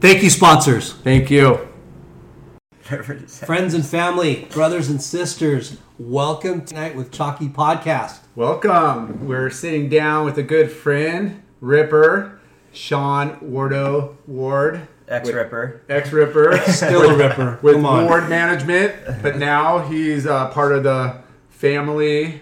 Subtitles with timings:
[0.00, 0.92] Thank you, sponsors.
[0.92, 1.66] Thank you.
[2.82, 8.20] Friends and family, brothers and sisters, welcome tonight with Chalky Podcast.
[8.34, 9.26] Welcome.
[9.26, 12.40] We're sitting down with a good friend, Ripper,
[12.72, 15.82] Shaun Wardo Ward, Ex Ripper.
[15.88, 17.58] ex Ripper, Still a ripper.
[17.60, 18.04] with Come on.
[18.06, 21.18] Ward Management, but now he's uh, part of the
[21.50, 22.40] family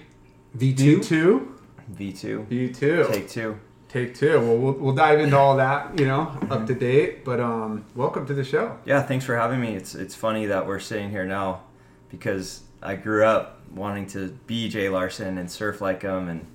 [0.57, 0.99] V2?
[1.01, 1.49] V2.
[1.97, 2.47] V2.
[2.47, 3.13] V2.
[3.13, 3.59] Take two.
[3.89, 4.41] Take two.
[4.41, 7.25] Well, we'll, we'll dive into all that, you know, up to date.
[7.25, 8.79] But um, welcome to the show.
[8.85, 9.77] Yeah, thanks for having me.
[9.77, 11.63] It's it's funny that we're sitting here now
[12.11, 16.47] because I grew up wanting to be Jay Larson and surf like him and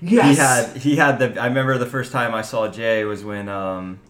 [0.00, 0.36] yes!
[0.36, 3.48] he had he had the I remember the first time I saw Jay was when
[3.48, 4.00] um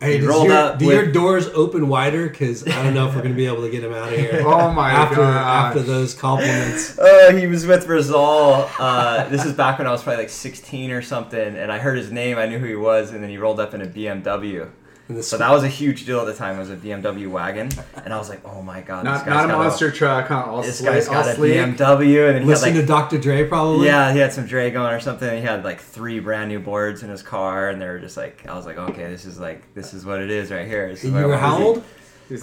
[0.00, 2.28] Hey, he does rolled your, up do with- your doors open wider?
[2.28, 4.18] Because I don't know if we're going to be able to get him out of
[4.18, 4.42] here.
[4.46, 5.66] Oh my after, gosh.
[5.76, 6.98] After those compliments.
[6.98, 8.68] Uh, he was with Rizal.
[8.78, 11.96] Uh, this is back when I was probably like 16 or something, and I heard
[11.96, 12.36] his name.
[12.36, 14.70] I knew who he was, and then he rolled up in a BMW.
[15.08, 16.56] And So that was a huge deal at the time.
[16.56, 17.68] It was a BMW wagon,
[18.04, 20.44] and I was like, "Oh my god, this Not, guy's not a monster truck, huh?
[20.48, 21.54] All this slick, guy's all got a sleek.
[21.54, 23.18] BMW, and he had Listen like to Dr.
[23.18, 23.86] Dre, probably.
[23.86, 25.30] yeah, he had some Dre going or something.
[25.38, 28.44] He had like three brand new boards in his car, and they were just like,
[28.48, 30.88] I was like, okay, this is like, this is what it is right here.
[30.88, 31.84] This And you were how old?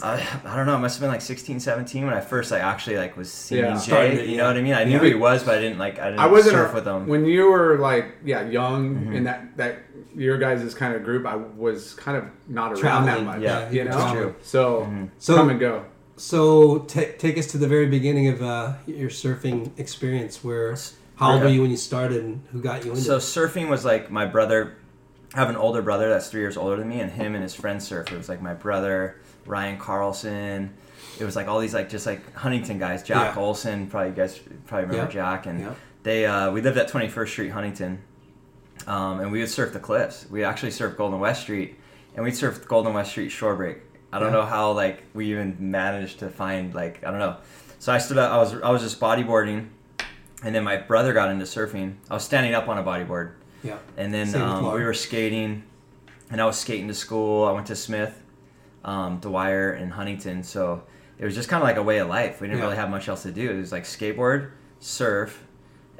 [0.01, 0.75] I, I don't know.
[0.75, 3.65] It must have been like 16, 17 when I first like actually like was seeing
[3.65, 3.77] Yeah.
[3.85, 4.13] Jay.
[4.13, 4.43] it, You yeah.
[4.43, 4.73] know what I mean?
[4.75, 6.75] I knew who he was, but I didn't like I didn't I wasn't surf a-
[6.75, 7.05] with him.
[7.07, 9.13] when you were like yeah young Mm-hmm.
[9.17, 9.79] in that that
[10.15, 11.25] your guys' kind of group.
[11.25, 13.41] I was kind of not around that much.
[13.41, 14.11] yeah, you that's know.
[14.13, 14.35] true.
[14.41, 15.85] So So- come and go.
[16.15, 20.43] So ta take us to the very beginning of uh, your surfing experience.
[20.43, 20.75] Where
[21.15, 21.45] how old Okay.
[21.45, 23.01] were you when you started, and who got you into?
[23.03, 23.19] So it?
[23.21, 24.75] surfing was like my brother.
[25.33, 27.55] I have an older brother that's three years older than me, and him and his
[27.55, 28.11] friends surf.
[28.11, 29.15] It was like my brother,
[29.47, 30.73] Ryan Carlson.
[31.19, 33.01] It was like all these like just like Huntington guys.
[33.01, 33.41] Jack Yeah.
[33.41, 35.09] Olson, probably you guys probably remember Yeah.
[35.35, 35.73] Jack, and Yeah.
[36.03, 37.97] they uh, we lived at Twenty First Street, Huntington,
[38.87, 40.25] um, and we would surf the cliffs.
[40.29, 41.75] We actually surfed Golden West Street,
[42.15, 43.77] and we'd surf Golden West Street shore break.
[44.11, 44.39] I don't Yeah.
[44.41, 47.37] know how like we even managed to find like I don't know.
[47.79, 48.31] So I stood up.
[48.31, 49.67] I was I was just bodyboarding,
[50.43, 51.95] and then my brother got into surfing.
[52.09, 53.31] I was standing up on a bodyboard,
[53.63, 53.77] yeah.
[53.97, 55.63] and then um, we were skating,
[56.29, 57.45] and I was skating to school.
[57.45, 58.21] I went to Smith,
[58.85, 60.43] um, Dwyer, and Huntington.
[60.43, 60.83] So
[61.17, 62.39] it was just kind of like a way of life.
[62.39, 62.65] We didn't Yeah.
[62.65, 63.49] really have much else to do.
[63.51, 65.43] It was like skateboard, surf,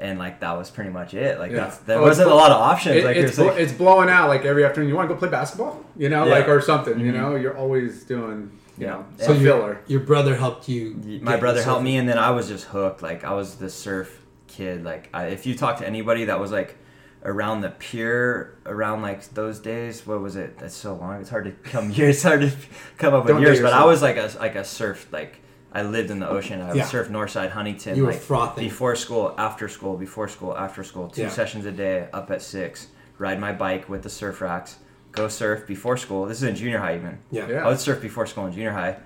[0.00, 1.38] and like that was pretty much it.
[1.38, 1.58] Like Yeah.
[1.58, 2.96] that's, there Oh, wasn't a lot of options.
[2.96, 4.88] It- like it's, it was blo- like, it's blowing out like every afternoon.
[4.88, 5.84] You want to go play basketball?
[5.96, 6.32] You know, Yeah.
[6.34, 6.98] like or something.
[6.98, 7.14] You Mhm.
[7.16, 8.50] know, you're always doing.
[8.76, 8.90] You Yeah.
[8.92, 9.78] know, So So a your, filler.
[9.86, 10.96] your brother helped you.
[11.22, 11.84] my brother helped surfing.
[11.84, 13.02] me, and then I was just hooked.
[13.02, 14.84] Like I was the surf kid.
[14.84, 16.76] Like I, if you talk to anybody that was like
[17.24, 20.58] around the pier around like those days, what was it?
[20.58, 21.20] That's so long.
[21.20, 22.16] It's hard to come years.
[22.16, 22.50] It's hard to
[22.98, 23.60] come up with Don't years.
[23.60, 25.40] But I was like a like a surf like.
[25.74, 26.60] I lived in the ocean.
[26.62, 26.84] I would Yeah.
[26.84, 27.96] surf Northside Huntington.
[27.96, 28.62] You were like, frothing.
[28.64, 31.08] before school, after school, before school, after school.
[31.08, 31.28] Two Yeah.
[31.30, 32.86] sessions a day, up at six.
[33.18, 34.76] Ride my bike with the surf racks.
[35.12, 36.26] Go surf before school.
[36.26, 37.18] This is in junior high even.
[37.30, 37.48] Yeah.
[37.48, 37.64] Yeah.
[37.64, 38.96] I would surf before school in junior high.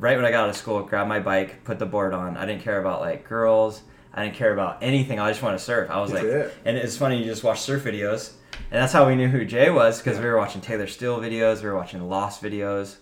[0.00, 2.36] Right when I got out of school, grab my bike, put the board on.
[2.36, 3.82] I didn't care about like girls.
[4.14, 5.20] I didn't care about anything.
[5.20, 5.90] I just wanted to surf.
[5.90, 6.54] I was That's like, it.
[6.64, 7.18] and it's funny.
[7.18, 8.30] You just watch surf videos,
[8.70, 11.62] and that's how we knew who Jay was because we were watching Taylor Steele videos.
[11.62, 12.96] We were watching Lost videos.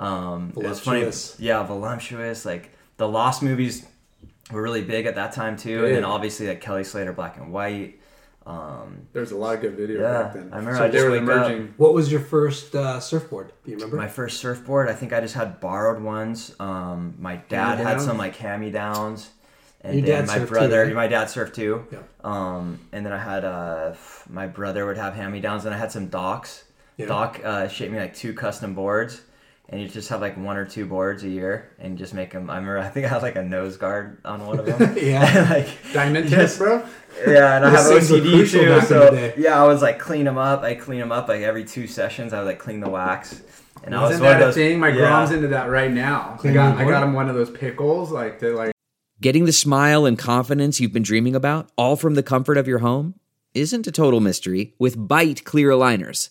[0.00, 1.08] Um, it was funny.
[1.38, 2.44] Yeah, voluptuous.
[2.44, 3.86] Like the Lost movies
[4.50, 7.52] were really big at that time too, and then obviously like Kelly Slater, Black and
[7.52, 7.98] White.
[8.46, 10.48] Um, There's a lot of good video Yeah, back then.
[10.52, 13.52] I remember So I they were wake up- What was your first uh, surfboard?
[13.64, 13.96] Do you remember?
[13.96, 16.56] My first surfboard, I think I just had borrowed ones.
[16.58, 18.04] Um, my dad had Hand-me-downs?
[18.06, 19.30] some like hand me downs,
[19.82, 20.94] and Your then dad my surfed too, brother, right?
[20.94, 21.86] my dad surfed too.
[21.92, 21.98] Yeah.
[22.24, 23.92] Um, and then I had uh,
[24.28, 26.64] my brother would have hand me downs, and I had some docks.
[26.96, 27.06] Yeah.
[27.06, 29.20] Doc uh, shaped me like two custom boards,
[29.70, 32.50] and you just have like one or two boards a year, and just make them.
[32.50, 34.96] I remember, I think I had like a nose guard on one of them.
[35.02, 35.46] Yeah.
[35.50, 36.56] like Diamond Yes.
[36.56, 36.86] test, bro.
[37.26, 38.80] yeah, and I have Those things OCD too.
[38.86, 40.62] So yeah, I was like clean them up.
[40.62, 42.32] I clean them up like every two sessions.
[42.32, 43.42] I would like clean the wax.
[43.82, 44.78] And I was Isn't one of that a those thing?
[44.78, 44.96] My yeah.
[44.96, 46.38] grom's into that right now.
[46.44, 48.72] I got I got him one of those pickles, like to like
[49.20, 52.78] Getting the smile and confidence you've been dreaming about, all from the comfort of your
[52.78, 53.14] home,
[53.52, 56.30] isn't a total mystery with Byte Clear Aligners.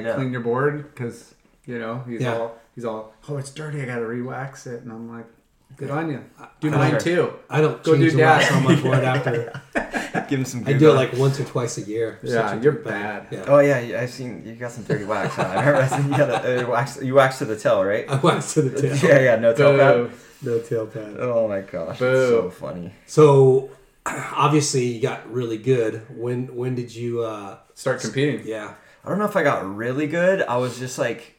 [0.00, 0.14] Yeah.
[0.16, 1.34] clean your board because
[1.66, 2.34] you know he's Yeah.
[2.36, 5.26] all he's all oh it's dirty I gotta re-wax it and I'm like
[5.76, 6.24] good on you
[6.60, 8.56] do I mine don't- too I don't Go do the wax that.
[8.56, 9.62] on my board after.
[10.28, 10.60] Give him some.
[10.62, 12.18] I good do it like once or twice a year.
[12.22, 13.26] Yeah, a you're bad.
[13.30, 13.44] Yeah.
[13.46, 15.38] Oh yeah, yeah, I've seen you got some dirty wax.
[15.38, 17.02] on I remember I seen you got a, uh, wax.
[17.02, 18.08] You waxed to the tail, right?
[18.08, 18.96] I wax to the tail.
[19.10, 20.08] yeah, yeah, no tail Boo.
[20.08, 20.16] pad.
[20.42, 21.16] No tail pad.
[21.18, 22.28] Oh my gosh, Boo.
[22.28, 22.92] so funny.
[23.06, 23.70] So
[24.06, 26.02] obviously you got really good.
[26.16, 27.22] When when did you?
[27.22, 28.74] uh start competing Yeah.
[29.04, 30.42] I don't know if I got really good.
[30.42, 31.34] I was just like,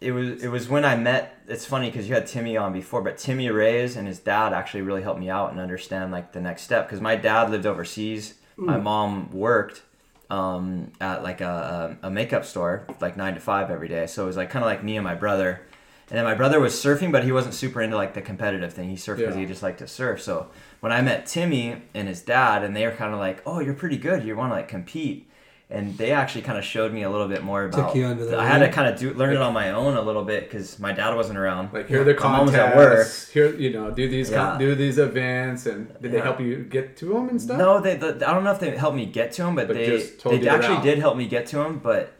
[0.00, 1.36] it was it was when I met.
[1.48, 4.82] It's funny because you had Timmy on before, but Timmy Reyes and his dad actually
[4.82, 8.34] really helped me out and understand like the next step because my dad lived overseas.
[8.56, 9.82] My mom worked
[10.30, 14.06] um, at like a, a a makeup store, like nine to five every day.
[14.08, 15.62] So it was like kind of like me and my brother.
[16.10, 18.88] And then my brother was surfing, but he wasn't super into like the competitive thing.
[18.88, 19.42] He surfed because Yeah.
[19.42, 20.22] he just liked to surf.
[20.22, 20.48] So
[20.80, 23.74] when I met Timmy and his dad, and they were kind of like, "Oh, you're
[23.74, 24.24] pretty good.
[24.24, 25.27] You want to like compete."
[25.70, 27.94] And they actually kind of showed me a little bit more about.
[27.94, 30.00] you under the I had to kind of do learn it on my own a
[30.00, 31.74] little bit because my dad wasn't around.
[31.74, 32.72] Like here are the My mom was contests.
[32.72, 33.08] at work.
[33.34, 34.66] Here, you know, do these con- Yeah.
[34.66, 37.58] do these events, and did they help you get to them and stuff?
[37.58, 37.96] No, they.
[37.96, 40.48] The, I don't know if they helped me get to them, but, But they they
[40.48, 40.84] actually route.
[40.84, 41.80] did help me get to them.
[41.80, 42.14] But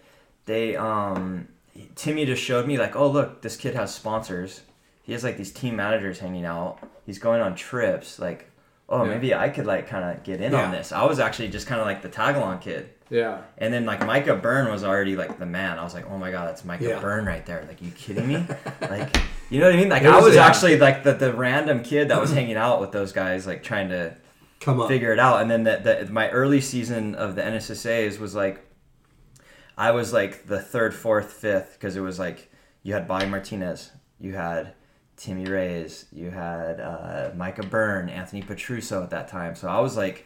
[0.44, 1.48] they um,
[1.94, 4.60] Timmy just showed me like, oh look, this kid has sponsors.
[5.04, 6.80] He has like these team managers hanging out.
[7.06, 8.18] He's going on trips.
[8.18, 8.47] Like,
[8.88, 9.10] oh Yeah.
[9.10, 10.64] maybe I could like kind of get in Yeah.
[10.66, 10.92] on this.
[10.92, 12.90] I was actually just kind of like the tag along kid.
[13.10, 13.42] Yeah.
[13.56, 15.78] And then like Micah Byrne was already like the man.
[15.78, 16.98] I was like, oh my god, that's Micah Yeah.
[17.00, 17.64] Byrne right there.
[17.66, 18.46] Like, you kidding me?
[18.82, 19.16] like,
[19.48, 19.88] you know what I mean?
[19.88, 22.80] Like, It I was- was actually like the, the random kid that was hanging out
[22.80, 24.14] with those guys, like trying to
[24.60, 24.88] Come on.
[24.88, 25.40] figure it out.
[25.40, 28.60] And then the, the my early season of the NSSA's was like
[29.76, 32.50] I was like the third, fourth, fifth because it was like
[32.82, 34.74] you had Bobby Martinez, you had
[35.18, 39.56] Timmy Reyes, you had uh, Micah Byrne, Anthony Petruso at that time.
[39.56, 40.24] So I was like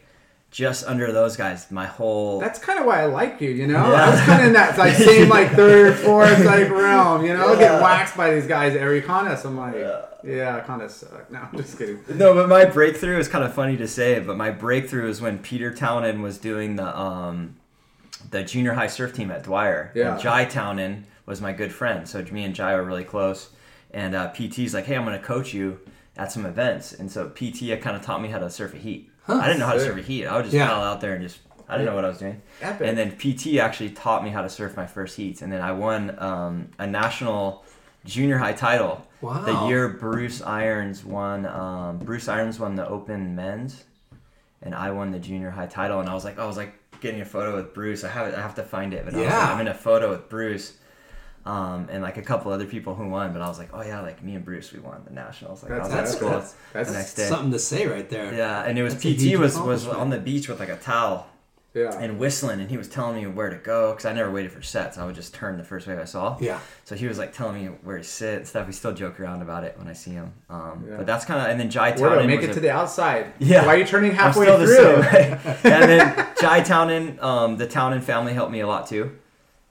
[0.51, 2.39] just under those guys my whole.
[2.39, 3.91] That's kind of why I like you, you know.
[3.91, 4.05] Yeah.
[4.05, 7.53] I was kind of in that like same like third, fourth like realm, you know.
[7.53, 9.45] I get waxed by these guys every contest.
[9.45, 9.73] I'm like,
[10.23, 11.31] yeah, contests suck.
[11.31, 11.99] No, I'm just kidding.
[12.15, 15.39] No, but my breakthrough is kind of funny to say, but my breakthrough is when
[15.39, 17.55] Peter Townend was doing the um,
[18.29, 19.91] the junior high surf team at Dwyer.
[19.95, 20.13] Yeah.
[20.13, 23.49] And Jai Townend was my good friend, so me and Jai were really close.
[23.93, 25.79] And uh, PT's like, "Hey, I'm going to coach you
[26.17, 29.09] at some events," and so PT kind of taught me how to surf a heat.
[29.25, 30.25] Huh, I didn't know how to surf a heat.
[30.25, 30.67] I would just Yeah.
[30.67, 32.41] paddle out there and just I didn't know what I was doing.
[32.61, 32.85] Epic.
[32.87, 35.71] And then PT actually taught me how to surf my first heats, and then I
[35.71, 37.63] won um, a national
[38.05, 39.05] junior high title.
[39.21, 39.41] Wow.
[39.45, 43.85] The year Bruce Irons won, um, Bruce Irons won the Open Men's,
[44.61, 45.99] and I won the junior high title.
[46.01, 48.03] And I was like, I was like getting a photo with Bruce.
[48.03, 49.53] I have I have to find it, but I was like, Yeah.
[49.53, 50.73] I'm in a photo with Bruce.
[51.45, 53.99] Um, and like a couple other people who won, but I was like, oh yeah,
[53.99, 55.61] like me and Bruce, we won the nationals.
[55.61, 57.27] Like I That's- was at that's- school that's- that's the next day.
[57.27, 58.33] Something to say right there.
[58.33, 61.27] Yeah, and it was That's PT was was on the beach with like a towel
[61.73, 61.91] Yeah.
[61.99, 64.61] and whistling, and he was telling me where to go because I never waited for
[64.61, 64.97] sets.
[64.97, 66.37] I would just turn the first wave I saw.
[66.39, 66.59] Yeah.
[66.85, 68.65] So he was like telling me where to sit and stuff.
[68.65, 70.31] We still joke around about it when I see him.
[70.49, 70.95] Um, Yeah.
[70.95, 73.33] But that's kind of and then Jai Where do make it a- to the outside?
[73.39, 73.65] Yeah.
[73.65, 74.75] Why are you turning I'm halfway still the through?
[74.77, 75.39] same way.
[75.65, 79.17] and then Jai Townend, um, the Townend family helped me a lot too.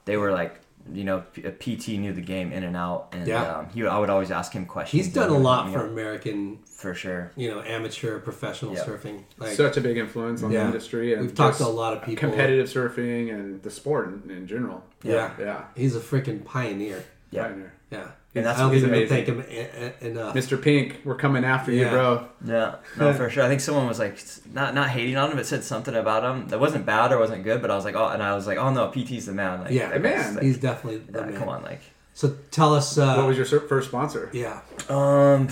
[0.05, 0.59] They were like,
[0.91, 1.23] you know,
[1.59, 3.57] PT knew the game in and out, and Yeah.
[3.59, 5.05] um, he, I would always ask him questions.
[5.05, 5.85] He's done a lot for.
[5.87, 7.31] American, for sure.
[7.35, 8.83] you know, amateur, professional Yeah.
[8.83, 9.23] surfing.
[9.37, 10.61] Like, Such a big influence on Yeah.
[10.61, 11.13] the industry.
[11.13, 12.27] And We've talked to a lot of people.
[12.29, 14.83] Competitive surfing and the sport in, in general.
[15.03, 15.31] yeah.
[15.39, 15.63] Yeah.
[15.75, 17.03] He's a freaking pioneer.
[17.31, 17.43] Yeah.
[17.47, 17.73] Pioneer.
[17.91, 18.07] Yeah.
[18.35, 19.25] And that's I don't he's think we amazing.
[19.25, 20.33] thank him e- e- enough.
[20.35, 20.59] Mr.
[20.59, 22.27] Pink, we're coming after you, bro.
[22.43, 23.43] Yeah, no, for sure.
[23.43, 24.17] I think someone was like
[24.51, 27.43] not not hating on him, but said something about him that wasn't bad or wasn't
[27.43, 27.61] good.
[27.61, 29.61] But I was like, oh, and I was like, oh no, PT's the man.
[29.61, 29.89] Like, Yeah.
[29.93, 30.33] The man.
[30.35, 31.37] like, He's definitely the yeah, man.
[31.37, 31.81] come on, like,
[32.15, 32.97] So tell us.
[32.97, 34.31] Uh, what was your first sponsor?
[34.33, 34.61] yeah.
[34.89, 35.47] um,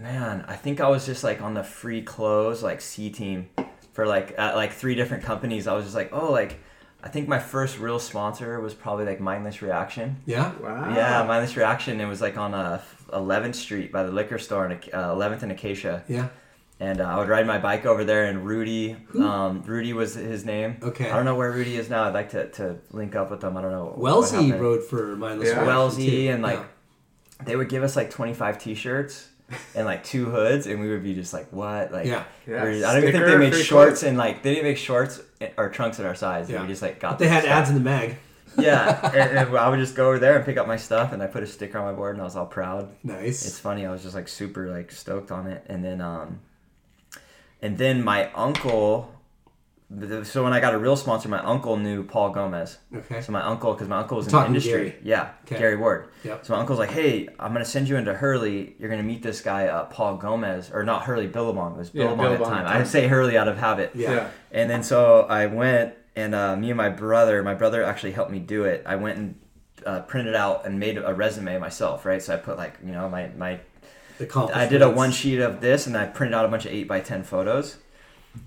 [0.00, 3.48] man, I think I was just like on the free clothes like C team
[3.92, 5.66] for like at like three different companies.
[5.68, 6.58] I was just like, oh, like
[7.04, 10.16] I think my first real sponsor was probably like Mindless Reaction.
[10.24, 10.52] Yeah.
[10.58, 10.94] Wow.
[10.96, 12.00] Yeah, Mindless Reaction.
[12.00, 12.80] It was like on uh,
[13.12, 16.02] 11th Street by the liquor store in uh, 11th and Acacia.
[16.08, 16.28] Yeah.
[16.80, 18.24] and uh, I would ride my bike over there.
[18.24, 20.78] And Rudy, um, Rudy was his name.
[20.82, 21.10] Okay.
[21.10, 22.04] I don't know where Rudy is now.
[22.04, 23.56] I'd like to, to link up with them.
[23.58, 23.84] I don't know.
[23.84, 25.54] what Wellesley rode for Mindless Yeah.
[25.56, 26.30] Reaction, Wellesley too.
[26.30, 27.44] and like Yeah.
[27.44, 29.28] they would give us like twenty five t shirts
[29.74, 31.92] and like two hoods, and we would be just like, what?
[31.92, 32.24] Like, Yeah.
[32.46, 34.02] Yeah, we're- I don't even think they made shorts clothes.
[34.04, 35.20] and like they didn't make shorts
[35.56, 36.48] or trunks at our size.
[36.50, 36.62] Yeah.
[36.62, 37.12] We just like got.
[37.12, 37.52] But they had stuff.
[37.54, 38.16] ads in the mag.
[38.56, 41.20] Yeah, and, and I would just go over there and pick up my stuff, and
[41.22, 42.88] I put a sticker on my board, and I was all proud.
[43.02, 43.44] Nice.
[43.46, 43.84] It's funny.
[43.84, 46.38] I was just like super like stoked on it, and then um,
[47.60, 49.10] and then my uncle.
[50.24, 52.78] So when I got a real sponsor, my uncle knew Paul Gomez.
[52.94, 53.20] Okay.
[53.20, 54.90] So my uncle, because my uncle was in Talking the industry.
[54.90, 54.96] Gary.
[55.04, 55.58] Yeah, Okay.
[55.58, 56.08] Gary Ward.
[56.24, 56.44] Yep.
[56.46, 58.74] So my uncle's like, "Hey, I'm gonna send you into Hurley.
[58.78, 61.74] You're gonna meet this guy, uh, Paul Gomez, or not Hurley, Billabong.
[61.74, 62.60] It was Yeah, Billabong at the Billabong time.
[62.64, 62.80] at the time.
[62.82, 63.90] I say Hurley out of habit.
[63.94, 64.10] Yeah.
[64.12, 64.28] Yeah.
[64.50, 68.30] And then so I went, and uh, me and my brother, my brother actually helped
[68.32, 68.82] me do it.
[68.86, 69.34] I went and
[69.86, 72.22] uh, printed out and made a resume myself, right?
[72.22, 73.60] So I put like, you know, my my
[74.18, 76.72] The I did a one sheet of this, and I printed out a bunch of
[76.72, 77.76] eight by ten photos.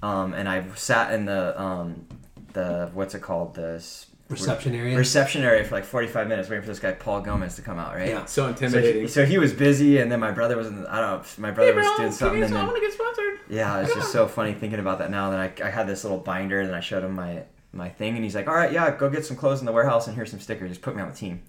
[0.03, 2.05] Um, and I sat in the um,
[2.53, 4.97] the what's it called the s- reception area.
[4.97, 7.95] reception area for like 45 minutes waiting for this guy Paul Gomez to come out,
[7.95, 8.09] right?
[8.09, 8.25] Yeah.
[8.25, 9.01] So So intimidating.
[9.03, 10.81] he, so he was busy, and then my brother was in.
[10.81, 11.23] The, I don't know.
[11.37, 13.39] My brother was doing something, and then get sponsored.
[13.49, 15.29] yeah, it's just so funny thinking about that now.
[15.31, 18.23] that I, I had this little binder, and I showed him my my thing, and
[18.23, 20.39] he's like, "All right, yeah, go get some clothes in the warehouse, and here's some
[20.39, 20.69] stickers.
[20.69, 21.41] Just put me on the team."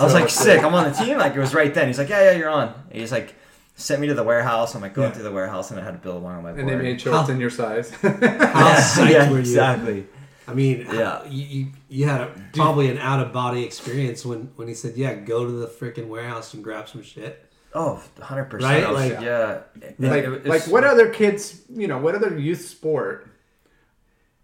[0.00, 0.62] I was like, "Sick!
[0.64, 1.86] I'm on the team!" Like it was right then.
[1.88, 3.34] He's like, "Yeah, yeah, you're on." And he's like,
[3.78, 4.74] sent me to the warehouse.
[4.74, 5.14] I'm like going Yeah.
[5.14, 6.60] through the warehouse, and I had to build along on my board.
[6.60, 7.90] And they made shorts How- in your size.
[8.02, 9.40] How yeah, psyched yeah, were you?
[9.40, 10.06] exactly.
[10.46, 11.24] I mean, Yeah.
[11.26, 14.96] you, you, you had a, probably an out of body experience when, when he said,
[14.96, 17.44] "Yeah, go to the freaking warehouse and grab some shit."
[17.74, 18.72] Oh, 100 percent.
[18.72, 18.84] Right?
[18.88, 19.60] Oh, like- yeah.
[19.98, 23.28] Like, It- like what other kids, you know, what other youth sport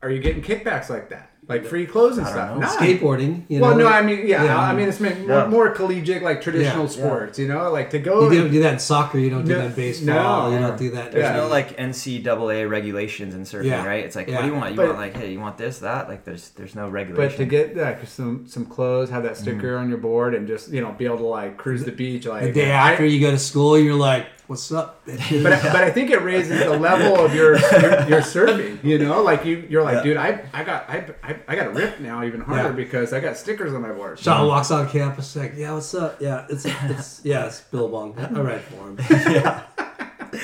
[0.03, 1.31] are you getting kickbacks like that?
[1.47, 2.81] Like free clothes and I don't stuff?
[2.81, 2.87] know.
[2.87, 2.99] None.
[2.99, 3.67] Skateboarding, you know.
[3.67, 4.59] well, no, I mean, yeah, Yeah.
[4.59, 5.27] I mean, it's meant Yeah.
[5.27, 6.91] more, more collegiate, like traditional Yeah.
[6.91, 8.31] sports, you know, like to go.
[8.31, 9.19] you don't do that in soccer.
[9.19, 10.51] You don't do No, that in baseball.
[10.51, 10.55] no.
[10.57, 11.13] you don't do that.
[11.13, 11.37] There's Yeah.
[11.37, 13.87] no like NCAA regulations in surfing, Yeah.
[13.87, 14.05] right?
[14.05, 14.37] It's like, Yeah.
[14.37, 14.71] what do you want?
[14.71, 16.09] You But- want like, hey, you want this, that?
[16.09, 17.31] Like, there's there's no regulation.
[17.31, 19.43] but to get like some some clothes, have that Mm-hmm.
[19.43, 22.27] sticker on your board, and just you know be able to like cruise the beach,
[22.27, 25.91] like The day after you go to school, you're like, "What's up?" But, but I
[25.91, 28.79] think it raises the level of your your, your surfing.
[28.83, 30.03] You know, like you you're like, Yeah.
[30.03, 32.73] dude, I I got I, I, I got to rip now even harder Yeah.
[32.73, 34.19] because I got stickers on my board.
[34.19, 36.21] Shaun walks on campus like, "Yeah, what's up?
[36.21, 38.19] Yeah, it's it's yeah, it's Billabong.
[38.19, 39.65] I read for him." yeah.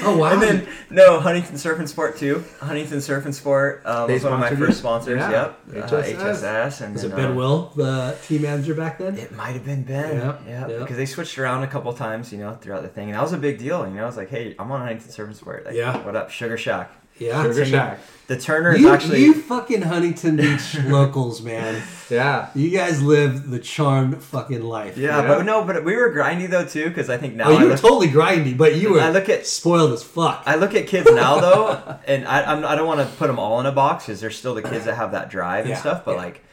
[0.02, 0.32] Oh wow!
[0.32, 2.44] And then no Huntington Surf and Sport too.
[2.60, 5.18] Huntington Surf and Sport um, was one of my first sponsors.
[5.18, 5.52] Yeah.
[5.66, 5.92] Yep, HSS.
[5.92, 9.18] Uh, HSS, and was it Ben uh, Will, the team manager back then?
[9.18, 10.16] It might have been Ben.
[10.16, 10.78] Yeah, Yeah, yeah.
[10.78, 13.32] because they switched around a couple times, you know, throughout the thing, and that was
[13.32, 13.84] a big deal.
[13.86, 15.66] You know, I was like, hey, I'm on Huntington Surf and Sport.
[15.66, 15.96] Like, Yeah.
[16.04, 16.92] What up, Sugar Shack?
[17.20, 17.98] Yeah, Sugar Timmy- Shack.
[18.26, 19.24] The Turner is you, actually.
[19.24, 21.82] you fucking Huntington Beach locals, man.
[22.08, 22.50] Yeah.
[22.54, 24.96] You guys live the charmed fucking life.
[24.96, 25.26] yeah, Yeah.
[25.26, 27.64] but no, but we were grindy though too, because I think now Oh, I you
[27.64, 30.44] were look, totally grindy, but you were I look at spoiled as fuck.
[30.46, 33.40] I look at kids now though, and I I'm, I don't want to put them
[33.40, 35.80] all in a box because there's still the kids that have that drive and Yeah,
[35.80, 36.04] stuff.
[36.04, 36.16] But yeah.
[36.18, 36.44] like,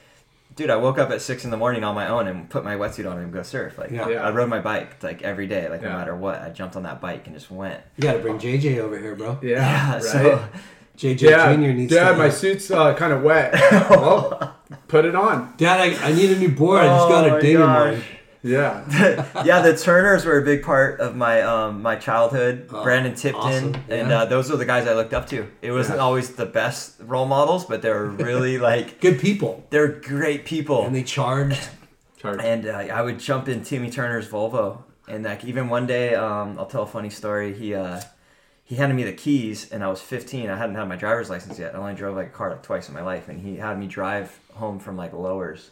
[0.57, 2.75] dude, I woke up at six in the morning on my own and put my
[2.75, 3.77] wetsuit on and go surf.
[3.77, 4.09] Like, Yeah.
[4.09, 4.27] Yeah.
[4.27, 5.89] I rode my bike like every day, like Yeah.
[5.93, 6.41] no matter what.
[6.41, 7.79] I jumped on that bike and just went.
[7.95, 9.39] you got to bring JJ over here, bro.
[9.41, 9.49] Yeah.
[9.61, 10.03] Yeah, right.
[10.03, 10.49] so
[10.97, 11.59] JJ yeah, Jr.
[11.61, 12.17] needs Dad, to.
[12.17, 13.53] my suit's uh, kind of wet.
[13.89, 14.55] well,
[14.87, 15.53] put it on.
[15.57, 16.81] Dad, I, I need a new board.
[16.81, 18.03] I just Oh got my a ding in gosh.
[18.47, 18.85] Mine.
[18.89, 19.25] Yeah.
[19.45, 22.67] yeah, the Turners were a big part of my um, my childhood.
[22.71, 23.75] Oh, Brandon Tipton, awesome.
[23.89, 25.47] and uh, those were the guys I looked up to.
[25.61, 26.03] It wasn't Yeah.
[26.03, 30.85] always the best role models, but they were really like Good people, they're great people.
[30.85, 31.69] and they charged.
[32.17, 32.39] Charge.
[32.43, 36.57] and uh, I would jump in Timmy Turner's Volvo, and like even one day, um,
[36.57, 37.53] I'll tell a funny story.
[37.53, 38.01] He uh,
[38.63, 40.49] he handed me the keys, and I was 15.
[40.49, 41.73] I hadn't had my driver's license yet.
[41.73, 43.87] I only drove like a car like twice in my life, and he had me
[43.87, 45.69] drive home from like Lowers.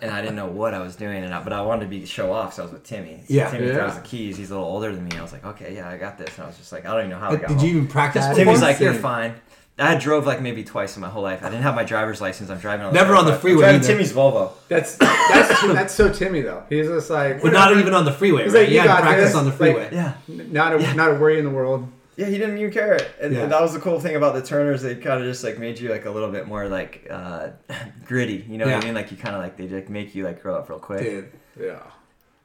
[0.00, 2.04] And I didn't know what I was doing, and I, but I wanted to be
[2.06, 3.18] show off, so I was with Timmy.
[3.28, 3.50] So Yeah.
[3.50, 3.74] Timmy Yeah.
[3.74, 4.36] throws the keys.
[4.36, 5.10] He's a little older than me.
[5.18, 6.34] I was like, okay, yeah, I got this.
[6.36, 7.64] And I was just like, I don't even know how I got Did home.
[7.66, 8.24] you even practice?
[8.24, 8.44] That- before?
[8.54, 9.34] Timmy's like, you're fine.
[9.78, 11.42] I drove like maybe twice in my whole life.
[11.42, 12.50] I didn't have my driver's license.
[12.50, 13.64] I'm driving on Never on the freeway.
[13.64, 13.92] I'm freeway Driving either.
[13.94, 14.52] Timmy's Volvo.
[14.68, 16.62] That's that's that's so Timmy though.
[16.68, 18.44] He's just like but not even on the freeway.
[18.44, 18.60] He's Right?
[18.60, 19.34] like, you you had to got practice this.
[19.34, 19.88] on the Like- freeway.
[19.92, 20.12] Yeah.
[20.28, 21.88] not a not a worry in the world.
[22.16, 22.98] Yeah, he didn't even care.
[23.20, 23.42] And, Yeah.
[23.44, 24.82] and that was the cool thing about the Turners.
[24.82, 27.48] They kind of just like made you like a little bit more like uh,
[28.04, 28.44] gritty.
[28.48, 28.94] You know what I mean?
[28.94, 31.02] Like you kind of like they like make you like grow up real quick.
[31.02, 31.80] Dude, Yeah.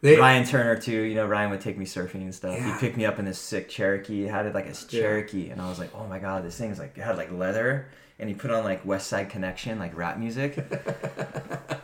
[0.01, 1.01] they, Ryan Turner too.
[1.01, 2.55] You know Ryan would take me surfing and stuff.
[2.57, 2.73] Yeah.
[2.73, 4.21] He picked me up in this sick Cherokee.
[4.21, 5.01] He had it like a Yeah.
[5.01, 7.87] Cherokee, and I was like, oh my god, this thing's like it had like leather.
[8.19, 10.57] And he put on like Westside Connection, like rap music.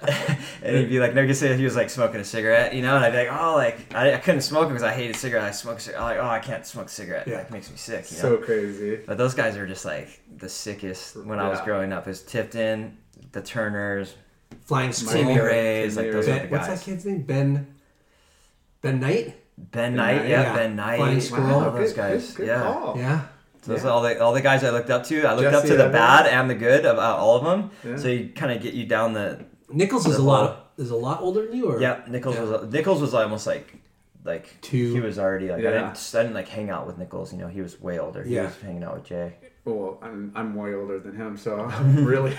[0.64, 2.96] and he'd be like, no, say he was like smoking a cigarette, you know?
[2.96, 5.44] And I'd be like, oh, like, I, I couldn't smoke because I hated cigarette.
[5.44, 6.02] I smoked a cigarette.
[6.02, 7.28] I'm like, oh, I can't smoke a cigarette.
[7.28, 7.36] Yeah.
[7.36, 8.22] It like, makes me sick, you know?
[8.22, 9.00] So crazy.
[9.06, 12.08] But those guys are just like the sickest when I was growing up.
[12.08, 12.98] Is Tipton,
[13.32, 14.16] the Turners,
[14.62, 15.40] flying Timmy Timmy.
[15.40, 16.34] Rays, like those Ray.
[16.34, 17.22] are the Ben, what's that kid's name?
[17.22, 17.68] Ben.
[18.82, 19.36] Ben Knight.
[19.58, 20.56] Ben Knight, Knight, yeah, yeah.
[20.56, 21.64] Ben Knight, Flying Squirrel.
[21.64, 22.64] all those good, guys, Good, good yeah.
[22.64, 22.98] call.
[22.98, 23.26] Yeah.
[23.66, 23.90] Those Yeah.
[23.90, 25.24] are all the all the guys I looked up to.
[25.26, 25.94] I looked up to the Evans.
[25.94, 27.72] bad and the good about uh, all of them.
[27.84, 27.98] Yeah.
[27.98, 30.72] So you kind of get you down the Nichols is a lot.
[30.78, 32.02] Is a lot older than you, or yeah.
[32.08, 32.44] Nichols Yeah.
[32.44, 33.76] was Nichols was almost like
[34.26, 34.94] like Two.
[34.94, 35.70] He was already like Yeah.
[35.70, 37.32] I didn't I didn't like hang out with Nichols.
[37.32, 38.24] You know he was way older.
[38.24, 38.46] He Yeah.
[38.46, 39.34] was hanging out with Jay.
[39.66, 42.36] Well, I'm I'm way older than him, so I'm really.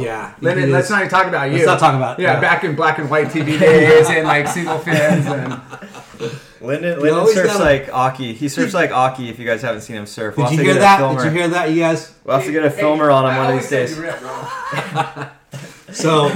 [0.00, 0.34] Yeah.
[0.40, 1.56] Let he it, is- let's not even talk about you.
[1.58, 2.40] Let's not talk about- yeah, yeah.
[2.40, 5.60] back in black and white TV days and like single fins and
[6.60, 8.32] Lyndon, You Lyndon always surfs gotta- like Aki.
[8.34, 9.28] He surfs like Aki.
[9.30, 10.98] If you guys haven't seen him surf, we'll Did you hear that?
[10.98, 11.22] filmer.
[11.24, 12.12] Did you hear that, you guys?
[12.24, 13.96] We'll have to get a filmer on him I one of these days.
[13.96, 15.26] you rip, bro.
[15.92, 16.30] So,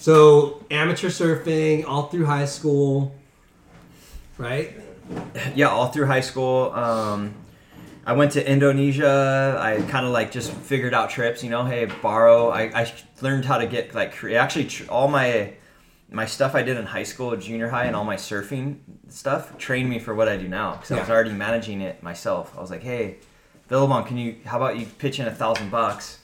[0.00, 3.14] so amateur surfing all through high school,
[4.36, 4.72] right?
[5.54, 6.70] yeah, all through high school.
[6.72, 7.34] Um,
[8.04, 9.56] I went to Indonesia.
[9.60, 11.42] I kind of like just figured out trips.
[11.42, 12.48] You know, hey, borrow.
[12.50, 15.52] I, I learned how to get like cre- actually tr- all my
[16.12, 19.88] my stuff I did in high school, junior high, and all my surfing stuff trained
[19.88, 22.54] me for what I do now because I was already managing it myself.
[22.56, 23.16] I was like, hey,
[23.68, 24.36] Billabong, can you?
[24.44, 26.18] How about you pitch in a thousand bucks?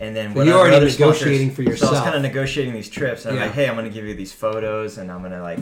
[0.00, 3.24] And then So you're already negotiating for So I was kind of negotiating these trips,
[3.26, 3.42] and Yeah.
[3.42, 5.58] I'm like, hey, I'm gonna give you these photos, and I'm gonna like,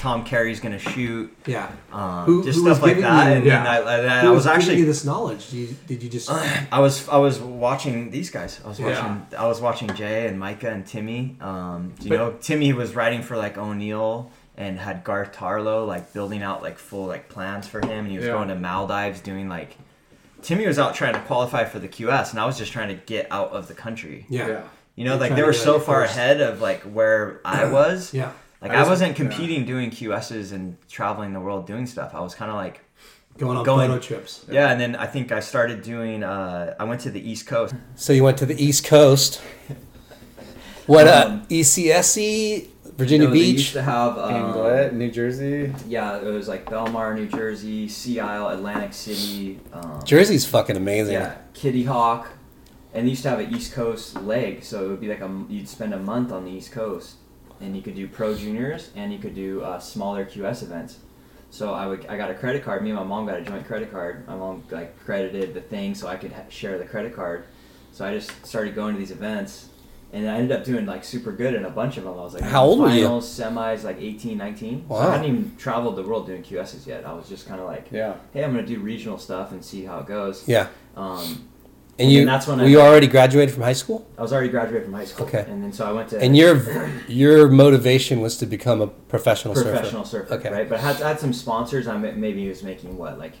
[0.00, 1.68] Tom Carey's gonna shoot, Yeah.
[1.92, 3.26] um, Who- just who was stuff like that.
[3.26, 3.62] you- and Yeah.
[3.64, 5.50] then I, I, I, Who was actually, you this knowledge?
[5.50, 6.30] Did you, did you just?
[6.72, 8.60] I was, I was watching these guys.
[8.64, 8.86] I was Yeah.
[8.86, 11.36] watching, I was watching Jay and Micah and Timmy.
[11.42, 15.86] Um, do you But- know Timmy was writing for like O'Neill and had Garth Tarlow
[15.86, 18.32] like building out like full like plans for him, and he was Yeah.
[18.32, 19.76] going to Maldives doing like
[20.46, 22.94] Timmy was out trying to qualify for the QS, and I was just trying to
[22.94, 24.26] get out of the country.
[24.28, 24.46] Yeah.
[24.48, 24.62] Yeah.
[24.94, 26.14] You know, You're like they were so far first.
[26.14, 28.14] ahead of like where I was.
[28.14, 28.30] Yeah.
[28.62, 29.24] Like I I, was- wasn't yeah.
[29.24, 32.14] competing doing QSs and traveling the world doing stuff.
[32.14, 32.80] I was kind of like
[33.38, 34.46] Going on Going- photo trips.
[34.48, 34.70] yeah.
[34.70, 36.22] And then I think I started doing.
[36.22, 37.74] Uh, I went to the East Coast.
[37.96, 39.42] So you went to the East Coast.
[40.86, 43.58] What uh Um, ECSE, Virginia You know, they Beach.
[43.58, 45.72] used to have um, Anglet, New Jersey.
[45.86, 49.60] Yeah, it was like Belmar, New Jersey, Sea Isle, Atlantic City.
[49.72, 51.12] Um, Jersey's fucking amazing.
[51.14, 52.28] Yeah, Kitty Hawk,
[52.94, 55.44] and they used to have an East Coast leg, so it would be like a
[55.48, 57.16] you'd spend a month on the East Coast,
[57.60, 60.98] and you could do pro juniors and you could do uh, smaller QS events.
[61.50, 62.82] So I would I got a credit card.
[62.82, 64.26] Me and my mom got a joint credit card.
[64.26, 67.44] My mom like credited the thing so I could ha- share the credit card.
[67.92, 69.68] So I just started going to these events.
[70.16, 72.14] And I ended up doing like super good in a bunch of them.
[72.14, 73.02] I was like How old were you?
[73.04, 74.86] finals, semis, like 18, 19.
[74.88, 77.04] So I hadn't even traveled the world doing QSs yet.
[77.06, 78.14] I was just kind of like, Yeah.
[78.32, 80.44] hey, I'm gonna do regional stuff and see how it goes.
[80.48, 80.68] Yeah.
[80.96, 81.48] Um,
[81.98, 84.06] And And you that's when were I- you already graduated from high school?
[84.18, 85.26] I was already graduated from high school.
[85.26, 85.44] Okay.
[85.48, 86.62] And then so I went to And your
[87.08, 90.28] your motivation was to become a professional, professional surfer.
[90.28, 90.50] surfer, Okay.
[90.50, 90.68] right?
[90.68, 91.86] But I had, I had some sponsors.
[91.88, 93.34] I ma- maybe was making what like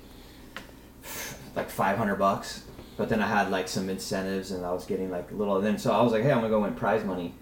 [1.54, 2.62] like 500 bucks.
[2.96, 5.56] But then I had like some incentives, and I was getting like little.
[5.56, 7.34] And then so I was like, hey, I'm gonna go win prize money.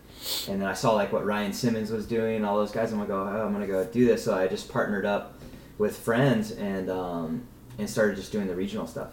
[0.49, 2.93] And then I saw like what Ryan Simmons was doing, all those guys.
[2.93, 3.21] I'm gonna go.
[3.21, 4.25] Oh, I'm gonna go do this.
[4.25, 5.39] So I just partnered up
[5.79, 7.47] with friends and um,
[7.79, 9.13] and started just doing the regional stuff.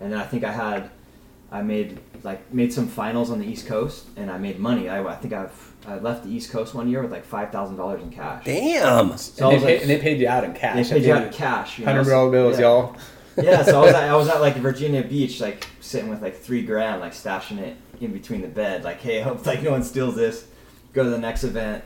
[0.00, 0.90] And then I think I had
[1.50, 4.88] I made like made some finals on the East Coast, and I made money.
[4.88, 7.76] I, I think I've I left the East Coast one year with like five thousand
[7.76, 8.44] dollars in cash.
[8.44, 9.16] Damn.
[9.16, 10.88] So I and, was they paid, like- and they paid you out in cash.
[10.88, 11.82] They paid you out in cash.
[11.82, 12.66] Hundred dollar bills, yeah.
[12.66, 12.96] y'all.
[13.42, 16.36] Yeah, so I was, at, I was at like Virginia Beach, like sitting with like
[16.36, 18.84] three grand, like stashing it in between the bed.
[18.84, 20.46] Like, hey, I hope like no one steals this.
[20.92, 21.84] Go to the next event.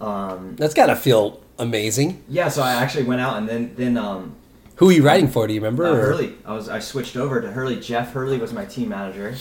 [0.00, 2.22] Um, That's gotta feel amazing.
[2.28, 4.34] yeah, so I actually went out and then then um,
[4.76, 5.46] Who are you riding for?
[5.46, 5.84] Do you remember?
[5.86, 6.34] uh, Hurley.
[6.44, 7.78] I was I switched over to Hurley.
[7.80, 9.34] Jeff Hurley was my team manager.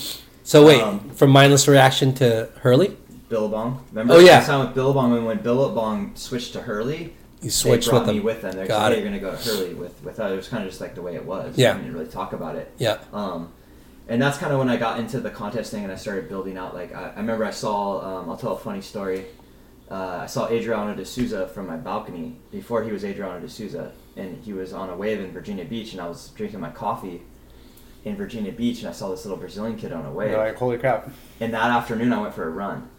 [0.43, 2.95] So wait, Um, from mindless reaction to Hurley,
[3.29, 3.83] Billabong.
[3.91, 4.15] Remember?
[4.15, 4.39] Oh, yeah.
[4.39, 7.13] I signed with Billabong when when Billabong switched to Hurley.
[7.43, 8.55] You switched they brought with me with them.
[8.55, 8.95] They're Got like, it.
[8.95, 10.31] hey, you're gonna go to Hurley with with us.
[10.31, 11.57] It was kind of just like the way it was.
[11.57, 11.73] Yeah.
[11.73, 12.71] I didn't really talk about it.
[12.77, 12.99] Yeah.
[13.11, 13.51] Um,
[14.07, 16.57] and that's kind of when I got into the contest thing and I started building
[16.57, 16.73] out.
[16.73, 18.01] Like I, I remember I saw.
[18.21, 19.25] Um, I'll tell a funny story.
[19.91, 23.91] Uh, I saw Adriano de Souza from my balcony before he was Adriano de Souza,
[24.15, 27.21] and he was on a wave in Virginia Beach, and I was drinking my coffee
[28.03, 30.31] in Virginia Beach, and I saw this little Brazilian kid on a wave.
[30.31, 31.11] You're like, holy crap.
[31.39, 32.89] And that afternoon, I went for a run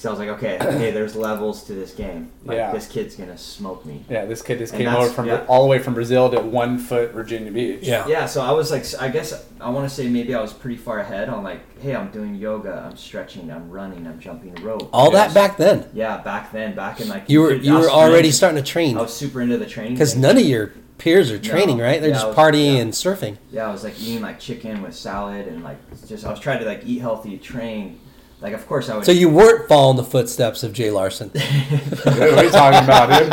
[0.00, 2.30] because I was like, okay, hey, there's levels to this game.
[2.46, 2.72] Like, Yeah.
[2.72, 4.02] this kid's gonna smoke me.
[4.08, 5.44] Yeah, this kid just And came over from yeah.
[5.46, 7.80] all the way from Brazil to one foot Virginia Beach.
[7.82, 8.06] Yeah.
[8.08, 10.78] Yeah, so I was like, I guess I want to say maybe I was pretty
[10.78, 14.88] far ahead on like, hey, I'm doing yoga, I'm stretching, I'm running, I'm jumping rope.
[14.90, 15.34] All Yes.
[15.34, 15.86] that back then.
[15.92, 18.68] Yeah, back then, back in like You were could- you were already training- starting to
[18.70, 21.84] train I was super into the training because none of your peers are training, No.
[21.84, 22.00] right?
[22.00, 22.80] They're Yeah, just was- partying yeah.
[22.80, 23.36] and surfing.
[23.52, 25.76] Yeah, I was like eating like chicken with salad and like
[26.08, 27.98] just I was trying to like eat healthy, train.
[28.40, 29.04] Like of course I would.
[29.04, 31.28] So you weren't following the footsteps of Jay Larson.
[31.28, 31.42] Dude,
[32.04, 33.32] what are you talking about, dude?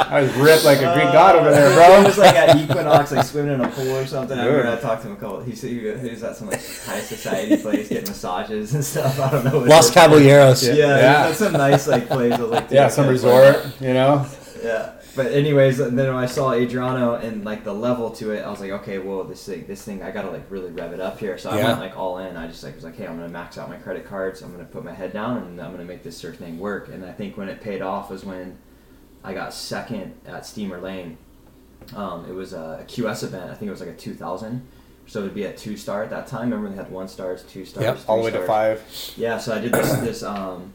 [0.00, 2.04] I was ripped like a Greek god over there, I bro.
[2.04, 4.38] was like at Equinox, like swimming in a pool or something.
[4.38, 4.78] I remember Good.
[4.78, 5.42] I talked to him a couple.
[5.42, 9.20] He said he he was at some like high society place getting massages and stuff.
[9.20, 9.58] I don't know.
[9.58, 9.90] what it Los.
[9.90, 10.66] Caballeros.
[10.66, 10.96] Yeah, Yeah.
[10.96, 12.32] that's some nice like place.
[12.32, 13.72] I was like, Yeah, some resort, fun.
[13.80, 14.26] you know?
[14.64, 18.42] Yeah, but anyways, and then when I saw Adriano and like the level to it,
[18.44, 21.00] I was like, okay, well, this thing, this thing, I gotta like really rev it
[21.00, 21.36] up here.
[21.36, 21.66] So I Yeah.
[21.66, 22.36] went like all in.
[22.36, 24.40] I just like was like, hey, I'm gonna max out my credit cards.
[24.40, 26.88] I'm gonna put my head down and I'm gonna make this surf thing work.
[26.88, 28.56] And I think when it paid off was when
[29.24, 31.18] I got second at Steamer Lane.
[31.96, 33.50] Um, it was a QS event.
[33.50, 34.66] I think it was like a 2000.
[35.06, 36.50] So it would be a two star at that time.
[36.50, 37.98] Remember they had one stars, two stars, Yep.
[38.06, 38.46] All the way to stars.
[38.46, 39.14] five.
[39.16, 40.72] Yeah, so I did this this um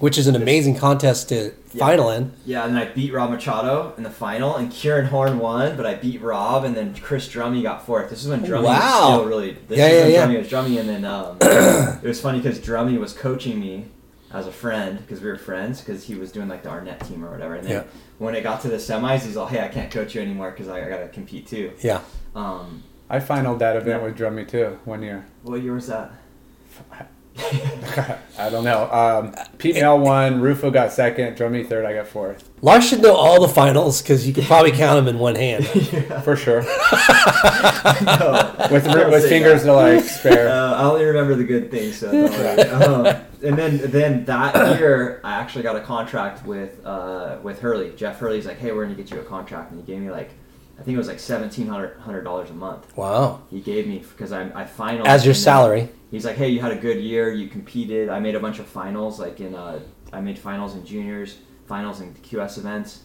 [0.00, 2.32] which is an amazing contest to final in.
[2.44, 5.86] Yeah, and then I beat Rob Machado in the final, and Kieran Horn won, but
[5.86, 8.10] I beat Rob, and then Chris Drummy got fourth.
[8.10, 8.72] This is when Drummy Wow.
[8.74, 9.52] was still really.
[9.68, 10.26] This Yeah, is yeah, when yeah.
[10.26, 13.86] Drummy was Drummy, and then um, it was funny because Drummy was coaching me
[14.32, 17.24] as a friend because we were friends because he was doing like the Arnette team
[17.24, 17.54] or whatever.
[17.54, 17.82] And then Yeah.
[18.18, 20.68] when it got to the semis, he's like, "Hey, I can't coach you anymore because
[20.68, 22.00] I, I got to compete too." Yeah.
[22.34, 24.08] Um, I finaled that event Yeah.
[24.08, 25.24] with Drummy too one year.
[25.42, 26.10] what year was that?
[28.38, 28.90] I don't know.
[28.90, 32.48] Um, Pete Mel won, Rufo got second, Drummy third, I got fourth.
[32.62, 35.66] Lars should know all the finals because you could probably count them in one hand.
[36.24, 36.62] For sure.
[38.02, 39.66] No, With, with fingers that.
[39.68, 40.48] to like spare.
[40.48, 41.96] Uh, I only remember the good things.
[41.98, 43.06] So don't um,
[43.42, 47.92] and then then that year, I actually got a contract with uh, with Hurley.
[47.96, 50.30] Jeff Hurley's like, "Hey, we're gonna get you a contract," and he gave me like,
[50.78, 52.96] I think it was like seventeen hundred dollars a month.
[52.96, 53.40] Wow.
[53.50, 55.88] He gave me because I I finals As your salary.
[56.10, 57.32] He's like, "Hey, you had a good year.
[57.32, 58.08] You competed.
[58.08, 59.18] I made a bunch of finals.
[59.18, 59.80] Like in uh,
[60.12, 63.00] I made finals in juniors, finals in QS events."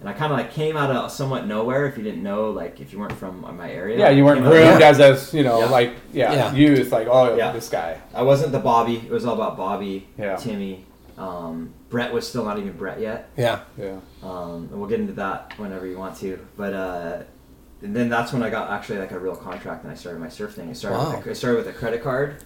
[0.00, 1.86] and I kind of like came out of somewhat nowhere.
[1.86, 4.46] If you didn't know, like if you weren't from my area, Yeah, you weren't Came
[4.48, 5.08] out of groomed nowhere.
[5.14, 5.66] as a you know Yeah.
[5.66, 6.52] like yeah, Yeah.
[6.52, 7.52] youth like oh Yeah.
[7.52, 8.00] this guy.
[8.12, 8.96] I wasn't the Bobby.
[8.96, 10.36] It was all about Bobby, Yeah.
[10.36, 10.84] Timmy.
[11.16, 13.30] Um, Brett was still not even Brett yet.
[13.36, 13.60] Yeah.
[13.78, 13.98] Yeah.
[14.22, 16.44] Um, and we'll get into that whenever you want to.
[16.56, 17.22] But uh,
[17.82, 20.28] and then that's when I got actually like a real contract and I started my
[20.28, 20.70] surf thing.
[20.70, 21.16] I started Wow.
[21.18, 22.42] with a, I started with a credit card,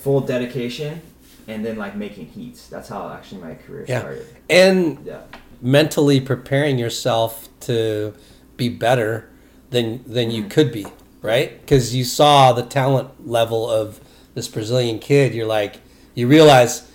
[0.00, 1.00] full dedication,
[1.46, 2.68] and then like making heats.
[2.68, 4.00] That's how actually my career Yeah.
[4.00, 4.26] started.
[4.48, 5.20] And Yeah.
[5.60, 8.14] mentally preparing yourself to
[8.56, 9.28] be better
[9.70, 10.86] than than you could be,
[11.20, 11.60] right?
[11.60, 14.00] Because you saw the talent level of
[14.34, 15.34] this Brazilian kid.
[15.34, 15.80] You're like,
[16.14, 16.87] you realize,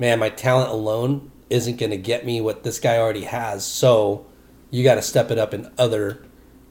[0.00, 3.64] man, my talent alone isn't going to get me what this guy already has.
[3.64, 4.26] So
[4.70, 6.24] you got to step it up in other,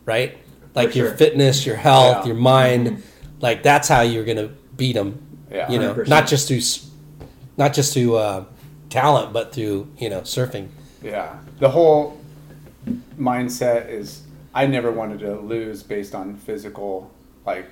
[0.03, 0.37] right?
[0.75, 2.33] Like your fitness, your health, Yeah.
[2.33, 3.03] your mind.
[3.39, 5.21] Like that's how you're going to beat him.
[5.51, 5.71] Yeah.
[5.71, 6.07] you know, 100%.
[6.07, 6.61] not just through,
[7.57, 8.45] not just through uh,
[8.89, 10.69] talent, but through you know surfing.
[11.01, 11.37] Yeah.
[11.59, 12.19] The whole
[13.19, 14.21] mindset is
[14.53, 17.11] I never wanted to lose based on physical,
[17.45, 17.67] like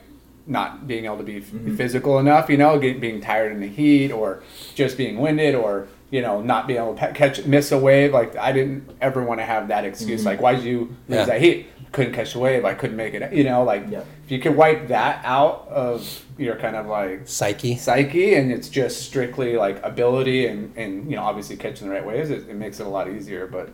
[0.47, 3.67] not being able to be f physical enough, you know, get, being tired in the
[3.67, 4.41] heat or
[4.75, 8.13] just being winded or, you know, not being able to pe- catch, miss a wave.
[8.13, 10.25] Like I didn't ever want to have that excuse.
[10.25, 11.25] Like, why'd you lose Yeah.
[11.25, 11.67] that heat?
[11.91, 12.63] Couldn't catch a wave.
[12.65, 14.03] I couldn't make it, you know, like Yeah.
[14.25, 17.75] if you could wipe that out of your kind of like Psyche.
[17.77, 22.05] psyche and it's just strictly like ability and, and you know obviously catching the right
[22.05, 23.69] waves it, it makes it a lot easier but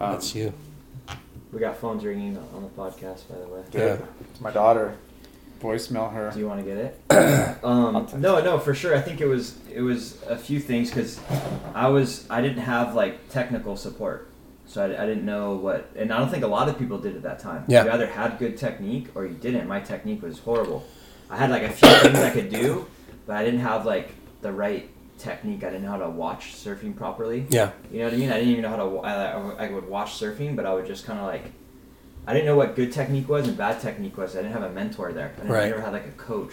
[0.00, 0.52] um, That's you.
[1.52, 3.60] We got phones ringing on the podcast, by the way.
[3.72, 3.98] yeah.
[4.32, 4.96] it's my daughter
[5.62, 7.64] voicemail her Do you want to get it?
[7.64, 8.96] um, no, no, for sure.
[8.96, 11.20] I think it was it was a few things because
[11.74, 14.28] I was I didn't have like technical support,
[14.66, 17.16] so I, I didn't know what, and I don't think a lot of people did
[17.16, 17.64] at that time.
[17.68, 17.84] Yeah.
[17.84, 19.68] You either had good technique or you didn't.
[19.68, 20.84] My technique was horrible.
[21.30, 22.86] I had like a few things I could do,
[23.26, 24.10] but I didn't have like
[24.42, 25.64] the right technique.
[25.64, 27.46] I didn't know how to watch surfing properly.
[27.48, 27.70] Yeah.
[27.90, 28.30] You know what I mean?
[28.30, 28.98] I didn't even know how to.
[28.98, 31.44] I, I would watch surfing, but I would just kind of like.
[32.26, 34.34] I didn't know what good technique was and bad technique was.
[34.36, 35.32] I didn't have a mentor there.
[35.36, 35.70] I, didn't, I Right.
[35.70, 36.52] never had like a coach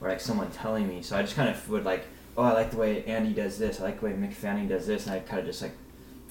[0.00, 1.02] or like someone telling me.
[1.02, 2.04] So I just kind of would like,
[2.36, 3.80] oh, I like the way Andy does this.
[3.80, 5.72] I like the way Mick Fanning does this, and I kind of just like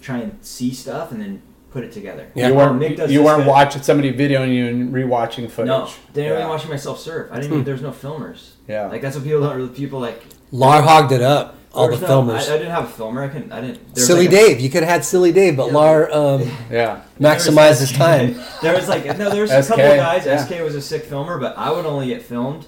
[0.01, 2.27] try and see stuff and then put it together.
[2.33, 2.47] Yeah.
[2.47, 6.21] you weren't Mick does you weren't watching somebody videoing you and rewatching footage No, they
[6.23, 6.49] didn't really yeah.
[6.49, 7.29] watching myself surf.
[7.31, 7.51] I didn't.
[7.53, 8.51] even There's no filmers.
[8.67, 8.87] Yeah.
[8.87, 9.75] Like that's what people don't.
[9.75, 10.23] People like.
[10.51, 11.57] Lar hogged it up.
[11.73, 12.49] All the there no- filmers.
[12.49, 13.23] I, I didn't have a filmer.
[13.23, 13.51] I couldn't.
[13.51, 13.93] I didn't.
[13.95, 14.59] there Silly like, a- Dave.
[14.59, 15.73] You could have had Silly Dave, but Yeah.
[15.73, 18.35] Lar um, yeah maximized his time.
[18.61, 20.25] there was like no, there was a SK, couple of guys.
[20.25, 20.43] yeah.
[20.43, 22.65] SK was a sick filmer, but I would only get filmed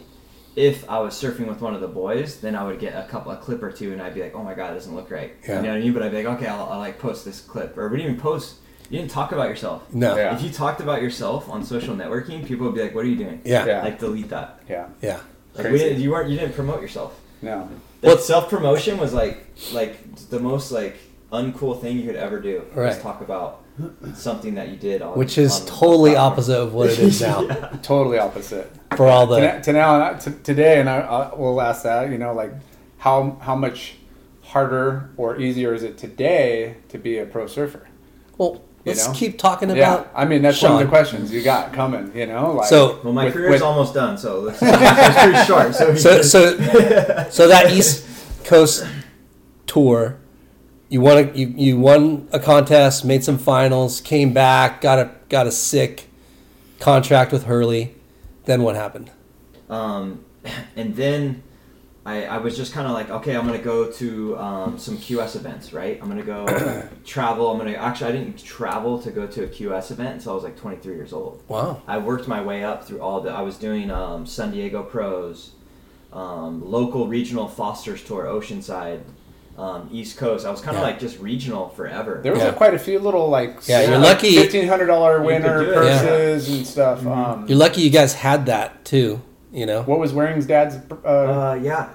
[0.55, 2.39] if I was surfing with one of the boys.
[2.41, 4.43] Then I would get a couple, a clip or two, and I'd be like, "Oh
[4.43, 5.55] my god, it doesn't look right." Yeah.
[5.57, 5.93] You know what I mean?
[5.93, 8.21] But I'd be like, "Okay, I'll, I'll like post this clip," or we didn't even
[8.21, 8.55] post.
[8.89, 9.91] You didn't talk about yourself.
[9.93, 10.17] No.
[10.17, 10.35] Yeah.
[10.35, 13.15] If you talked about yourself on social networking, people would be like, "What are you
[13.15, 13.65] doing?" Yeah.
[13.65, 13.81] Yeah.
[13.83, 14.61] Like delete that.
[14.69, 15.21] yeah Yeah.
[15.55, 15.83] Like we Crazy.
[15.85, 16.29] didn't, you weren't.
[16.29, 17.19] You didn't promote yourself.
[17.41, 17.67] no
[18.01, 20.97] Like, self promotion was like like the most like
[21.31, 22.63] uncool thing you could ever do.
[22.73, 22.89] Right.
[22.89, 23.63] Just talk about
[24.15, 27.47] something that you did on Which is on- totally opposite of what it is now.
[27.81, 31.83] totally opposite For all to, the to now to, today and I, I will ask
[31.83, 32.51] that you know like
[32.97, 33.95] how how much
[34.43, 37.87] harder or easier is it today to be a pro surfer
[38.37, 39.13] well, let's know?
[39.13, 40.11] keep talking yeah about.
[40.15, 43.13] I mean that's one of the questions you got coming you know like So- Well,
[43.13, 45.75] my with- career's with- almost done, so it's pretty short.
[45.75, 46.57] So, So so
[47.29, 48.05] so that East
[48.45, 48.85] Coast
[49.67, 50.17] tour,
[50.89, 55.11] you won a, you, you won a contest, made some finals, came back, got a
[55.29, 56.09] got a sick
[56.79, 57.95] contract with Hurley.
[58.45, 59.11] Then what happened?
[59.69, 60.25] Um,
[60.75, 61.43] and then
[62.03, 65.35] I, I was just kind of like, okay, I'm gonna go to um, some QS
[65.35, 65.99] events, right?
[66.01, 66.47] I'm gonna go
[67.05, 67.51] travel.
[67.51, 70.43] I'm gonna actually, I didn't travel to go to a QS event until I was
[70.43, 71.43] like 23 years old.
[71.47, 71.81] Wow.
[71.87, 73.29] I worked my way up through all the.
[73.29, 75.51] I was doing um, San Diego Pros,
[76.11, 79.01] um, local regional Foster's Tour, Oceanside,
[79.59, 80.43] um, East Coast.
[80.43, 80.87] I was kind of Yeah.
[80.87, 82.19] like just regional forever.
[82.23, 82.47] There was Yeah.
[82.49, 85.65] a, quite a few little like Yeah, you're like lucky- fifteen hundred dollar You winner
[85.65, 86.55] could do it, yeah.
[86.55, 87.05] and stuff.
[87.05, 89.21] Um, You're lucky you guys had that too.
[89.53, 89.81] You know.
[89.83, 90.75] what was Waring's dad's?
[91.03, 91.89] Uh, Uh, yeah,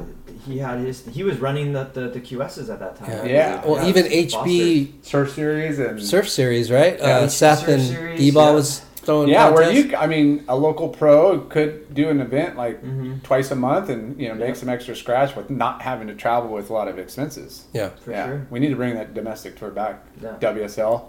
[0.47, 1.05] he had his.
[1.07, 3.11] He was running the, the, the QSs at that time.
[3.11, 3.23] Yeah.
[3.23, 3.61] I Yeah.
[3.63, 3.77] believe.
[3.79, 4.35] Well, even Foster's.
[4.35, 6.99] HB surf series and Surf Series, right?
[6.99, 8.55] Yeah, uh, Seth Surf and Series, D-Ball yeah.
[8.55, 9.29] was throwing.
[9.31, 13.23] yeah, where you, I mean, a local pro could do an event like Mhm.
[13.23, 14.47] twice a month and you know Yeah.
[14.49, 17.65] make some extra scratch with not having to travel with a lot of expenses.
[17.73, 17.91] Yeah.
[18.05, 18.47] For yeah, sure.
[18.51, 20.05] we need to bring that domestic tour back.
[20.23, 20.35] Yeah.
[20.41, 21.09] WSL,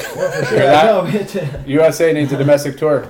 [0.00, 0.84] Yeah, Hear that?
[1.66, 3.08] no, USA needs a domestic tour.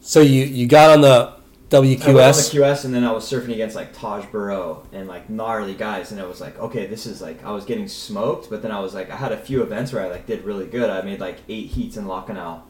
[0.00, 1.32] So you you got on the
[1.72, 2.54] I went on the WQS.
[2.54, 6.20] QS and then I was surfing against like Taj Burrow and like gnarly guys and
[6.20, 8.94] it was like okay this is like I was getting smoked but then I was
[8.94, 11.38] like I had a few events where I like did really good I made like
[11.48, 12.62] eight heats in Lacanau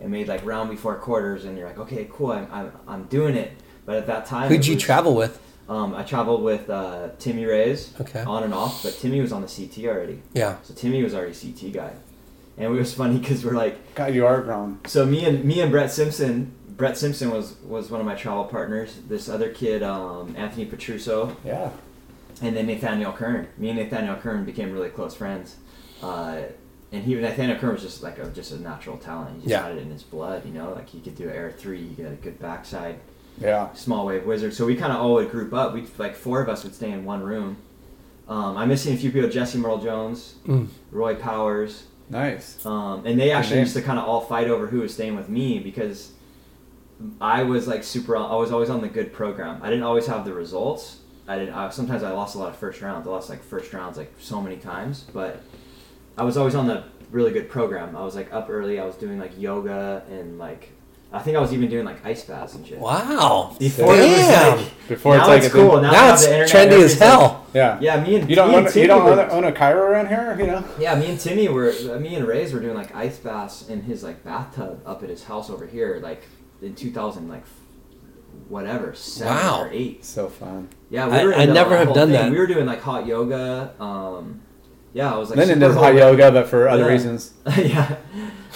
[0.00, 3.34] and made like round before quarters and you're like okay cool I'm, I'm, I'm doing
[3.36, 3.52] it
[3.84, 5.38] but at that time Who'd it you was- travel with?
[5.68, 8.20] um, I traveled with uh, Timmy Reyes Okay.
[8.22, 10.56] on and off but Timmy was on the CT already Yeah.
[10.62, 11.92] so Timmy was already CT guy
[12.56, 14.78] and it was funny because we're like, God, you are grown.
[14.86, 16.52] so me and me and Brett Simpson.
[16.76, 18.98] Brett Simpson was was one of my travel partners.
[19.08, 21.70] This other kid, um, Anthony Petruso, Yeah.
[22.42, 23.48] and then Nathaniel Kern.
[23.56, 25.56] Me and Nathaniel Kern became really close friends.
[26.02, 26.42] Uh,
[26.92, 29.30] and he Nathaniel Kern was just like a, just a natural talent.
[29.36, 29.62] He just Yeah.
[29.62, 30.72] had it in his blood, you know.
[30.74, 32.96] Like he could do air three, he had a good backside,
[33.40, 33.72] Yeah.
[33.74, 34.52] small wave wizard.
[34.52, 35.72] So we kind of all would group up.
[35.72, 37.56] We like four of us would stay in one room.
[38.28, 40.66] Um, I'm missing a few people: Jesse Merle Jones, Mm.
[40.90, 42.64] Roy Powers, Nice.
[42.66, 45.28] um, and they actually used to kind of all fight over who was staying with
[45.28, 46.10] me because
[47.20, 48.16] I was like super.
[48.16, 49.60] I was always on the good program.
[49.62, 51.00] I didn't always have the results.
[51.28, 51.54] I didn't.
[51.54, 53.06] I, sometimes I lost a lot of first rounds.
[53.06, 55.42] I lost like first rounds like so many times, but
[56.16, 57.94] I was always on the really good program.
[57.96, 58.80] I was like up early.
[58.80, 60.70] I was doing like yoga and like
[61.12, 62.78] I think I was even doing like ice baths and shit.
[62.78, 63.54] Wow.
[63.58, 65.80] Before it was like Before now it's like it's cool.
[65.80, 66.50] Now, now it's internet, trendy
[66.84, 67.46] as everything's like- hell.
[67.54, 67.78] Yeah.
[67.80, 69.82] yeah, me and You don't me own, and you don't were- own own a Cairo
[69.82, 70.64] around here, you know?
[70.78, 74.02] Yeah, me and Timmy were, me and Reyes were doing like ice baths in his
[74.02, 76.22] like bathtub up at his house over here, like
[76.62, 77.44] in 2000, like
[78.48, 79.62] whatever, seven Wow.
[79.62, 80.04] or eight.
[80.04, 80.68] So fun.
[80.90, 81.34] Yeah, we I- were.
[81.34, 82.12] I into never have done thing.
[82.12, 82.30] that.
[82.30, 83.72] We were doing like hot yoga.
[83.80, 84.40] Um,
[84.92, 85.38] yeah, I was like.
[85.38, 86.88] Lyndon super does hot yoga, but for other Yeah.
[86.92, 87.34] reasons.
[87.58, 87.96] yeah,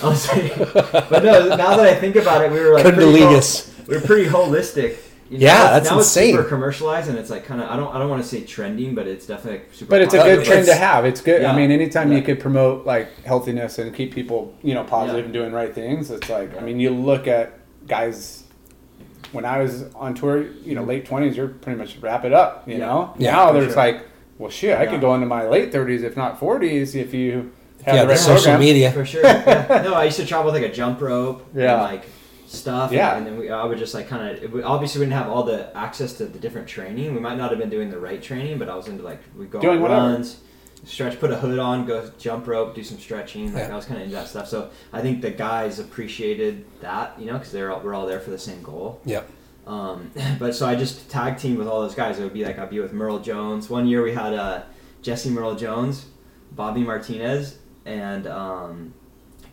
[0.02, 1.48] I was like, but no.
[1.48, 3.66] Now that I think about it, we were like pretty Kundalini's.
[3.76, 4.96] hol- we were pretty holistic.
[5.28, 6.28] You know, Yeah, now- that's now insane.
[6.30, 7.68] It's super commercialized, and it's like kind of.
[7.70, 7.94] I don't.
[7.94, 9.90] I don't want to say trending, but it's definitely like, super.
[9.90, 11.04] But it's a good trend to have.
[11.04, 11.44] It's good.
[11.44, 12.18] I mean, anytime Yeah.
[12.18, 15.24] you could promote like healthiness and keep people, you know, positive Yeah.
[15.26, 17.52] and doing right things, it's like, I mean, you look at
[17.86, 18.44] guys.
[19.32, 22.66] When I was on tour, you know, late twenties, you're pretty much wrap it up.
[22.66, 22.86] You Yeah.
[22.86, 23.76] know, Yeah, now there's sure.
[23.76, 24.02] like,
[24.38, 24.90] well, shit, I Yeah.
[24.90, 27.52] could go into my late thirties, if not forties, if you
[27.84, 28.60] have Yeah, the the right social program.
[28.60, 28.90] media.
[28.90, 29.22] For sure.
[29.24, 29.82] Yeah.
[29.84, 31.74] No, I used to travel with like a jump rope Yeah.
[31.74, 32.02] and like
[32.48, 32.90] stuff.
[32.90, 33.16] Yeah.
[33.16, 35.74] And then we, I would just like kind of, obviously we didn't have all the
[35.76, 37.14] access to the different training.
[37.14, 39.44] We might not have been doing the right training, but I was into like, we
[39.46, 40.24] go Doing on whatever.
[40.84, 43.52] Stretch, put a hood on, go jump rope, do some stretching.
[43.52, 43.72] Like Yeah.
[43.72, 44.48] I was kind of into that stuff.
[44.48, 48.20] So I think the guys appreciated that, you know, because they're all, we're all there
[48.20, 49.00] for the same goal.
[49.04, 49.28] Yep.
[49.66, 52.18] Um, but so I just tag team with all those guys.
[52.18, 53.68] It would be like I'd be with Merle Jones.
[53.70, 54.62] One year we had uh,
[55.02, 56.06] Jesse Merle Jones,
[56.52, 58.94] Bobby Martinez, and um,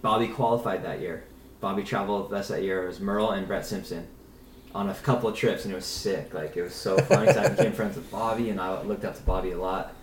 [0.01, 1.23] Bobby qualified that year.
[1.59, 2.83] Bobby traveled with us that year.
[2.85, 4.07] It was Merle and Brett Simpson
[4.75, 6.33] on a couple of trips, and it was sick.
[6.33, 7.25] Like it was so fun.
[7.25, 9.93] 'cause I became friends with Bobby, and I looked up to Bobby a lot.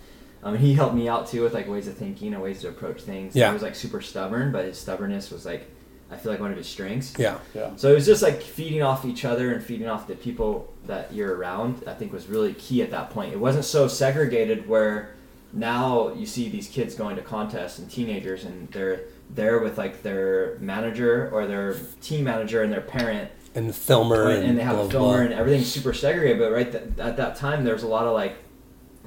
[0.45, 3.01] Um, he helped me out too with like ways of thinking and ways to approach
[3.01, 3.35] things.
[3.35, 3.47] Yeah.
[3.49, 5.69] He was like super stubborn, but his stubbornness was like
[6.11, 7.15] I feel like one of his strengths.
[7.17, 7.39] Yeah.
[7.55, 7.71] Yeah.
[7.77, 11.11] So it was just like feeding off each other and feeding off the people that
[11.11, 11.83] you're around.
[11.87, 13.33] I think was really key at that point.
[13.33, 15.15] It wasn't so segregated where
[15.51, 20.03] now you see these kids going to contests and teenagers and they're there with like
[20.03, 24.63] their manager or their team manager and their parent And the filmer and, and they
[24.63, 25.25] have blah, a filmer blah.
[25.25, 26.37] and everything's super segregated.
[26.39, 28.35] But right th- at that time, there was a lot of like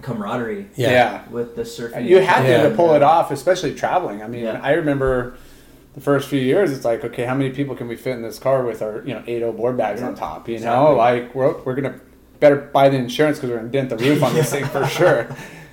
[0.03, 0.91] camaraderie Yeah.
[0.91, 1.21] yeah.
[1.31, 2.07] with the surfing.
[2.09, 2.63] You had to, Yeah.
[2.69, 4.23] to pull it off, especially traveling.
[4.23, 4.61] I mean, Yeah.
[4.63, 5.35] I remember
[5.95, 6.71] the first few years.
[6.73, 9.15] It's like, okay, how many people can we fit in this car with our, you
[9.15, 10.49] know, eight O board bags on top?
[10.49, 10.85] You Exactly.
[10.85, 12.01] know, like we're, we're gonna
[12.41, 15.27] better buy the insurance because we're gonna dent the roof on this thing for sure.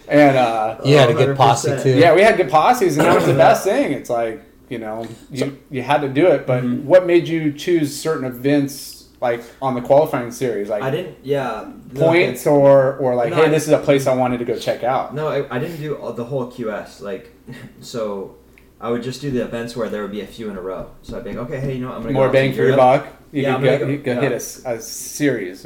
[0.07, 1.97] And uh, You had a Oh, good posse too.
[1.97, 3.91] yeah, we had good posses, and that was the best thing.
[3.91, 6.47] It's like you know, you you had to do it.
[6.47, 6.87] But Mm-hmm.
[6.87, 11.17] what made you choose certain events like on the qualifying series, like I didn't.
[11.23, 11.71] Yeah.
[11.93, 14.45] no, points or or like, No, hey, I- this is a place I wanted to
[14.45, 15.13] go check out.
[15.15, 17.01] No, I, I didn't do all, the whole QS.
[17.01, 17.31] Like,
[17.81, 18.35] so
[18.79, 20.91] I would just do the events where there would be a few in a row.
[21.01, 21.95] So I'd be like, okay, hey, you know what?
[21.97, 23.07] I'm gonna More go bang for your buck.
[23.31, 24.21] You Yeah, could I'm go, go- yeah.
[24.21, 25.65] hit a a, series.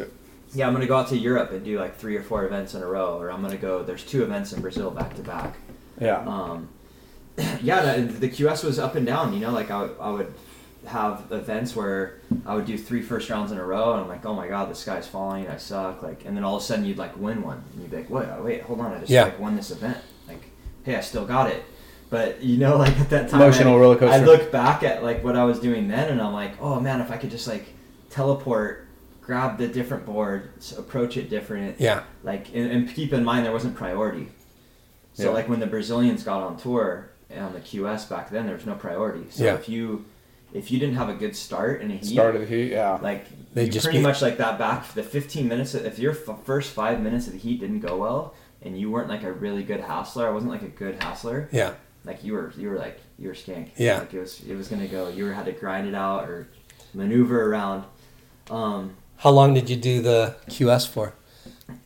[0.54, 2.82] Yeah, I'm gonna go out to Europe and do like three or four events in
[2.82, 3.84] a row, or I'm gonna go.
[3.84, 5.56] There's two events in Brazil back to back.
[6.00, 6.20] Yeah.
[6.20, 6.70] Um,
[7.62, 9.34] yeah, the, the QS was up and down.
[9.34, 10.34] You know, like I I would
[10.86, 14.26] have events where I would do three first rounds in a row, and I'm like,
[14.26, 16.02] oh my god, the sky's falling, I suck.
[16.02, 18.10] Like, and then all of a sudden you'd like win one, and you'd be like,
[18.10, 19.24] wait, wait, hold on, I just Yeah.
[19.26, 19.98] like won this event.
[20.28, 20.44] Like,
[20.84, 21.64] hey, I still got it.
[22.10, 24.22] But you know, like at that time, Emotional I, roller coaster.
[24.22, 27.02] I look back at like what I was doing then, and I'm like, oh man,
[27.02, 27.68] if I could just like
[28.10, 28.88] teleport,
[29.22, 32.04] grab the different board, approach it different, Yeah.
[32.24, 34.30] like and, and keep in mind there wasn't priority
[35.14, 35.30] so Yeah.
[35.30, 38.74] like when the brazilians got on tour on the qs back then there was no
[38.76, 39.54] priority so Yeah.
[39.56, 40.06] if you
[40.54, 42.72] if you didn't have a good start in a heat Start of the heat.
[42.72, 42.98] Yeah.
[43.02, 46.12] like They you just pretty be- much like that back the 15 minutes if your
[46.14, 49.32] f- first five minutes of the heat didn't go well and you weren't like a
[49.32, 51.74] really good hassler i wasn't like a good hassler Yeah.
[52.04, 54.00] like you were you were like you were skank Yeah.
[54.00, 56.48] like it was it was gonna go you were had to grind it out or
[56.94, 57.84] maneuver around
[58.50, 61.14] um How long did you do the QS for?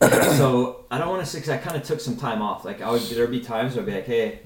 [0.00, 2.64] so I don't want to say because I kind of took some time off.
[2.64, 4.40] Like I would, there'd be times where I'd be like, "Hey,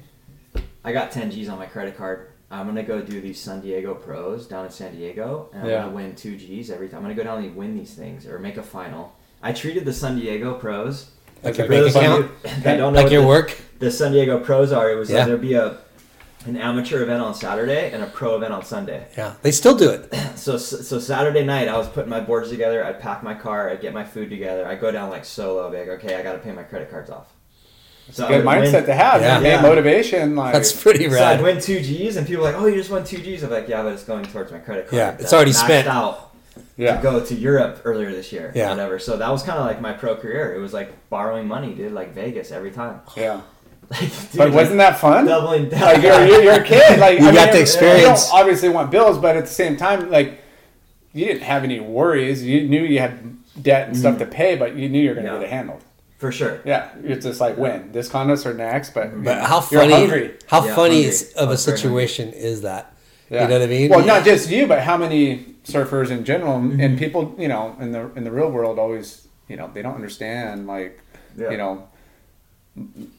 [0.85, 2.31] I got 10 G's on my credit card.
[2.51, 5.83] I'm gonna go do these San Diego Pros down in San Diego, and I'm Yeah.
[5.83, 6.99] gonna win two G's every time.
[6.99, 9.93] I'm gonna go down and win these things or make a final." I treated the
[9.93, 11.11] San Diego Pros.
[11.43, 12.31] Like your for bank account?
[12.45, 13.57] you that don't know Like what your the, work?
[13.79, 14.91] the San Diego Pros are.
[14.91, 15.19] It was Yeah.
[15.19, 15.77] like there'd be a
[16.47, 19.07] an amateur event on Saturday and a pro event on Sunday.
[19.17, 20.13] Yeah, they still do it.
[20.39, 22.83] So so Saturday night, I was putting my boards together.
[22.85, 23.69] I'd pack my car.
[23.71, 24.65] I'd get my food together.
[24.67, 25.67] I go down like solo.
[25.69, 27.27] I'd like, okay, I got to pay my credit cards off.
[28.11, 29.21] So I Good would win- mindset to have.
[29.21, 29.41] Yeah.
[29.41, 29.49] Yeah.
[29.49, 29.63] Yeah.
[29.63, 30.35] motivation.
[30.37, 31.43] Like That's pretty So I'd rad.
[31.43, 33.69] win two G's, and people were like, "Oh, you just won two G's." I'm like,
[33.69, 35.87] "Yeah, but it's going towards my credit card." Yeah, it's already spent.
[35.89, 36.33] out
[36.77, 36.97] yeah.
[36.97, 38.51] to go to Europe earlier this year.
[38.55, 38.71] Yeah.
[38.71, 38.99] whatever.
[38.99, 40.55] So that was kind of like my pro career.
[40.55, 43.01] It was like borrowing money, dude, like Vegas every time.
[43.17, 43.41] yeah.
[43.91, 45.25] Like, dude, But wasn't that fun?
[45.25, 45.81] doubling down?
[45.81, 46.99] like you're, you're, you're a kid.
[47.01, 48.27] Like You I got mean, the experience.
[48.27, 50.43] You don't obviously want bills, but at the same time, like
[51.15, 52.45] you didn't have any worries.
[52.45, 54.25] You knew you had debt and stuff mm-hmm.
[54.25, 55.39] to pay, but you knew you were going to Yeah.
[55.39, 55.83] get it handled.
[56.19, 56.61] For sure.
[56.65, 59.93] Yeah, it's just like when this contest or next, but But how you're funny?
[59.95, 60.35] hungry.
[60.49, 61.19] How Yeah, funny hungry.
[61.37, 61.79] of a was hungry.
[61.79, 62.93] situation is that?
[63.31, 63.43] Yeah.
[63.43, 63.91] You know what I mean?
[63.91, 66.81] Well, not just you, but how many surfers in general Mm-hmm.
[66.81, 69.95] and people, you know, in the in the real world, always, you know, they don't
[69.95, 70.99] understand like,
[71.37, 71.51] Yeah.
[71.51, 71.89] you know,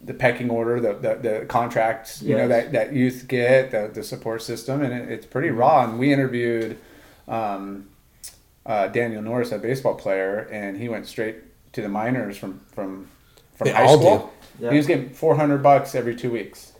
[0.03, 4.03] the pecking order, the the, the contracts, you know, that that youth get, the the
[4.03, 5.57] support system, and it, it's pretty Mm-hmm.
[5.59, 5.83] raw.
[5.85, 6.77] And we interviewed
[7.27, 7.87] um,
[8.65, 11.35] uh, Daniel Norris, a baseball player, and he went straight
[11.73, 13.07] to the minors from from
[13.55, 14.31] from They high school.
[14.59, 14.69] do.
[14.69, 16.73] He was getting four hundred bucks every two weeks.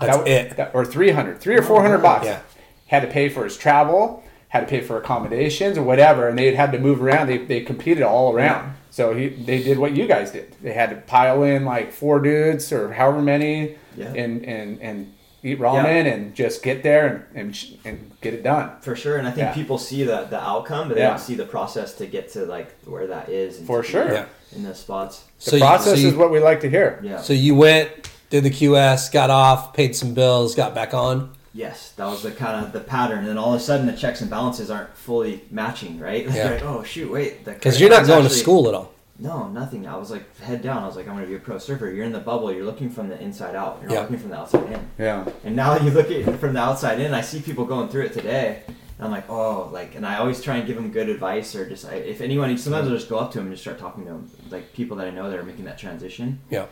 [0.00, 0.56] That's That- it.
[0.56, 2.40] that- or 300 three or 400 bucks Yeah.
[2.88, 6.54] had to pay for his travel had to pay for accommodations or whatever and they
[6.54, 10.06] had to move around they, they competed all around so he they did what you
[10.06, 14.08] guys did they had to pile in like four dudes or however many Yeah.
[14.14, 15.12] and and and
[15.42, 19.26] eat ramen and just get there and and, and get it done For sure, and
[19.26, 19.54] I think Yeah.
[19.54, 21.10] people see the the outcome, but they Yeah.
[21.10, 23.58] don't see the process to get to like where that is.
[23.58, 24.12] and For sure.
[24.12, 24.24] Yeah.
[24.54, 25.22] in those spots.
[25.44, 27.20] the So you- process so you- is what we like to hear Yeah.
[27.20, 27.88] So you went,
[28.30, 31.30] did the QS, got off, paid some bills, got back on.
[31.54, 33.92] Yes, that was the kind of the pattern, and then all of a sudden the
[33.92, 36.26] checks and balances aren't fully matching, right?
[36.26, 36.50] Like, Yeah.
[36.50, 38.92] like, oh shoot, wait, Because you're not going to school at all.
[39.22, 39.86] No, nothing.
[39.86, 40.82] I was like head down.
[40.82, 41.90] I was like, I'm gonna be a pro surfer.
[41.90, 42.50] You're in the bubble.
[42.52, 43.78] You're looking from the inside out.
[43.80, 44.00] You're not Yeah.
[44.02, 44.80] looking from the outside in.
[44.98, 47.12] yeah And now you look at it from the outside in.
[47.12, 50.40] I see people going through it today, and I'm like, oh, like, and I always
[50.42, 52.56] try and give them good advice or just I, if anyone.
[52.56, 54.96] Sometimes I'll just go up to them and just start talking to them, like people
[54.96, 56.64] that I know that are making that transition, Yeah.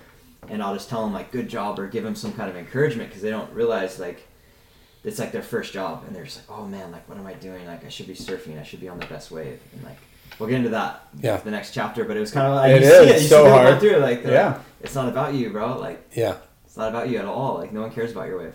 [0.48, 3.10] and I'll just tell them like, good job, or give them some kind of encouragement
[3.10, 4.26] because they don't realize like.
[5.04, 7.32] It's like their first job, and they're just like, "Oh man, like, what am I
[7.34, 7.64] doing?
[7.66, 8.58] Like, I should be surfing.
[8.60, 9.96] I should be on the best wave." And like,
[10.38, 11.36] we'll get into that, Yeah.
[11.38, 12.04] the next chapter.
[12.04, 13.80] But it was kind of like It you is see it, you so see hard.
[13.80, 14.58] through like, Yeah.
[14.80, 15.78] it's not about you, bro.
[15.78, 16.34] Like, Yeah.
[16.64, 17.54] it's not about you at all.
[17.58, 18.54] Like, no one cares about your wave.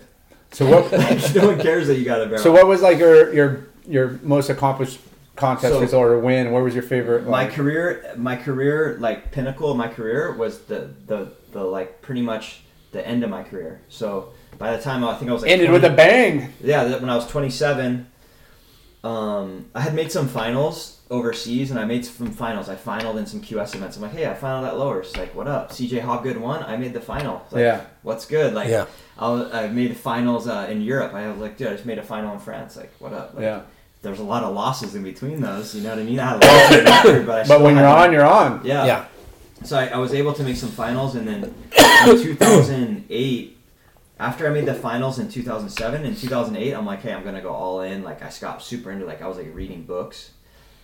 [0.52, 0.90] so what
[1.34, 2.42] no one cares that you got a barrel.
[2.42, 4.98] so what was like your your your most accomplished
[5.36, 9.32] contest So- result or win What was your favorite my like, career, my career, like
[9.32, 12.62] pinnacle of my career was the the the like pretty much
[12.92, 13.80] the end of my career.
[13.88, 16.84] So by the time I think I was like ended 20 with a bang yeah
[17.00, 18.06] when I was 27,
[19.02, 22.68] um, I had made some finals overseas, and I made some finals.
[22.68, 23.96] I finaled in some QS events.
[23.96, 25.16] I'm like, hey, I finaled at lowers.
[25.16, 25.70] Like, what up?
[25.70, 26.62] CJ Hobgood won.
[26.62, 27.46] I made the final.
[27.50, 27.84] Like, Yeah.
[28.02, 28.54] What's good?
[28.54, 28.86] Like, Yeah.
[29.18, 31.12] I, I made the finals uh, in Europe.
[31.14, 32.76] I was like, dude, I just made a final in France.
[32.76, 33.34] Like, what up?
[33.34, 33.62] Like, yeah
[34.02, 35.74] There's a lot of losses in between those.
[35.74, 36.18] You know what I mean?
[36.18, 38.84] I had a lot of record, but I but when you're on you're on yeah.
[38.86, 39.04] Yeah.
[39.62, 43.56] So I, I was able to make some finals, and then in 2008,
[44.20, 47.52] after I made the finals in 2007, and 2008, I'm like, hey, I'm gonna go
[47.52, 48.02] all in.
[48.02, 50.30] Like I got super into like I was like reading books,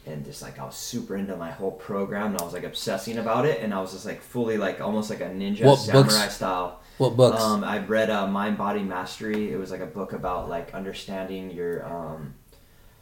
[0.07, 3.19] and just like I was super into my whole program, and I was like obsessing
[3.19, 6.03] about it, and I was just like fully like almost like a ninja What samurai
[6.09, 6.35] books?
[6.37, 6.81] style.
[6.99, 7.41] What books?
[7.43, 9.53] Um, I read uh, Mind Body Mastery.
[9.53, 12.35] It was like a book about like understanding your um,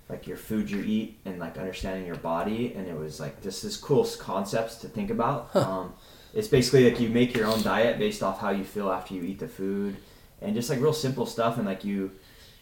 [0.09, 3.62] like your food you eat and like understanding your body, and it was like this
[3.62, 5.55] this cool concepts to think about.
[5.57, 5.94] Um,
[6.34, 9.22] it's basically like you make your own diet based off how you feel after you
[9.22, 9.96] eat the food,
[10.42, 12.12] and just like real simple stuff, and like you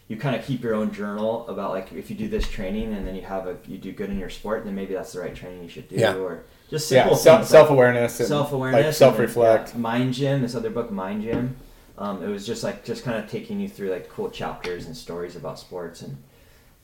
[0.09, 3.07] you kind of keep your own journal about like if you do this training and
[3.07, 5.35] then you have a you do good in your sport, then maybe that's the right
[5.35, 6.15] training you should do, Yeah.
[6.17, 10.43] or just yeah simple self, things like- self-awareness self-awareness like self-reflect then, yeah, mind gym
[10.43, 11.57] this other book mind gym
[11.99, 14.97] um, it was just like just kind of taking you through like cool chapters and
[14.97, 16.17] stories about sports and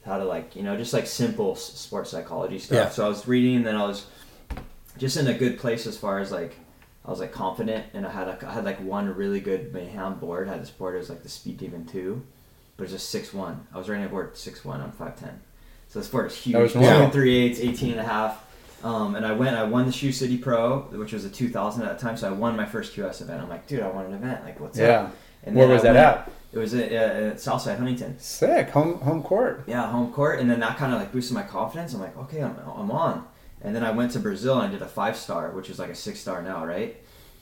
[0.07, 2.89] how to like you know just like simple s- sports psychology stuff Yeah.
[2.91, 4.07] so i was reading and then i was
[4.99, 6.57] just in a good place as far as like
[7.05, 10.15] i was like confident and i had like, I had like one really good mayhem
[10.21, 12.23] board I had this board it was like the speed demon 2
[12.77, 15.31] but it was just 6-1 i was running a board 6-1 i'm 5'10
[15.89, 17.11] so this board is huge That was normal.
[17.11, 18.45] three eighths, 18 and a half
[18.85, 21.97] um, and I went, I won the Shoe City Pro, which was a 2000 at
[21.97, 22.17] the time.
[22.17, 23.41] So I won my first QS event.
[23.41, 24.43] I'm like, dude, I won an event.
[24.43, 25.17] Like, what's yeah up?
[25.45, 26.95] And where was I that went- at It was at, uh,
[27.31, 28.19] at Southside Huntington.
[28.19, 30.41] sick home home court Yeah, home court.
[30.41, 31.95] And then that kind of like boosted my confidence.
[31.95, 33.25] I'm like, okay, I'm, I'm on.
[33.61, 35.91] And then I went to Brazil and I did a five star, which is like
[35.91, 36.97] a six star now, right?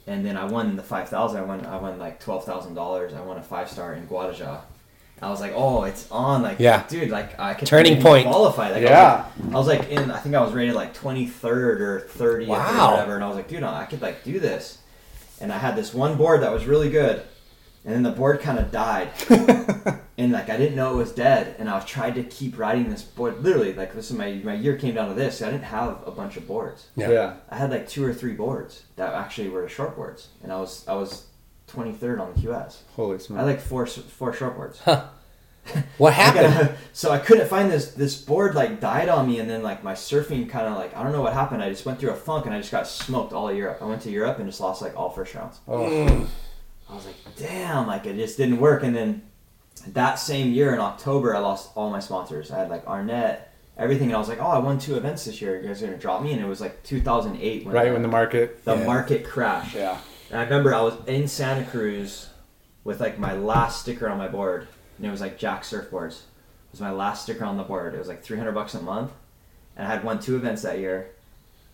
[0.07, 1.39] And then I won the 5,000.
[1.39, 3.17] I won, I won like $12,000.
[3.17, 4.61] I won a five star in Guarujá.
[5.23, 6.43] I was like, oh, it's on.
[6.43, 6.85] Like, Yeah.
[6.89, 8.27] dude, like I could Turning point.
[8.27, 8.71] qualify.
[8.71, 9.25] Like, Yeah.
[9.53, 12.01] I was, like, I was like in, I think I was rated like 23rd or
[12.09, 12.89] 30th Wow.
[12.89, 13.15] or whatever.
[13.17, 14.79] And I was like, dude, I could like do this.
[15.41, 17.23] And I had this one board that was really good.
[17.85, 19.09] and then the board kind of died,
[20.19, 22.91] and like I didn't know it was dead, and I was trying to keep riding
[22.91, 23.43] this board.
[23.43, 25.41] Literally, like this is my my year came down to this.
[25.41, 26.89] I didn't have a bunch of boards.
[26.95, 27.09] Yeah.
[27.11, 27.33] Yeah.
[27.49, 30.85] I had like two or three boards that actually were short boards, and I was
[30.87, 31.25] I was
[31.73, 32.79] 23rd on the QS.
[32.97, 33.41] Holy smokes!
[33.41, 34.81] I like four four short boards.
[35.99, 36.55] What I happened?
[36.55, 39.85] gotta- so I couldn't find this this board like died on me and then like
[39.85, 42.17] my surfing kind of like I don't know what happened I just went through a
[42.17, 44.59] funk and I just got smoked all of Europe I went to Europe and just
[44.61, 45.81] lost like all first rounds Oh.
[45.81, 46.27] Mm.
[46.89, 49.23] I was like damn like it just didn't work and then
[49.89, 53.41] that same year in October I lost all my sponsors I had like Arnette
[53.77, 55.87] everything and I was like oh I won two events this year you guys are
[55.87, 58.65] gonna drop me and it was like 2008 when Right the, when the market.
[58.65, 58.87] the Yeah.
[58.87, 59.99] market crashed Yeah.
[60.31, 62.29] And I remember I was in Santa Cruz
[62.85, 64.67] with like my last sticker on my board,
[64.97, 66.21] and it was like Jack Surfboards.
[66.21, 67.95] It was my last sticker on the board.
[67.95, 69.11] It was like 300 bucks a month,
[69.77, 71.11] and I had won two events that year.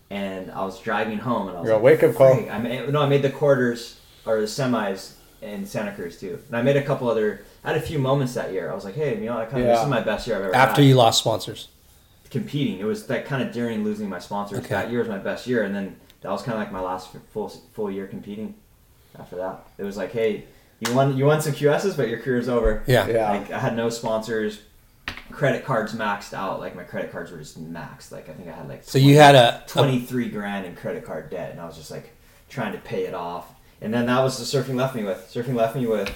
[0.09, 2.33] And I was driving home, and I was You're a like, wake-up call.
[2.35, 6.39] "Freak." I made, no, I made the quarters or the semis in Santa Cruz too,
[6.47, 7.41] and I made a couple other.
[7.65, 8.71] I had a few moments that year.
[8.71, 9.83] I was like, hey, you know, I kind of this Yeah.
[9.83, 11.67] is my best year I've ever After had you lost sponsors.
[12.29, 12.79] competing.
[12.79, 14.59] It was like kind of during losing my sponsors.
[14.59, 14.69] Okay.
[14.69, 17.09] That year was my best year, and then that was kind of like my last
[17.31, 18.55] full full year competing.
[19.19, 20.45] After that, it was like, hey,
[20.79, 22.83] you won you won some QSs, but your career's over.
[22.87, 23.07] Yeah.
[23.07, 23.31] Yeah.
[23.31, 24.61] Like I had no sponsors,
[25.31, 26.59] credit cards maxed out.
[26.59, 28.11] Like my credit cards were just maxed.
[28.11, 30.75] Like I think I had like So you had a, a twenty three grand in
[30.75, 32.11] credit card debt, and I was just like
[32.49, 33.53] trying to pay it off.
[33.81, 35.29] And then that was the surfing left me with.
[35.33, 36.11] Surfing left me with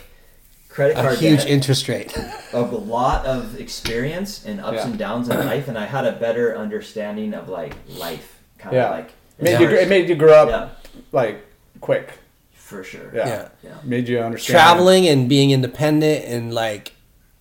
[0.70, 2.16] credit card a card huge debt interest rate.
[2.54, 4.86] of a lot of experience and ups Yeah.
[4.88, 8.86] and downs in life, and I had a better understanding of like life, kind Yeah.
[8.86, 9.10] of like
[9.42, 10.70] Made you, it made you grow up yeah,
[11.12, 11.46] like
[11.80, 12.12] quick.
[12.54, 13.12] for sure.
[13.14, 13.28] Yeah.
[13.28, 13.48] Yeah.
[13.64, 13.78] yeah.
[13.84, 14.54] Made you understand.
[14.54, 16.94] Traveling and being independent and like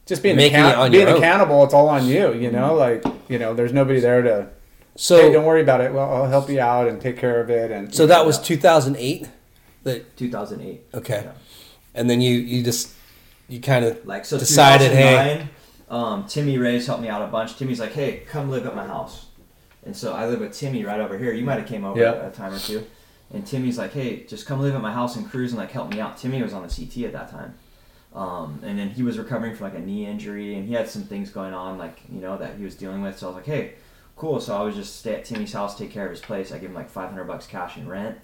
[0.06, 1.22] Just being, Making account- it on being your own.
[1.22, 2.74] accountable, it's all on you, you know?
[2.74, 4.48] Like, you know, there's nobody there to,
[4.96, 5.16] so.
[5.20, 5.92] hey, don't worry about it.
[5.92, 7.70] Well, I'll help you out and take care of it.
[7.70, 9.28] And so that was 2008.
[9.84, 10.84] That 2008.
[10.94, 11.32] okay, Yeah.
[11.94, 12.92] and then you you just
[13.48, 15.46] you kind of Like so, Decided, hey-
[15.88, 17.56] um, Timmy Reyes helped me out a bunch.
[17.56, 19.26] Timmy's like, hey, come live at my house,
[19.84, 21.32] and so I live with Timmy right over here.
[21.32, 22.12] You might have came over Yeah.
[22.26, 22.84] a time or two,
[23.32, 25.90] and Timmy's like, hey, just come live at my house and cruise and like help
[25.90, 26.16] me out.
[26.18, 27.54] Timmy was on the CT at that time.
[28.12, 31.02] Um, and then he was recovering from like a knee injury, and he had some
[31.04, 33.16] things going on, like you know, that he was dealing with.
[33.18, 33.74] So I was like, "Hey,
[34.16, 36.50] cool." So I was just stay at Timmy's house, take care of his place.
[36.50, 38.18] I give him like 500 bucks cash in rent,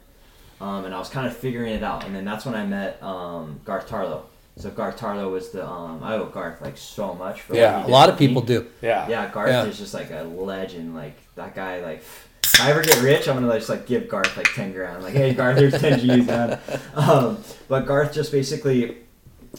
[0.61, 2.05] um, and I was kind of figuring it out.
[2.05, 4.23] And then that's when I met um, Garth Tarlow.
[4.59, 7.43] So Garth Tarlow was the um, I owe Garth like so much.
[7.43, 8.49] For Yeah, a lot of people me.
[8.49, 8.67] do.
[8.81, 9.07] yeah.
[9.09, 9.65] Yeah, Garth Yeah.
[9.67, 10.95] is just like a legend.
[10.95, 11.83] Like that guy.
[11.83, 11.99] Like
[12.43, 15.03] if I ever get rich, I'm gonna just like give Garth like ten grand.
[15.03, 16.59] Like, hey Garth, here's ten G's, man.
[16.95, 17.39] Um,
[17.69, 18.99] but Garth just basically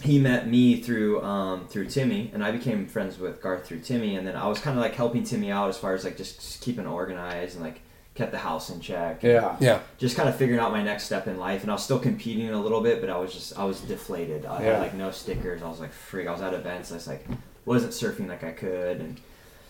[0.02, 4.16] he met me through um, through Timmy, and I became friends with Garth through Timmy,
[4.16, 6.36] and then I was kind of like helping Timmy out as far as like just,
[6.40, 7.82] just keeping organized and like
[8.18, 9.24] kept the house in check.
[9.24, 9.56] Yeah.
[9.60, 12.00] Yeah, Just kind of figuring out my next step in life, and I was still
[12.00, 14.46] competing a little bit, but I was just I was deflated.
[14.46, 14.74] I Yeah.
[14.74, 15.62] had like no stickers.
[15.64, 16.28] I was like freak.
[16.28, 16.92] I was at events.
[16.92, 17.26] I was like
[17.66, 19.20] wasn't surfing like I could, and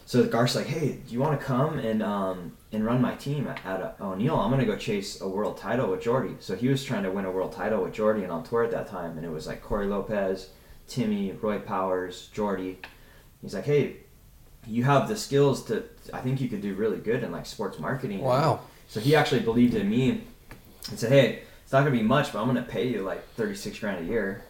[0.05, 3.47] so Garth's like, hey, do you want to come and um, and run my team
[3.47, 4.39] at, at O'Neill?
[4.39, 6.35] I'm gonna go chase a world title with Jordy.
[6.39, 8.71] So he was trying to win a world title with Jordy and on tour at
[8.71, 10.49] that time, and it was like Corey Lopez,
[10.87, 12.79] Timmy, Roy Powers, Jordy.
[13.41, 13.97] He's like, hey,
[14.67, 15.83] you have the skills to.
[16.13, 18.21] I think you could do really good in like sports marketing.
[18.21, 18.61] wow.
[18.89, 20.21] So he actually believed in me
[20.89, 23.77] and said, hey, it's not gonna be much, but I'm gonna pay you like 36
[23.79, 24.43] grand a year.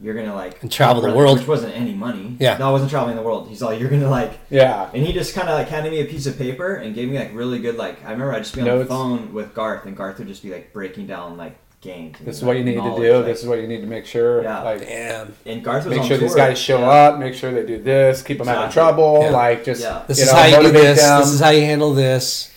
[0.00, 1.38] You're gonna like And travel the world.
[1.38, 2.36] which wasn't any money.
[2.38, 2.58] Yeah.
[2.58, 3.48] no, I wasn't traveling the world.
[3.48, 4.90] He's like, you're gonna like Yeah.
[4.94, 7.18] and he just kind of like handed me a piece of paper and gave me
[7.18, 8.84] like really good like I remember I'd just be on Notes.
[8.88, 12.16] the phone with Garth and Garth would just be like breaking down like games.
[12.18, 13.16] and, This is like, what you need to do.
[13.16, 14.42] like- This is what you need to make sure.
[14.42, 14.62] Yeah.
[14.62, 15.34] Like, Damn.
[15.46, 16.88] and Garth was make on sure these guys show Yeah.
[16.90, 17.18] up.
[17.18, 18.22] Make sure they do this.
[18.22, 19.20] Keep them out of trouble.
[19.22, 19.30] Yeah.
[19.30, 20.02] Like, just Yeah.
[20.06, 21.00] This you is know, how you do this.
[21.00, 21.20] them.
[21.20, 22.50] This is how you handle this.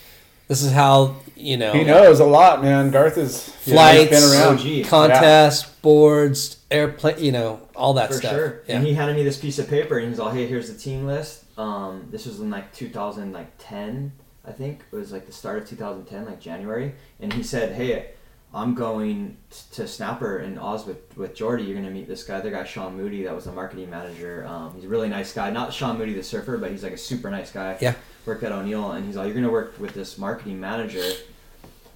[0.47, 2.91] This is how you know He knows a lot, man.
[2.91, 4.59] Garth is you know, been around.
[4.59, 4.83] OG.
[4.89, 7.15] contests, boards, airplane.
[7.19, 8.31] You know all that for stuff.
[8.31, 8.61] sure.
[8.67, 8.75] Yeah.
[8.77, 11.07] And he handed me this piece of paper and he's like, "Hey, here's the team
[11.07, 14.11] list." Um, this was in like 2010,
[14.47, 14.81] I think.
[14.91, 16.93] It was like the start of 2010, like January.
[17.19, 18.07] And he said, "Hey,
[18.53, 21.63] I'm going t- to Snapper in Oz with with Jordy.
[21.63, 24.45] You're gonna meet this guy, other guy, Sean Moody, that was the marketing manager.
[24.47, 25.49] Um, he's a really nice guy.
[25.49, 27.77] Not Sean Moody, the surfer, but he's like a super nice guy.
[27.79, 27.95] Yeah.
[28.25, 31.03] Worked at O'Neill, and he's like, "You're gonna work with this marketing manager."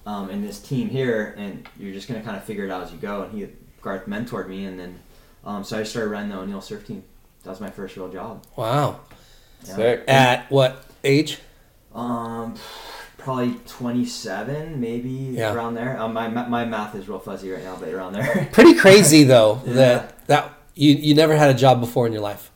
[0.06, 2.92] Um, and this team here, and you're just gonna kind of figure it out as
[2.92, 3.22] you go.
[3.22, 3.48] And he,
[3.82, 4.98] Garth, mentored me, and then
[5.44, 7.04] um, so I started running the O'Neill surf team.
[7.44, 8.44] That was my first real job.
[8.56, 9.00] Wow.
[9.64, 9.76] Yeah.
[9.76, 10.04] Sick.
[10.08, 11.38] At what age?
[11.94, 12.56] Um,
[13.26, 15.52] probably 27, maybe Yeah.
[15.52, 15.98] around there.
[16.00, 18.48] Um, my my math is real fuzzy right now, but around there.
[18.52, 19.72] Pretty crazy though Yeah.
[19.74, 22.52] that that you you never had a job before in your life.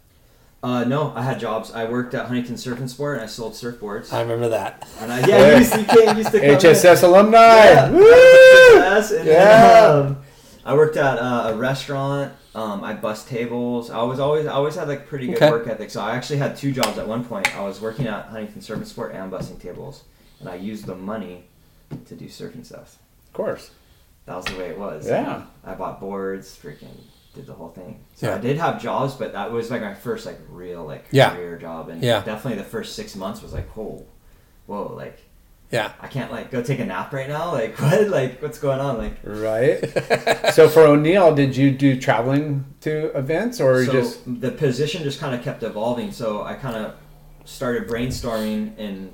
[0.62, 1.73] uh, no, I had jobs.
[1.73, 4.12] I worked at Huntington Surf and Sport, and I sold surfboards.
[4.12, 4.87] I remember that.
[5.01, 6.57] and I, yeah, you used to, you came- used to come in.
[6.59, 7.39] HSS alumni.
[7.39, 8.03] Yeah, Woo!
[8.05, 9.62] HSS, and Yeah.
[9.93, 10.16] then, um,
[10.64, 12.33] I worked at uh, a restaurant.
[12.55, 13.91] Um, I bust tables.
[13.91, 15.51] I was always I always had like pretty good Okay.
[15.51, 15.91] work ethic.
[15.91, 17.47] So I actually had two jobs at one point.
[17.57, 20.03] I was working at Huntington Surf and Sport and busing tables,
[20.41, 21.45] and I used the money
[22.07, 22.99] to do surfing stuff.
[23.26, 23.70] Of course.
[24.26, 25.07] That was the way it was.
[25.09, 25.43] Yeah.
[25.64, 26.88] I bought boards, freaking
[27.34, 28.01] did the whole thing.
[28.16, 28.36] So Yeah.
[28.36, 31.30] I did have jobs, but that was like my first like real like Yeah.
[31.34, 32.22] career job, and Yeah.
[32.24, 34.05] definitely the first six months was like, whoa,
[34.66, 35.18] whoa, like
[35.70, 35.93] Yeah.
[36.01, 37.53] I can't like go take a nap right now.
[37.53, 38.09] Like what?
[38.09, 38.99] Like what's going on?
[38.99, 39.78] Like Right.
[40.53, 45.20] so for O'Neill, did you do traveling to events or so just the position just
[45.20, 46.12] kind of kept evolving.
[46.12, 46.95] So I kind of
[47.45, 49.12] started brainstorming, and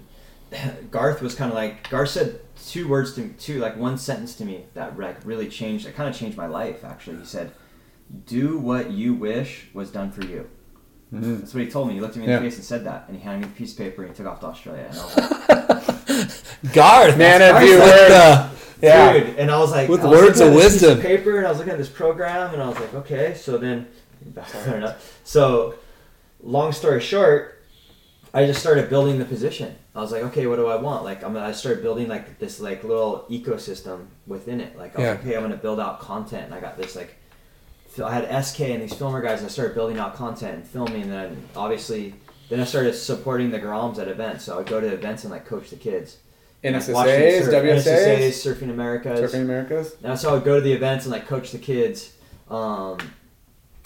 [0.90, 4.44] Garth was kind of like Garth said two words to two like one sentence to
[4.44, 5.86] me that like really changed.
[5.86, 6.84] It kind of changed my life.
[6.84, 7.52] Actually, he said,
[8.26, 10.48] "Do what you wish was done for you."
[11.12, 11.94] That's what he told me.
[11.94, 12.38] He looked at me in Yeah.
[12.38, 14.16] the face and said that, and he handed me a piece of paper and he
[14.16, 14.86] took off to Australia.
[14.90, 18.50] And I was like, Garth, Man, that's if you Garth, were- uh,
[18.82, 19.12] yeah?
[19.12, 19.36] dude.
[19.38, 21.00] And I was like, With I was words of at piece wisdom.
[21.00, 23.34] paper, and I was looking at this program, and I was like, okay.
[23.34, 23.86] So then,
[24.46, 25.20] fair enough.
[25.22, 25.76] So,
[26.42, 27.62] long story short,
[28.34, 29.76] I just started building the position.
[29.96, 31.04] I was like, okay, what do I want?
[31.04, 34.76] Like, I'm gonna, I started building like this like little ecosystem within it.
[34.76, 35.10] Like, Yeah.
[35.12, 37.16] like, okay, I'm gonna build out content, and I got this like.
[38.04, 39.38] I had SK and these filmer guys.
[39.38, 42.12] And I started building out content and filming, and then obviously,
[42.50, 44.44] then I started supporting the Groms at events.
[44.44, 46.18] So I would go to events and like coach the kids.
[46.62, 47.64] And, like, watch them NSSAs, surf.
[47.64, 49.32] WSAs, NSSAs, Surfing Americas.
[49.32, 49.96] Surfing Americas?
[50.02, 52.12] And so I would go to the events and like coach the kids.
[52.50, 52.98] Um,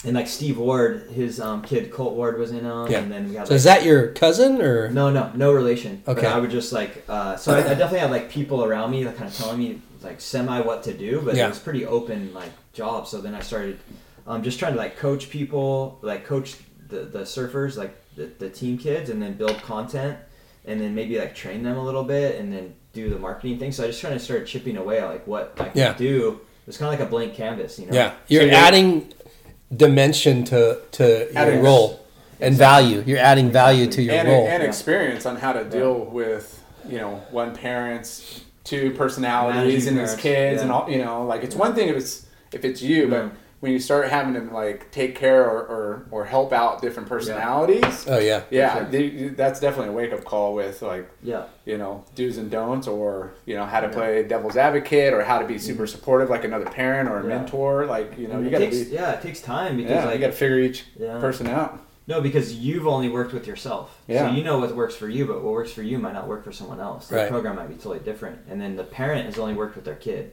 [0.05, 3.01] and like Steve Ward, his um, kid Colt Ward was in on, Yeah.
[3.01, 4.90] and then we had So like, is that your cousin or?
[4.90, 6.03] no, no, no relation.
[6.09, 6.22] Okay.
[6.22, 9.05] But I would just like, uh, so I, I definitely had like people around me,
[9.05, 11.46] like kind of telling me like semi what to do, but Yeah.
[11.46, 13.07] it was pretty open like job.
[13.07, 13.78] So then I started
[14.26, 16.57] um, just trying to like coach people, like coach
[16.88, 20.18] the, the surfers, like the, the team kids, and then build content,
[20.64, 23.70] and then maybe like train them a little bit, and then do the marketing thing.
[23.70, 25.92] So I just kind of started chipping away at like what I could Yeah.
[25.92, 26.40] do.
[26.62, 27.92] It was kind of like a blank canvas, you know.
[27.92, 29.12] Yeah, you're you're- adding
[29.75, 32.01] dimension to to Adding- your role
[32.41, 33.03] and value.
[33.07, 34.47] You're adding value to your and, role.
[34.47, 34.68] and Yeah.
[34.68, 36.59] experience on how to deal with
[36.89, 41.25] you know one parent's two personalities Managing and his parents, kids and all you know
[41.25, 43.11] like it's one thing if it's if it's you Yeah.
[43.11, 43.31] but
[43.61, 48.07] when you start having to like take care or, or, or help out different personalities
[48.09, 48.85] oh yeah, yeah, sure.
[48.87, 51.45] they- that's definitely a wake-up call with like Yeah.
[51.67, 55.39] you know do's and don'ts or you know how to play devil's advocate or how
[55.39, 57.31] to be super supportive like another parent or a Mm-hmm.
[57.31, 57.37] Yeah.
[57.39, 60.05] mentor like you know And you gotta takes, be yeah, it takes time because yeah
[60.07, 61.21] like you gotta figure each Yeah.
[61.21, 63.87] person out No, because you've only worked with yourself.
[64.09, 64.27] Yeah.
[64.31, 66.43] So you know what works for you, but what works for you might not work
[66.43, 67.07] for someone else.
[67.07, 67.29] The Right.
[67.31, 68.39] program might be totally different.
[68.51, 70.33] And then the parent has only worked with their kid.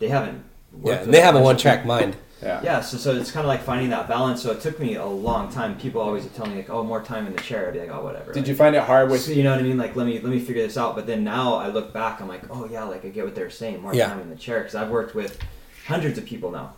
[0.00, 0.42] They haven't
[0.82, 0.94] yeah.
[1.02, 2.16] And they have a one track mind.
[2.44, 4.42] Yeah Yeah, so, so it's kind of like finding that balance.
[4.42, 5.76] So it took me a long time.
[5.78, 8.02] People always tell me like, "Oh, more time in the chair." I'd be like, "Oh,
[8.04, 9.78] whatever." did Like, you find it hard with so, you know what I mean?
[9.78, 10.94] Like, let me let me figure this out.
[10.94, 13.50] But then now I look back, I'm like, oh yeah, like I get what they're
[13.50, 13.80] saying.
[13.82, 14.08] More Yeah.
[14.08, 15.38] time in the chair because I've worked with
[15.86, 16.74] hundreds of people now.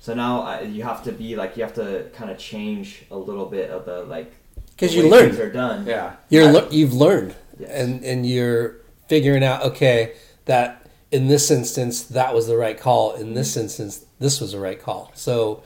[0.00, 3.16] So now I, you have to be like you have to kind of change a
[3.16, 4.32] little bit of the like
[4.74, 5.26] because you way learn.
[5.28, 5.86] things are done.
[5.86, 7.70] yeah You're I- lear- you've learned, Yes.
[7.70, 8.76] and and you're
[9.08, 10.12] figuring out okay
[10.46, 13.14] that in this instance that was the right call.
[13.14, 13.34] In mm-hmm.
[13.34, 15.10] this instance, this was the right call.
[15.14, 15.62] So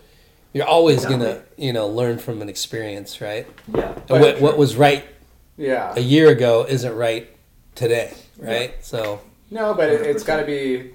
[0.52, 3.46] you're always gonna you know learn from an experience, right?
[3.74, 3.92] Yeah.
[4.06, 5.04] What, what was right
[5.56, 7.28] yeah a year ago isn't right
[7.74, 8.74] today, right?
[8.84, 9.20] So
[9.50, 10.92] no but it, it's got to be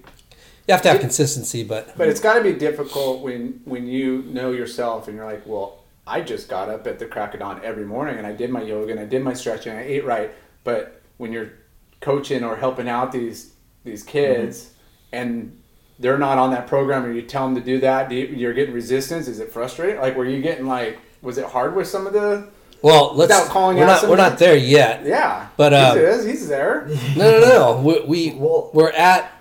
[0.70, 4.22] you have to have consistency, but But it's got to be difficult when when you
[4.28, 7.60] know yourself and you're like, well, I just got up at the crack of dawn
[7.64, 10.06] every morning and I did my yoga and I did my stretching, and I ate
[10.06, 10.32] right.
[10.64, 11.54] But when you're
[12.02, 13.52] coaching or helping out these
[13.90, 14.72] these kids
[15.12, 15.56] and
[16.00, 18.54] they're not on that program and you tell them to do that, do you, you're
[18.54, 19.28] getting resistance.
[19.28, 20.00] Is it frustrating?
[20.00, 22.48] Like, were you getting like, was it hard with some of the?
[22.82, 25.06] well, let's Without calling we're out not we're not there yet.
[25.06, 26.26] Yeah, But, he um, is.
[26.26, 26.88] He's there.
[27.18, 27.82] No, no, no.
[27.82, 28.00] We,
[28.32, 29.32] we Well- we're at.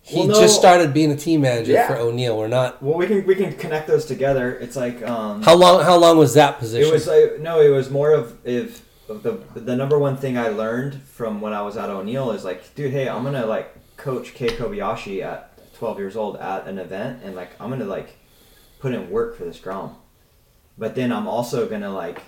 [0.00, 0.40] He Well, no.
[0.40, 1.88] just started being a team manager Yeah.
[1.88, 2.38] for O'Neill.
[2.38, 2.80] We're not.
[2.80, 4.54] Well, we can we can connect those together.
[4.56, 5.82] It's like um, How long?
[5.82, 6.88] How long was that position?
[6.88, 10.36] It was like no, it was more of if of the the number one thing
[10.36, 13.72] I learned from when I was at O'Neill is like, dude, hey, I'm gonna like
[13.96, 18.16] coach Kei Kobayashi at 12 years old at an event, and like I'm gonna like
[18.80, 19.96] put in work for this grom,
[20.76, 22.22] but then I'm also gonna like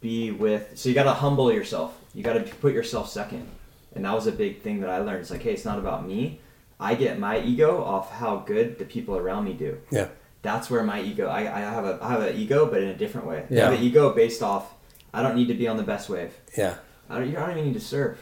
[0.00, 0.72] be with.
[0.78, 1.98] So you gotta humble yourself.
[2.14, 3.46] You gotta put yourself second,
[3.94, 5.20] and that was a big thing that I learned.
[5.20, 6.40] It's like, hey, it's not about me.
[6.80, 10.08] I get my ego off how good the people around me do yeah.
[10.42, 12.94] that's where my ego I, I have a I have an ego but in a
[12.96, 13.44] different way.
[13.48, 13.64] I Yeah.
[13.70, 14.73] have an ego based off
[15.14, 16.32] I don't need to be on the best wave.
[16.58, 16.74] Yeah.
[17.08, 18.18] I don't, I don't even need to surf.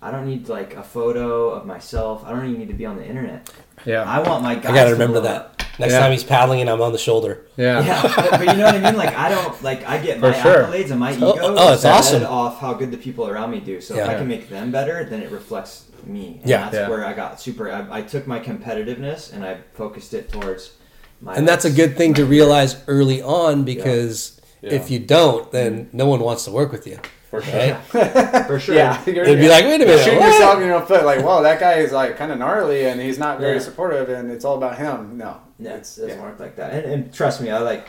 [0.00, 2.22] I don't need like a photo of myself.
[2.24, 3.50] I don't even need to be on the internet.
[3.84, 4.02] Yeah.
[4.04, 5.66] I want my guys I gotta remember blow that.
[5.78, 6.00] Next Yeah.
[6.00, 7.46] time he's paddling and I'm on the shoulder.
[7.56, 7.84] Yeah.
[7.84, 8.96] Yeah, but, but you know what I mean.
[8.96, 10.64] Like I don't like I get my For sure.
[10.64, 11.54] accolades and my Oh, ego.
[11.58, 12.24] oh, it's awesome.
[12.24, 13.80] Off how good the people around me do.
[13.80, 16.38] So if I can make them better, then it reflects me.
[16.40, 16.60] And Yeah.
[16.64, 16.88] that's Yeah.
[16.88, 17.70] where I got super.
[17.70, 20.72] I, I took my competitiveness and I focused it towards
[21.20, 21.34] my.
[21.34, 24.72] And that's a good thing to realize early on because Yeah.
[24.72, 26.98] if you don't, then no one wants to work with you.
[27.30, 27.54] For sure.
[27.54, 27.76] Right?
[28.46, 28.74] for sure.
[28.74, 29.02] Yeah.
[29.06, 30.26] You're, They'd be like, wait a minute, Shoot what?
[30.32, 31.04] yourself in your foot.
[31.04, 33.62] Like, whoa, that guy is like kind of gnarly and he's not very Yeah.
[33.62, 35.16] supportive and it's all about him.
[35.16, 35.40] No.
[35.60, 36.18] Yeah, it's, it's yeah.
[36.20, 36.72] more like that.
[36.72, 37.86] And, and trust me, I like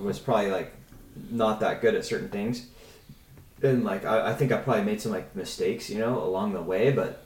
[0.00, 0.72] was probably like
[1.30, 2.66] not that good at certain things,
[3.62, 6.60] and like I, I think I probably made some like mistakes, you know, along the
[6.62, 6.92] way.
[6.92, 7.24] But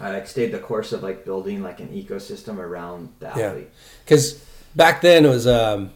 [0.00, 3.46] I like stayed the course of like building like an ecosystem around the Yeah.
[3.50, 3.70] athlete.
[4.04, 4.42] Because
[4.74, 5.90] back then it was um,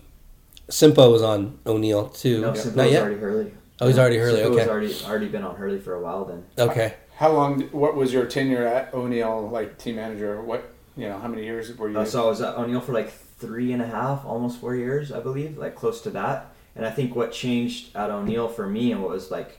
[0.69, 2.41] Simpo was on O'Neill too.
[2.41, 3.03] No, Not was yet.
[3.03, 3.53] already Hurley.
[3.81, 4.57] Oh, he's already Hurley, Simpo okay.
[4.57, 6.45] was already already been on Hurley for a while then.
[6.59, 6.95] Okay.
[7.17, 10.41] How long, what was your tenure at O'Neill, like team manager?
[10.43, 11.99] What, you know, how many years were you?
[11.99, 15.13] Uh, so I was at O'Neill for like three and a half, almost four years,
[15.13, 16.53] I believe, like close to that.
[16.75, 19.59] And I think what changed at O'Neill for me and what was like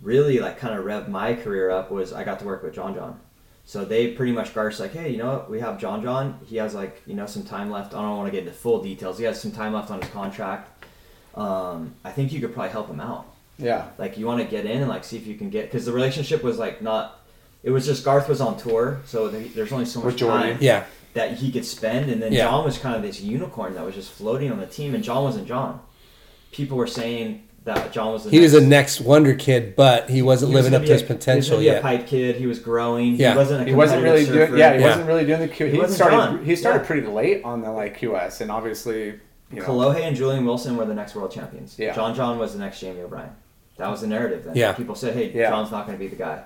[0.00, 2.94] really like kind of rev my career up was I got to work with John
[2.94, 3.20] John.
[3.68, 5.50] So they pretty much Garth's like, hey, you know what?
[5.50, 6.38] We have John John.
[6.46, 7.94] He has like you know some time left.
[7.94, 9.18] I don't want to get into full details.
[9.18, 10.70] He has some time left on his contract.
[11.34, 13.26] Um, I think you could probably help him out.
[13.58, 13.88] yeah.
[13.98, 15.92] Like you want to get in and like see if you can get because the
[15.92, 17.20] relationship was like not.
[17.62, 20.84] It was just Garth was on tour, so there's only so much time Yeah.
[21.14, 22.44] that he could spend, and then Yeah.
[22.44, 25.24] John was kind of this unicorn that was just floating on the team, and John
[25.24, 25.80] wasn't John.
[26.52, 30.08] People were saying that John was the He was next, a next wonder kid, but
[30.08, 31.72] he wasn't he living gonna up be to his a- potential He was yet.
[31.74, 32.36] be a pipe kid.
[32.36, 33.16] He was growing.
[33.16, 33.32] Yeah.
[33.32, 34.88] He wasn't a He wasn't really competitive doing, yeah, he surfer.
[34.88, 35.66] wasn't really doing the Q.
[35.66, 36.44] He, wasn't started, John.
[36.44, 36.86] he started Yeah.
[36.86, 39.04] pretty late on the like QS and obviously,
[39.52, 39.62] you know.
[39.64, 41.76] Kalohe and Julian Wilson were the next world champions.
[41.78, 41.94] Yeah.
[41.94, 43.30] John John was the next Jamie O'Brien.
[43.78, 44.56] That was the narrative then.
[44.56, 44.72] Yeah.
[44.72, 45.50] People said, hey, Yeah.
[45.50, 46.44] John's not going to be the guy.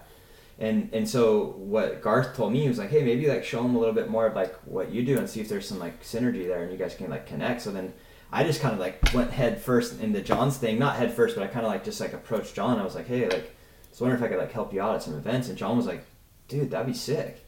[0.59, 3.75] And and so what Garth told me he was like, hey, maybe like show him
[3.77, 6.03] a little bit more of like what you do and see if there's some like
[6.03, 7.63] synergy there and you guys can like connect.
[7.63, 7.93] So then
[8.33, 11.43] I just kind of like went head first into John's thing, not head first, but
[11.43, 12.79] I kind of like just like approached John.
[12.79, 14.95] I was like, hey, like, I was wondering if I could like help you out
[14.95, 15.49] at some events.
[15.49, 16.05] And John was like,
[16.49, 17.45] dude, that'd be sick.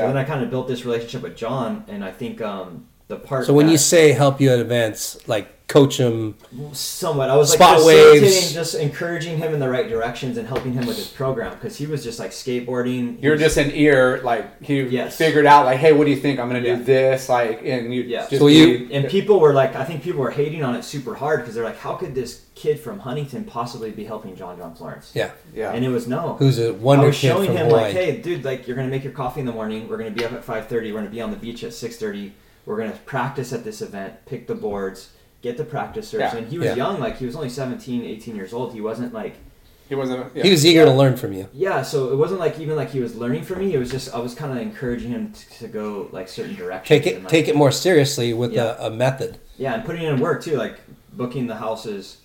[0.00, 3.16] So then I kind of built this relationship with John, and I think um, the
[3.16, 3.46] part.
[3.46, 6.36] So when that- you say help you at events, like coach him,
[6.72, 7.28] somewhat.
[7.28, 8.52] I was like Spot facilitating, waves.
[8.52, 11.86] just encouraging him in the right directions and helping him with his program because he
[11.86, 13.16] was just like skateboarding.
[13.16, 15.16] He You're was- just an ear, like he Yes.
[15.16, 16.38] figured out, like, hey, what do you think?
[16.38, 16.76] I'm gonna Yeah.
[16.76, 18.26] do this, like, and you Yeah.
[18.28, 21.14] just So you- and people were like, I think people were hating on it super
[21.16, 24.74] hard because they're like, how could this kid from Huntington possibly be helping John John
[24.76, 25.10] Florence?
[25.14, 26.36] yeah, yeah, And it was no.
[26.38, 27.82] who's a I wonder was kid showing from him Hawaii.
[27.86, 29.88] like, hey, dude, like you're gonna make your coffee in the morning.
[29.88, 30.92] We're gonna be up at 5:30.
[30.92, 32.32] We're gonna be on the beach at 6:30.
[32.66, 34.14] We're gonna practice at this event.
[34.26, 35.08] Pick the boards.
[35.46, 36.18] Get the practicers.
[36.18, 36.36] Yeah.
[36.36, 36.74] And he was Yeah.
[36.74, 38.72] young, like he was only 17, 18 years old.
[38.72, 39.34] He wasn't like
[39.88, 40.34] he wasn't.
[40.34, 40.42] Yeah.
[40.42, 41.46] He was eager to learn from you.
[41.52, 43.72] Yeah, so it wasn't like even like he was learning from me.
[43.72, 46.88] It was just I was kind of encouraging him to, to go like certain directions.
[46.88, 48.74] Take and, it, like, take it more seriously with Yeah.
[48.80, 49.38] a, a method.
[49.56, 50.80] Yeah, and putting in work too, like
[51.12, 52.16] booking the houses,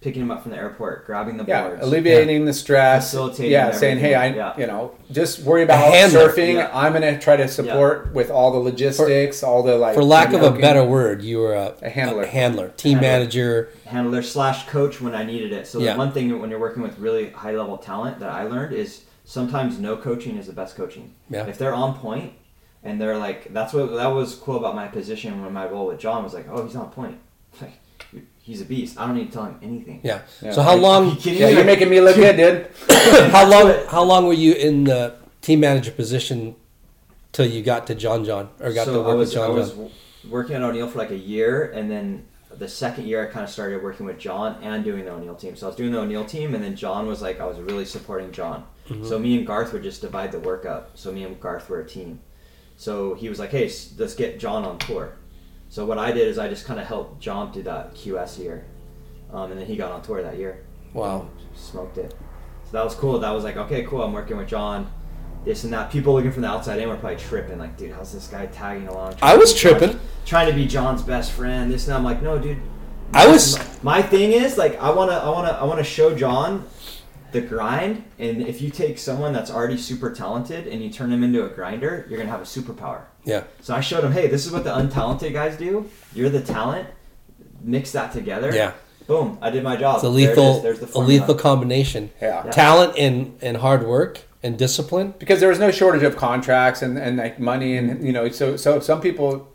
[0.00, 1.82] picking him up from the airport, grabbing the yeah, boards.
[1.82, 3.06] alleviating the stress.
[3.10, 4.56] Facilitating Yeah, saying, hey, I, yeah.
[4.56, 6.54] you know, just worry about surfing.
[6.54, 6.70] Yeah.
[6.72, 9.94] I'm gonna try to support with all the logistics, all the like.
[9.94, 12.26] For lack of a better word, you were a, A handler.
[12.26, 13.08] handler, team Handler.
[13.18, 13.68] manager.
[13.86, 15.66] handler slash coach when I needed it.
[15.66, 15.92] So Yeah.
[15.94, 19.02] the one thing when you're working with really high level talent that I learned is
[19.24, 21.14] sometimes no coaching is the best coaching.
[21.28, 21.46] Yeah.
[21.46, 22.34] If they're on point
[22.84, 25.98] and they're like that's what that was cool about my position when my role with
[25.98, 27.18] John was like, oh, he's on point.
[27.60, 27.72] Like
[28.48, 28.98] he's a beast.
[28.98, 30.00] I don't need to tell him anything.
[30.02, 30.22] Yeah.
[30.42, 30.52] Yeah.
[30.52, 31.10] So how Like, long?
[31.10, 31.52] you kidding Yeah, me?
[31.56, 32.58] you're making me look good, dude.
[33.36, 33.74] how long?
[33.88, 36.56] How long were you in the team manager position
[37.32, 39.50] till you got to John John or got so to work I was, with John
[39.50, 39.90] I was John?
[40.28, 42.24] working at O'Neill for like a year, and then
[42.56, 45.54] the second year I kind of started working with John and doing the O'Neill team.
[45.54, 47.84] So I was doing the O'Neill team, and then John was like I was really
[47.84, 48.64] supporting John.
[48.88, 49.04] Mm-hmm.
[49.06, 50.92] So me and Garth would just divide the work up.
[50.94, 52.20] So me and Garth were a team.
[52.78, 55.12] So he was like, "Hey, let's get John on tour."
[55.68, 58.64] So what I did is I just kind of helped John do that QS year,
[59.32, 60.64] um, and then he got on tour that year.
[60.94, 61.28] Wow.
[61.54, 62.14] Smoked it.
[62.64, 63.18] So that was cool.
[63.18, 64.02] That was like, okay, cool.
[64.02, 64.90] I'm working with John.
[65.44, 65.90] This and that.
[65.90, 67.58] People looking from the outside in were probably tripping.
[67.58, 69.14] Like, dude, how's this guy tagging along?
[69.22, 69.98] I was Trying to be tripping.
[69.98, 71.70] John's- trying to be John's best friend.
[71.70, 71.98] This and that.
[71.98, 72.58] I'm like, no, dude.
[73.14, 76.66] I was- My thing is like, I wanna, I wanna, I wanna show John
[77.32, 78.04] the grind.
[78.18, 81.48] And if you take someone that's already super talented and you turn them into a
[81.48, 83.02] grinder, you're gonna have a superpower.
[83.24, 83.44] Yeah.
[83.60, 85.90] So I showed him, hey, this is what the untalented guys do.
[86.14, 86.88] You're the talent.
[87.60, 88.54] Mix that together.
[88.54, 88.72] Yeah.
[89.06, 89.38] Boom!
[89.40, 89.96] I did my job.
[89.96, 90.60] It's a There it lethal.
[90.60, 92.10] There's the a lethal combination.
[92.20, 92.44] Yeah.
[92.44, 92.50] Yeah.
[92.50, 95.14] Talent and and hard work and discipline.
[95.18, 98.56] because there was no shortage of contracts and, and like money and you know so
[98.56, 99.48] so some people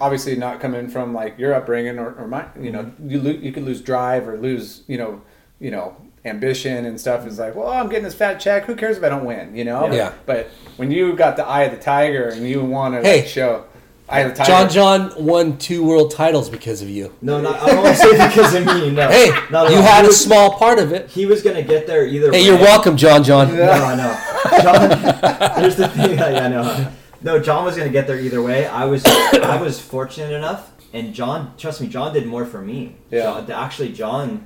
[0.00, 3.50] obviously not coming from like your upbringing or, or my you know you lo- you
[3.52, 5.20] could lose drive or lose you know
[5.58, 8.96] you know ambition and stuff is like well I'm getting this fat check who cares
[8.96, 10.12] if I don't win you know Yeah.
[10.26, 13.20] but when you got the eye of the tiger and you want to Hey.
[13.20, 13.64] like show
[14.06, 14.44] I had a.
[14.44, 17.14] John John won two world titles because of you.
[17.22, 18.90] No, not, I don't say because of me.
[18.90, 19.08] No.
[19.08, 19.82] Hey, Not you all.
[19.82, 21.08] had He a was- small part of it.
[21.08, 22.38] He was gonna get there either way.
[22.40, 23.56] Hey, you're welcome, John John.
[23.56, 24.60] No, I know.
[24.62, 26.10] John, here's the thing.
[26.18, 26.92] Yeah, I know.
[27.22, 28.66] No, John was gonna get there either way.
[28.66, 32.96] I was, I was fortunate enough, and John, trust me, John did more for me.
[33.10, 33.22] Yeah.
[33.22, 34.44] John, actually, John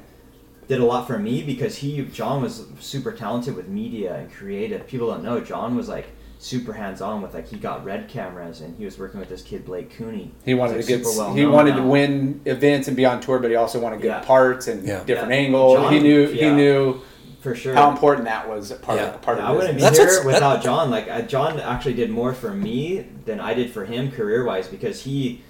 [0.68, 4.86] did a lot for me because he, John was super talented with media and creative.
[4.86, 6.06] People don't know John was like
[6.38, 9.42] super hands on with like he got red cameras and he was working with this
[9.42, 10.30] kid Blake Kueny.
[10.44, 11.06] He wanted He's, to like, get.
[11.08, 13.80] super well he known wanted to win events and be on tour, but he also
[13.80, 14.20] wanted good Yeah.
[14.20, 15.02] parts and Yeah.
[15.04, 15.36] different Yeah.
[15.38, 15.78] angles.
[15.78, 16.26] John- he knew.
[16.28, 17.00] He knew
[17.40, 17.72] for sure.
[17.74, 18.70] how important that was.
[18.72, 19.14] Part Yeah.
[19.14, 19.80] of part Yeah, of I wouldn't be.
[19.80, 20.90] That's here what's- without John.
[20.90, 24.68] Like uh, John actually did more for me than I did for him career wise
[24.68, 25.40] because he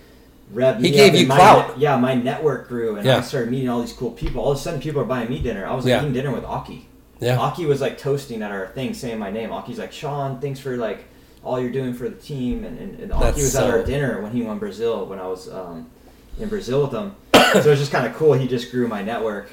[0.53, 1.69] revved He me gave up you clout.
[1.71, 3.19] net- yeah, my network grew and Yeah.
[3.19, 4.43] I started meeting all these cool people.
[4.43, 5.67] All of a sudden, people are buying me dinner.
[5.67, 6.01] I was like, Yeah.
[6.01, 6.87] eating dinner with Aki.
[7.21, 7.39] Yeah.
[7.39, 9.53] Aki was like toasting at our thing, saying my name.
[9.53, 11.05] Aki's like, Sean, thanks for like
[11.45, 12.65] all you're doing for the team.
[12.65, 15.53] And, and, and Aki was at our dinner when he won Brazil when I was
[15.53, 15.91] um,
[16.39, 17.15] in Brazil with him.
[17.35, 18.33] so it was just kind of cool.
[18.35, 19.51] He just grew my network.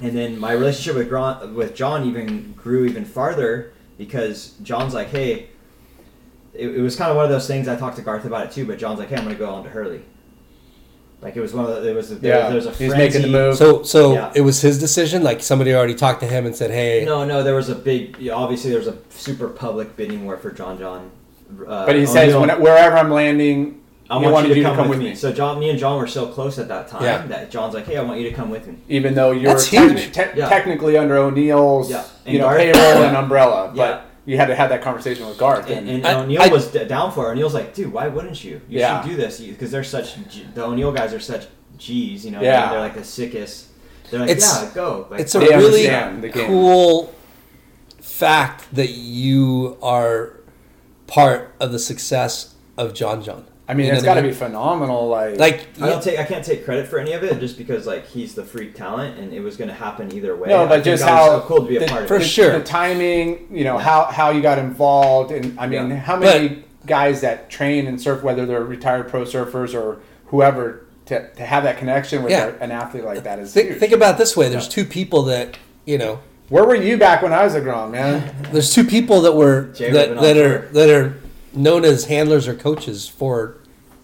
[0.00, 5.08] And then my relationship with Gron- with John even grew even farther because John's like,
[5.08, 5.50] hey,
[6.54, 7.68] it, it was kind of one of those things.
[7.68, 9.64] I talked to Garth about it too, but John's like, hey, I'm gonna go on
[9.64, 10.02] to Hurley.
[11.20, 12.92] Like it was one of the, it was a, there, Yeah, there was a he's
[12.92, 13.56] making the move.
[13.56, 14.32] So so Yeah.
[14.34, 15.22] it was his decision.
[15.22, 18.28] Like somebody already talked to him and said, "Hey, No, no, there was a big.
[18.28, 21.10] Obviously, there was a super public bidding war for John John.
[21.66, 23.78] Uh, But he says, when, wherever I'm landing,
[24.10, 25.10] I he want wanted you to come, with me.
[25.10, 25.14] me.
[25.14, 27.24] So John, me and John were so close at that time Yeah.
[27.28, 29.68] that John's like, "Hey, I want you to come with me." even though you're That's
[29.68, 30.12] techni- huge.
[30.12, 30.48] te- Yeah.
[30.48, 32.02] technically under O'Neill's, Yeah.
[32.26, 33.86] You know, Garth- payroll and umbrella, Yeah.
[33.86, 35.68] but you had to have that conversation with Garth.
[35.68, 37.32] And, And, and I- O'Neill I- was d- down for it.
[37.32, 38.60] O'Neill's like, "Dude, why wouldn't you?
[38.68, 39.02] You Yeah.
[39.02, 40.14] should do this because they're such
[40.54, 41.46] the O'Neill guys are such
[41.78, 42.24] G's.
[42.24, 42.70] You know, Yeah.
[42.70, 43.66] they're like the sickest.
[44.10, 45.06] They're like, It's- yeah, go.
[45.10, 46.46] Like, it's a They really understand the game.
[46.46, 47.12] cool
[48.00, 50.34] fact that you are
[51.06, 53.44] part of the success of John John.
[53.68, 55.08] I mean, You know it's what got to be phenomenal.
[55.08, 57.86] Like, like I don't take I can't take credit for any of it just because
[57.86, 60.48] like he's the freak talent and it was going to happen either way.
[60.48, 62.22] No, but think just how so cool to be a the- part of for it.
[62.24, 62.58] sure.
[62.58, 63.84] the timing, you know, Yeah.
[63.84, 65.96] how how you got involved, and I mean, Yeah.
[65.96, 71.28] how many guys that train and surf, whether they're retired pro surfers or whoever, to,
[71.34, 72.50] to have that connection with Yeah.
[72.60, 73.78] an athlete like that is think, huge.
[73.78, 75.56] think about it this way: there's two people that
[75.86, 76.18] you know.
[76.48, 78.34] Where were you back when I was a grown man?
[78.52, 81.14] There's two people that were Jay that, that are that are
[81.54, 83.56] known as handlers or coaches for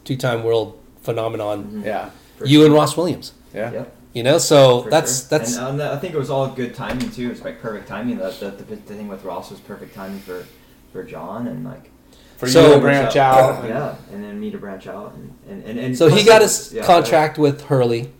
[0.05, 1.83] two-time world phenomenon.
[1.85, 2.11] yeah,
[2.45, 2.67] You sure.
[2.67, 3.33] and Ross Williams.
[3.55, 3.73] yeah.
[3.73, 3.95] Yep.
[4.15, 5.39] You know, so For that's sure.
[5.39, 7.27] that's And, um, I think it was all good timing too.
[7.27, 8.17] It was like perfect timing.
[8.19, 10.45] The, the, the, the thing with Ross was perfect timing for,
[10.93, 11.91] for John and like
[12.39, 13.61] For So- you to branch out.
[13.61, 16.41] and- yeah, and then me to branch out and and, and, and so he got
[16.43, 18.11] his yeah, contract with Hurley,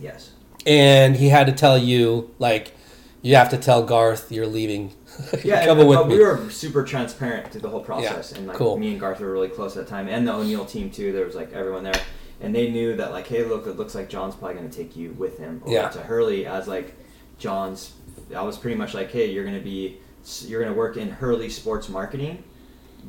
[0.00, 0.30] Yes.
[0.64, 2.72] and he had to tell you like
[3.20, 4.94] you have to tell Garth you're leaving.
[5.44, 6.16] Yeah, Come and, with me.
[6.16, 8.78] we were super transparent through the whole process, Yeah, and like cool.
[8.78, 11.12] me and Garth were really close at the time, and the O'Neill team too.
[11.12, 12.00] There was like everyone there,
[12.40, 14.96] and they knew that like, hey, look, it looks like John's probably going to take
[14.96, 15.88] you with him over Yeah.
[15.88, 16.94] to Hurley as like
[17.38, 17.92] John's.
[18.34, 19.98] I was pretty much like, hey, you're going to be,
[20.46, 22.44] you're going to work in Hurley sports marketing.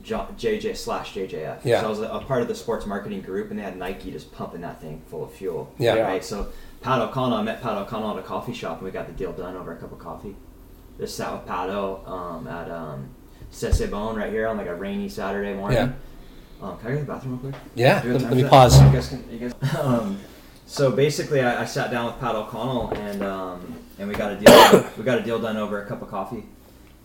[0.01, 1.59] JJ slash JJF.
[1.63, 1.81] Yeah.
[1.81, 4.11] So I was a, a part of the sports marketing group, and they had Nike
[4.11, 5.73] just pumping that thing full of fuel.
[5.77, 5.95] Yeah.
[5.99, 6.23] Right.
[6.23, 6.47] So
[6.81, 9.31] Pat O'Connell, I met Pat O'Connell at a coffee shop, and we got the deal
[9.33, 10.35] done over a cup of coffee.
[11.03, 13.09] Just sat with Pato um, at um,
[13.51, 15.77] Cesebon right here on like a rainy Saturday morning.
[15.77, 15.91] Yeah.
[16.65, 17.61] Um, can I go to the bathroom real quick?
[17.75, 18.81] Yeah, Do you have let, let me pause.
[18.81, 20.17] You guys can, you guys, um,
[20.65, 24.37] so basically, I, I sat down with Pat O'Connell and um, and we got a
[24.37, 24.89] deal.
[24.97, 26.45] we got a deal done over a cup of coffee.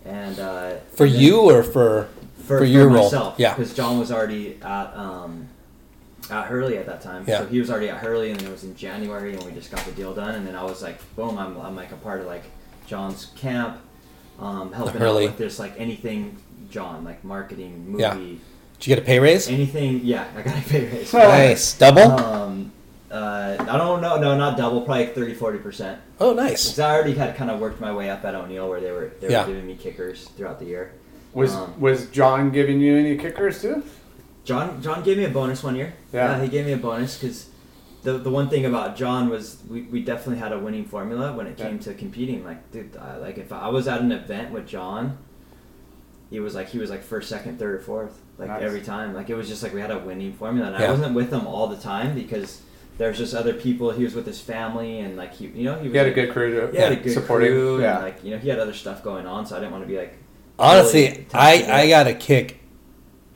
[0.05, 2.09] And uh, For and you or for
[2.45, 3.03] for, for your role?
[3.03, 3.53] myself, Yeah.
[3.57, 5.49] because John was already at um,
[6.31, 7.25] at Hurley at that time.
[7.27, 7.39] Yeah.
[7.41, 9.73] So he was already at Hurley, and then it was in January, and we just
[9.73, 10.37] got the deal done.
[10.37, 12.45] And then I was like, boom, I'm, I'm like a part of like
[12.87, 13.81] John's camp,
[14.39, 15.25] um, helping Hurley.
[15.27, 16.37] out with just like anything
[16.71, 18.15] John, like marketing, movie, Yeah.
[18.15, 19.49] did you get a pay raise?
[19.49, 20.01] anything.
[20.05, 21.13] Yeah, I got a pay raise.
[21.13, 22.03] Nice, double.
[22.13, 22.73] Um,
[23.11, 26.01] uh, I don't know, no, not double, probably like 30, 40 percent.
[26.21, 26.65] oh, nice.
[26.67, 29.13] Because I already had kind of worked my way up at O'Neill, where they were
[29.21, 29.43] they Yeah.
[29.47, 30.93] were giving me kickers throughout the year.
[31.33, 33.83] Was Um, was John giving you any kickers too?
[34.45, 35.95] John John gave me a bonus one year.
[36.13, 36.41] Yeah.
[36.43, 37.47] he gave me a bonus because
[38.13, 41.47] the the one thing about John was we, we definitely had a winning formula when
[41.47, 41.83] it came Yeah.
[41.83, 42.45] to competing.
[42.45, 45.19] Like dude, I, like if I was at an event with John,
[46.31, 48.63] he was like he was like first, second, third, or fourth, like Nice.
[48.63, 49.15] every time.
[49.15, 50.89] Like it was just like we had a winning formula, and Yeah.
[50.89, 52.61] I wasn't with him all the time because
[52.99, 53.91] there's just other people.
[53.91, 56.13] He was with his family, and like he you know he was He had a
[56.13, 57.49] good crew to he had a good support him.
[57.53, 57.95] crew, Yeah.
[57.97, 59.89] and like you know he had other stuff going on, so I didn't want to
[59.89, 60.15] be like.
[60.61, 62.61] Honestly, really I, I got a kick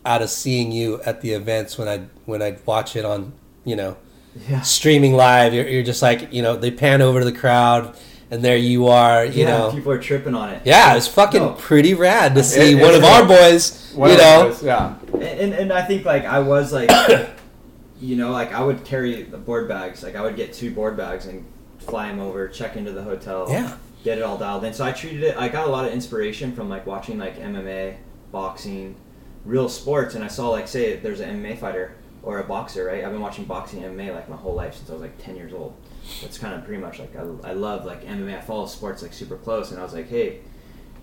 [0.05, 3.33] out of seeing you at the events when I when I'd watch it on
[3.65, 3.97] you know
[4.49, 4.61] yeah.
[4.63, 5.55] streaming live.
[5.55, 7.97] You're, you're just like you know they pan over to the crowd
[8.31, 9.25] and there you are.
[9.25, 10.63] You yeah, know, people are tripping on it.
[10.65, 11.53] yeah, it was fucking No.
[11.53, 13.93] pretty rad to see it one of our boys.
[13.95, 14.95] One you know, those, yeah.
[15.15, 16.91] and, and I think like I was like
[18.01, 20.03] you know, like I would carry the board bags.
[20.03, 21.45] Like I would get two board bags and
[21.79, 23.77] fly them over, check into the hotel, Yeah.
[24.03, 24.73] get it all dialed in.
[24.73, 25.37] So I treated it.
[25.37, 27.97] I got a lot of inspiration from like watching like MMA,
[28.31, 28.97] boxing,
[29.45, 33.05] real sports, and I saw like say there's an MMA fighter or a boxer, right?
[33.05, 35.35] I've been watching boxing and MMA like my whole life since I was like 10
[35.37, 35.75] years old.
[36.21, 37.21] That's kind of pretty much like I,
[37.51, 38.39] I love like MMA.
[38.39, 40.41] I follow sports like super close, and I was like, hey,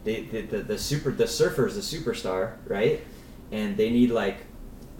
[0.03, 3.03] they, the, the the super the surfer's the superstar, right?
[3.51, 4.37] And they need like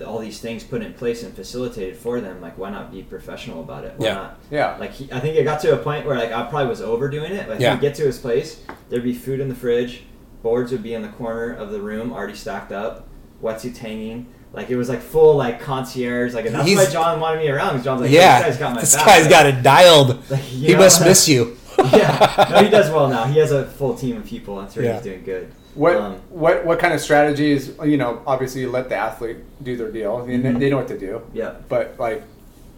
[0.05, 2.39] all these things put in place and facilitated for them.
[2.41, 3.93] Like, why not be professional about it?
[3.97, 4.13] Why Yeah.
[4.13, 4.39] not?
[4.49, 4.78] Yeah.
[4.78, 7.34] Like, he, I think it got to a point where like I probably was overdoing
[7.34, 7.49] it.
[7.49, 7.76] If Yeah.
[7.76, 10.03] you get to his place, there'd be food in the fridge,
[10.41, 13.07] boards would be in the corner of the room already stacked up,
[13.43, 14.28] wetsuits hanging.
[14.52, 16.34] Like it was like full like concierge.
[16.34, 17.70] Like and that's He's- why John wanted me around.
[17.74, 19.06] Because John's like, yeah, this guy's got my this back.
[19.06, 20.30] guy's Like, got it dialed.
[20.32, 21.56] like, he know, must miss you.
[21.93, 23.24] yeah, no, he does well now.
[23.26, 24.60] He has a full team of people.
[24.60, 24.95] I'm sure Yeah.
[24.95, 25.52] he's doing good.
[25.76, 27.72] What Um, what what kind of strategies?
[27.86, 30.26] You know, obviously you let the athlete do their deal.
[30.26, 30.60] They, Mhm.
[30.60, 31.22] they know what to do.
[31.34, 31.54] Yeah.
[31.70, 32.24] But like,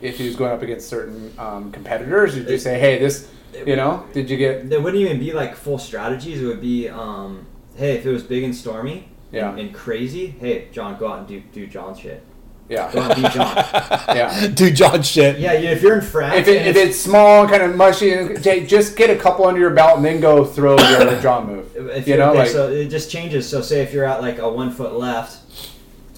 [0.01, 3.28] if he was going up against certain um, competitors, did you say, "Hey, this,"
[3.65, 4.69] you know, did you get?
[4.69, 6.41] There wouldn't even be like full strategies.
[6.41, 7.45] It would be, um,
[7.78, 9.49] hey, if it was big and stormy Yeah.
[9.51, 12.23] and, and crazy, hey, John, go out and do do John's shit.
[12.69, 12.91] Yeah.
[12.93, 13.55] Go out and be John.
[14.15, 14.47] Yeah.
[14.47, 15.39] Do John shit.
[15.39, 17.75] yeah, you- if you're in France, If, it, and if it's small and kind of
[17.75, 21.19] mushy, and Jay, just get a couple under your belt and then go throw your
[21.21, 21.75] John move.
[21.75, 23.47] If You you're- know, okay, like so it just changes.
[23.47, 25.39] So say if you're at like a one foot left,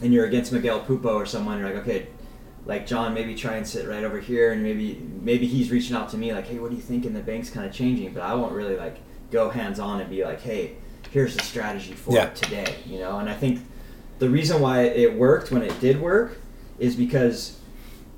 [0.01, 2.07] and you're against Miguel Pupo or someone, you're like, okay,
[2.66, 6.09] like John, maybe try and sit right over here, and maybe maybe he's reaching out
[6.09, 7.05] to me like, hey, what do you think?
[7.05, 8.97] And the bank's kind of changing, but I won't really like
[9.32, 10.76] go hands on and be like, hey,
[11.14, 12.26] here's the strategy for Yeah.
[12.26, 13.20] it today, you know.
[13.20, 13.59] And I think
[14.20, 16.39] the reason why it worked when it did work
[16.80, 17.57] is because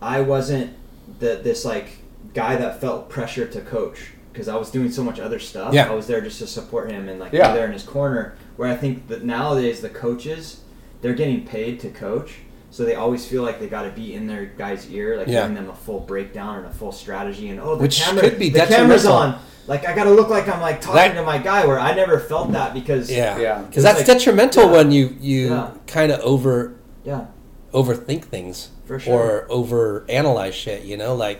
[0.01, 0.71] I wasn't
[1.19, 1.97] the this like
[2.33, 5.73] guy that felt pressure to coach because I was doing so much other stuff.
[5.73, 5.89] Yeah.
[5.89, 7.51] I was there just to support him and like Yeah.
[7.51, 8.35] be there in his corner.
[8.55, 10.61] Where I think that nowadays the coaches,
[11.01, 12.35] they're getting paid to coach,
[12.71, 15.41] so they always feel like they got to be in their guy's ear, like Yeah.
[15.41, 17.49] giving them a full breakdown and a full strategy.
[17.49, 19.37] And oh, the Which camera, could be the camera's on.
[19.67, 21.65] Like I got to look like I'm like talking That- to my guy.
[21.65, 23.59] Where I never felt that because Yeah, Yeah.
[23.61, 24.71] because that's like- detrimental yeah.
[24.71, 25.69] when you you Yeah.
[25.87, 27.25] kind of over yeah,
[27.73, 29.13] overthink things For sure.
[29.13, 30.83] or over analyze shit.
[30.83, 31.39] You know, like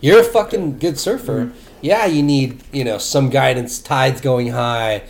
[0.00, 1.46] you're a fucking good surfer.
[1.46, 1.56] Mm-hmm.
[1.82, 3.78] Yeah, you need you know some guidance.
[3.78, 5.02] Tides going high.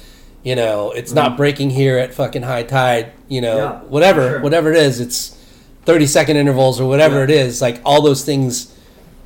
[0.43, 3.13] You know, it's not breaking here at fucking high tide.
[3.29, 3.85] You know, Mm-hmm.
[3.85, 4.41] Yeah, whatever sure.
[4.41, 5.37] whatever it is, it's
[5.85, 7.25] thirty second intervals or whatever Yeah.
[7.25, 7.63] it is.
[7.63, 8.73] Like all those things,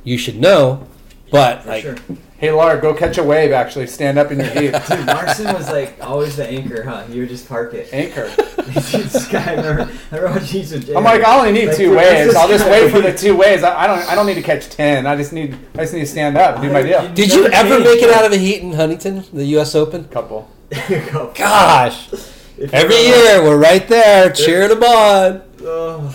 [0.03, 0.83] you should know.
[1.31, 1.95] But for like, sure.
[2.41, 3.51] Hey, Laura, go catch a wave.
[3.51, 4.71] Actually, stand up in your heat.
[4.89, 7.03] Dude, Larson was like always the anchor, huh?
[7.07, 7.93] You would just park it.
[7.93, 8.27] Anchor.
[8.57, 10.95] this guy, I remember, I remember watching with Jay.
[10.95, 12.27] I'm like, I only need Like, two dude, waves.
[12.29, 13.61] this I'll just guy wait for the two waves.
[13.61, 13.99] I, I don't.
[14.09, 15.05] I don't need to catch ten.
[15.05, 15.55] I just need.
[15.75, 17.13] I just need to stand up and do my deal.
[17.13, 19.75] did you ever make it out of the heat in Huntington, the U.S.
[19.75, 20.05] Open?
[20.05, 20.49] Couple.
[20.87, 21.31] Go.
[21.35, 22.11] Gosh,
[22.57, 25.43] If every you're- year we're right there cheering them on.
[25.63, 26.07] Oh.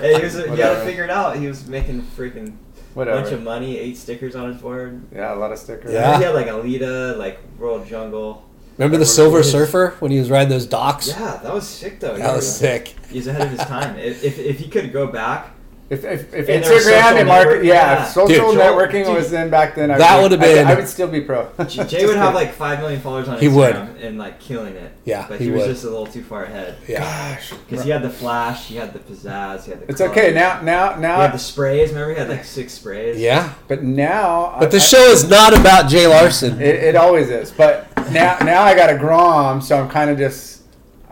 [0.00, 0.84] hey, he was, you got to Whatever.
[0.84, 1.36] figure it out.
[1.38, 2.56] He was making freaking
[2.94, 3.20] Whatever.
[3.22, 5.02] bunch of money, eight stickers on his board.
[5.14, 5.92] yeah, a lot of stickers.
[5.92, 6.16] Yeah.
[6.16, 8.44] He had like Alita, like World Jungle.
[8.78, 11.08] Remember the Silver Surfer when he was riding those docks?
[11.08, 12.16] Yeah, that was sick though.
[12.16, 12.94] That was sick.
[13.08, 13.96] He's ahead of his time.
[13.98, 15.53] If, if, if he could go back,
[15.94, 18.02] If, if, if And there Instagram and market, yeah, yeah.
[18.06, 20.54] if social Dude, networking dude, was in back then, I that would would've be- I-
[20.54, 21.48] been- I, would still be pro.
[21.66, 24.02] Jay would have like five million followers on He Instagram would.
[24.02, 24.92] and like killing it.
[25.04, 25.68] Yeah, but he he, was would.
[25.68, 26.76] just a little too far ahead.
[26.88, 27.00] Yeah.
[27.34, 29.90] Gosh, Because he had the flash, he had the pizzazz, he had the.
[29.90, 30.60] it's okay now.
[30.60, 30.62] now.
[30.62, 31.90] Now, He now, had the sprays.
[31.90, 33.20] Remember, he had like six sprays.
[33.20, 33.52] Yeah.
[33.68, 36.60] but now, But the I- show is not about Jay Larson.
[36.60, 37.50] It, it always is.
[37.52, 40.62] But now, now I got a Grom, so I'm kind of just.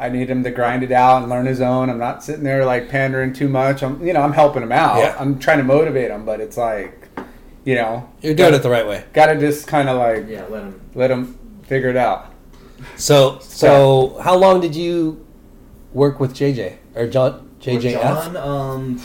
[0.02, 1.88] I need him to grind it out and learn his own.
[1.88, 3.82] I'm not sitting there like pandering too much.
[3.82, 4.98] I'm, you know, I'm helping him out.
[4.98, 5.16] Yeah.
[5.18, 7.08] I'm trying to motivate him, but it's like,
[7.64, 9.04] you know, You're doing it the right way.
[9.12, 10.80] got to just kind of like Yeah, let him.
[10.94, 12.32] let him figure it out.
[12.96, 15.24] So, so how long did you
[15.92, 17.92] work with JJ or John With JJF?
[18.02, 19.00] John, um,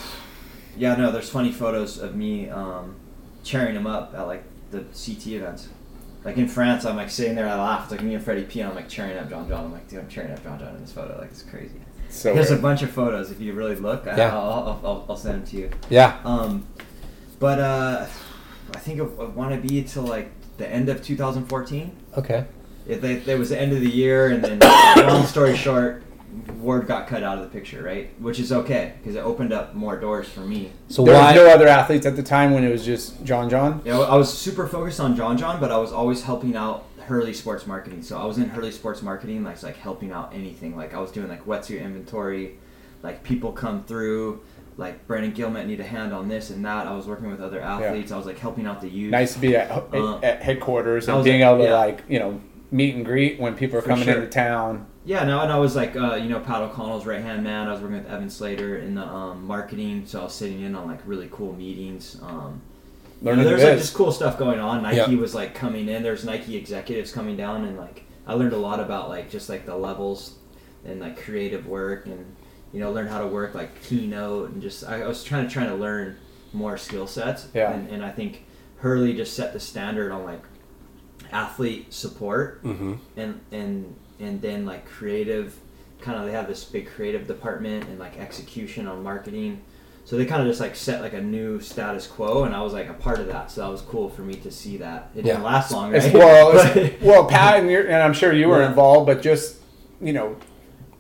[0.76, 2.96] yeah, no, there's funny photos of me um,
[3.44, 5.70] cheering him up at like the CT events.
[6.24, 7.84] Like in France, I'm like sitting there, I laugh.
[7.84, 8.62] It's like me and Freddie P.
[8.62, 9.66] I'm like cheering up John John.
[9.66, 11.18] I'm like, dude, I'm cheering up John John in this photo.
[11.20, 11.80] Like it's crazy.
[12.10, 13.32] So There's a bunch of photos.
[13.32, 14.34] If you really look, Yeah.
[14.36, 15.70] I'll, I'll, I'll, I'll send them to you.
[15.90, 16.20] Yeah.
[16.24, 16.66] Um,
[17.40, 18.06] but uh,
[18.74, 21.96] I think I want to be till like the end of 2014.
[22.18, 22.46] Okay.
[22.88, 24.60] It, they, it was the end of the year, and then
[25.06, 26.04] long story short,
[26.60, 28.10] Ward got cut out of the picture, right?
[28.22, 30.72] Which is okay because it opened up more doors for me.
[30.90, 31.28] So there why?
[31.34, 33.82] was no other athletes at the time when it was just John John.
[33.86, 36.86] You know, I was super focused on John John, but I was always helping out
[37.06, 38.02] Hurley Sports Marketing.
[38.04, 40.76] So I was in Hurley Sports Marketing, like like helping out anything.
[40.76, 42.58] Like I was doing like wetsuit inventory,
[43.04, 44.42] like people come through.
[44.80, 46.86] Like Brandon Gilmet need a hand on this and that.
[46.86, 48.12] I was working with other athletes.
[48.12, 49.10] I was like helping out the youth.
[49.10, 51.78] Nice to be at, Uh, at headquarters I and was being like- able to yeah.
[51.78, 54.16] like you know meet and greet when people are For coming sure.
[54.16, 54.86] into town.
[55.08, 57.68] Yeah, no, and I was like, uh, you know, Pat O'Connell's right hand man.
[57.68, 60.76] I was working with Evan Slater in the um, marketing, so I was sitting in
[60.76, 62.20] on like really cool meetings.
[62.22, 62.62] Um,
[63.22, 64.84] you know, there's like just cool stuff going on.
[64.84, 65.18] Nike Yeah.
[65.18, 66.04] was like coming in.
[66.04, 69.66] There's Nike executives coming down, and like I learned a lot about like just like
[69.66, 70.34] the levels
[70.86, 72.36] and like creative work, and
[72.74, 75.54] you know, learn how to work like Keynote, and just I, I was trying to
[75.54, 76.18] trying to learn
[76.54, 77.48] more skill sets.
[77.54, 77.72] Yeah.
[77.74, 78.44] and, and I think
[78.80, 80.44] Hurley just set the standard on like
[81.32, 82.94] athlete support Mm-hmm.
[83.16, 85.56] and and and then like creative
[86.02, 89.62] kind of they have this big creative department and like execution on marketing
[90.06, 92.72] so they kind of just like set like a new status quo and i was
[92.74, 95.24] like a part of that so that was cool for me to see that it
[95.24, 95.44] didn't Yeah.
[95.46, 98.70] last long right well, But- well, Pat, and, and I'm sure you were Yeah.
[98.70, 99.58] involved, but just
[100.00, 100.36] you know,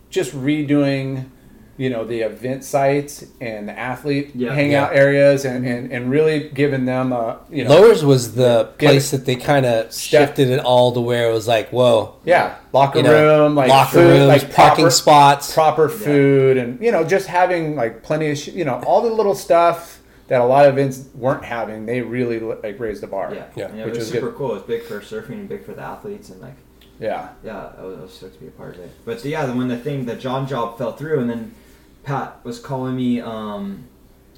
[0.10, 1.30] just redoing,
[1.78, 4.54] you know, the event sites and the athlete Yeah.
[4.54, 8.90] hangout areas, and, and, and really giving them, a, you know, Lowers was the Yeah.
[8.90, 12.16] place that they kind of Step- shifted it all to where it was like, whoa,
[12.26, 15.54] yeah, locker you know, room, like locker food, rooms, like parking proper, spots.
[15.54, 19.10] proper food, and you know, just having like plenty of, sh- you know, all the
[19.12, 21.86] little stuff that a lot of events weren't having.
[21.86, 23.34] They really like raised the bar.
[23.34, 23.70] yeah Yeah.
[23.76, 24.36] yeah, Which it was is super good.
[24.38, 26.56] cool it was big for surfing and big for the athletes and like
[27.00, 27.30] yeah.
[27.44, 28.90] yeah, I was, I was stoked to be a part of it.
[29.06, 31.54] But yeah, then when the thing, the John job fell through, and then
[32.08, 33.20] Pat was calling me.
[33.20, 33.84] Um,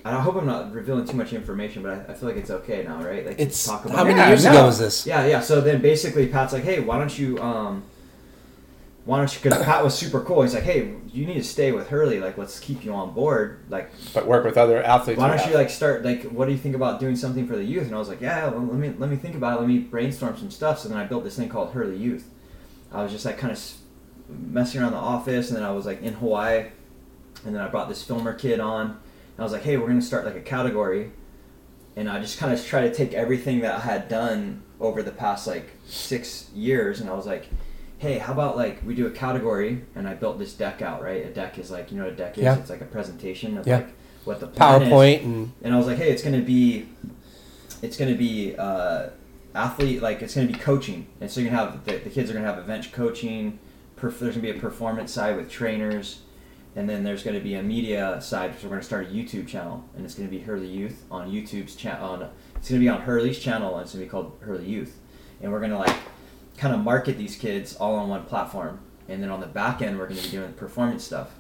[0.03, 2.49] and I hope I'm not revealing too much information, but I, I feel like it's
[2.49, 3.25] okay now, right?
[3.27, 3.97] Like It's talk about it.
[3.97, 5.05] how many Yeah, years ago was this?
[5.05, 5.39] Yeah, yeah.
[5.39, 7.83] So then basically, Pat's like, "Hey, why don't you, um,
[9.05, 10.41] why don't you?" Because Pat was super cool.
[10.41, 12.19] He's like, "Hey, you need to stay with Hurley.
[12.19, 13.59] Like, let's keep you on board.
[13.69, 15.19] Like, But work with other athletes.
[15.19, 17.63] why don't you like start like what do you think about doing something for the
[17.63, 19.67] youth and i was like yeah well, let me let me think about it let
[19.69, 22.29] me brainstorm some stuff so then i built this thing called hurley youth
[22.91, 23.59] i was just like kind of
[24.29, 26.65] messing around the office and then i was like in hawaii
[27.45, 29.99] and then i brought this filmer kid on and i was like hey we're going
[29.99, 31.11] to start like a category
[31.95, 35.11] and i just kind of try to take everything that i had done over the
[35.11, 37.49] past like six years and i was like
[37.99, 41.25] hey how about like we do a category and i built this deck out right
[41.25, 42.57] a deck is like you know what a deck is Yeah.
[42.57, 43.77] it's like a presentation of Yeah.
[43.77, 43.87] like
[44.25, 44.47] what the.
[44.47, 46.89] PowerPoint and And I was like, hey, it's gonna be,
[47.81, 49.09] it's gonna be uh,
[49.55, 52.33] athlete, like it's gonna be coaching, and so you're gonna have the, the kids are
[52.33, 53.57] gonna have event coaching.
[53.97, 56.19] Perf- there's gonna be a performance side with trainers,
[56.75, 58.53] and then there's gonna be a media side.
[58.59, 61.75] So we're gonna start a YouTube channel, and it's gonna be Hurley Youth on YouTube's
[61.75, 62.09] channel.
[62.09, 64.97] On it's gonna be on Hurley's channel, and it's gonna be called Hurley Youth,
[65.41, 65.95] and we're gonna like
[66.57, 69.97] kind of market these kids all on one platform, and then on the back end
[69.97, 71.31] we're gonna be doing performance stuff.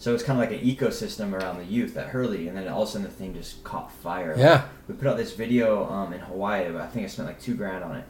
[0.00, 2.82] So it's kind of like an ecosystem around the youth at Hurley, and then all
[2.82, 4.34] of a sudden the thing just caught fire.
[4.38, 4.68] Yeah.
[4.86, 6.70] We put out this video um, in Hawaii.
[6.70, 8.04] but I think I spent like two grand on it.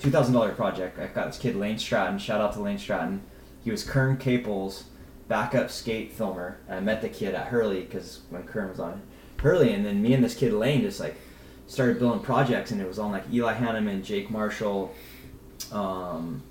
[0.00, 0.98] Two thousand dollar project.
[0.98, 2.18] I got this kid Lane Stratton.
[2.18, 3.22] Shout out to Lane Stratton.
[3.62, 4.84] He was Curren Caples'
[5.30, 6.58] backup skate filmer.
[6.68, 9.00] And I met the kid at Hurley because when Curren was on
[9.38, 11.16] Hurley, and then me and this kid Lane just like
[11.66, 14.92] started building projects, and it was on like Eli Hanneman, Jake Marshall,
[15.72, 16.42] um,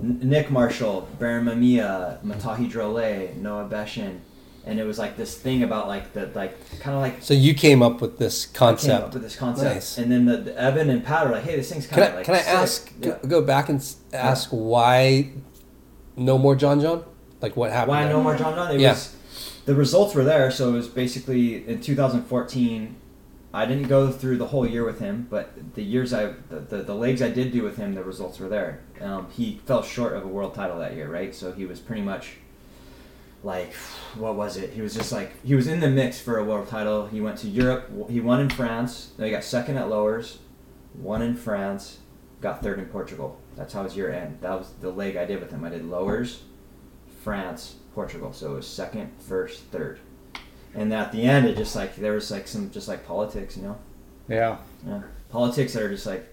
[0.00, 4.18] Nick Marshall, Baron Mamiya, Matahi Drollet, Noah Beschen,
[4.66, 7.54] and it was like this thing about like the like kind of like so you
[7.54, 8.92] came up with this concept.
[8.92, 9.98] came up with this concept, Nice.
[9.98, 12.26] and then the, the Evan and Pat are like, "Hey, this thing's kind of like."
[12.26, 13.18] can I sick." ask Yeah.
[13.26, 13.82] go, back and
[14.12, 15.30] ask why
[16.16, 17.04] no more John John?
[17.44, 17.88] Like what happened?
[17.90, 18.12] Why there?
[18.14, 18.74] no more John John?
[18.74, 18.92] It Yeah.
[18.92, 19.14] was
[19.66, 22.96] the results were there, so it was basically in 2014.
[23.52, 26.78] I didn't go through the whole year with him, but the years I the, the,
[26.78, 28.80] the legs I did do with him, the results were there.
[29.02, 31.34] Um, he fell short of a world title that year, right?
[31.34, 32.36] So he was pretty much
[33.42, 33.74] like
[34.16, 34.70] what was it?
[34.70, 37.06] He was just like he was in the mix for a world title.
[37.08, 37.90] He went to Europe.
[38.08, 39.12] He won in France.
[39.18, 40.38] Then he got second at lowers,
[40.94, 41.98] won in France,
[42.40, 43.38] got third in Portugal.
[43.54, 44.40] That's how his year ended.
[44.40, 45.62] That was the leg I did with him.
[45.62, 46.40] I did lowers,
[47.28, 48.32] France, Portugal.
[48.34, 49.98] So it was second, first, third.
[50.74, 53.62] And at the end, it just like there was like some just like politics, you
[53.62, 53.76] know,
[54.28, 54.58] Yeah.
[54.86, 55.00] yeah,
[55.30, 56.26] politics that are just like,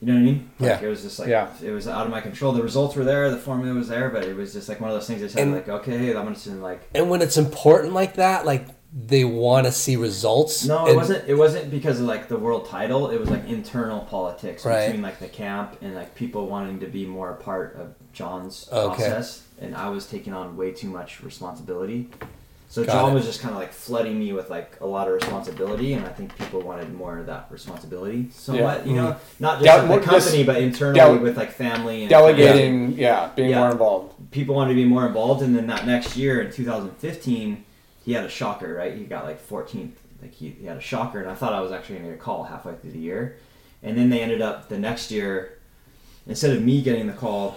[0.00, 0.50] you know what I mean?
[0.60, 0.86] Like, Yeah.
[0.86, 1.48] It was just like Yeah.
[1.62, 2.52] it was out of my control.
[2.52, 4.94] The results were there, the formula was there, but it was just like one of
[4.96, 5.22] those things.
[5.24, 6.82] I said like, okay, I'm just gonna like.
[6.94, 8.66] And when it's important like that, like
[8.96, 10.64] they want to see results.
[10.66, 11.26] No, it and- wasn't.
[11.28, 13.10] It wasn't because of like the world title.
[13.10, 14.86] It was like internal politics Right.
[14.86, 18.68] between like the camp and like people wanting to be more a part of John's
[18.70, 18.94] Okay.
[18.96, 22.08] process, and I was taking on way too much responsibility.
[22.68, 23.14] So Got John it.
[23.14, 26.08] was just kind of like flooding me with like a lot of responsibility, and I
[26.08, 28.30] think people wanted more of that responsibility.
[28.32, 29.42] Somewhat, you know, mm-hmm.
[29.44, 33.60] not just at the company, but internally with like family and Delegating, yeah, being Yeah.
[33.60, 34.30] more involved.
[34.32, 37.64] people wanted to be more involved and then that next year in 2015
[38.04, 41.20] he had a shocker right he got like 14th like he, he had a shocker
[41.20, 43.36] and i thought i was actually going to get a call halfway through the year
[43.82, 45.58] and then they ended up the next year
[46.26, 47.56] instead of me getting the call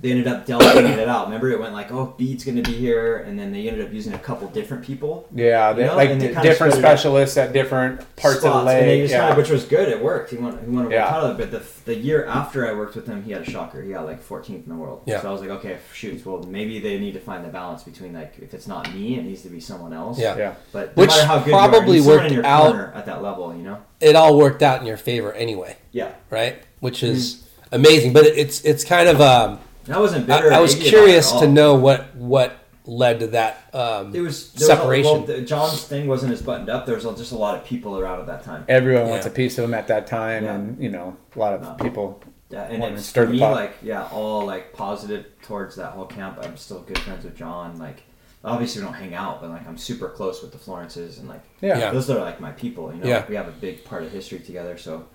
[0.00, 1.26] they ended up delegating it out.
[1.26, 3.92] Remember, it went like, oh, Beat's going to be here, and then they ended up
[3.92, 5.26] using a couple different people.
[5.34, 6.98] Yeah, You they, know, like and they d- different spread it out.
[6.98, 9.02] specialists at different parts of the spots, and they lake.
[9.02, 9.26] just Yeah.
[9.28, 9.88] kinda- which was good.
[9.88, 10.30] It worked.
[10.30, 10.58] He won.
[10.62, 11.10] He won a Yeah.
[11.20, 11.36] world title.
[11.38, 13.82] But the the year after I worked with him, he had a shocker.
[13.82, 15.02] He got like 14th in the world.
[15.06, 15.20] Yeah.
[15.20, 16.24] So I was like, okay, shoot.
[16.26, 19.24] Well, maybe they need to find the balance between like if it's not me, it
[19.24, 20.18] needs to be someone else.
[20.18, 20.36] Yeah.
[20.36, 20.52] yeah.
[20.72, 22.46] But no Which matter how good you are, probably you need someone worked in your
[22.46, 23.54] out- at that level.
[23.54, 23.78] You know.
[24.00, 26.08] It all worked out in your favor anyway, Yeah.
[26.30, 26.56] right?
[26.80, 27.42] Which is
[27.72, 28.12] amazing.
[28.12, 29.58] But it's it's kind of um, And
[29.90, 30.52] I wasn't I, bitter.
[30.52, 34.14] I or was angry about it curious to know what what led to that um,
[34.14, 35.26] It was there was a- separation.
[35.26, 36.84] well, John's thing wasn't as buttoned up.
[36.86, 38.64] There was just a lot of people around at that time.
[38.68, 40.54] Everyone wants a piece of him at that time, Yeah.
[40.54, 41.74] and you know, a lot of No.
[41.82, 42.20] people.
[42.50, 45.76] Yeah, and Wanted to it's stir for the me like yeah, all like positive towards
[45.76, 46.38] that whole camp.
[46.42, 47.78] I'm still good friends with John.
[47.78, 48.02] Like
[48.44, 51.40] obviously we don't hang out, but like I'm super close with the Florences and like
[51.62, 51.78] Yeah.
[51.78, 51.90] Yeah.
[51.90, 52.92] those are like my people.
[52.92, 53.16] You know, Yeah.
[53.16, 54.76] like, we have a big part of history together.
[54.76, 55.06] So,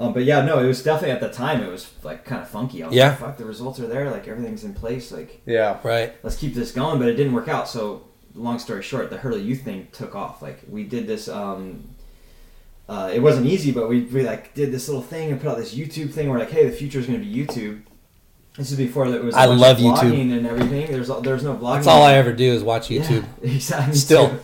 [0.00, 2.48] um, but yeah, no, it was definitely at the time it was like kind of
[2.48, 2.82] funky.
[2.82, 3.10] I was Yeah.
[3.10, 4.10] like, fuck, the results are there.
[4.10, 5.12] Like everything's in place.
[5.12, 5.78] Like Yeah.
[5.84, 6.12] right.
[6.22, 6.98] let's keep this going.
[6.98, 7.68] But it didn't work out.
[7.68, 8.02] So
[8.34, 10.40] long story short, the Hurley Youth thing took off.
[10.42, 11.28] Like we did this.
[11.28, 11.84] Um,
[12.88, 15.56] uh, it wasn't easy, but we, we like did this little thing and put out
[15.58, 16.28] this YouTube thing.
[16.28, 17.82] We're like, hey, the future is going to be YouTube.
[18.56, 19.34] This is before it was.
[19.34, 20.20] I love of YouTube.
[20.36, 20.90] and everything.
[20.90, 21.74] There's there's no vlogging.
[21.76, 23.24] That's all I ever do is watch Yeah, YouTube.
[23.42, 23.94] exactly.
[23.94, 24.40] Still.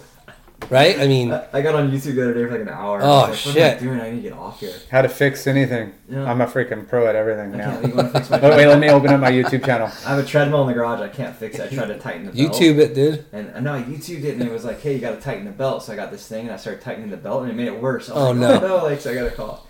[0.61, 0.67] Too.
[0.69, 0.99] Right?
[0.99, 3.01] I mean, I I got on YouTube the other day for like an hour.
[3.03, 3.63] Oh, I was like, what shit.
[3.63, 4.01] Am I doing?
[4.01, 4.75] I need to get off here.
[4.91, 5.93] How to fix anything.
[6.09, 6.25] Yeah.
[6.31, 7.81] I'm a freaking pro at everything I now.
[7.81, 7.95] can't.
[7.97, 8.41] You fix my?
[8.57, 9.87] Wait, let me open up my YouTube channel.
[10.07, 11.01] I have a treadmill in the garage.
[11.01, 11.73] I can't fix it.
[11.73, 12.53] I tried to tighten the belt.
[12.55, 13.25] YouTube it, dude.
[13.33, 15.45] And and no, I YouTubed it, and it was like, "Hey, you got to tighten
[15.45, 17.55] the belt." So I got this thing, and I started tightening the belt, and it
[17.55, 18.11] made it worse.
[18.11, 18.55] I was Oh, like, no.
[18.65, 18.85] Oh no!
[18.85, 19.67] Like, so I got a call.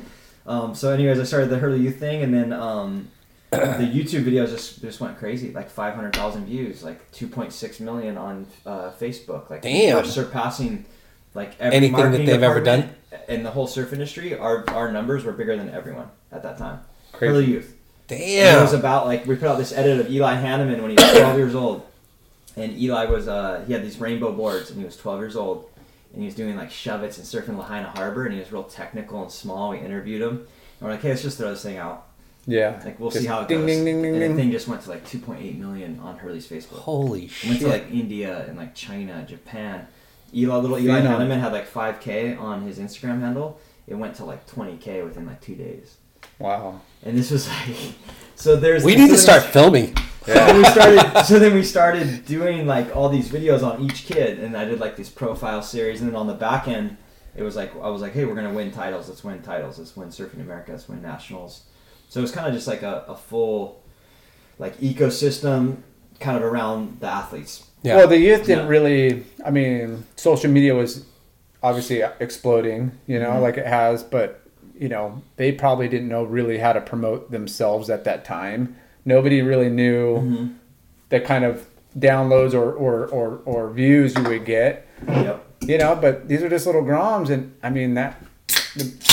[0.46, 3.08] Um, so, anyways, I started the Hurley Youth thing, and then um,
[3.51, 7.52] the YouTube videos just just went crazy, like five hundred thousand views, like two point
[7.52, 9.51] six million on uh, Facebook.
[9.51, 10.05] Like, Damn.
[10.05, 10.85] surpassing
[11.35, 12.90] like Anything that they've ever done
[13.28, 14.36] in the whole surf industry.
[14.36, 16.81] Our our numbers were bigger than everyone at that time.
[17.12, 17.32] Crazy.
[17.32, 17.77] Hurley Youth.
[18.09, 20.97] And It was about like we put out this edit of Eli Hanneman when he
[20.97, 21.86] was 12 years old,
[22.56, 25.70] and Eli was uh, he had these rainbow boards and he was 12 years old,
[26.12, 29.23] and he was doing like shove-its and surfing Lahaina Harbor, and he was real technical
[29.23, 29.70] and small.
[29.70, 30.47] We interviewed him, and
[30.81, 32.05] we're like, hey, let's just throw this thing out.
[32.47, 32.81] Yeah.
[32.85, 33.66] Like we'll Just see how it ding, goes.
[33.66, 36.78] Ding, ding, ding, and the thing just went to like 2.8 million on Hurley's Facebook.
[36.78, 39.86] Holy It went to like India and like China, Japan.
[40.35, 41.18] Eli, little Eli Phenom.
[41.18, 43.59] Hanneman had like 5k on his Instagram handle.
[43.86, 45.97] It went to like 20k within like two days.
[46.39, 46.81] Wow.
[47.02, 47.77] And this was like,
[48.35, 48.85] so there's.
[48.85, 49.97] we need to then- start filming.
[50.27, 51.24] so then we started.
[51.24, 54.81] So then we started doing like all these videos on each kid, and I did
[54.81, 56.97] like this profile series, and then on the back end,
[57.36, 59.09] it was like I was like, hey, we're gonna win titles.
[59.09, 59.78] Let's win titles.
[59.78, 60.73] Let's win Surfing America.
[60.73, 61.62] Let's win nationals.
[62.08, 63.82] So it was kind of just like a, a full,
[64.58, 65.78] like ecosystem,
[66.20, 67.66] kind of around the athletes.
[67.82, 67.96] Yeah.
[67.96, 68.68] Well, the youth didn't Yeah.
[68.70, 69.24] really.
[69.44, 71.04] I mean, social media was
[71.62, 73.42] obviously exploding, you know, Mhm.
[73.42, 74.40] like it has, but
[74.78, 78.76] you know, they probably didn't know really how to promote themselves at that time.
[79.06, 80.46] Nobody really knew Mm-hmm.
[81.08, 81.66] the kind of
[81.98, 85.44] downloads or, or, or, or views you would get, Yep.
[85.62, 87.30] you know, but these are just little groms.
[87.30, 88.22] And I mean, that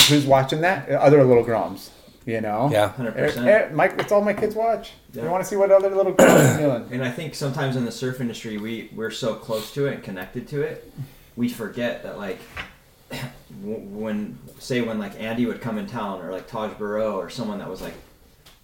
[0.08, 0.88] who's watching that?
[0.90, 1.88] Other little groms,
[2.26, 2.68] you know?
[2.72, 2.88] Yeah.
[2.90, 3.46] Hundred Eh, percent.
[3.46, 4.92] eh, Mike, it's all my kids watch.
[5.12, 5.22] Yeah.
[5.22, 6.92] They want to see what other little groms are doing.
[6.92, 10.02] And I think sometimes in the surf industry, we we're so close to it and
[10.02, 10.90] connected to it,
[11.36, 12.38] we forget that like
[13.62, 17.58] when say when like Andy would come in town or like Taj Burrow or someone
[17.58, 17.94] that was like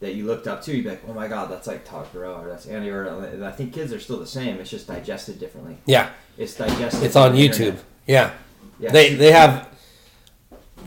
[0.01, 2.41] that you looked up to, you'd be like, oh my god, that's like Taj Burrow
[2.41, 2.89] or that's Andy.
[2.91, 4.59] Or and I think kids are still the same.
[4.59, 5.77] It's just digested differently.
[5.87, 6.11] Yeah.
[6.39, 7.03] It's digested.
[7.03, 7.61] It's on YouTube.
[7.61, 7.85] internet.
[8.07, 8.31] Yeah.
[8.79, 8.93] Yeah.
[8.93, 9.69] They they have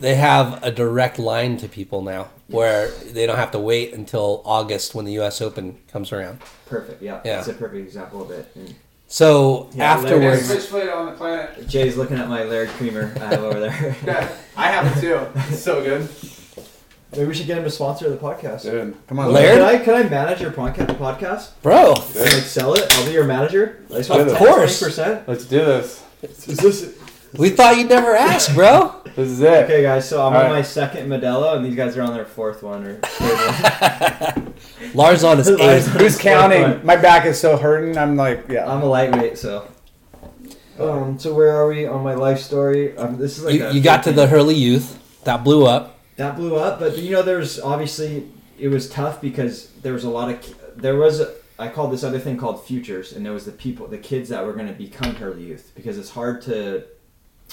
[0.00, 4.42] they have a direct line to people now where they don't have to wait until
[4.44, 6.40] August when the US Open comes around.
[6.66, 7.02] perfect.
[7.02, 7.20] Yeah.
[7.24, 7.38] Yeah.
[7.38, 8.50] It's a perfect example of it.
[8.54, 8.74] And
[9.08, 11.66] So Yeah, afterwards Fish plate on the planet.
[11.68, 13.96] Jay's looking at my Laird creamer I uh, have over there.
[14.04, 15.18] Yeah, I have it too.
[15.50, 16.08] It's so good.
[17.12, 18.62] Maybe we should get him to sponsor the podcast.
[18.62, 19.32] Dude, come on.
[19.32, 19.58] Laird?
[19.58, 21.50] Can I can I manage your podca- podcast?
[21.62, 22.92] bro, and like sell it.
[22.92, 23.84] I'll be your manager.
[23.88, 24.82] I just Of want course.
[24.82, 25.28] percent.
[25.28, 26.02] Let's do this.
[26.22, 26.98] Is this
[27.38, 28.94] we thought you'd never ask, bro.
[29.14, 29.64] This is it.
[29.66, 30.08] okay, guys?
[30.08, 30.52] So I'm All on right.
[30.54, 34.54] my second Modelo, and these guys are on their fourth one or third one.
[34.94, 35.86] Lars on his eighth.
[35.86, 36.62] Who's counting?
[36.64, 36.84] Fine.
[36.84, 37.96] My back is so hurting.
[37.96, 38.68] I'm like, yeah.
[38.68, 39.68] I'm a lightweight, so.
[40.80, 41.16] Um.
[41.20, 42.96] So where are we on my life story?
[42.96, 43.16] Um.
[43.16, 46.00] This is like You, you got to the Hurley Youth that blew up.
[46.16, 48.28] that blew up, but you know, there's obviously
[48.58, 51.22] it was tough because there was a lot of there was.
[51.56, 54.44] I called this other thing called futures, and there was the people, the kids that
[54.44, 56.82] were going to become Hurley Youth because it's hard to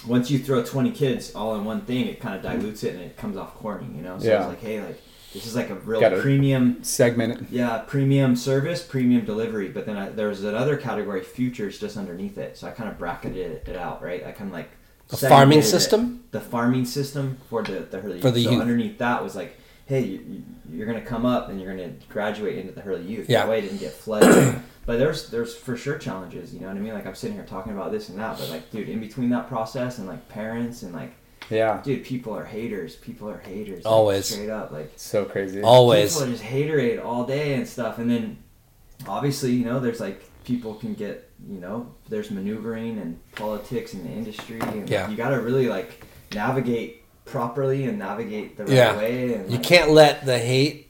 [0.08, 3.04] once you throw 20 kids all in one thing, it kind of dilutes it and
[3.04, 4.18] it comes off corny, you know?
[4.20, 4.40] So Yeah.
[4.40, 5.02] it's like, hey, like,
[5.34, 9.70] this is like a real Gotta- premium, Segment yeah, premium service, premium delivery.
[9.70, 12.58] But then I, there's another category, futures, just underneath it.
[12.58, 14.26] So I kind of bracketed it out, right?
[14.26, 14.70] I kind of like
[15.12, 15.68] A farming segregated it.
[15.68, 16.24] system?
[16.32, 18.62] The farming system for the, the Hurley For the so youth.
[18.62, 22.72] underneath that was like, hey, you, you're gonna come up and you're gonna graduate into
[22.74, 23.30] the Hurley Youth.
[23.30, 23.42] Yeah.
[23.44, 24.62] That way, I didn't get flooded.
[24.92, 26.54] But there's there's for sure challenges.
[26.54, 26.94] You know what I mean?
[26.94, 29.48] Like I'm sitting here talking about this and that, but like, dude, in between that
[29.48, 31.14] process and like parents and like,
[31.50, 31.80] Yeah.
[31.82, 32.98] dude, people are haters.
[32.98, 33.86] People are haters.
[33.86, 34.26] like, Always.
[34.26, 35.62] straight up, like So crazy.
[35.62, 36.14] Always.
[36.14, 38.38] people are just haterade all day and stuff and then
[39.08, 44.04] obviously you know there's like people can get you know there's maneuvering and politics in
[44.04, 45.10] the industry and Yeah.
[45.10, 48.98] you got to really like navigate properly and navigate the right Yeah.
[48.98, 50.90] way and You like, can't let the hate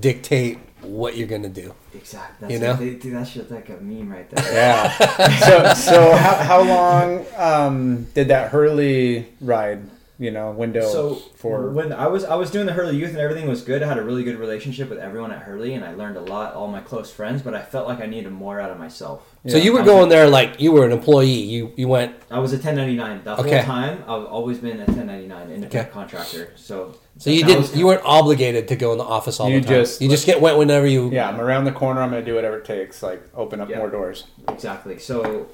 [0.00, 1.74] dictate what you're gonna do.
[1.94, 2.72] exactly that's you you know?
[2.74, 4.88] know they, dude, that shit's like a meme right there Yeah.
[5.74, 9.82] so so how, how long um, did that Hurley ride?
[10.16, 13.18] You know, window so for when I was I was doing the Hurley Youth and
[13.18, 13.82] everything was good.
[13.82, 16.54] I had a really good relationship with everyone at Hurley, and I learned a lot.
[16.54, 19.33] All my close friends, but I felt like I needed more out of myself.
[19.46, 21.26] So you were I was going there like you were an employee.
[21.54, 23.56] You you went I was a 1099 the Okay.
[23.58, 23.98] whole time.
[24.08, 25.90] I've always been a 1099 independent Okay.
[25.92, 26.52] contractor.
[26.56, 29.60] So so you didn't was- you weren't obligated to go in the office all You
[29.60, 29.74] the time.
[29.80, 32.00] just- you just get went whenever you yeah, I'm around the corner.
[32.00, 33.02] I'm gonna do whatever it takes.
[33.02, 33.78] Like open up Yeah.
[33.78, 34.24] more doors.
[34.48, 34.98] exactly.
[34.98, 35.46] So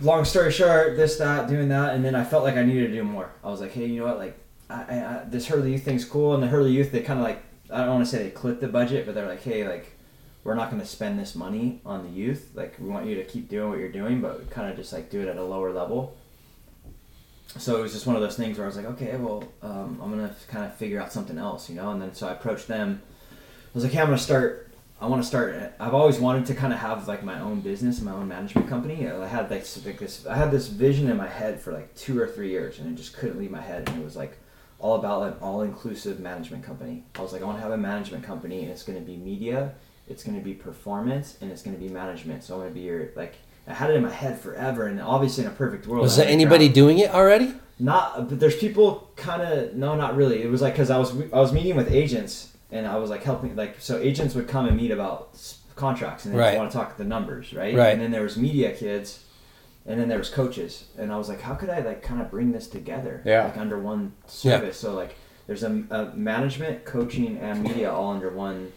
[0.00, 2.92] long story short, this that doing that, and then I felt like I needed to
[2.94, 3.30] do more.
[3.42, 4.18] I was like, hey, you know what?
[4.18, 4.38] Like
[4.70, 7.24] I, I, I, this Hurley Youth thing's cool, and the Hurley Youth they kind of
[7.24, 9.91] like I don't want to say they clipped the budget, but they're like, hey, like
[10.44, 12.50] we're not going to spend this money on the youth.
[12.54, 15.10] Like we want you to keep doing what you're doing, but kind of just like
[15.10, 16.16] do it at a lower level.
[17.58, 20.00] So it was just one of those things where I was like, okay, well, um,
[20.02, 21.90] I'm gonna kind of figure out something else, you know.
[21.90, 23.02] And then so I approached them.
[23.30, 23.34] I
[23.74, 24.70] was like, hey, I'm gonna start.
[25.02, 25.74] I want to start.
[25.80, 29.08] I've always wanted to kind of have like my own business, my own management company.
[29.08, 30.24] I had like, like this.
[30.26, 32.94] I had this vision in my head for like two or three years, and it
[32.94, 33.88] just couldn't leave my head.
[33.88, 34.38] And it was like
[34.78, 37.04] all about an all-inclusive management company.
[37.16, 39.16] I was like, I want to have a management company, and it's going to be
[39.16, 39.74] media,
[40.12, 42.44] it's going to be performance, and it's going to be management.
[42.44, 43.34] So I'm going to be your like.
[43.66, 46.02] I had it in my head forever, and obviously in a perfect world.
[46.02, 47.54] was there anybody grab- doing it already?
[47.78, 50.42] not, but there's people kind of no, not really.
[50.42, 53.22] It was like because I was I was meeting with agents and I was like
[53.24, 55.20] helping like so agents would come and meet about
[55.76, 56.58] contracts and they Right.
[56.58, 57.74] want to talk the numbers, right?
[57.74, 57.92] Right.
[57.92, 59.24] And then there was media kids,
[59.86, 62.30] and then there was coaches, and I was like, how could I like kind of
[62.30, 63.44] bring this together, Yeah.
[63.44, 64.88] like under one service Yeah.
[64.88, 65.14] So like
[65.46, 68.72] there's a, a management, coaching, and media all under one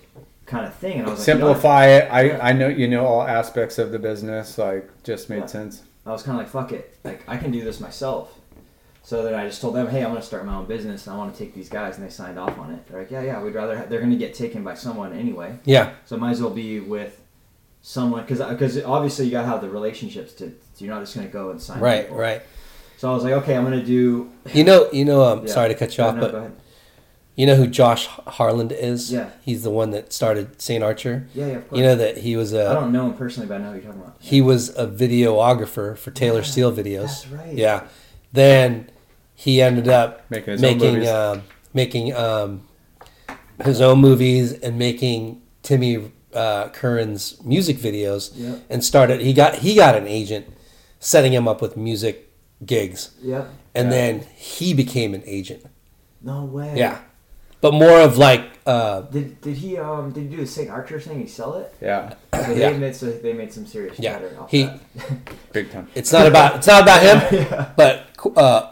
[0.45, 1.33] kind of thing, and I was like, you?
[1.33, 2.07] Simplify it.
[2.11, 4.57] I, I know you know all aspects of the business.
[4.57, 5.45] Like just made Yeah.
[5.47, 5.83] sense.
[6.05, 8.31] I was kind of like, fuck it, like I can do this myself.
[9.01, 11.15] So then I just told them, hey, I'm going to start my own business and
[11.15, 12.87] I want to take these guys, and they signed off on it.
[12.87, 13.77] They're like, yeah, yeah, we'd rather.
[13.77, 15.93] Ha- they're going to get taken by someone anyway, Yeah.
[16.05, 17.21] so might as well be with
[17.81, 20.53] someone because because obviously you got to have the relationships to.
[20.77, 21.79] You're not just going to go and sign.
[21.79, 22.03] Right.
[22.05, 22.17] people.
[22.17, 22.41] Right.
[22.97, 24.31] So I was like, okay, I'm going to do.
[24.53, 24.89] You know.
[24.91, 25.23] You know.
[25.23, 25.53] Um, Yeah.
[25.53, 26.51] Sorry to cut you No, off, no, but go ahead.
[27.35, 29.11] You know who Josh Harland is?
[29.11, 29.29] Yeah.
[29.41, 30.83] He's the one that started St.
[30.83, 31.27] Archer.
[31.33, 31.77] Yeah, yeah, of course.
[31.79, 33.75] You know that he was a I don't know him personally, but I know who
[33.75, 34.15] you're talking about.
[34.19, 37.01] he was a videographer for Taylor Yeah, Steele videos.
[37.07, 37.53] that's right.
[37.53, 37.83] Yeah.
[38.31, 38.89] Then
[39.33, 41.09] he ended up Making his own making movies.
[41.09, 41.41] um,
[41.73, 42.67] making um,
[43.63, 48.31] his own movies and making Timmy uh, Curran's music videos.
[48.35, 48.55] Yeah.
[48.69, 50.47] And started he got he got an agent
[50.99, 52.31] setting him up with music
[52.65, 53.45] gigs, Yeah.
[53.73, 53.91] and Yeah.
[53.91, 55.65] then he became an agent.
[56.21, 56.73] No way.
[56.75, 56.99] Yeah.
[57.65, 60.69] But more of like uh, Did, did he um did he do the St.
[60.69, 61.19] Archer thing?
[61.19, 61.73] He sell it?
[61.81, 62.69] Yeah, So Yeah.
[62.69, 64.19] they made so they made some serious Yeah.
[64.19, 64.79] cheddar off He- that.
[65.53, 65.87] big time.
[65.95, 68.05] It's not about it's not about him, but
[68.37, 68.69] uh,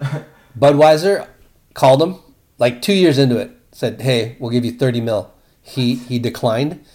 [0.59, 1.25] Budweiser
[1.73, 2.17] called him
[2.59, 3.49] like two years into it.
[3.71, 5.31] Said, "Hey, we'll give you thirty mil."
[5.63, 6.85] He he declined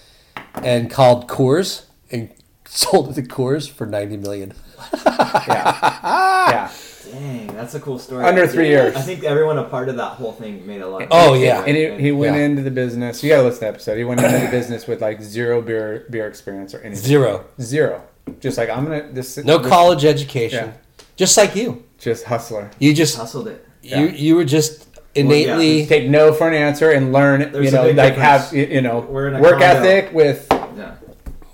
[0.63, 2.31] and called Coors and
[2.65, 4.53] sold it to Coors for ninety million.
[5.05, 5.99] Yeah,
[6.51, 6.71] yeah.
[7.13, 8.25] Dang, that's a cool story.
[8.25, 8.95] Under three years.
[8.97, 11.03] I think everyone a part of that whole thing made a lot.
[11.03, 11.65] Of Oh, yeah.
[11.67, 12.43] And he, he went Yeah.
[12.43, 13.23] into the business.
[13.23, 13.97] You gotta listen to the episode.
[13.99, 17.05] He went into the business with like zero beer beer experience or anything.
[17.05, 18.03] Zero, Zero.
[18.41, 19.37] Just like I'm gonna this.
[19.39, 21.05] no this- college education, Yeah.
[21.17, 21.85] just like you.
[21.99, 22.71] Just hustler.
[22.79, 23.65] You just hustled it.
[23.83, 27.51] you you were just innately Take no for an answer and learn.
[27.53, 28.19] There's you know, like difference.
[28.51, 29.65] have you you know We're in a work condo.
[29.67, 30.48] ethic with Yeah.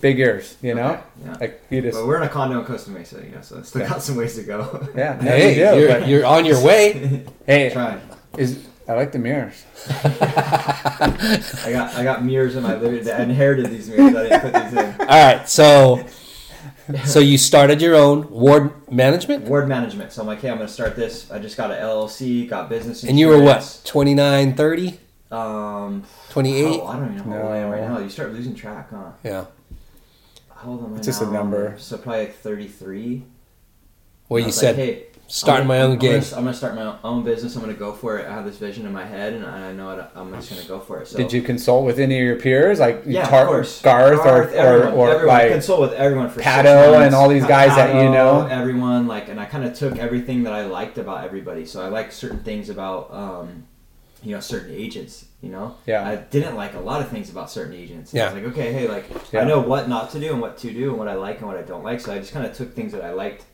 [0.05, 0.57] Big ears.
[0.61, 1.37] You know, Okay, yeah.
[1.41, 3.71] like you just But we're in a condo in Costa Mesa, you know, so it's
[3.71, 3.89] still Yeah.
[3.89, 4.87] got some ways to go.
[4.95, 5.21] yeah.
[5.23, 7.25] hey, you do, you're, but- you're on your way.
[7.47, 8.01] hey, Trying.
[8.37, 9.65] is I like the mirrors.
[9.89, 13.11] I got I got mirrors in my living.
[13.11, 14.15] I inherited these mirrors.
[14.15, 15.01] I didn't put these in.
[15.01, 16.05] All right, so
[17.07, 20.13] so you started your own ward management, Ward management.
[20.13, 21.31] So I'm like, hey, I'm gonna start this.
[21.31, 23.05] I just got an LLC, got business.
[23.05, 23.83] and you were what insurance.
[23.85, 25.01] 29, 30,
[25.31, 26.65] Um, 28?
[26.83, 27.99] oh, I don't even know how old I am right now.
[28.01, 29.13] You start losing track, huh?
[29.25, 29.47] Yeah.
[30.65, 31.33] How old am I It's just a now?
[31.33, 31.75] number.
[31.79, 33.25] So probably like 33.
[34.29, 36.55] Where I you said like, hey, starting I'm my gonna- own I'm gonna- I'm gonna
[36.55, 37.55] start my own business.
[37.55, 38.27] I'm gonna go for it.
[38.27, 40.81] I have this vision in my head, and I know it, I'm just gonna go
[40.81, 41.09] for it.
[41.09, 43.83] So Did you consult with any of your peers, like Yeah, Tar- of course.
[43.83, 45.27] Garth, or, everyone, or, or everyone.
[45.37, 48.47] like consult with everyone for six Pato and all these guys that you know?
[48.51, 51.67] Everyone like, and I kind of took everything that I liked about everybody.
[51.67, 53.65] So I like certain things about um,
[54.25, 55.27] you know certain agents.
[55.43, 56.09] You know, Yeah.
[56.09, 58.13] I didn't like a lot of things about certain agents.
[58.13, 58.33] And I Yeah.
[58.33, 59.43] was like, okay, hey, like Yeah.
[59.43, 61.47] I know what not to do and what to do and what I like and
[61.49, 62.01] what I don't like.
[62.01, 63.45] So I just kind of took things that I liked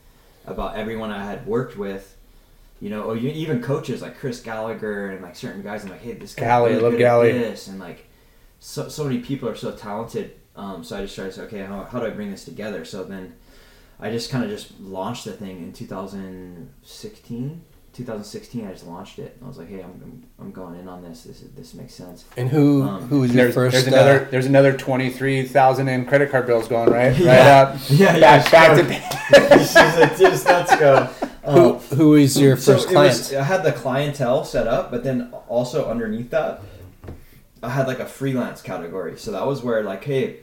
[0.46, 2.16] about everyone I had worked with.
[2.80, 5.84] You know, or you, even coaches like Chris Gallagher and like certain guys.
[5.84, 7.20] I'm like, hey, this guy really love good at
[7.50, 8.06] this, and like
[8.58, 10.32] so so many people are so talented.
[10.56, 12.84] Um, so I just started to say, okay, how, how do I bring this together?
[12.86, 13.34] So then
[14.00, 17.62] I just kind of just launched the thing in 2016.
[17.92, 19.36] 2016, I just launched it.
[19.44, 21.24] I was like, hey, I'm, I'm, I'm going in on this.
[21.24, 22.24] This this makes sense.
[22.36, 23.72] And who Um, who was your There's, first?
[23.74, 27.38] there's uh, another there's another twenty three thousand in credit card bills going right right
[27.38, 28.86] up Yeah, yeah, back, back sure.
[28.86, 31.04] to She's like, just let's go.
[31.44, 33.16] who, Um, who was your first it client?
[33.18, 36.62] was- I had the clientele set up, but then also underneath that,
[37.62, 39.16] I had like a freelance category.
[39.18, 40.36] So that was where like, hey,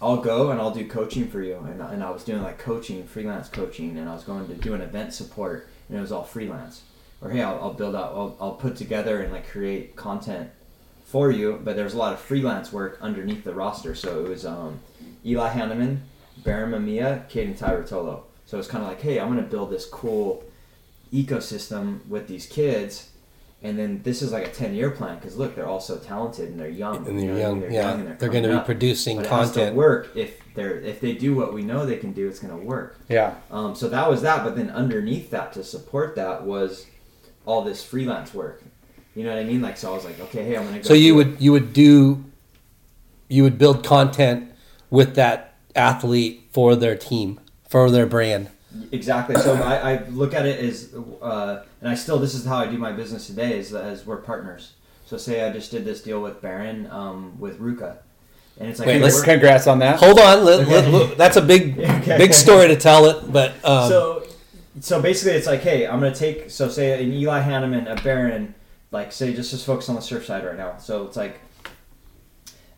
[0.00, 3.04] I'll go and I'll do coaching for you, and, and I was doing like coaching,
[3.06, 6.24] freelance coaching, and I was going to do an event support, and it was all
[6.24, 6.82] freelance.
[7.20, 10.50] Or hey, I'll, I'll build out, I'll, I'll put together and like create content
[11.04, 13.94] for you, but there's a lot of freelance work underneath the roster.
[13.94, 14.80] So it was um,
[15.26, 15.98] Eli Hanneman,
[16.44, 18.22] Baron Mamiya, Caden Tyrotolo.
[18.46, 20.44] So it's kind of like, hey, I'm going to build this cool
[21.12, 23.09] ecosystem with these kids.
[23.62, 26.48] And then this is like a 10 year plan because look, they're all so talented
[26.48, 27.06] and they're young.
[27.06, 27.72] And they're know what I young, mean?
[27.72, 27.90] yeah.
[27.92, 28.64] and They're coming gonna be up.
[28.64, 29.76] producing But it has to content.
[29.76, 32.66] work if they're if they do what we know they can do, it's going to
[32.66, 32.98] work.
[33.08, 36.86] yeah Um, so that was that, but then underneath that to support that was
[37.44, 38.62] all this freelance work.
[39.14, 39.60] You know what I mean?
[39.60, 40.82] Like, so I was like, okay, hey, I'm gonna go.
[40.82, 42.24] So you would you would do
[43.28, 44.50] you would build content
[44.88, 47.38] with that athlete for their team
[47.68, 48.48] for their brand.
[48.92, 49.36] Exactly.
[49.36, 52.66] So I, I look at it as, uh, and I still this is how I
[52.66, 54.72] do my business today is as we're partners.
[55.06, 57.96] So say I just did this deal with Baron um, with Ruka,
[58.58, 60.70] and it's like, Wait, hey, let's- congrats on that Hold on, let, Okay.
[60.70, 62.16] let- let- that's a big Okay.
[62.16, 64.26] big story to tell it, but um, so
[64.80, 68.54] so basically it's like hey i'm gonna take so say an eli hanneman a baron
[68.92, 71.40] like say just just focus on the surf side right now so it's like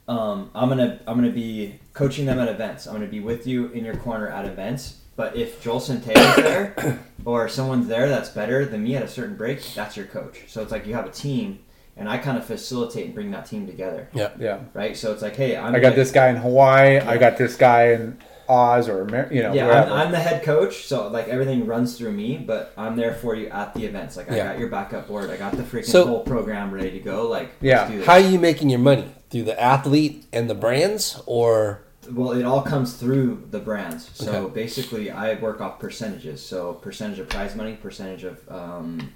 [0.09, 3.67] um, i'm gonna i'm gonna be coaching them at events i'm gonna be with you
[3.69, 8.65] in your corner at events but if joel Centeio's there or someone's there that's better
[8.67, 11.11] than me at a certain break that's your coach so it's like you have a
[11.13, 11.61] team
[11.97, 14.31] and i kind of facilitate and bring that team together yeah.
[14.37, 17.19] yeah right so it's like hey i'm I got gonna- this guy in Hawaii I
[17.19, 18.19] got this guy in
[18.49, 21.65] Oz or Amer- you know yeah, wherever I'm, I'm the head coach, so like everything
[21.65, 24.17] runs through me, but I'm there for you at the events.
[24.17, 24.47] Like I Yeah.
[24.49, 27.29] got your backup board, I got the freaking So- whole program ready to go.
[27.29, 27.79] Like Yeah.
[27.83, 28.07] let's do this.
[28.07, 32.45] How are you making your money through the athlete and the brands, or well, it
[32.45, 34.11] all comes through the brands.
[34.15, 34.55] So Okay.
[34.55, 36.45] basically, I work off percentages.
[36.45, 39.13] So percentage of prize money, percentage of um,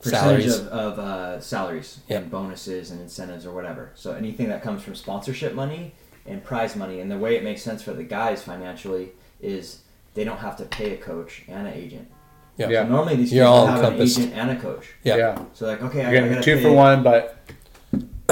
[0.00, 0.58] percentage Salaries.
[0.58, 2.18] of, of uh, salaries Yeah.
[2.18, 3.90] and bonuses and incentives or whatever.
[3.94, 5.94] So anything that comes from sponsorship money
[6.26, 9.10] and prize money, and the way it makes sense for the guys financially
[9.40, 9.78] is
[10.14, 12.08] they don't have to pay a coach and an agent.
[12.58, 12.82] yeah, Yeah.
[12.84, 14.90] So normally these You're people have an agent and a coach.
[15.02, 17.24] yeah, yeah, So like, okay, I, you're I getting gotta two pay- for one but
[17.48, 17.56] ob-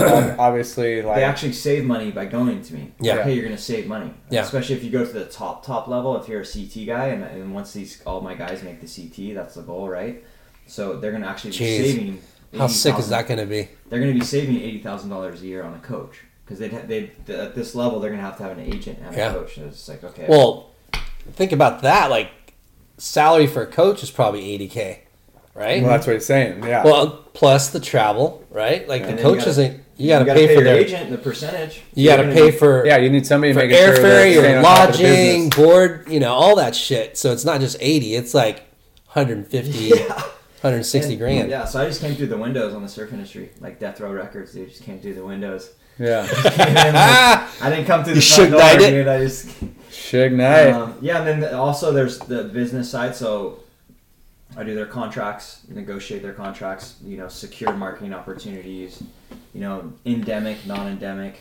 [0.39, 2.93] obviously like They actually save money by going to me.
[3.01, 3.17] Yeah.
[3.19, 4.13] Okay, you're gonna save money.
[4.31, 4.43] Yeah.
[4.43, 6.17] Especially if you go to the top top level.
[6.21, 9.35] If you're a CT guy, and, and once these all my guys make the CT,
[9.35, 10.25] that's the goal, right?
[10.67, 11.83] So they're gonna actually be Jeez.
[11.85, 12.23] saving.
[12.57, 13.69] how sick is that going to be?
[13.89, 17.11] They're gonna be saving eighty thousand dollars a year on a coach because they they
[17.33, 19.31] at this level they're gonna have to have an agent and Yeah.
[19.31, 19.57] a coach.
[19.57, 20.27] And it's like okay.
[20.29, 20.71] Well,
[21.33, 22.11] think about that.
[22.11, 22.31] Like,
[22.99, 25.05] salary for a coach is probably eighty k,
[25.55, 25.81] right?
[25.83, 28.87] well that's what he's saying yeah Well, plus the travel, right?
[28.89, 29.85] Like And the then you coach gotta- isn't.
[30.01, 30.77] You got to gotta pay, for your their.
[30.79, 31.83] agent and the percentage.
[31.95, 34.35] You got to pay gonna for yeah you need somebody for making sure airfare, staying
[34.35, 37.17] your on top of the lodging, board, you know, all that shit.
[37.19, 38.59] So it's not just eighty; it's like
[39.13, 40.07] 150, Yeah.
[40.63, 41.51] 160 And- grand.
[41.51, 44.13] Yeah, so I just came through the windows on the surf industry, like Death Row
[44.13, 44.53] Records.
[44.53, 45.71] Dude, just came through the windows.
[45.99, 46.27] yeah
[46.95, 48.91] Ah, I didn't come through You the front Suge door, it?
[48.91, 49.09] dude.
[49.09, 49.49] I just
[49.91, 53.15] Suge Knight um, yeah, and then also there's the business side.
[53.17, 53.61] So
[54.57, 56.97] I do their contracts, negotiate their contracts.
[57.05, 59.03] You know, secure marketing opportunities.
[59.55, 61.41] You know, endemic, non-endemic,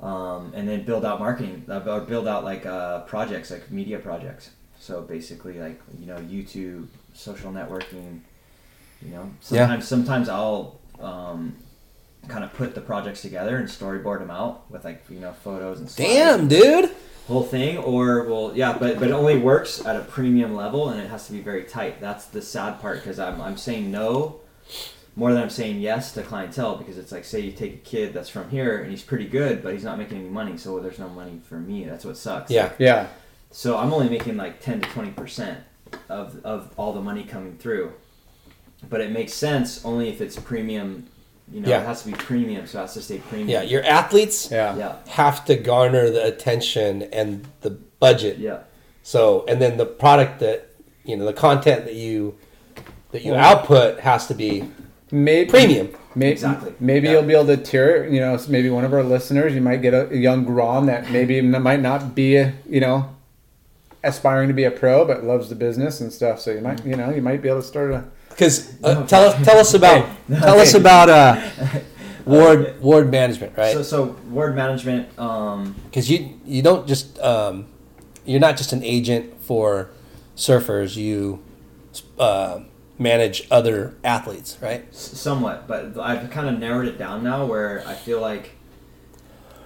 [0.00, 1.64] um, and then build out marketing.
[1.68, 4.50] uh, Or build out like uh, projects, like media projects.
[4.78, 8.20] So basically, like you know, YouTube, social networking.
[9.02, 9.66] You know, Yeah.
[9.66, 11.56] sometimes sometimes I'll um,
[12.28, 15.80] kind of put the projects together and storyboard them out with like you know photos
[15.80, 16.90] and damn, dude.
[17.28, 20.98] Whole thing or well yeah but but it only works at a premium level and
[20.98, 22.00] it has to be very tight.
[22.00, 24.40] That's the sad part because I'm, I'm saying no
[25.14, 28.14] more than i'm saying yes to clientele because it's like say you take a kid
[28.14, 30.98] that's from here and he's pretty good but he's not making any money so there's
[30.98, 31.84] no money for me.
[31.84, 32.50] That's what sucks.
[32.50, 32.72] Yeah.
[32.78, 33.08] yeah.
[33.50, 35.58] So i'm only making like 10 to 20 percent
[36.08, 37.92] of of all the money coming through.
[38.88, 41.08] But it makes sense only if it's premium
[41.52, 41.80] you know Yeah.
[41.82, 44.76] it has to be premium so it has to stay premium Yeah, your athletes yeah
[44.76, 47.70] yeah have to garner the attention and the
[48.00, 48.38] budget.
[48.38, 48.58] yeah
[49.02, 50.68] So, and then the product that
[51.04, 52.34] you know, the content that you
[53.12, 54.68] that you Well- output has to be
[55.10, 55.88] maybe premium.
[56.14, 56.72] Maybe, Exactly.
[56.80, 57.12] Maybe Yeah.
[57.14, 58.10] you'll be able to tier it.
[58.12, 61.10] You know, maybe one of our listeners, you might get a, a young Grom that
[61.10, 63.10] maybe might not be, a, you know,
[64.02, 66.40] aspiring to be a pro, but loves the business and stuff.
[66.40, 66.90] So you might, mm.
[66.90, 68.04] you know, you might be able to start a.
[68.38, 71.50] Because uh, tell us tell us about tell us about uh,
[72.24, 73.72] ward ward management, right?
[73.72, 75.18] So, so ward management.
[75.18, 77.66] Um, Because you you don't just um,
[78.24, 79.90] you're not just an agent for
[80.36, 80.94] surfers.
[80.94, 81.42] You
[82.16, 82.60] uh,
[82.96, 84.94] manage other athletes, right?
[84.94, 88.52] Somewhat, but I've kind of narrowed it down now where I feel like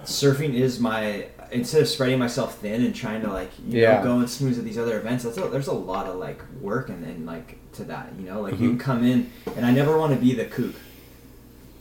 [0.03, 3.97] surfing is my instead of spreading myself thin and trying to like you Yeah.
[3.97, 5.23] know go and smooth at these other events.
[5.23, 8.09] That's a, there's a lot of like work and, then like to that.
[8.19, 10.75] You know, like you can come in and I never want to be the kook.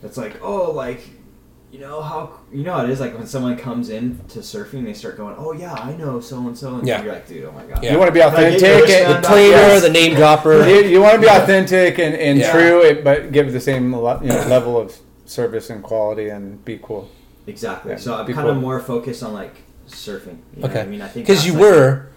[0.03, 1.01] That's like oh like.
[1.71, 4.85] You know how you know how it is like when someone comes in to surfing,
[4.85, 7.03] they start going, "Oh yeah, I know so and so," and Yeah.
[7.03, 7.93] you're like, "Dude, oh my god." Yeah.
[7.93, 8.91] You want to be Can I get authentic.
[8.91, 9.25] and- The back?
[9.25, 9.83] cleaner, Yes.
[9.83, 10.69] the name dropper.
[10.69, 12.53] you, you want to be authentic and, and Yeah.
[12.53, 14.95] true, but give the same le- you know, level of
[15.25, 17.09] service and quality and be cool.
[17.47, 17.93] Exactly.
[17.93, 19.55] Yeah, so I'm kind of more focused on like
[19.89, 20.39] surfing.
[20.57, 20.81] You know Okay.
[20.83, 22.09] I mean, I think Because you like, were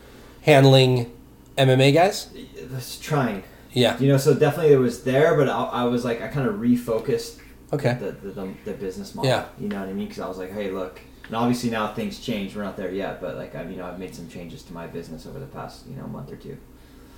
[0.42, 1.12] handling
[1.58, 2.30] MMA guys.
[2.72, 3.44] was trying.
[3.72, 3.98] Yeah.
[4.00, 6.56] You know, so definitely it was there, but I, I was like, I kind of
[6.56, 7.40] refocused
[7.74, 7.98] Okay.
[8.00, 9.30] the, the, the, the business model.
[9.30, 9.46] Yeah.
[9.60, 10.08] You know what I mean?
[10.08, 12.56] Because I was like, hey, look, and obviously now things change.
[12.56, 14.86] We're not there yet, but like I've you know I've made some changes to my
[14.88, 16.58] business over the past you know month or two.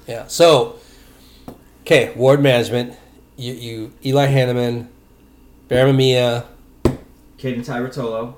[0.07, 0.27] Yeah.
[0.27, 0.77] So,
[1.81, 2.97] okay, ward management.
[3.35, 4.87] You, you Eli Hanneman,
[5.67, 5.91] Bear
[7.37, 8.33] Caden Tyrotolo,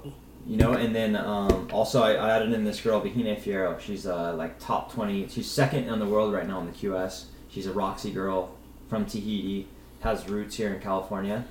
[0.45, 3.80] you know, and then um, also I, I added in this girl, Vahine Fierro.
[3.80, 5.27] She's uh, like top 20.
[5.27, 7.26] She's second in the world right now in the QS.
[7.49, 8.55] She's a Roxy girl
[8.89, 9.67] from Tahiti,
[10.01, 11.45] has roots here in California.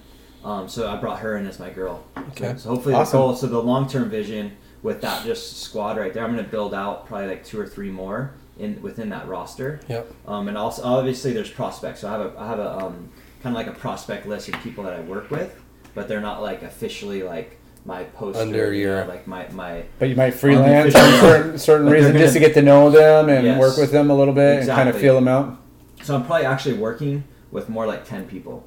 [0.44, 2.04] Um, so I brought her in as my girl.
[2.16, 2.52] Okay.
[2.52, 3.18] So, so hopefully Awesome.
[3.18, 6.44] the goal, so the long term vision with that just squad right there, I'm going
[6.44, 9.80] to build out probably like two or three more in within that roster.
[9.88, 10.12] Yep.
[10.26, 12.00] Um, and also, obviously, there's prospects.
[12.00, 13.10] So I have a, I have a um,
[13.42, 15.60] kind of like a prospect list of people that I work with,
[15.98, 19.82] but they're not like officially like my poster Under you know, your- like my my.
[19.98, 22.90] But you might freelance for certain, certain But reason just to gonna- get to know
[22.90, 23.58] them and Yes.
[23.60, 25.56] work with them a little bit and kind of feel them out.
[26.02, 28.64] So I'm probably actually working with more like ten people.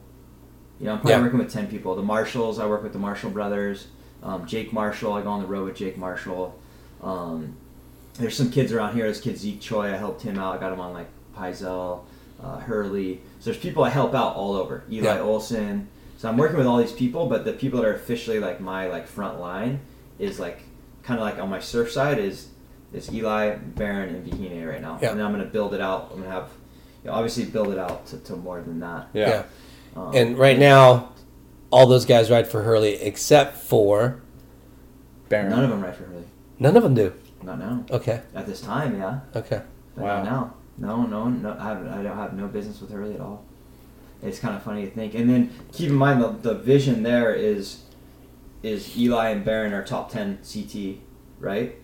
[0.80, 1.22] You know, I'm probably Yeah.
[1.22, 1.96] working with ten people.
[1.96, 3.88] The Marshalls, I work with the Marshall brothers.
[4.24, 6.56] Um, Jake Marshall, I go on the road with Jake Marshall.
[7.02, 7.56] Um,
[8.20, 9.06] there's some kids around here.
[9.06, 9.86] There's kid Zeke Choi.
[9.94, 10.56] I helped him out.
[10.56, 12.02] I got him on like Pizel,
[12.44, 13.22] uh, Hurley.
[13.40, 14.84] So there's people I help out all over.
[14.92, 15.22] Eli Yeah.
[15.22, 15.88] Olson.
[16.22, 18.88] So I'm working with all these people, but the people that are officially like my
[18.90, 19.80] like front line
[20.20, 20.62] is like
[21.02, 22.50] kind of like on my surf side is
[22.94, 25.00] is Eli, Baron, and Vahine right now.
[25.02, 25.10] Yeah.
[25.10, 26.12] And then I'm gonna build it out.
[26.14, 26.52] I'm gonna have
[27.04, 29.08] you know, obviously build it out to, to more than that.
[29.14, 29.46] Yeah.
[29.96, 31.12] Um, And right now,
[31.72, 34.22] all those guys ride for Hurley except for
[35.28, 35.50] Baron.
[35.50, 36.26] none of them ride for Hurley.
[36.60, 37.16] none of them do.
[37.42, 37.84] Not now.
[37.90, 38.22] Okay.
[38.36, 39.22] At this time, yeah.
[39.36, 39.64] Okay.
[39.96, 40.22] But Wow.
[40.22, 40.54] not now.
[40.78, 41.58] No, no, no.
[41.60, 43.44] I, have, I don't have no business with Hurley at all.
[44.24, 45.16] It's kind of funny to think.
[45.16, 47.84] And then keep in mind the, the vision there is
[48.64, 50.98] is Eli and Baron are top ten CT,
[51.40, 51.76] right?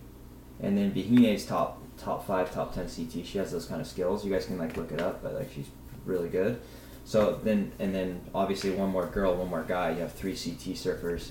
[0.60, 3.26] And then Vahine's top top five, top ten CT.
[3.26, 4.24] She has those kind of skills.
[4.24, 5.66] You guys can like look it up, but like she's
[6.04, 6.60] really good.
[7.04, 9.90] So then and then obviously one more girl, one more guy.
[9.90, 11.30] You have three CT surfers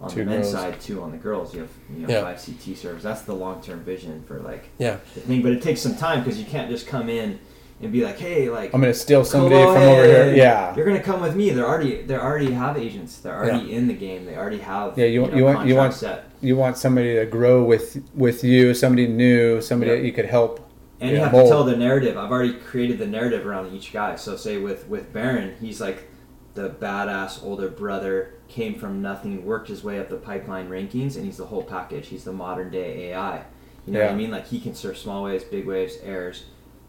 [0.00, 0.52] on Two the men's girls.
[0.52, 1.54] side, two on the girls.
[1.54, 2.20] You have you know Yeah.
[2.22, 3.02] five CT surfers.
[3.02, 4.98] That's the long term vision for like Yeah.
[5.14, 5.42] the thing.
[5.42, 7.40] But it takes some time because you can't just come in
[7.82, 10.34] and be like, hey, like I'm gonna steal somebody from over here.
[10.34, 10.74] Yeah.
[10.74, 11.50] you're gonna come with me.
[11.50, 13.18] They're already they already have agents.
[13.18, 14.24] They're already in the game.
[14.24, 16.24] They already have Yeah, you- know, you want- you want- set.
[16.40, 19.96] You want somebody to grow with with you, somebody new, somebody Yeah.
[19.98, 20.60] that you could help.
[21.00, 21.46] And you Yeah, have mold.
[21.46, 22.16] to tell the narrative.
[22.16, 24.16] I've already created the narrative around each guy.
[24.16, 26.04] So say with with Baron, he's like
[26.54, 31.26] the badass older brother, came from nothing, worked his way up the pipeline rankings, and
[31.26, 32.06] he's the whole package.
[32.08, 33.42] He's the modern day AI.
[33.84, 34.30] You know what I mean?
[34.30, 36.44] Like he can surf small waves, big waves, airs,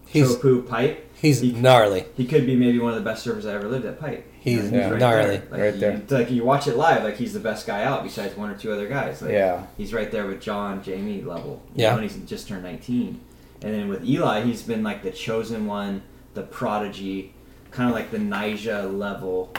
[0.08, 1.10] He's chopu, pipe.
[1.16, 2.06] he's he, gnarly.
[2.16, 4.26] he could be maybe one of the best surfers I ever lived at pipe.
[4.40, 4.90] He's Yeah.
[4.98, 5.42] gnarly.
[5.52, 6.02] Like, Right you, there.
[6.10, 8.72] Like you watch it live, like he's the best guy out besides one or two
[8.72, 9.22] other guys.
[9.22, 9.64] Like, Yeah.
[9.78, 11.62] He's right there with John, Jamie level.
[11.76, 11.92] Yeah.
[11.92, 13.20] know, and he's just turned 19.
[13.62, 16.04] And then with Eli, he's been like the chosen one,
[16.36, 17.34] the prodigy,
[17.72, 19.52] kind of like the Nyjah level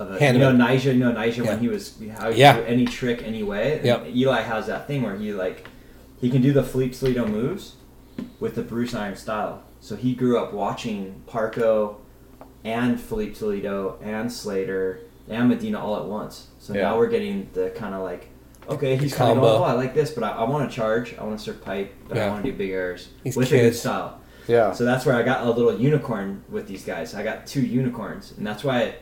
[0.00, 0.56] of a, you know, Hanneman.
[0.58, 1.42] Nyjah, you know, Nyjah Yeah.
[1.44, 2.56] when he was, how he Yeah.
[2.56, 3.76] do any trick, any way.
[3.76, 4.06] And Yep.
[4.14, 5.68] Eli has that thing where he like,
[6.20, 7.74] he can do the Filipe Toledo moves
[8.40, 9.62] with the Bruce Irons style.
[9.84, 11.96] So he grew up watching Parko
[12.64, 16.46] and Filipe Toledo and Slater and Medina all at once.
[16.58, 16.84] So Yeah.
[16.84, 18.30] now we're getting the kind of like,
[18.66, 21.24] okay, he's kind of oh, I like this, but I, I want to charge, I
[21.24, 23.74] want to surf pipe, but I want to do big airs These with a good
[23.74, 24.22] style.
[24.48, 24.72] Yeah.
[24.72, 27.14] So that's where I got a little unicorn with these guys.
[27.14, 28.94] I got two unicorns, and that's why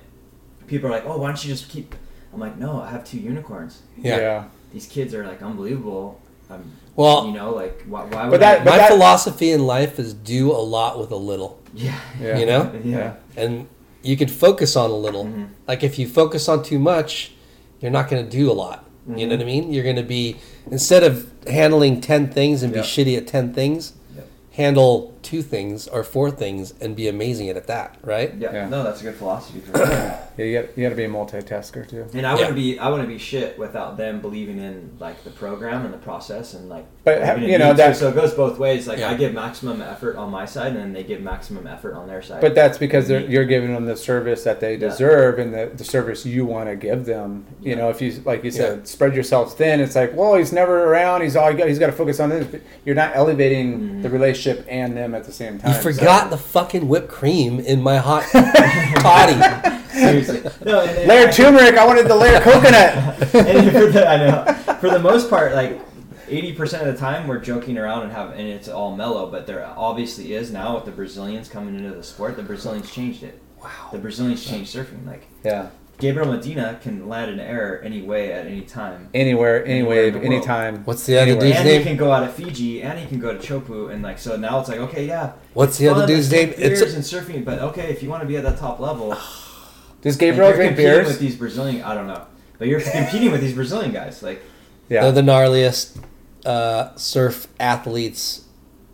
[0.67, 1.95] people are like, oh, why don't you just keep?
[2.35, 3.83] I'm like, no, I have two unicorns.
[3.97, 4.47] Yeah.
[4.73, 6.21] These kids are like unbelievable.
[6.51, 8.65] I'm, Well, you know, like why, why would But that- I?
[8.65, 11.59] but my that- philosophy in life is do a lot with a little.
[11.75, 12.39] yeah, Yeah.
[12.39, 12.73] You know?
[12.85, 13.15] yeah.
[13.37, 13.67] And
[14.03, 15.25] you can focus on a little.
[15.25, 15.45] Mm-hmm.
[15.67, 17.33] Like if you focus on too much,
[17.81, 18.85] you're not going to do a lot.
[19.07, 19.29] You Mm-hmm.
[19.31, 19.73] know what I mean?
[19.73, 20.37] You're going to be
[20.71, 24.29] instead of handling 10 things and be shitty at 10 things, Yep.
[24.53, 28.35] handle two things or four things and be amazing at that, right?
[28.35, 28.69] Yeah, Yeah.
[28.69, 30.19] no, that's a good philosophy for sure.
[30.39, 32.07] Yeah, you got you got to be a multitasker too.
[32.15, 32.75] And I wouldn't Yeah.
[32.75, 36.55] be I wouldn't be shit without them believing in like the program and the process
[36.55, 36.87] and like.
[37.05, 38.89] But, you know, that- so it goes both ways.
[38.89, 39.11] Like Yeah.
[39.11, 42.23] I give maximum effort on my side, and then they give maximum effort on their
[42.23, 42.41] side.
[42.41, 44.89] But that's because they're, you're giving them the service that they Yeah.
[44.89, 47.45] deserve and the, the service you want to give them.
[47.61, 48.85] You know, if you like you said, Yeah.
[48.85, 49.81] spread yourself thin.
[49.81, 51.21] It's like, well, he's never around.
[51.23, 51.69] He's all got.
[51.69, 52.47] He's got to focus on this.
[52.47, 54.03] But you're not elevating mm-hmm.
[54.03, 55.71] the relationship and them at the same time.
[55.71, 59.89] You So- forgot the fucking whipped cream in my hot toddy.
[59.91, 60.81] seriously, no.
[60.81, 61.77] And, and Laird I- turmeric.
[61.77, 63.35] I wanted the Laird coconut.
[63.35, 65.81] and for the, I know for the most part, like
[66.29, 69.31] eighty percent of the time, we're joking around and have, and it's all mellow.
[69.31, 72.37] But there obviously is now with the Brazilians coming into the sport.
[72.37, 73.41] The Brazilians changed it.
[73.63, 73.91] Wow.
[73.93, 75.07] The Brazilians changed surfing.
[75.07, 75.69] Like Yeah.
[75.99, 79.09] Gabriel Medina can land an error any way at any time.
[79.15, 80.85] Anywhere, any Anywhere wave, anytime.
[80.85, 81.47] What's the other anywhere.
[81.47, 84.03] dude's and he can go out of Fiji, and he can go to Chopu, and
[84.03, 85.33] like so now it's like okay, yeah.
[85.55, 86.49] What's the other dude's name?
[86.49, 88.81] drink It's a- and surfing, but okay, if you want to be at that top
[88.81, 89.17] level,
[90.03, 91.07] Does Gabriel you're drink competing beers?
[91.07, 92.27] with these Brazilian, I don't know,
[92.59, 94.43] but you're competing with these Brazilian guys, like
[94.89, 95.03] yeah.
[95.03, 95.99] They're the gnarliest
[96.45, 98.47] uh, surf athletes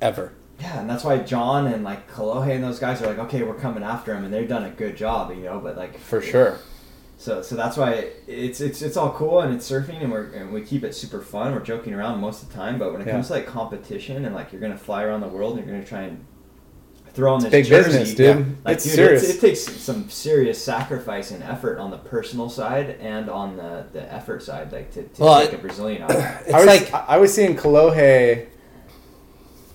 [0.03, 0.33] ever.
[0.61, 3.55] yeah, and that's why John and like Kolohe and those guys are like, okay, we're
[3.55, 6.59] coming after him, and they've done a good job, you know, but like for sure.
[7.21, 10.53] So, so that's why it's it's it's all cool and it's surfing and we're and
[10.53, 11.53] we keep it super fun.
[11.53, 13.15] We're joking around most of the time, but when it Yeah.
[13.15, 15.85] comes to like competition and like you're gonna fly around the world and you're gonna
[15.87, 16.25] try and
[17.15, 18.65] throw on this big jersey, business, dude.
[18.65, 19.29] Like, It's dude, serious.
[19.29, 24.13] it takes some serious sacrifice and effort on the personal side and on the, the
[24.15, 26.11] effort side, like to, to Well, take I- a Brazilian out.
[26.47, 28.47] It's I was, like I I was seeing Kolohe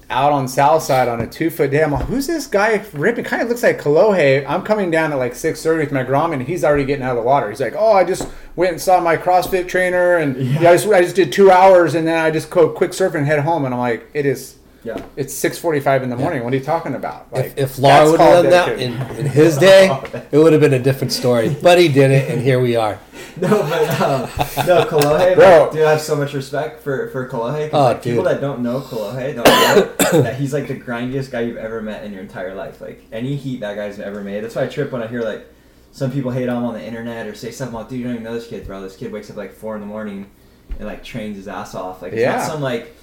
[0.10, 1.84] out on South Side on a two foot day.
[1.84, 3.26] I'm like, who's this guy ripping?
[3.26, 4.46] Kind of looks like Kolohe.
[4.48, 7.12] I'm coming down at like six thirty with my Grom, and he's already getting out
[7.12, 7.50] of the water.
[7.50, 10.70] He's like, oh, I just went and saw my CrossFit trainer, and yeah.
[10.70, 13.26] I, just, I just did two hours, and then I just go quick surf and
[13.26, 13.66] head home.
[13.66, 14.58] And I'm like, it is.
[14.84, 15.02] Yeah.
[15.16, 16.44] It's six forty-five in the morning.
[16.44, 17.32] What are you talking about?
[17.32, 19.88] Like, if, if Laura would have done that in, in his day,
[20.32, 21.56] it would have been a different story.
[21.62, 23.00] But he did it, and here we are.
[23.36, 24.22] No, but um,
[24.68, 25.64] no, Kolohe, Bro.
[25.64, 27.70] like, dude, I have so much respect for for Kolohe.
[27.74, 31.42] Oh, like, people that don't know Kolohe don't know that he's like the grindiest guy
[31.42, 32.80] you've ever met in your entire life.
[32.80, 34.44] Like any heat that guy's ever made.
[34.44, 35.48] That's why I trip when I hear like
[35.92, 38.14] some people hate on him on the internet or say something like, "Dude, you don't
[38.14, 38.82] even know this kid, bro.
[38.82, 40.30] This kid wakes up like four in the morning
[40.78, 42.04] and like trains his ass off.
[42.04, 42.36] Like it's Yeah.
[42.38, 42.96] not some like."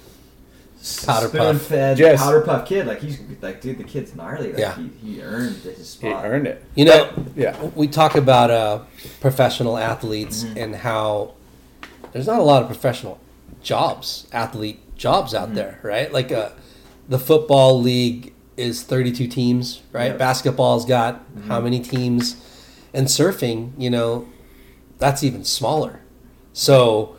[1.05, 1.31] Powder puff.
[1.57, 2.19] spoon-fed Yes.
[2.21, 2.87] powder puff kid.
[2.87, 4.49] Like he's like, dude, the kid's gnarly.
[4.51, 4.75] Like, Yeah.
[4.75, 6.25] he, he earned his he spot.
[6.25, 6.63] earned it.
[6.75, 7.55] You know, Yeah.
[7.75, 8.79] we talk about uh,
[9.19, 10.57] professional athletes Mm-hmm.
[10.57, 11.33] and how
[12.13, 13.19] there's not a lot of professional
[13.61, 15.43] jobs, athlete jobs Mm-hmm.
[15.43, 16.11] out there, right?
[16.11, 16.49] Like uh,
[17.07, 20.03] the football league is 32 teams, right?
[20.05, 20.09] Yeah.
[20.11, 20.17] Mm-hmm.
[20.17, 22.35] Basketball's got how many teams?
[22.93, 24.27] And surfing, you know,
[24.97, 26.01] that's even smaller.
[26.53, 27.15] So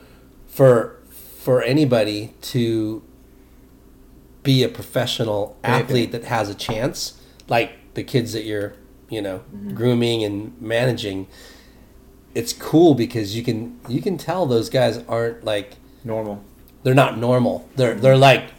[0.48, 0.97] for
[1.39, 3.02] for anybody to
[4.43, 8.74] be a professional athlete that has a chance, like the kids that you're,
[9.09, 9.74] you know, mm-hmm.
[9.74, 11.27] grooming and managing,
[12.35, 15.74] it's cool because you can you can tell those guys aren't like
[16.05, 16.43] Normal.
[16.82, 17.69] they're not normal.
[17.77, 18.23] They're they're mm-hmm.
[18.23, 18.51] like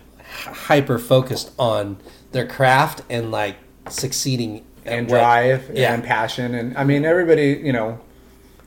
[0.67, 1.97] hyper focused on
[2.31, 3.57] their craft and like
[3.89, 5.93] succeeding And what- drive Yeah.
[5.93, 6.55] and passion.
[6.55, 7.99] And I mean, everybody, you know,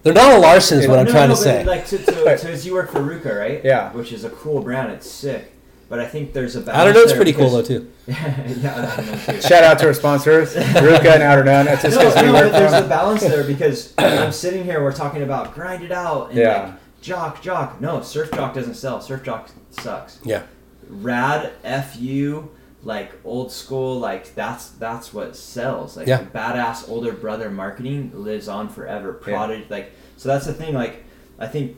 [0.03, 1.65] They're not a Larson is what I'm No, trying no, to but, say.
[1.65, 3.61] Like to, to, to, as you work for RVCA, right?
[3.65, 3.93] Yeah.
[3.93, 4.93] Which is a cool brand.
[4.93, 5.53] It's sick.
[5.89, 7.03] But I think there's a balance I don't know.
[7.03, 7.91] It's pretty cool though too.
[8.07, 9.41] yeah, I don't know too.
[9.43, 11.65] shout out to our sponsors, RVCA and Outerknown.
[11.67, 14.33] That's just no, because we no, work but there's for a balance there because I'm
[14.33, 16.63] sitting here, we're talking about grind it out and Yeah.
[16.65, 17.81] like jock, jock.
[17.81, 19.01] No, surf jock doesn't sell.
[19.01, 20.19] Surf jock sucks.
[20.25, 20.43] Yeah.
[20.89, 21.53] Rad,
[21.93, 22.49] fu,
[22.83, 25.97] like old school, like that's that's what sells.
[25.97, 26.25] Like Yeah.
[26.25, 29.13] badass older brother marketing lives on forever.
[29.13, 30.75] Product, like so that's the thing.
[30.75, 31.05] Like
[31.39, 31.77] I think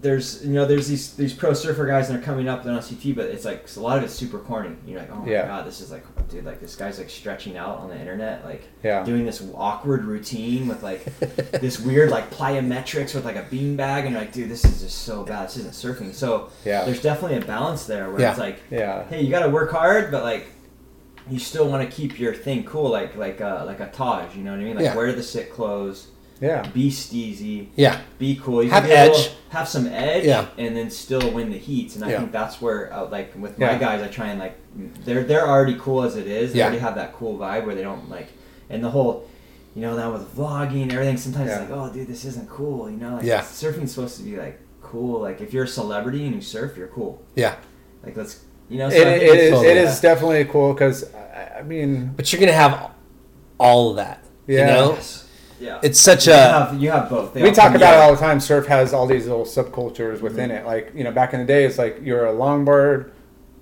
[0.00, 2.82] there's you know there's these these pro surfer guys that are coming up they're on
[2.82, 4.74] CT, but it's like a lot of it's super corny.
[4.86, 5.46] You're like, oh my Yeah.
[5.46, 8.62] god, this is like, dude, like this guy's like stretching out on the internet, like
[8.82, 9.04] Yeah.
[9.04, 11.04] doing this awkward routine with like
[11.60, 15.22] this weird like plyometrics with like a beanbag, and like, dude, this is just so
[15.24, 15.48] bad.
[15.48, 16.14] This isn't surfing.
[16.14, 16.84] So Yeah.
[16.84, 18.30] there's definitely a balance there where Yeah.
[18.30, 19.04] it's like, Yeah.
[19.04, 20.46] hey, you got to work hard, but like.
[21.30, 24.42] You still want to keep your thing cool, like like uh, like a Taj, you
[24.42, 24.76] know what I mean?
[24.76, 26.08] Like wear the sit clothes,
[26.42, 26.66] Yeah.
[26.74, 28.00] be steezy, Yeah.
[28.18, 28.62] be cool.
[28.64, 29.30] You Have can be a little- edge.
[29.50, 30.46] have some edge, Yeah.
[30.58, 31.94] and then still win the heats.
[31.96, 32.18] And I Yeah.
[32.18, 33.78] think that's where, uh, like with my Yeah.
[33.78, 34.56] guys, I try and like
[35.04, 36.52] they're they're already cool as it is.
[36.52, 36.64] They Yeah.
[36.66, 38.28] already have that cool vibe where they don't like,
[38.68, 39.24] and the whole,
[39.76, 41.16] you know, now with vlogging and everything.
[41.16, 41.62] Sometimes Yeah.
[41.62, 42.90] it's like, oh, dude, this isn't cool.
[42.90, 43.40] You know, like Yeah.
[43.42, 45.20] surfing's supposed to be like cool.
[45.20, 47.22] Like if you're a celebrity and you surf, you're cool.
[47.36, 47.54] Yeah.
[48.04, 50.44] Like let's, you know, so It, I think it, it's is, totally it is definitely
[50.46, 52.90] cool because, I, I mean, But you're gonna have
[53.58, 54.24] all of that.
[54.48, 54.60] Yeah.
[54.60, 54.92] You know?
[54.94, 55.21] Yes.
[55.62, 55.78] Yeah.
[55.82, 57.32] it's such you a have, you have both.
[57.34, 58.40] They we talk come about it all the time.
[58.40, 60.66] Surf has all these little subcultures within Mm-hmm.
[60.66, 60.66] it.
[60.66, 63.10] Like you know, back in the day, it's like you're a longboard,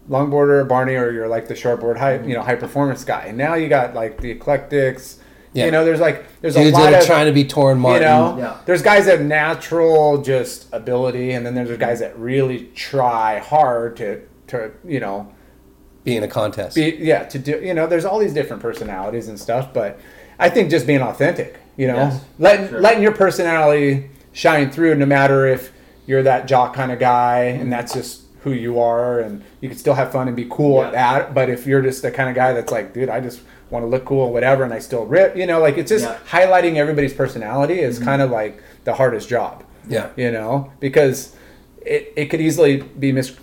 [0.08, 3.24] longboarder, Barney, or you're like the shortboard high, you know, high performance guy.
[3.26, 5.18] And now you got like the eclectics.
[5.52, 5.64] Yeah.
[5.66, 7.78] You know, there's like there's dudes a lot that are of trying to be torn
[7.82, 8.58] you know, Yeah.
[8.66, 13.96] there's guys that have natural just ability, and then there's guys that really try hard
[13.96, 15.32] to to you know
[16.04, 16.74] be in a contest.
[16.76, 20.00] be yeah to do you know there's all these different personalities and stuff but
[20.40, 21.96] i think just being authentic you know?
[21.96, 22.80] Yes, letting sure.
[22.80, 25.72] letting your personality shine through no matter if
[26.06, 29.76] you're that jock kind of guy and that's just who you are and you can
[29.76, 32.34] still have fun and be cool at that but if you're just the kind of
[32.34, 33.40] guy that's like dude i just
[33.70, 35.60] want to look cool whatever and i still rip you know?
[35.60, 36.18] Like it's just Yeah.
[36.28, 38.04] highlighting everybody's personality is mm-hmm.
[38.04, 39.64] kind of like the hardest job.
[39.88, 40.08] Yeah.
[40.16, 41.34] you know, because
[41.84, 43.34] it, it could easily be mis,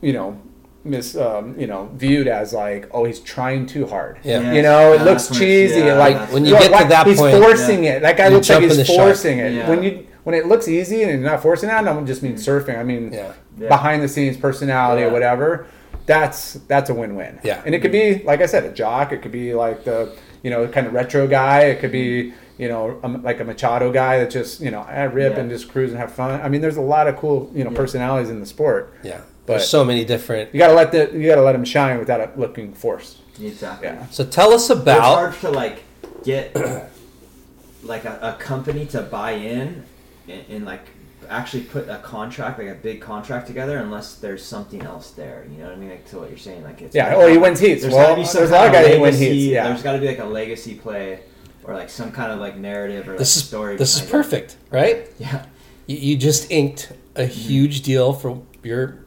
[0.00, 0.38] you know,
[0.86, 4.18] mis, um, you know, viewed as like, oh, he's trying too hard.
[4.22, 4.52] Yeah.
[4.52, 5.86] You know, it Yeah, looks that's when it's- cheesy.
[5.86, 8.02] yeah, like When you you're get like, to that he's point, forcing it.
[8.02, 8.98] That guy You looks like he's the shark.
[8.98, 9.52] forcing it.
[9.52, 9.68] Yeah.
[9.68, 12.34] When you when it looks easy and you're not forcing it, I don't just mean
[12.34, 12.78] surfing.
[12.78, 13.32] I mean Yeah.
[13.58, 13.68] Yeah.
[13.68, 15.66] behind the scenes personality or whatever.
[16.06, 17.38] That's that's a win win.
[17.42, 17.62] Yeah.
[17.64, 19.12] and it could be like I said, a jock.
[19.12, 21.60] It could be like the you know kind of retro guy.
[21.64, 25.34] It could be you know like a Machado guy that just you know I rip
[25.34, 25.40] Yeah.
[25.40, 26.40] and just cruise and have fun.
[26.40, 28.92] I mean, there's a lot of cool you know personalities in the sport.
[29.02, 29.20] Yeah.
[29.46, 30.52] But- There's so many different.
[30.52, 33.18] You gotta let the you gotta let them shine without it looking forced.
[33.40, 33.88] Exactly.
[33.88, 34.06] Yeah.
[34.10, 35.02] So tell us But it's about.
[35.02, 35.84] hard to like
[36.24, 36.54] get
[37.82, 39.84] like a, a company to buy in
[40.28, 40.80] and, and like
[41.28, 45.58] actually put a contract like a big contract together unless there's something else there you
[45.58, 47.32] know what i mean like to what you're saying like it's Yeah, gotta or he
[47.34, 47.82] have- wins heats.
[47.82, 49.52] there's Well, gotta be some there's a lot of guys of that win legacy- heats,
[49.52, 49.68] yeah.
[49.68, 51.20] there's got to be like a legacy play
[51.64, 54.24] or like some kind of like narrative or like This is story this is behind
[54.24, 54.30] it.
[54.30, 55.08] perfect, right?
[55.18, 55.46] yeah
[55.88, 57.30] You, you just inked a Mm-hmm.
[57.32, 58.98] huge deal for your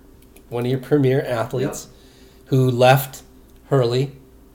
[0.49, 1.87] one of your premier athletes
[2.45, 3.23] who left
[3.69, 4.11] Hurley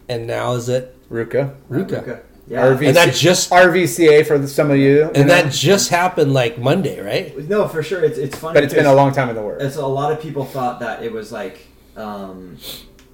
[0.09, 1.55] and now is at RVCA.
[1.71, 2.21] RVCA.
[2.47, 2.89] yeah RV.
[2.89, 4.97] And that just RVCA for some of you.
[4.97, 5.35] you and know?
[5.35, 7.37] that just happened like Monday, right?
[7.49, 9.63] no for sure it's, it's funny but it's been a long time in the works.
[9.65, 11.67] It's a lot of people thought that it was like
[11.97, 12.59] um,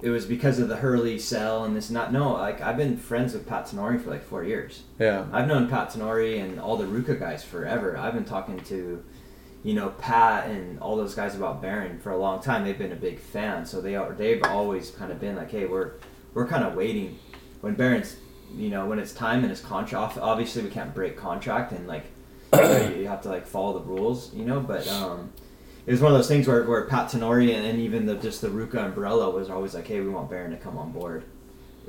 [0.01, 3.33] it was because of the Hurley cell and this not no like I've been friends
[3.33, 4.83] with Pat Tenore for like four years.
[4.99, 5.25] Yeah.
[5.31, 7.97] I've known Pat Tenore and all the RVCA guys forever.
[7.97, 9.03] I've been talking to
[9.63, 12.63] you know Pat and all those guys about Barron for a long time.
[12.63, 15.65] They've been a big fan, so they are they've always kind of been like, hey,
[15.65, 15.91] we're
[16.33, 17.19] we're kind of waiting
[17.61, 18.15] when Barron's
[18.55, 20.17] you know when it's time and his contract.
[20.17, 22.05] Obviously, we can't break contract and like
[22.53, 24.59] you, know, you have to like follow the rules, you know.
[24.59, 25.31] But um,
[25.85, 28.41] it was one of those things where, where Pat Tenore and, and even the just
[28.41, 31.23] the RVCA umbrella was always like, hey, we want Barron to come on board.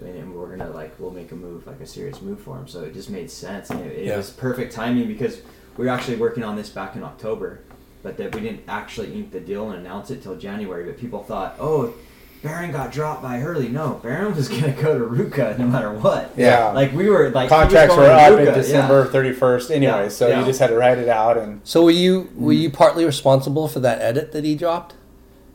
[0.01, 2.69] And, and we're gonna like we'll make a move like a serious move for him.
[2.69, 4.17] So it just made sense, and it, it Yeah.
[4.19, 5.41] was perfect timing because
[5.77, 7.61] we were actually working on this back in October,
[8.03, 10.85] but that we didn't actually ink the deal and announce it till January.
[10.85, 11.95] But people thought, oh,
[12.43, 13.69] Barron got dropped by Hurley.
[13.69, 16.33] No, Barron was gonna go to RVCA no matter what.
[16.37, 16.71] Yeah.
[16.71, 19.11] like we were like Contracts were up in December yeah.
[19.11, 20.41] 31st anyway, Yeah, so yeah.
[20.41, 23.69] you just had to write it out and So were you were you partly responsible
[23.69, 24.95] for that edit that he dropped?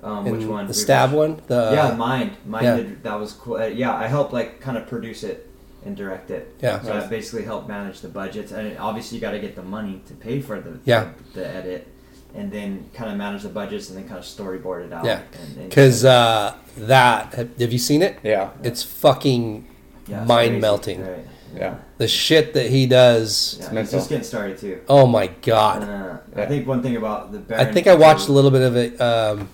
[0.02, 0.68] Um, which one?
[0.68, 1.42] The stab one?
[1.48, 2.66] The yeah, mind, mind.
[2.66, 2.76] yeah.
[2.78, 3.04] did.
[3.04, 3.58] That was cool.
[3.58, 5.47] Uh, yeah, I helped like kind of produce it
[5.88, 6.54] and direct it.
[6.62, 6.82] Yeah.
[6.82, 10.02] So I basically help manage the budgets, and obviously you got to get the money
[10.08, 11.12] to pay for the Yeah.
[11.34, 11.88] the, the edit,
[12.36, 15.06] and then kind of manage the budgets, and then kind of storyboard it out.
[15.06, 15.22] Yeah.
[15.42, 18.20] and- and- Because uh, that have have you seen it?
[18.24, 19.66] yeah, It's fucking
[20.08, 20.62] Yeah, it's mind crazy.
[20.62, 21.02] melting.
[21.06, 21.26] Right.
[21.56, 21.76] yeah.
[21.98, 23.58] The shit that he does.
[23.60, 24.82] Yeah, he's just getting started too.
[24.88, 25.84] Oh my god.
[25.84, 25.88] Uh,
[26.36, 26.44] Yeah.
[26.44, 29.00] I think one thing about the I think I watched a little bit of it
[29.02, 29.50] um,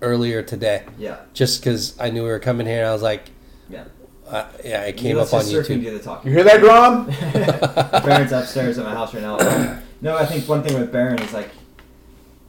[0.00, 2.78] earlier today, Yeah, just because I knew we were coming here.
[2.80, 3.32] and I was like, yeah.
[4.28, 5.82] Uh, yeah, it came Let's up on YouTube.
[5.82, 6.30] do the talking.
[6.30, 7.06] You hear that, Grom?
[8.04, 9.38] Barron's upstairs at my house right now.
[9.38, 11.50] Um, no, I think one thing with Barron is like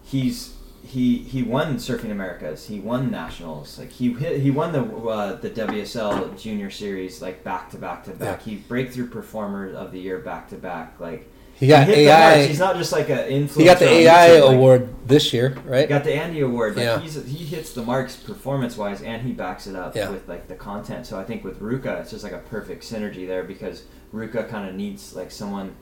[0.03, 2.67] he's he he won Surfing Americas.
[2.67, 3.77] He won nationals.
[3.77, 8.11] Like he he won the uh, the WSL Junior Series like back to back to
[8.11, 8.41] back.
[8.41, 10.99] He breakthrough performer of the year back to back.
[10.99, 12.01] Like He got hit the.
[12.07, 12.45] AI.
[12.45, 13.57] He's not just like an influencer.
[13.57, 15.89] He got the AI YouTube, like- award this year, He right?
[15.89, 16.75] got the Andy Award.
[16.75, 16.99] Like Yeah.
[16.99, 20.09] he's, he hits the marks performance wise, and he backs it up Yeah.
[20.09, 21.05] with like the content.
[21.07, 24.69] So I think with RVCA, it's just like a perfect synergy there because RVCA kind
[24.69, 25.75] of needs like someone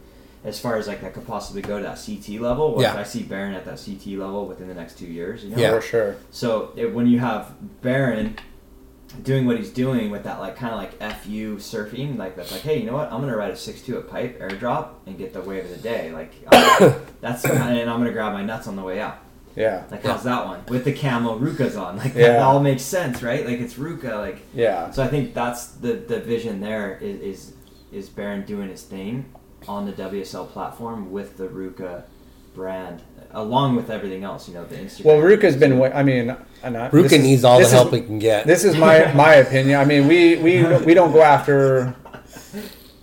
[0.45, 2.75] as far as like that could possibly go to that CT level.
[2.75, 2.95] Which Yeah.
[2.95, 5.43] I see Barron at that CT level within the next two years.
[5.43, 5.57] You know?
[5.57, 5.71] Yeah.
[5.71, 6.15] For sure.
[6.31, 8.35] So it, when you have Barron
[9.23, 12.61] doing what he's doing with that like kind of like fu surfing, like that's like,
[12.61, 13.11] hey, you know what?
[13.11, 15.77] I'm gonna ride a six two at pipe airdrop and get the wave of the
[15.77, 16.11] day.
[16.11, 16.33] Like
[17.21, 19.17] that's and I'm gonna grab my nuts on the way out.
[19.55, 19.83] Yeah.
[19.89, 21.97] Like how's that one with the camo RVCA's on?
[22.03, 22.33] Like Yeah.
[22.33, 23.45] that all makes sense, right?
[23.45, 24.17] Like it's RVCA.
[24.17, 24.91] Like Yeah.
[24.91, 27.53] so, I think that's the the vision there is is,
[27.91, 29.25] is Barron doing his thing
[29.67, 32.03] on the WSL platform with the RVCA
[32.53, 33.01] brand,
[33.31, 34.47] along with everything else.
[34.47, 35.05] You know, the Instagram.
[35.05, 35.81] Well, RVCA's been.
[35.81, 36.35] I mean,
[36.65, 38.47] I'm not, RVCA needs all the help is, he can get.
[38.47, 39.79] This is my my opinion.
[39.79, 41.95] I mean, we we we don't go after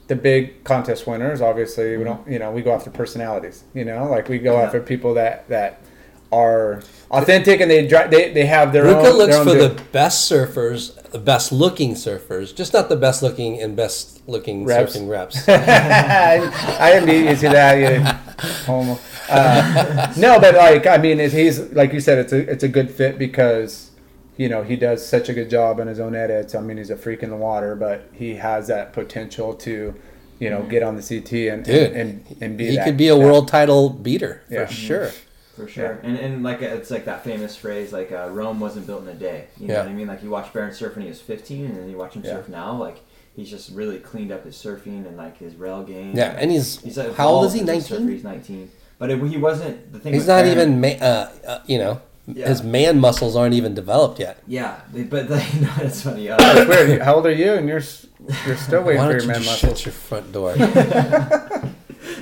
[0.09, 2.27] the big contest winners, obviously, we don't.
[2.29, 3.65] You know, we go after personalities.
[3.73, 4.65] You know, like we go Yeah.
[4.65, 5.81] after people that that
[6.33, 6.83] are
[7.13, 9.17] authentic and they dri- they they have their RVCA own.
[9.19, 13.23] looks their own for the best surfers, the best looking surfers, just not the best
[13.23, 14.97] looking and best looking Reps.
[14.97, 15.49] surfing reps.
[15.49, 18.99] I you to that, you homo.
[19.29, 22.91] Uh, no, but like I mean, he's like you said, it's a it's a good
[22.91, 23.91] fit because
[24.37, 26.55] you know he does such a good job on his own edits.
[26.55, 29.95] I mean, he's a freak in the water, but he has that potential to
[30.39, 32.97] you know get on the CT and Dude, and, and, and be he that- could
[32.97, 34.67] be a that- world title beater Yeah.
[34.67, 35.11] for sure.
[35.57, 39.03] For sure, and and like it's like that famous phrase, like uh, Rome wasn't built
[39.03, 39.49] in a day.
[39.59, 39.81] You know Yeah.
[39.83, 40.07] what I mean?
[40.09, 42.37] Like you watch Barron surf when he was 15, and then you watch him Yeah.
[42.37, 42.73] surf now.
[42.75, 43.01] Like
[43.37, 46.13] he's just really cleaned up his surfing and like his rail game.
[46.17, 47.61] Yeah, and he's, He's like, how old is he?
[47.61, 47.91] evolved as.
[47.91, 48.09] Nineteen.
[48.09, 50.15] He's 19, but it, he wasn't the thing.
[50.15, 52.49] He's not Barron- even, ma- uh, uh, you know, Yeah.
[52.49, 54.39] his man muscles aren't even developed yet.
[54.47, 56.31] Yeah, they- but like, no, it's funny.
[56.31, 57.03] Uh, It's weird.
[57.03, 57.53] How old are you?
[57.53, 57.83] And you're
[58.47, 59.81] you're still waiting Why for don't your you man just muscles.
[59.81, 60.55] shut your front door?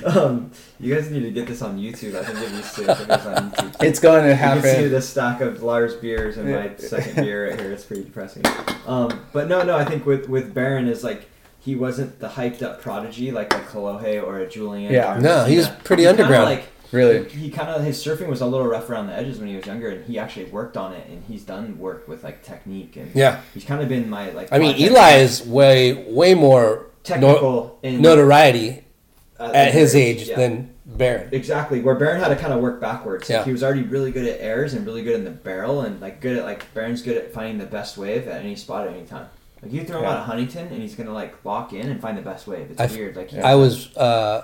[0.17, 2.15] um, you guys need to get this on YouTube.
[2.15, 3.83] I think it needs to get this on YouTube.
[3.83, 4.57] It's going to happen.
[4.63, 7.71] You can see the stack of Lars beers and my second beer right here.
[7.71, 8.43] It's pretty depressing.
[8.87, 11.27] Um, but no, no, I think with with Barron is like
[11.59, 14.91] he wasn't the hyped up prodigy like a Kolohe or a Julian.
[14.91, 15.17] Yeah.
[15.19, 16.45] No, he was pretty He underground.
[16.45, 17.23] Like, Really?
[17.29, 19.65] he kind of his surfing was a little rough around the edges when he was
[19.65, 23.15] younger, and he actually worked on it, and he's done work with like technique and
[23.15, 23.39] Yeah.
[23.53, 24.51] he's kind of been my like.
[24.51, 28.83] I mean, my Eli is way, way more technical in notoriety
[29.41, 30.35] at his age yeah.
[30.37, 31.29] than Barron.
[31.31, 33.29] Exactly, where Barron had to kind of work backwards.
[33.29, 33.43] Like, Yeah.
[33.45, 36.19] he was already really good at airs and really good in the barrel, and like
[36.21, 39.05] good at like Barron's good at finding the best wave at any spot at any
[39.05, 39.27] time.
[39.61, 40.11] Like you throw him Yeah.
[40.11, 42.71] out of Huntington, and he's gonna like lock in and find the best wave.
[42.71, 43.15] It's I- weird.
[43.15, 44.43] Like he- I was uh,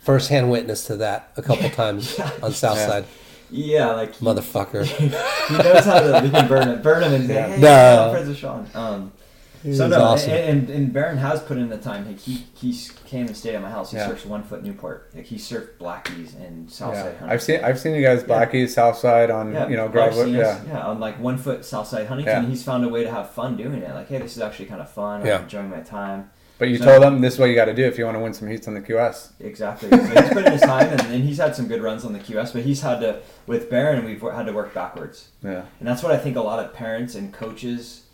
[0.00, 2.30] first-hand witness to that a couple times Yeah.
[2.42, 3.04] on Southside.
[3.50, 4.84] yeah, like he, Motherfucker.
[5.48, 6.20] he knows how to.
[6.22, 7.48] We can burn it, burn him, and say, Yeah.
[7.48, 8.08] "Hey, No.
[8.12, 9.25] Friends with Shaun." Um, He
[9.74, 10.30] so no, awesome.
[10.32, 12.06] and, and, Barron has put in the time.
[12.06, 13.90] Like he he came and stayed at my house.
[13.90, 14.08] He Yeah.
[14.08, 15.10] surfs one foot Newport.
[15.14, 17.16] Like he surfed Blackies and Southside.
[17.20, 17.26] Yeah.
[17.28, 20.14] I've seen I've seen you guys Blackies, Southside on Yeah, you know Grove.
[20.28, 20.60] Yeah.
[20.66, 22.48] yeah, on like one foot Southside Huntington, Yeah.
[22.48, 23.94] he's found a way to have fun doing it.
[23.94, 25.20] Like, hey, this is actually kind of fun.
[25.22, 25.42] I'm Yeah.
[25.42, 26.30] enjoying my time.
[26.58, 28.16] But you So- told them this is what you got to do if you want
[28.16, 29.32] to win some heats on the QS.
[29.40, 29.90] Exactly.
[29.90, 32.18] So he's put in his time, and, and he's had some good runs on the
[32.18, 32.54] QS.
[32.54, 35.62] But he's had to with Barron, we've had to work backwards, Yeah.
[35.80, 38.04] and that's what I think a lot of parents and coaches.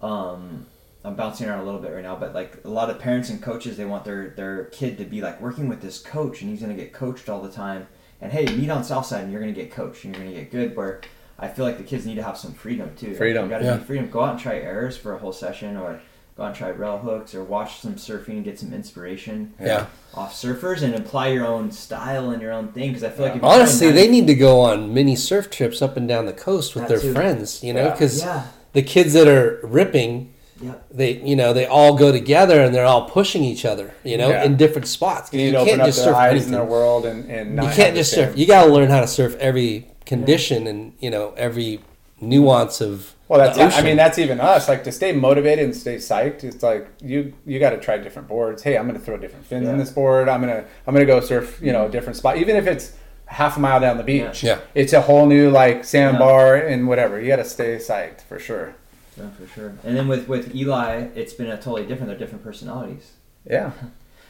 [0.00, 0.66] Um,
[1.04, 3.42] I'm bouncing around a little bit right now, but like a lot of parents and
[3.42, 6.60] coaches, they want their their kid to be like working with this coach, and he's
[6.60, 7.86] gonna get coached all the time.
[8.20, 10.76] And hey, meet on Southside, and you're gonna get coached, and you're gonna get good.
[10.76, 11.00] Where
[11.38, 13.14] I feel like the kids need to have some freedom too.
[13.14, 13.76] Freedom, you gotta yeah.
[13.78, 14.10] be freedom.
[14.10, 16.00] Go out and try errors for a whole session, or
[16.36, 19.86] go out and try rail hooks, or watch some surfing, and get some inspiration Yeah.
[20.14, 22.90] off surfers, and apply your own style and your own thing.
[22.90, 25.50] Because I feel like if you try Honestly, they need to go on mini surf
[25.50, 27.12] trips up and down the coast with That their too.
[27.12, 27.90] friends, you know, Yeah.
[27.90, 30.32] because yeah, the kids that are ripping,
[30.62, 30.74] yeah.
[30.90, 34.30] they you know they all go together and they're all pushing each other, you know,
[34.30, 34.44] Yeah.
[34.44, 35.32] in different spots.
[35.32, 37.30] You need You to open can't up just their surf eyes in their world and,
[37.30, 38.36] and not You can't just surf.
[38.38, 41.80] You got to learn how to surf every condition and you know every
[42.20, 43.14] nuance of.
[43.28, 44.68] Well, that's the I mean that's even us.
[44.68, 46.44] Like to stay motivated and stay psyched.
[46.44, 48.62] It's like you you got to try different boards.
[48.62, 49.82] Hey, I'm going to throw different fins in Yeah.
[49.82, 50.28] this board.
[50.28, 52.92] I'm gonna I'm gonna go surf you know a different spot, even if it's
[53.24, 54.42] half a mile down the beach.
[54.42, 54.58] Yeah.
[54.74, 56.68] It's a whole new like sandbar Yeah.
[56.74, 57.18] and whatever.
[57.18, 58.74] You got to stay psyched for sure.
[59.18, 59.74] Yeah, for sure.
[59.84, 62.08] And then with with Eli, it's been a totally different.
[62.08, 63.12] They're different personalities.
[63.48, 63.72] Yeah.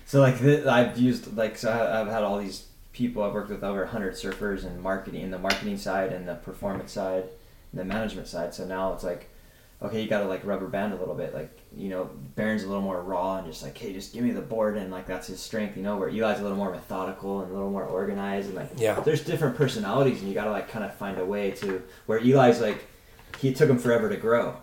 [0.04, 3.50] So like th- I've used like so I- I've had all these people I've worked
[3.50, 7.22] with over hundred surfers and marketing, in the marketing side and the performance side,
[7.70, 8.52] and the management side.
[8.52, 9.28] So now it's like,
[9.80, 11.32] okay, you got to like rubber band a little bit.
[11.32, 14.32] Like you know, Barron's a little more raw and just like, hey, just give me
[14.32, 15.76] the board and like that's his strength.
[15.76, 18.70] You know, where Eli's a little more methodical and a little more organized and like
[18.76, 18.98] Yeah.
[19.00, 22.18] there's different personalities and you got to like kind of find a way to where
[22.18, 22.84] Eli's like
[23.38, 24.56] he took him forever to grow.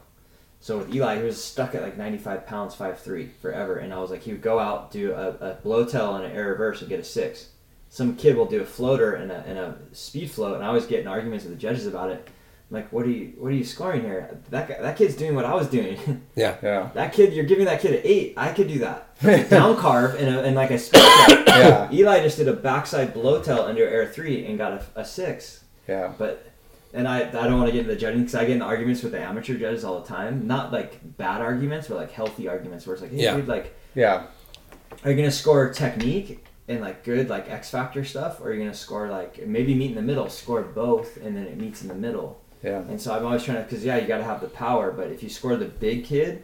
[0.61, 3.77] So with Eli, he was stuck at like 95 pounds, 5'3", forever.
[3.77, 6.31] And I was like, he would go out, do a, a blow tail and an
[6.33, 7.47] air reverse and get a six.
[7.89, 10.85] Some kid will do a floater and a, and a speed float, and I was
[10.85, 12.27] getting arguments with the judges about it.
[12.69, 14.37] I'm like, what are you, what are you scoring here?
[14.51, 15.97] That guy, that kid's doing what I was doing.
[16.35, 16.89] yeah, Yeah.
[16.93, 18.35] that kid, you're giving that kid an eight.
[18.37, 19.17] I could do that.
[19.49, 21.47] Down carve and, a, and like a speed float.
[21.47, 21.89] Yeah.
[21.91, 25.63] Eli just did a backside blow tail under air three and got a, a six.
[25.87, 26.13] Yeah.
[26.15, 26.48] But
[26.93, 29.03] and I, I don't want to get into the judging because I get in arguments
[29.03, 30.47] with the amateur judges all the time.
[30.47, 33.35] Not like bad arguments, but like healthy arguments where it's like, hey, Yeah.
[33.35, 34.27] dude, like, Yeah.
[35.03, 38.59] are you gonna score technique and like good like X factor stuff, or are you
[38.59, 41.87] gonna score like maybe meet in the middle, score both, and then it meets in
[41.87, 42.41] the middle.
[42.63, 42.79] Yeah.
[42.89, 45.07] And so I'm always trying to because yeah, you got to have the power, but
[45.11, 46.43] if you score the big kid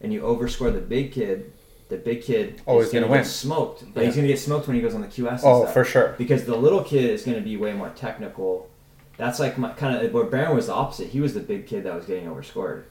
[0.00, 1.52] and you overscore the big kid,
[1.90, 3.24] the big kid Always is gonna gonna, win.
[3.24, 3.84] smoked.
[3.94, 4.06] But Yeah.
[4.06, 5.42] he's gonna get smoked when he goes on the QS.
[5.44, 6.14] Oh, for sure.
[6.18, 8.68] because the little kid is going to be way more technical.
[9.16, 11.08] That's like my kind of where Barron was the opposite.
[11.08, 12.86] He was the big kid that was getting overscored.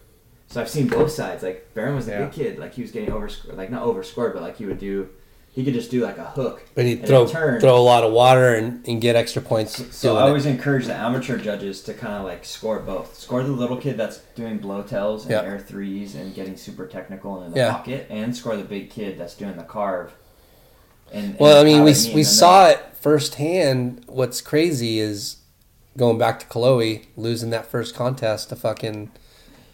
[0.48, 1.44] So I've seen both sides.
[1.44, 2.26] Like Barron was the Yeah.
[2.26, 5.10] big kid, like he was getting overscored, like not overscored, but like he would do
[5.52, 6.64] he could just do like a hook.
[6.74, 7.62] But he'd and throw a turn.
[7.62, 9.96] throw a lot of water and, and get extra points.
[9.96, 10.28] So doing I it.
[10.30, 13.20] always encourage the amateur judges to kind of like score both.
[13.20, 15.42] Score the little kid that's doing blow tells and Yeah.
[15.44, 17.72] air threes and getting super technical and in the Yeah.
[17.72, 20.14] pocket, and score the big kid that's doing the carve.
[21.12, 24.04] And, Well, I mean, we, it meet in we saw it firsthand.
[24.08, 25.36] What's crazy is
[25.98, 29.12] going back to Kolohe losing that first contest to fucking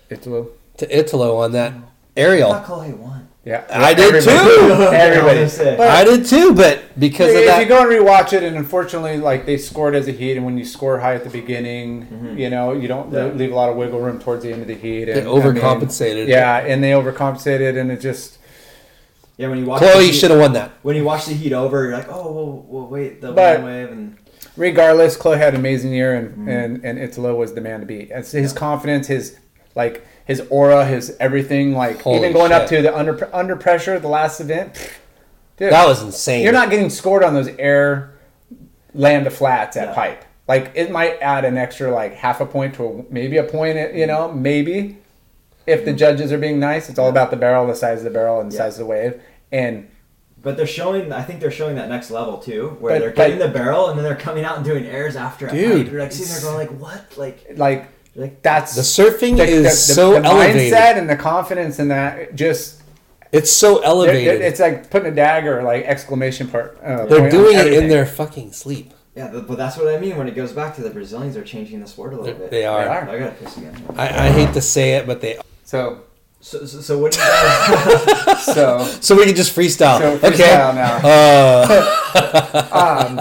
[0.10, 0.46] It's a,
[0.78, 1.82] to Italo on that I
[2.22, 2.52] aerial.
[2.54, 3.30] thought Kolohe won.
[3.46, 4.30] yeah, I did too.
[4.30, 5.78] Everybody.
[5.78, 9.18] But- I did too, but because if that, you go and rewatch it, and unfortunately,
[9.18, 12.38] like they scored as a heat, and when you score high at the beginning, mm-hmm.
[12.38, 13.28] you know you don't Yeah.
[13.28, 15.06] leave a lot of wiggle room towards the end of the heat.
[15.06, 16.28] they And, I mean, overcompensated.
[16.28, 18.38] yeah, and they overcompensated, and it just
[19.38, 20.72] Yeah, when you watch the Kolohe heat- should have won that.
[20.82, 23.90] When you watch the heat over, you're like, oh, well, well wait, the But- wave
[23.92, 24.18] and
[24.60, 26.50] regardless, Kolohe had an amazing year, and Mm-hmm.
[26.50, 28.12] and and Italo was the man to beat.
[28.12, 29.38] It's his confidence, his
[29.76, 31.74] like his aura, his everything.
[31.74, 34.76] Like Holy even going up to the under under pressure, the last event.
[35.58, 36.44] Dude, That was insane.
[36.44, 38.14] You're not getting scored on those air
[38.94, 39.94] land to flats at Yeah.
[39.96, 40.26] pipe.
[40.48, 43.94] Like it might add an extra like half a point to a, maybe a point.
[43.96, 44.98] You know, maybe
[45.68, 46.90] if the judges are being nice.
[46.90, 48.62] It's all about the barrel, the size of the barrel, and the Yeah.
[48.64, 49.22] size of the wave.
[49.52, 49.88] And
[50.42, 51.12] But they're showing.
[51.12, 53.88] I think they're showing that next level too, where But- they're but- getting the barrel
[53.90, 55.48] and then they're coming out and doing airs after.
[55.48, 55.92] at Dude, night.
[55.92, 57.04] you're like sitting there going like, what?
[57.18, 60.74] Like, like like that's the surfing the, is the- so the elevated.
[60.74, 62.76] mindset and the confidence in that just
[63.32, 64.36] It's so It- elevated.
[64.36, 66.80] it- it's like putting a dagger, like exclamation part.
[66.84, 68.92] Uh, They're doing it in their fucking sleep.
[69.16, 71.80] yeah, but that's what I mean when it goes back to the Brazilians are changing
[71.82, 72.50] the sport a little bit.
[72.50, 72.84] They are.
[72.84, 73.10] They are.
[73.10, 73.76] I gotta piss again.
[73.96, 75.38] I, I hate to say it, but they.
[75.64, 76.00] So,
[76.42, 78.46] So, so, so what do you guys?
[78.56, 80.00] so, So we can just freestyle.
[80.00, 80.56] so okay.
[80.76, 81.00] now.
[81.04, 81.96] Uh,
[82.72, 83.20] Um,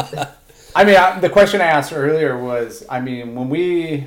[0.74, 4.06] I mean, I, the question I asked earlier was, I mean, when we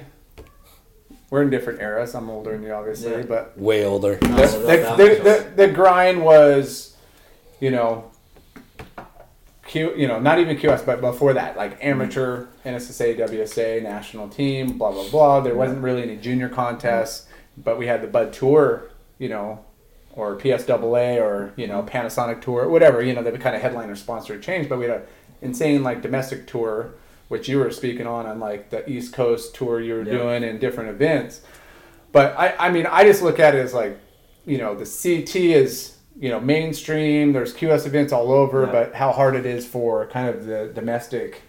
[1.32, 2.14] we're in different eras.
[2.14, 3.22] I'm older than you, obviously, Yeah.
[3.24, 4.16] but way older.
[4.18, 4.68] the, No, the,
[4.98, 6.96] the, the, the grind was,
[7.60, 8.12] you know,
[9.66, 14.78] Q, you know, not even QS, but before that, like amateur NSSA, WSA, national team,
[14.78, 15.40] blah blah blah.
[15.40, 17.28] There wasn't really any junior contests,
[17.58, 18.91] but we had the Bud Tour,
[19.22, 19.64] you know,
[20.16, 23.02] or PSAA or you know Panasonic Tour, whatever.
[23.04, 25.04] You know, they kind of headliner sponsor change, but we had an
[25.44, 26.96] insane like domestic tour,
[27.30, 30.18] which you were speaking on on like the East Coast tour you were Yeah.
[30.18, 31.42] doing and different events.
[32.12, 33.98] But I, I mean, I just look at it as like,
[34.46, 37.32] you know, the CT is, you know, mainstream.
[37.32, 38.72] There's QS events all over, Yeah.
[38.72, 41.44] but how hard it is for kind of the domestic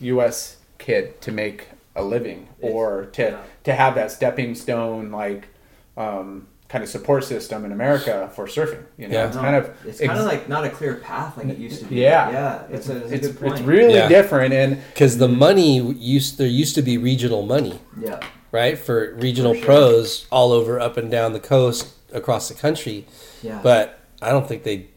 [0.00, 0.56] U.S.
[0.78, 3.42] kid to make a living or to yeah.
[3.64, 5.48] to have that stepping stone like
[5.96, 8.82] um, kind of support system in America for surfing.
[8.98, 9.26] You know, Yeah.
[9.28, 11.80] it's kind of it's kind ex- of like not a clear path like it used
[11.80, 11.96] to be.
[11.96, 12.30] Yeah.
[12.30, 12.62] yeah.
[12.70, 13.52] It's a, it's, it's, a good point.
[13.54, 14.08] it's really Yeah.
[14.08, 18.20] different and Because the money used there used to be regional money, yeah.
[18.52, 19.66] right, for regional For sure.
[19.66, 23.06] pros all over up and down the coast across the country.
[23.42, 23.60] Yeah.
[23.62, 24.88] But I don't think they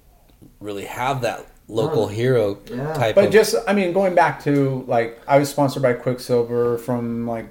[0.59, 2.13] really have that local No.
[2.13, 2.93] hero Yeah.
[2.95, 3.31] type But of.
[3.31, 7.47] just, I mean, going back to like, I was sponsored by Quiksilver from like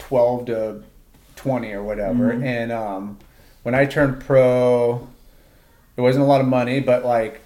[0.00, 0.82] 12 to
[1.36, 2.32] 20 or whatever.
[2.32, 2.44] Mm-hmm.
[2.44, 3.18] And um,
[3.64, 5.06] when I turned pro,
[5.96, 7.40] it wasn't a lot of money, but like,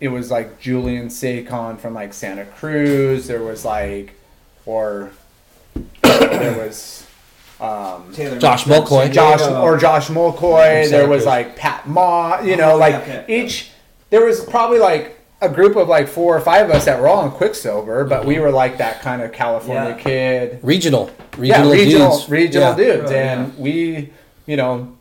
[0.00, 3.26] it was like Julian Saquon from like Santa Cruz.
[3.26, 4.14] There was like,
[4.64, 5.10] or
[6.02, 7.06] there was.
[7.60, 9.12] Um, Taylor Josh Mason, Mulcoy.
[9.12, 10.90] Josh or Josh Mulcoy.
[10.90, 12.40] There was like Pat Ma.
[12.40, 13.24] You know, like okay.
[13.28, 13.70] each.
[14.10, 17.06] There was probably like a group of like four or five of us that were
[17.08, 20.02] all in Quiksilver, but we were like that kind of California Yeah.
[20.02, 20.58] kid.
[20.62, 22.28] regional, regional, yeah, regional, dudes.
[22.28, 22.76] regional Yeah.
[22.76, 24.10] dudes, and we,
[24.46, 24.96] you know,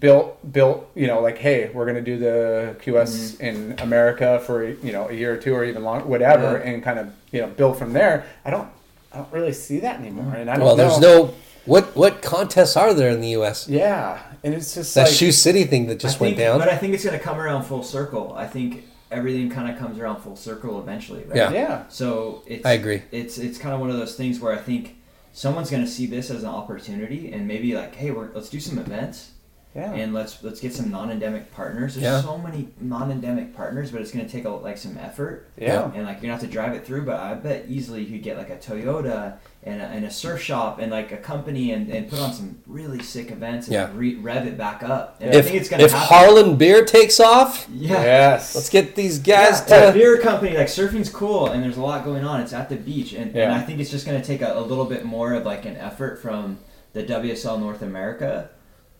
[0.00, 2.92] built built you know like hey we're gonna do the qs
[3.38, 3.42] Mm-hmm.
[3.44, 6.70] in america for you know a year or two or even long whatever Yeah.
[6.70, 8.68] and kind of you know build from there i don't
[9.12, 11.34] i don't really see that anymore and i don't Well, know there's no
[11.64, 13.66] what what contests are there in the U.S.
[13.68, 16.58] yeah and it's just That like Shoe City thing that just I went think- down.
[16.60, 18.32] But I think it's going to come around full circle.
[18.36, 21.24] I think everything kind of comes around full circle eventually.
[21.24, 21.36] Right?
[21.36, 21.50] Yeah.
[21.52, 23.02] yeah So it's I agree.
[23.10, 24.96] It's it's kind of one of those things where I think
[25.32, 28.60] someone's going to see this as an opportunity and maybe like, hey, we're, let's do
[28.60, 29.32] some events
[29.78, 31.94] yeah and let's let's get some non-endemic partners.
[31.94, 32.20] There's Yeah.
[32.20, 35.46] so many non-endemic partners, but it's going to take a, like some effort.
[35.56, 38.10] yeah And like you're gonna have to drive it through, but I bet easily you
[38.12, 39.34] could get like a Toyota
[39.64, 42.58] and a, and a surf shop and like a company and, and put on some
[42.66, 43.90] really sick events and Yeah.
[43.94, 45.16] re- rev it back up.
[45.20, 46.08] And I think it's gonna if happen.
[46.08, 48.02] Harlan Beer takes off, yeah.
[48.02, 49.98] yes let's get these guys that to.
[49.98, 52.40] beer company, like surfing's cool, and there's a lot going on.
[52.40, 54.60] It's at the beach, and, and I think it's just going to take a, a
[54.60, 56.58] little bit more of like an effort from
[56.94, 58.48] the WSL North America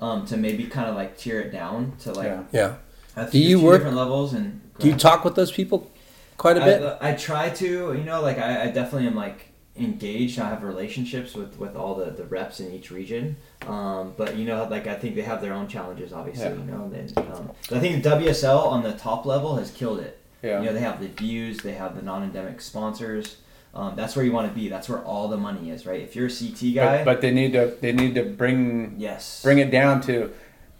[0.01, 2.43] um, to maybe kind of like tear it down to like Yeah.
[2.53, 2.75] Yeah.
[3.17, 4.61] a Do you work- different levels and.
[4.79, 5.91] Do you talk with those people
[6.37, 6.81] quite a bit?
[7.01, 9.47] I, I try to, you know, like I, I definitely am like
[9.77, 10.39] engaged.
[10.39, 13.37] I have relationships with, with all the, the reps in each region.
[13.67, 16.45] Um, but you know, like I think they have their own challenges, obviously.
[16.45, 16.55] Yeah.
[16.55, 20.19] You know, then um, but I think WSL on the top level has killed it.
[20.43, 20.61] Yeah.
[20.61, 23.39] You know, they have the views, they have the non-endemic sponsors.
[23.75, 24.69] Um, that's where you want to be.
[24.69, 26.01] That's where all the money is, right?
[26.01, 29.41] If you're a CT guy, But, but they need to they need to bring yes,
[29.43, 30.31] bring it down to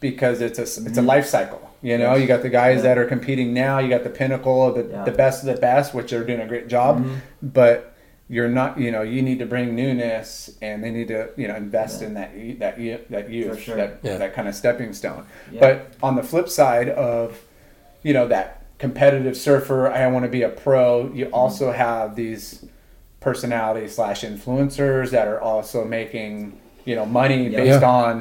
[0.01, 1.07] because it's a it's a Mhm.
[1.07, 1.61] life cycle.
[1.83, 2.21] You know, Yes.
[2.23, 2.83] you got the guys Yeah.
[2.85, 3.79] that are competing now.
[3.79, 5.05] You got the pinnacle of the, Yeah.
[5.05, 7.05] the best of the best, which are doing a great job.
[7.05, 7.17] Mhm.
[7.43, 7.93] But
[8.29, 8.79] you're not.
[8.81, 12.09] You know, you need to bring newness, and they need to you know invest Yeah.
[12.09, 13.77] in that that y- that youth, sure.
[13.77, 14.17] that Yeah.
[14.17, 15.25] that kind of stepping stone.
[15.53, 15.61] Yeah.
[15.61, 17.41] But on the flip side of
[18.03, 21.11] you know that competitive surfer, I want to be a pro.
[21.15, 22.65] You also have these
[23.29, 26.33] personalities slash influencers that are also making
[26.89, 27.61] you know money Yeah.
[27.63, 27.99] based Yeah.
[28.01, 28.13] on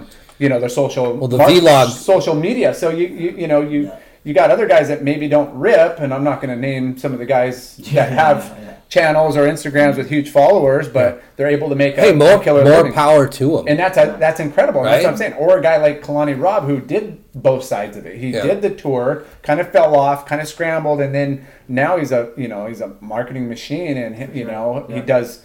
[0.41, 2.69] you know their social Well, the vlog- social media.
[2.81, 3.99] So you you, you know you Yeah.
[4.25, 7.11] you got other guys that maybe don't rip, and I'm not going to name some
[7.15, 7.55] of the guys
[7.95, 8.39] that have.
[8.89, 12.43] Channels or Instagrams with huge followers, but they're able to make a, Hey, more a
[12.43, 12.93] killer more living.
[12.93, 13.65] power to them.
[13.67, 14.79] And that's a, that's incredible.
[14.81, 15.33] And That's what I'm saying.
[15.33, 18.17] Or a guy like Kalani Robb who did both sides of it.
[18.17, 18.43] He Yeah.
[18.43, 22.31] did the tour, kind of fell off, kind of scrambled, and then now he's a
[22.37, 25.41] you know he's a marketing machine, and you know he does,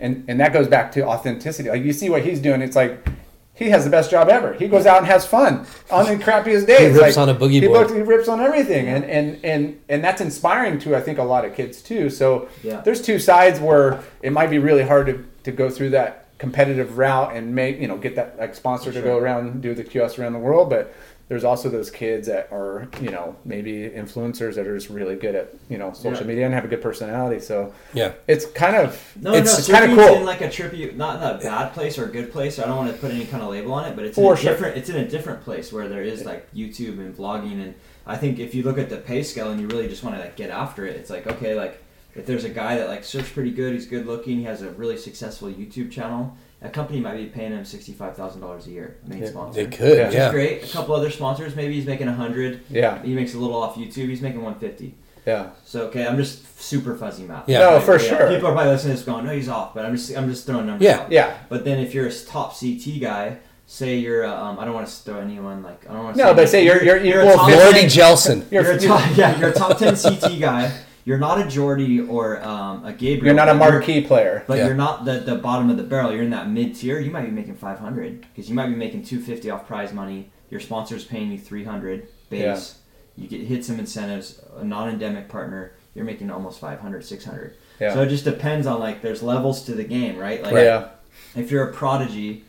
[0.00, 1.68] and and that goes back to authenticity.
[1.70, 3.06] Like you see what he's doing, it's like.
[3.54, 4.54] He has the best job ever.
[4.54, 6.94] He goes out and has fun on the crappiest days.
[6.94, 7.90] He rips like, on a boogie board.
[7.90, 11.44] he rips on everything, and, and and and that's inspiring to I think a lot
[11.44, 12.08] of kids too.
[12.08, 12.80] So Yeah.
[12.80, 16.98] there's two sides where it might be really hard to, to go through that competitive
[16.98, 19.84] route and make you know get that like sponsor to go around and do the
[19.84, 20.92] QS around the world but
[21.32, 25.34] there's also those kids that are you know maybe influencers that are just really good
[25.34, 26.26] at you know social Yeah.
[26.26, 28.12] media and have a good personality so yeah.
[28.28, 31.16] it's kind of No, it's, no, it's kind of cool in like a trippy, not
[31.16, 32.58] in a bad place or a good place.
[32.58, 34.38] I don't want to put any kind of label on it, but it's For in
[34.38, 34.52] a sure.
[34.52, 34.76] different.
[34.76, 37.74] It's in a different place where there is like YouTube and vlogging, and
[38.06, 40.20] I think if you look at the pay scale and you really just want to
[40.20, 41.82] like get after it, it's like okay, like
[42.14, 44.70] if there's a guy that like surfs pretty good, he's good looking, he has a
[44.72, 46.36] really successful YouTube channel.
[46.64, 49.28] A company might be paying him sixty five thousand dollars a year, main Yeah.
[49.30, 49.64] sponsor.
[49.64, 50.06] They could, Yeah.
[50.06, 50.26] Which yeah.
[50.28, 50.62] is great.
[50.64, 52.60] A couple other sponsors, maybe he's making a hundred.
[52.70, 54.08] yeah He makes a little off YouTube.
[54.08, 54.94] He's making one fifty.
[55.26, 57.48] yeah So okay, I'm just super fuzzy math.
[57.48, 57.58] Yeah.
[57.60, 58.28] No, Like, for yeah, sure.
[58.28, 60.46] People are probably listening to this going, "No, he's off," but I'm just I'm just
[60.46, 61.00] throwing numbers Yeah.
[61.00, 61.10] out.
[61.12, 64.74] yeah But then if you're a top CT guy, say you're a, um, I don't
[64.74, 66.22] want to throw anyone like I don't want to.
[66.24, 68.44] no but say you're you're you're a equal top Lordy ten- Jelson.
[68.52, 70.70] You're, you're, a top, yeah, you're a top ten CT guy.
[71.04, 73.26] You're not a Jordy or um, a Gabriel.
[73.26, 74.66] you're not a but you're- marquee player But Yeah.
[74.66, 76.12] you're not the, the bottom of the barrel.
[76.12, 77.00] You're in that mid tier.
[77.00, 80.30] You might be making 500 because you might be making 250 off prize money.
[80.50, 82.76] Your sponsor's paying you 300 base.
[83.16, 84.40] You get hit some incentives.
[84.56, 87.54] A non-endemic partner, you're making almost 500, 600.
[87.80, 90.42] yeah So it just depends on like there's levels to the game, right?
[90.42, 90.88] Like yeah
[91.34, 92.44] if you're a prodigy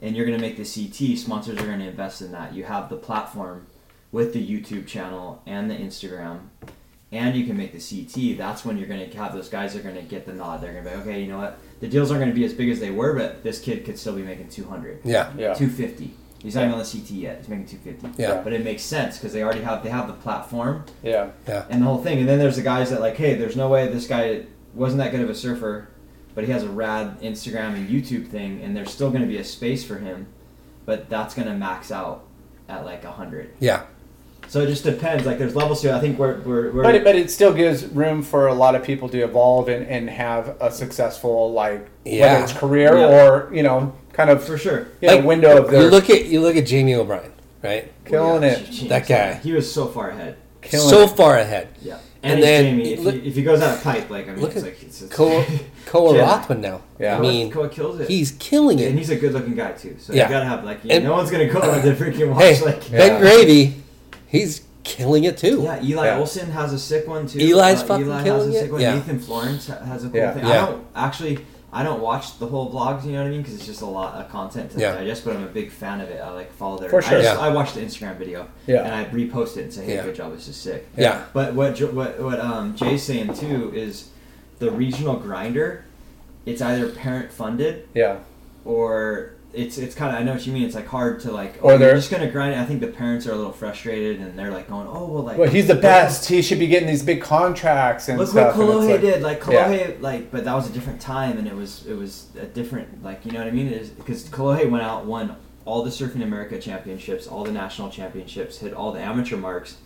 [0.00, 2.54] and you're going to make the CT, sponsors are going to invest in that.
[2.54, 3.66] You have the platform
[4.12, 6.40] with the YouTube channel and the Instagram,
[7.12, 8.36] and you can make the CT.
[8.36, 10.60] That's when you're going to have those guys that are going to get the nod.
[10.60, 11.22] They're going to be okay.
[11.22, 11.58] You know what?
[11.80, 13.98] The deals aren't going to be as big as they were, but this kid could
[13.98, 15.32] still be making 200, Yeah.
[15.36, 16.10] yeah 250.
[16.42, 17.38] He's not even on the CT yet.
[17.38, 18.22] He's making 250.
[18.22, 18.42] Yeah.
[18.42, 21.64] But it makes sense because they already have they have the platform yeah Yeah.
[21.68, 22.18] and the whole thing.
[22.20, 24.44] And then there's the guys that like, hey, there's no way this guy
[24.74, 25.88] wasn't that good of a surfer,
[26.34, 29.38] but he has a rad Instagram and YouTube thing, and there's still going to be
[29.38, 30.28] a space for him,
[30.84, 32.24] but that's going to max out
[32.68, 33.52] at like a hundred.
[33.58, 33.86] Yeah.
[34.48, 35.26] So it just depends.
[35.26, 35.94] Like there's levels to it.
[35.94, 38.74] I think we're we're, we're But it, but it still gives room for a lot
[38.74, 42.32] of people to evolve and, and have a successful like Yeah.
[42.32, 43.24] whether it's career Yeah.
[43.26, 44.88] or you know kind of for sure.
[45.00, 47.92] you know, window of You look at you look at Jamie O'Brien, right?
[48.04, 49.34] killing Yeah, it, James, That guy.
[49.34, 50.36] He was so far ahead.
[50.62, 51.10] killing so it.
[51.16, 51.68] far ahead.
[51.82, 51.98] Yeah.
[52.20, 54.32] And And, then Jamie, if, look- he, if he goes out of pipe, like I
[54.32, 55.44] mean, Look it's at like it's, it's Koa,
[55.86, 56.80] Koa Rothman now.
[56.98, 57.16] Yeah.
[57.16, 58.08] I mean, Koa kills it.
[58.08, 59.94] he's killing it, and he's a good-looking guy too.
[60.00, 60.24] So Yeah.
[60.24, 62.60] you gotta have like you And- no one's gonna go on the freaking watch Hey,
[62.64, 63.20] like Ben Yeah.
[63.20, 63.76] Gravy,
[64.28, 65.62] he's killing it too.
[65.62, 66.18] Yeah, Eli Yeah.
[66.18, 67.38] Olsen has a sick one too.
[67.38, 68.62] Eli's Uh, fucking Eli killing has a it.
[68.62, 68.80] sick one.
[68.80, 68.94] Yeah.
[68.94, 70.32] Nathan Florence has a cool Yeah.
[70.34, 70.46] thing.
[70.46, 70.52] Yeah.
[70.62, 71.38] I don't actually.
[71.70, 73.04] I don't watch the whole vlogs.
[73.04, 73.42] You know what I mean?
[73.42, 74.94] Because it's just a lot of content to Yeah.
[74.94, 75.22] digest.
[75.26, 76.18] But I'm a big fan of it.
[76.24, 76.88] I like follow their.
[76.88, 77.18] For sure.
[77.18, 77.44] I, just, Yeah.
[77.46, 78.84] I watch the Instagram video Yeah.
[78.84, 80.04] and I repost it and say, "Hey, Yeah.
[80.04, 80.34] good job.
[80.34, 81.24] This is sick." Yeah.
[81.34, 84.06] But what Jo- what what um, Jay's saying too is
[84.60, 85.84] the regional grinder.
[86.46, 88.16] It's either parent funded yeah
[88.64, 90.64] or it's it's kind of I know what you mean.
[90.64, 91.58] It's like hard to like.
[91.62, 92.58] Or Oh, they're- just gonna grind it.
[92.58, 95.36] I think the parents are a little frustrated and they're like going, "Oh well, like."
[95.38, 98.66] well he's the best he should be getting these big contracts and Look stuff what
[98.68, 99.22] Kolohe like- did.
[99.22, 99.90] Like Yeah.
[100.00, 103.26] Like, but that was a different time, and it was it was a different, like,
[103.26, 103.68] you know what I mean?
[103.96, 108.72] Because Kolohe went out, won all the Surfing America championships, all the national championships, hit
[108.72, 109.76] all the amateur marks,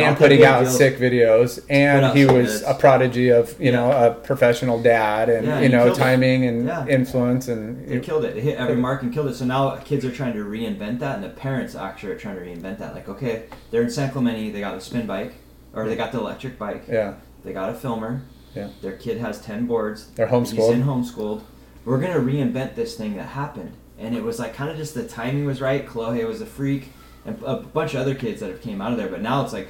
[0.00, 3.76] and putting out sick videos and he was a prodigy of you Yeah.
[3.76, 6.00] know a professional dad and Yeah, you know killed it.
[6.00, 6.86] timing and Yeah.
[6.86, 8.34] influence and They killed it.
[8.34, 9.34] They hit every mark and killed it.
[9.34, 12.42] So now kids are trying to reinvent that, and the parents actually are trying to
[12.42, 12.94] reinvent that.
[12.94, 15.34] Like, okay, they're in San Clemente, they got the spin bike,
[15.74, 17.14] or they got the electric bike, yeah
[17.44, 18.22] they got a filmer.
[18.54, 18.68] Yeah.
[18.82, 20.08] Their kid has ten boards.
[20.16, 21.40] they're homeschooled He's in homeschooled homeschooled.
[21.84, 25.04] We're gonna reinvent this thing that happened, and it was like kind of just the
[25.04, 25.86] timing was right.
[25.86, 26.92] Kolohe was a freak,
[27.24, 29.08] and a bunch of other kids that have came out of there.
[29.08, 29.68] But now it's like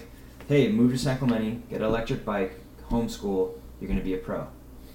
[0.49, 2.59] hey, move to San Clemente, get an electric bike,
[2.91, 4.41] homeschool, you're going to be a pro.
[4.41, 4.49] And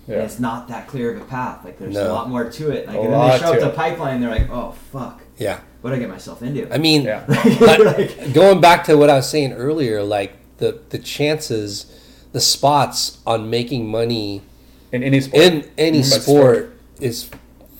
[0.07, 0.23] Yeah.
[0.23, 1.63] it's not that clear of a path.
[1.63, 2.87] Like there's a lot more to it.
[2.87, 3.75] Like A and then lot they show up to to it.
[3.75, 5.59] pipeline, they're like, oh fuck, Yeah.
[5.81, 6.71] what did I get myself into?
[6.73, 7.23] I mean, Yeah.
[7.27, 11.85] but Like- going back to what I was saying earlier, like the the chances,
[12.33, 14.41] the spots on making money
[14.91, 15.41] In any sport.
[15.43, 17.29] in any But sport is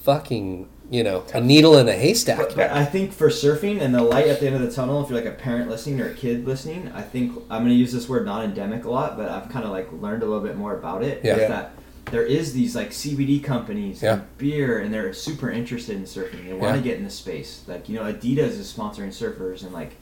[0.04, 2.38] fucking you know a needle in a haystack.
[2.38, 5.04] But, but I think for surfing and the light at the end of the tunnel,
[5.04, 7.76] if you're like a parent listening or a kid listening, I think I'm going to
[7.76, 10.56] use this word non-endemic a lot, but I've kind of like learned a little bit
[10.56, 11.22] more about it.
[11.24, 11.38] Yeah.
[11.38, 11.48] Yeah.
[11.48, 11.72] that
[12.12, 14.14] there is these like CBD companies Yeah.
[14.14, 16.46] and beer, and they're super interested in surfing.
[16.46, 16.76] They want Yeah.
[16.76, 17.64] to get in the space.
[17.68, 19.96] Like you know, Adidas is sponsoring surfers, and like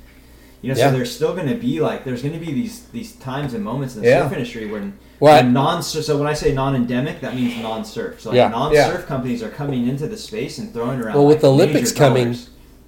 [0.62, 0.90] you know, Yeah.
[0.90, 3.64] so there's still going to be like there's going to be these these times and
[3.64, 4.24] moments in the Yeah.
[4.24, 4.98] surf industry when.
[5.30, 8.22] I- non so when I say non-endemic, that means non-surf.
[8.22, 8.48] So like Yeah.
[8.50, 11.16] non-surf companies are coming into the space and throwing around.
[11.16, 12.36] Well, with like, the Olympics coming-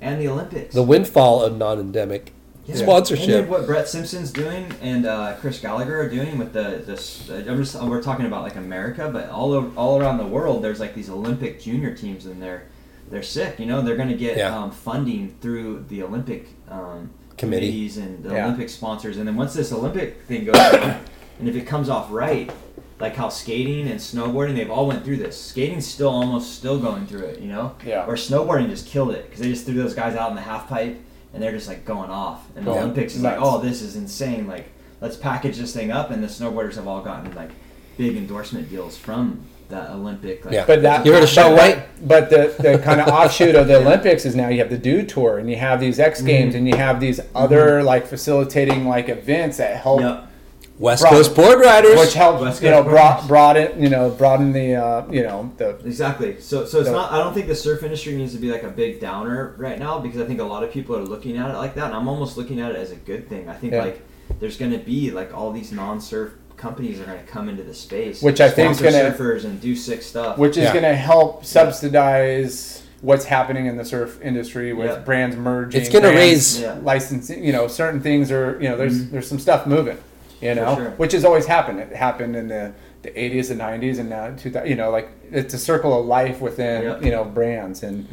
[0.01, 2.33] and the Olympics, the windfall of non-endemic
[2.65, 2.75] yeah.
[2.75, 3.41] sponsorship.
[3.41, 7.29] And what Brett Simpson's doing and uh, Chris Gallagher are doing with the this.
[7.29, 10.63] Uh, I'm just we're talking about like America, but all over, all around the world,
[10.63, 12.63] there's like these Olympic junior teams, and they're
[13.11, 13.59] they're sick.
[13.59, 14.57] You know, they're going to get Yeah.
[14.57, 17.67] um, funding through the Olympic um, Committee.
[17.67, 18.45] committees and the Yeah.
[18.45, 20.55] Olympic sponsors, and then once this Olympic thing goes,
[21.39, 22.51] and if it comes off right.
[22.99, 25.37] Like how skating and snowboarding, they've all went through this.
[25.37, 27.75] Skating's still almost still going through it, you know.
[27.85, 28.05] Yeah.
[28.05, 30.69] Or snowboarding just killed it because they just threw those guys out in the half
[30.69, 30.97] pipe
[31.33, 32.45] and they're just like going off.
[32.55, 34.47] And the Olympics is like, oh, this is insane.
[34.47, 34.67] Like,
[35.01, 36.11] let's package this thing up.
[36.11, 37.49] And the snowboarders have all gotten like
[37.97, 40.45] big endorsement deals from the Olympic.
[40.45, 40.65] Like, Yeah.
[40.65, 42.07] But that You heard of Shaun but- White?
[42.07, 45.03] But the, the kind of offshoot of the Olympics is now you have the Dew
[45.03, 46.57] Tour and you have these X Games mm-hmm.
[46.59, 47.87] and you have these other mm-hmm.
[47.87, 50.29] like facilitating like events that help, Yep.
[50.79, 51.11] West Right.
[51.11, 51.99] Coast board riders.
[51.99, 53.27] which help West you know Coast broad, Programs.
[53.27, 56.39] broaden you know broaden the uh, you know the Exactly.
[56.41, 57.11] So, so it's So- not.
[57.11, 59.99] I don't think the surf industry needs to be like a big downer right now
[59.99, 62.07] because I think a lot of people are looking at it like that, and I'm
[62.07, 63.47] almost looking at it as a good thing.
[63.49, 63.83] I think Yeah.
[63.83, 64.01] like
[64.39, 67.73] there's going to be like all these non-surf companies are going to come into the
[67.73, 70.37] space, Which I think is gonna- surfers and do sick stuff.
[70.37, 70.71] which is Yeah.
[70.73, 74.99] going to help subsidize what's happening in the surf industry with Yeah.
[74.99, 75.81] brands merging.
[75.81, 77.43] It's gonna raise- licensing.
[77.43, 79.97] You know, certain things are you know there's there's some stuff moving.
[80.43, 80.89] You know, sure.
[80.91, 81.79] which has always happened.
[81.79, 84.69] It happened in the the 80s and 90s and now 2000.
[84.69, 86.99] You know, like it's a circle of life within Yeah.
[87.01, 88.07] you know brands and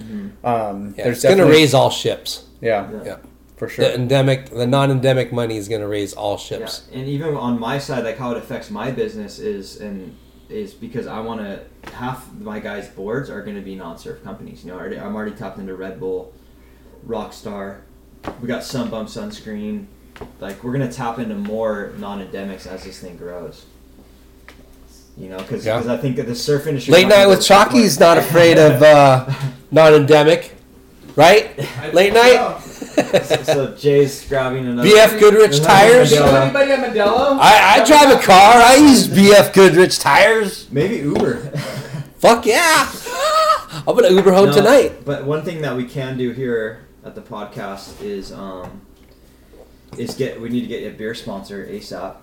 [0.44, 2.44] um, Yeah, there's it's going to raise all ships.
[2.60, 3.02] Yeah, Yeah.
[3.04, 3.16] Yeah.
[3.56, 3.84] for sure.
[3.84, 6.88] The endemic, the non-endemic money is going to raise all Yeah, ships.
[6.92, 10.16] and even on my side, like how it affects my business is and
[10.48, 11.60] is because I want to
[11.92, 14.64] half my guys' boards are going to be non-surf companies.
[14.64, 16.32] You know, already, I'm already tapped into Red Bull,
[17.06, 17.82] Rockstar.
[18.40, 19.86] We got Sun Bum sunscreen.
[20.40, 23.66] Like we're gonna tap into more non-endemics as this thing grows.
[25.16, 25.82] You know, because Yeah.
[25.86, 26.92] I think that the surf industry.
[26.94, 29.30] Late night with Chalky's not afraid of uh,
[29.70, 30.54] non-endemic,
[31.16, 31.58] right?
[31.92, 32.58] Late night.
[32.60, 34.88] so, so Jay's grabbing another.
[34.88, 36.12] BF Goodrich tires.
[36.12, 37.38] Anybody at Modelo?
[37.40, 38.54] I, I drive a car.
[38.62, 40.70] I use BF Goodrich tires.
[40.70, 41.36] Maybe Uber.
[42.18, 42.90] Fuck yeah!
[43.86, 45.04] I'm gonna Uber home No, tonight.
[45.04, 48.82] But one thing that we can do here at the podcast is um
[49.98, 52.14] is get we need to get a beer sponsor ASAP.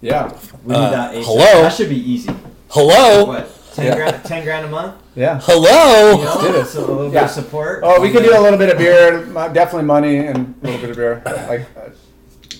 [0.00, 0.32] Yeah,
[0.64, 1.24] We need Uh, that ASAP.
[1.24, 1.62] hello?
[1.62, 2.30] That should be easy.
[2.68, 3.50] Hello, What?
[3.74, 3.94] Ten Yeah.
[3.96, 4.94] grand ten grand a month?
[5.16, 5.40] yeah.
[5.42, 6.12] hello.
[6.18, 6.40] You know?
[6.42, 6.70] do this.
[6.72, 7.24] So a little bit Yeah.
[7.24, 7.80] of support.
[7.82, 10.90] Oh, we could do a little bit of beer, definitely money, and a little bit
[10.90, 11.90] of beer, like uh,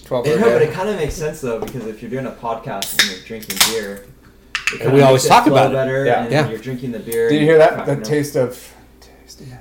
[0.05, 0.27] twelve.
[0.27, 2.33] Yeah, or no, but it kind of makes sense though because if you're doing a
[2.33, 4.05] podcast and you're drinking beer,
[4.73, 5.75] it kinda we always makes talk flow about it.
[5.75, 6.05] better.
[6.07, 6.23] Yeah.
[6.25, 6.49] and Yeah.
[6.49, 7.29] You're drinking the beer.
[7.29, 7.87] Did you hear that?
[7.87, 8.59] The taste of.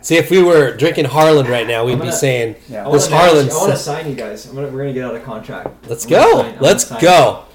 [0.02, 2.88] See, if we were drinking Harlan right now, we'd I'm be saying, Yeah.
[2.88, 4.46] I "This Harlan." I want to sign you guys.
[4.48, 5.88] I'm gonna, we're gonna get out of contract.
[5.90, 6.42] Let's I'm go.
[6.44, 7.46] sign- Let's go.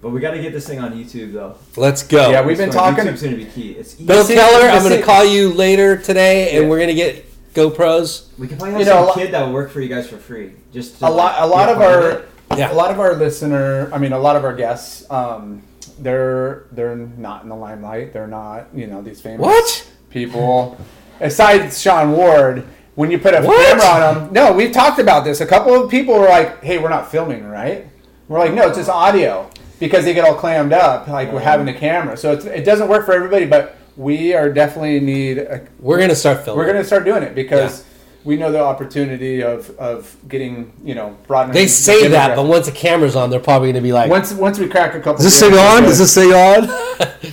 [0.00, 1.56] But we got to get this thing on YouTube though.
[1.76, 2.30] Let's go.
[2.30, 3.04] Yeah, we've been So talking.
[3.04, 3.72] YouTube's gonna be key.
[3.72, 4.04] It's easy.
[4.04, 6.68] Bill Keller, I'm going to call you later today, and Yeah.
[6.70, 7.24] we're going to get
[7.54, 8.26] GoPros.
[8.38, 10.08] We can probably have You know, some a kid that will work for you guys
[10.08, 10.52] for free.
[10.72, 12.28] Just to, A lot, a lot of our, it.
[12.56, 12.72] Yeah.
[12.72, 15.62] a lot of our listener, I mean, a lot of our guests, um,
[15.98, 18.12] they're they're not in the limelight.
[18.12, 19.90] They're not, you know, these famous What?
[20.10, 20.78] people.
[21.20, 22.64] Aside Shaun Ward,
[22.94, 23.78] when you put a What?
[23.78, 25.40] camera on them, no, we've talked about this.
[25.40, 27.86] A couple of people were like, "Hey, we're not filming, right?"
[28.28, 29.48] We're like, "No, it's just audio,"
[29.80, 32.16] because they get all clammed up, like we're having the camera.
[32.16, 35.38] So it's, it doesn't work for everybody, but we are definitely need.
[35.38, 36.58] A, We're going to start filming.
[36.58, 37.84] we're going to start doing it because.
[38.24, 41.54] We know the opportunity of, of getting you know broadening.
[41.54, 44.10] They the say that, but once the camera's on, they're probably going to be like,
[44.10, 45.24] once once we crack a couple.
[45.24, 45.84] "Is this thing on?
[45.84, 46.68] Is this thing on?"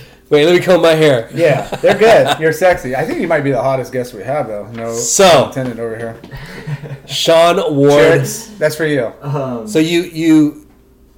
[0.28, 1.30] Wait, let me comb my hair.
[1.32, 2.38] Yeah, they're good.
[2.40, 2.96] You're sexy.
[2.96, 4.66] I think you might be the hottest guest we have, though.
[4.72, 6.16] No So- pun intended over here.
[7.06, 8.20] Shaun Ward.
[8.20, 9.12] Chicks, that's for you.
[9.22, 10.66] Um, So you you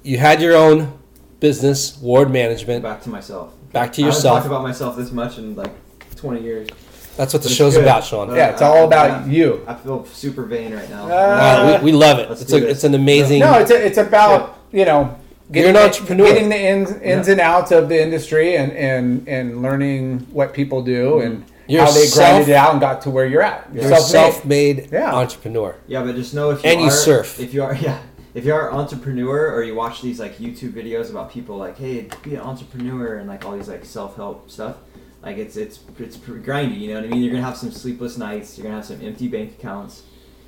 [0.03, 0.93] you had your own
[1.41, 2.83] business, Ward Management.
[2.83, 3.53] back to myself.
[3.73, 4.37] Back to I haven't yourself.
[4.39, 5.71] talked about myself this much in like
[6.17, 6.69] 20 years.
[7.17, 7.83] That's what the It's show's good.
[7.85, 8.35] about, Shaun.
[8.35, 9.65] Yeah, it's all I- about you.
[9.67, 11.07] I feel super vain right now.
[11.09, 12.31] Uh, Uh, we, we love it.
[12.31, 13.41] It's a, it's an amazing.
[13.41, 15.18] No, it's a, it's about you know,
[15.51, 16.27] You're an the- entrepreneur.
[16.27, 20.83] getting the ins, ins and outs of the industry and, and, and learning what people
[20.83, 21.27] do mm-hmm.
[21.27, 23.69] and You're how they grinded it out and got to where you're at.
[23.73, 24.77] You're You're a self-made.
[24.77, 25.15] self-made Yeah.
[25.15, 25.77] entrepreneur.
[25.87, 27.41] Yeah, but just know if you And are, you surf.
[27.41, 27.99] If you are, yeah,
[28.35, 31.79] if you are an entrepreneur or you watch these like YouTube videos about people like,
[31.79, 34.77] hey, be an entrepreneur and like all these like self help stuff,
[35.23, 36.79] like it's it's it's pretty grindy.
[36.79, 37.23] You know what I mean?
[37.23, 38.57] You're gonna have some sleepless nights.
[38.57, 40.03] You're gonna have some empty bank accounts.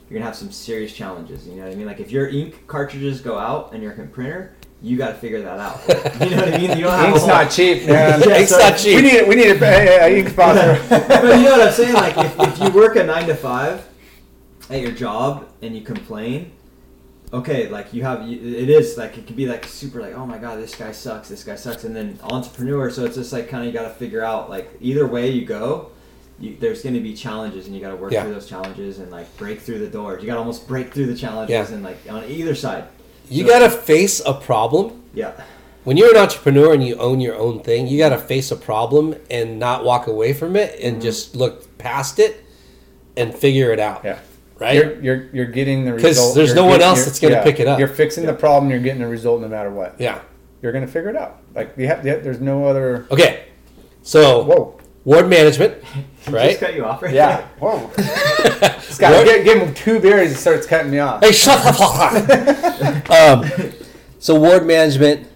[0.08, 1.46] You're gonna have some serious challenges.
[1.46, 1.86] You know what I mean?
[1.86, 5.58] Like if your ink cartridges go out and your printer, you got to figure that
[5.58, 5.80] out.
[6.20, 6.76] you know what I mean?
[6.78, 8.20] You don't Ink's not cheap, man.
[8.20, 8.96] Yeah, Ink's so- not cheap.
[8.96, 10.82] We need we need a, a, a ink sponsor.
[10.88, 11.94] but you know what I'm saying?
[11.94, 13.86] Like, if, if you work a nine to five
[14.70, 16.52] at your job and you complain,
[17.32, 20.38] okay, like you have, it is like it could be like super, like, oh my
[20.38, 22.90] god, this guy sucks, this guy sucks, and then entrepreneur.
[22.90, 25.44] So it's just like kind of you got to figure out like either way you
[25.44, 25.90] go.
[26.38, 28.22] You, there's going to be challenges, and you got to work Yeah.
[28.22, 30.22] through those challenges and like break through the doors.
[30.22, 31.74] You got to almost break through the challenges, Yeah.
[31.74, 32.84] and like on either side.
[33.30, 35.02] You So- got to face a problem.
[35.14, 35.32] Yeah,
[35.84, 38.56] When you're an entrepreneur and you own your own thing, you got to face a
[38.56, 41.02] problem and not walk away from it and Mm-hmm.
[41.02, 42.44] just look past it
[43.16, 44.02] and figure it out.
[44.04, 44.18] Yeah.
[44.58, 44.74] Right?
[44.74, 46.12] You're, you're you're getting the result.
[46.12, 47.78] Because there's You're no one else that's gonna pick it up.
[47.78, 48.70] You're fixing the problem.
[48.70, 49.94] You're getting the result no matter what.
[49.98, 50.20] yeah.
[50.60, 51.38] You're gonna figure it out.
[51.54, 53.06] Like you have, yeah, there's no other.
[53.10, 53.44] Okay.
[54.02, 54.78] So, Whoa.
[55.06, 55.82] ward management,
[56.28, 56.58] right?
[56.58, 57.46] cut you off right Yeah.
[57.58, 57.86] Whoa.
[57.96, 60.30] this guy, give, give him two beers.
[60.30, 61.22] He starts cutting me off.
[61.22, 63.10] Hey, shut the fuck up.
[63.64, 63.72] um,
[64.18, 65.26] so ward management,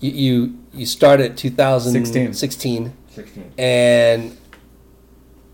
[0.00, 2.92] you you, you started 2016, 16.
[3.08, 3.52] Sixteen.
[3.58, 4.36] and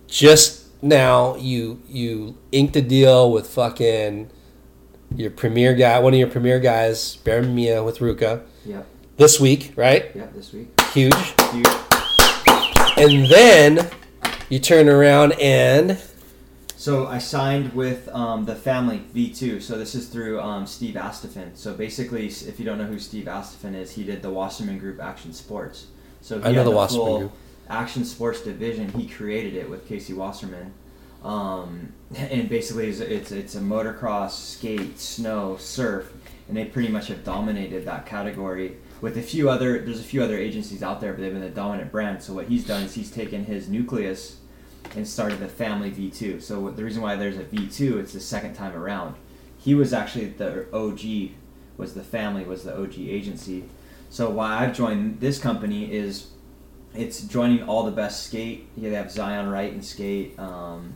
[0.06, 4.30] just now you you inked a deal with fucking
[5.16, 8.86] your premier guy, one of your premier guys, Barron Mamiya with RVCA Yep.
[9.16, 10.14] this week, right?
[10.14, 10.34] Yep.
[10.34, 10.80] This week.
[10.92, 11.14] Huge.
[11.50, 11.66] Huge.
[12.96, 13.90] And then
[14.48, 16.00] you turn around and
[16.76, 19.60] So I signed with um, the Familie V2.
[19.60, 21.56] So this is through um, Steve Astephen.
[21.56, 25.00] So basically, if you don't know who Steve Astephen is, he did the Wasserman Group
[25.00, 25.86] Action Sports.
[26.20, 27.32] So he I know had the Wasserman Group.
[27.68, 28.92] Action Sports division.
[28.92, 30.72] He created it with Casey Wasserman.
[31.24, 36.12] Um, and basically, it's, it's it's a motocross, skate, snow, surf,
[36.46, 38.76] and they pretty much have dominated that category.
[39.00, 41.50] With a few other, there's a few other agencies out there, but they've been the
[41.50, 42.22] dominant brand.
[42.22, 44.38] So what he's done is he's taken his nucleus
[44.96, 46.42] and started the Familie V2.
[46.42, 49.14] So the reason why there's a V2, it's the second time around.
[49.58, 51.32] He was actually the OG,
[51.76, 53.64] was the Familie, was the OG agency.
[54.10, 56.28] So why I've joined this company is
[56.94, 58.68] it's joining all the best skate.
[58.76, 60.94] Yeah, they have Zion Wright and skate, um,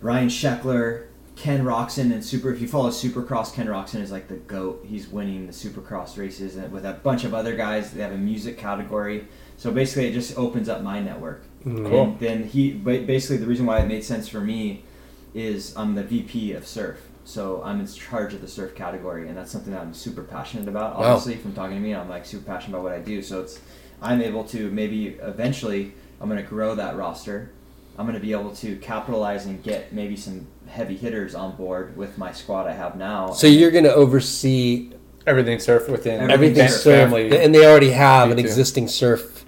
[0.00, 1.06] Ryan Sheckler,
[1.40, 2.52] Ken Roczen, and super.
[2.52, 4.84] If you follow Supercross, Ken Roczen is like the goat.
[4.86, 7.92] He's winning the Supercross races and with a bunch of other guys.
[7.92, 9.26] They have a music category.
[9.56, 11.42] So basically, it just opens up my network.
[11.64, 12.02] Mm, cool.
[12.02, 14.84] And then he, ba- basically, the reason why it made sense for me
[15.32, 17.00] is I'm the VP of surf.
[17.24, 20.68] So I'm in charge of the surf category, and that's something that I'm super passionate
[20.68, 20.98] about.
[20.98, 21.06] Wow.
[21.06, 23.22] Obviously, from talking to me, I'm like super passionate about what I do.
[23.22, 23.60] So it's
[24.02, 27.52] I'm able to maybe eventually I'm going to grow that roster.
[27.98, 31.96] I'm going to be able to capitalize and get maybe some heavy hitters on board
[31.96, 33.32] with my squad I have now.
[33.32, 34.92] so you're going to oversee
[35.26, 36.32] Everything surf within Everything
[36.62, 37.36] everything surf, family.
[37.44, 38.42] and they already have an too.
[38.42, 39.44] existing surf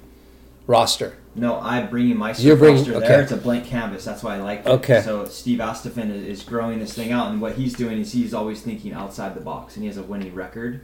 [0.67, 1.15] roster.
[1.35, 3.09] No, I'm bringing my surf You're bringing- roster okay.
[3.09, 3.23] there.
[3.23, 4.05] It's a blank canvas.
[4.05, 4.67] That's why I like it.
[4.67, 5.01] Okay.
[5.01, 8.35] So Steve Astephen is, is growing this thing out, and what he's doing is he's
[8.35, 10.83] always thinking outside the box, and he has a winning record,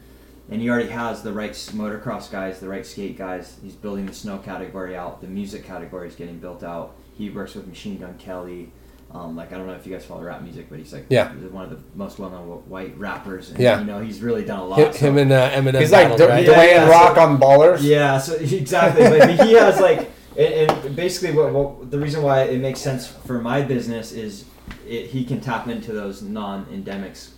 [0.51, 3.59] and he already has the right s- motocross guys, the right skate guys.
[3.63, 5.21] He's building the snow category out.
[5.21, 6.95] The music category is getting built out.
[7.13, 8.73] He works with Machine Gun Kelly.
[9.11, 11.33] Um, like I don't know if you guys follow rap music, but he's like Yeah.
[11.35, 13.51] he's one of the most well-known white rappers.
[13.51, 13.81] And, Yeah.
[13.81, 14.79] you know he's really done a lot.
[14.79, 15.81] Him, so- him and uh, Eminem.
[15.81, 16.45] He's like battled, D- right?
[16.47, 17.79] Yeah, Dwayne yeah, Rock so- on Ballers.
[17.83, 19.05] Yeah, so exactly.
[19.09, 23.07] But he has like, and, and basically, what, what the reason why it makes sense
[23.07, 24.45] for my business is
[24.87, 27.31] it, he can tap into those non-endemics.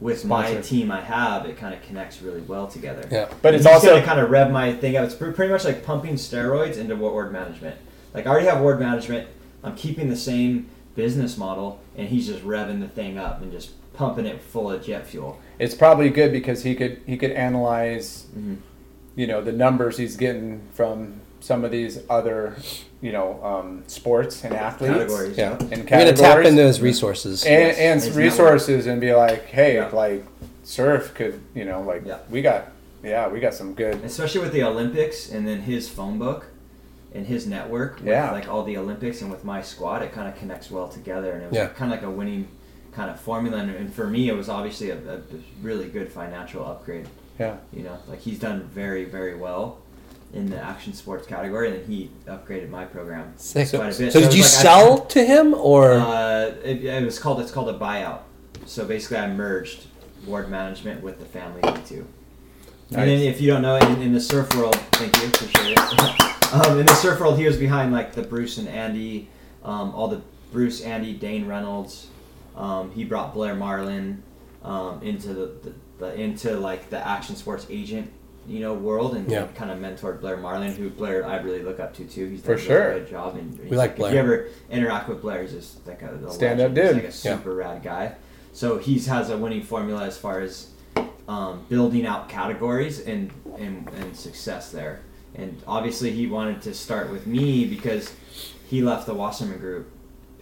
[0.00, 3.06] With my team I have, it kind of connects really well together.
[3.08, 3.28] Yeah.
[3.40, 5.04] But And it's also gonna kind of rev my thing up.
[5.04, 7.76] It's pretty much like pumping steroids into ward management.
[8.12, 9.28] Like I already have ward management.
[9.62, 13.70] I'm keeping the same business model, and he's just revving the thing up and just
[13.94, 15.38] pumping it full of jet fuel.
[15.58, 18.56] it's probably good because he could he could analyze Mhm.
[19.14, 22.56] you know the numbers he's getting from some of these other
[23.02, 25.36] you know um, sports and athletes Categories.
[25.36, 25.52] Yeah.
[25.52, 25.90] and categories.
[25.90, 27.44] You're going to tap into his resources.
[27.44, 28.06] and, Yes.
[28.06, 29.88] and resources and be like hey Yeah.
[29.92, 30.24] like
[30.64, 32.18] surf could you know like Yeah.
[32.30, 32.68] we got
[33.04, 36.46] yeah we got some good especially with the Olympics and then his phone book
[37.14, 38.30] and his network with Yeah.
[38.32, 41.42] like all the Olympics and with my squad, it kind of connects well together, and
[41.42, 41.66] it was Yeah.
[41.68, 42.48] kind of like a winning
[42.92, 43.58] kind of formula.
[43.58, 45.20] And, and for me, it was obviously a, a
[45.62, 47.06] really good financial upgrade.
[47.38, 49.78] yeah You know, like he's done very very well
[50.34, 53.66] in the action sports category, and then he upgraded my program Sick.
[53.68, 54.12] So, quite a bit.
[54.14, 55.92] did you like I- sell to him or?
[55.92, 58.20] uh, it, it was called it's called a buyout.
[58.64, 59.86] So basically, I merged
[60.26, 62.06] ward management with the Familie too.
[62.94, 66.36] And then if you don't know, in, in the surf world, thank you, appreciate it.
[66.52, 69.28] um, in the surf world, he was behind like the Bruce and Andy,
[69.64, 70.20] um, all the
[70.52, 72.08] Bruce, Andy, Dane Reynolds.
[72.56, 74.22] Um, he brought Blair Marlin
[74.62, 78.10] um, into the, the, the into like the action sports agent,
[78.46, 79.46] you know, world, and Yeah.
[79.54, 82.28] kind of mentored Blair Marlin, who Blair I really look up to too.
[82.28, 82.88] He's For done a sure.
[82.88, 83.36] really good job.
[83.36, 84.12] And We like If Blair.
[84.12, 86.76] you ever interact with Blair, he's just like a, a Stand-up legend.
[86.76, 86.94] He's dude.
[86.94, 87.36] like a Yeah.
[87.38, 88.12] super rad guy.
[88.52, 90.68] So he has a winning formula as far as
[91.28, 95.00] um, building out categories and, and and success there.
[95.34, 98.14] And obviously, he wanted to start with me because
[98.68, 99.90] he left the Wasserman Group,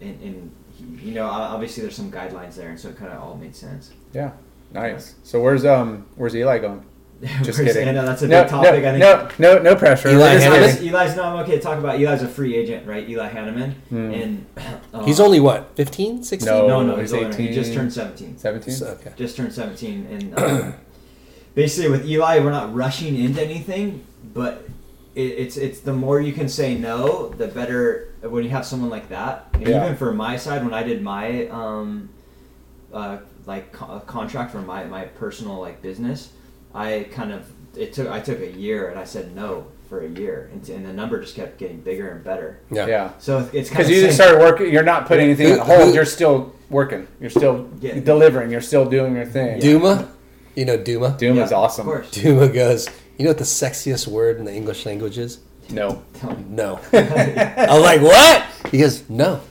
[0.01, 3.23] and, and he, you know, obviously there's some guidelines there, and so it kind of
[3.23, 3.91] all made sense.
[4.13, 4.33] Yeah,
[4.73, 5.15] nice.
[5.23, 6.85] So where's um where's Eli going?
[7.43, 7.87] Just kidding.
[7.87, 8.83] I know that's a no, big topic.
[8.83, 10.09] no, I think no, no, no pressure.
[10.09, 10.57] Eli Hanneman?
[10.57, 12.01] Eli's, Eli's no, I'm okay to talk about.
[12.01, 13.07] Eli's a free agent, right?
[13.07, 14.11] Eli Hanneman, Hmm.
[14.11, 14.47] and
[14.95, 16.51] um, He's only what, 15, 16?
[16.51, 16.67] No.
[16.67, 17.37] no, no, he's he's, older.
[17.37, 18.39] He just turned 17.
[18.39, 18.75] Seventeen.
[18.75, 19.13] So, okay.
[19.17, 20.75] just turned 17 and um,
[21.55, 24.67] basically with eli we're not rushing into anything but
[25.15, 28.91] it, it's it's the more you can say no the better when you have someone
[28.91, 29.85] like that and Yeah.
[29.85, 32.11] even for my side when i did my um,
[32.93, 36.33] uh, like co- contract for my, my personal like business
[36.75, 40.09] i kind of it took i took a year and i said no for a
[40.09, 42.87] year and, and the number just kept getting bigger and better Yeah.
[42.87, 43.11] Yeah.
[43.19, 45.95] so it's Because you just started working, you're not putting anything Who- on hold.
[45.97, 47.09] You're still working.
[47.21, 47.99] You're still Yeah.
[47.99, 48.53] delivering.
[48.53, 49.59] You're still doing your thing.
[49.59, 50.09] Duma?
[50.55, 51.17] You know Duma?
[51.19, 51.89] Doom is awesome.
[51.89, 52.89] of course Duma goes,
[53.21, 55.41] you know what the sexiest word in the English language is?
[55.69, 56.03] No.
[56.49, 56.81] No.
[56.95, 58.47] I'm like, what?
[58.71, 59.43] He goes, no.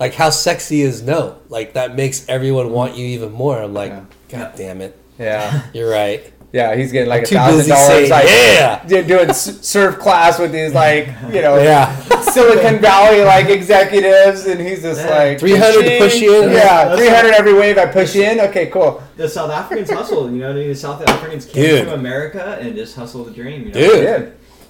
[0.00, 1.38] Like, how sexy is no?
[1.48, 3.62] Like, that makes everyone want you even more.
[3.62, 4.04] I'm like, Yeah.
[4.28, 4.98] God damn it.
[5.20, 5.66] Yeah.
[5.72, 6.32] You're right.
[6.52, 6.74] Yeah.
[6.74, 7.86] He's getting like a thousand dollars.
[7.86, 9.02] saying, Like yeah.
[9.02, 11.94] doing surf class with these like you know Yeah.
[12.20, 15.10] Silicon Valley like executives, and he's just Yeah.
[15.10, 16.50] like 300 to push you in?
[16.50, 16.84] Yeah.
[16.86, 18.40] That's Three hundred every wave I push in.
[18.40, 18.66] Okay.
[18.66, 19.02] Cool.
[19.16, 20.52] the South Africans hustle, you know.
[20.52, 21.86] The South Africans came Dude.
[21.86, 23.68] to America and just hustle the dream.
[23.68, 23.80] You know?
[23.80, 24.04] Dude.
[24.04, 24.16] Yeah.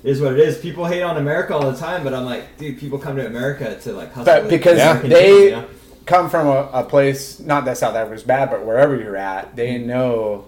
[0.07, 0.59] It is what it is.
[0.59, 3.77] People hate on America all the time, but I'm like, dude, people come to America
[3.81, 4.25] to like hustle.
[4.25, 5.69] But because American they dream, you know?
[6.05, 9.75] come from a, a place, not that South Africa's bad, but wherever you're at, they
[9.75, 9.89] mm-hmm.
[9.89, 10.45] know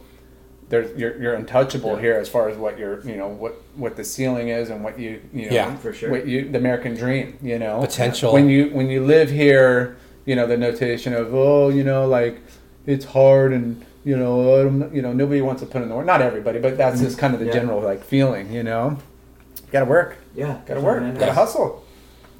[0.68, 2.00] there's you're, you're untouchable Yeah.
[2.00, 4.98] here as far as what your you know what what the ceiling is and what
[4.98, 6.10] you you know Yeah, for sure.
[6.10, 8.32] what you the American dream you know Potential.
[8.32, 9.96] when you when you live here
[10.26, 12.40] you know the notation of oh you know like
[12.86, 16.20] it's hard and you know you know nobody wants to put in the work not
[16.20, 17.46] everybody but that's just kind of the.
[17.46, 17.52] Yeah.
[17.52, 18.98] general like feeling you know
[19.72, 21.84] got to work yeah, got to work got to hustle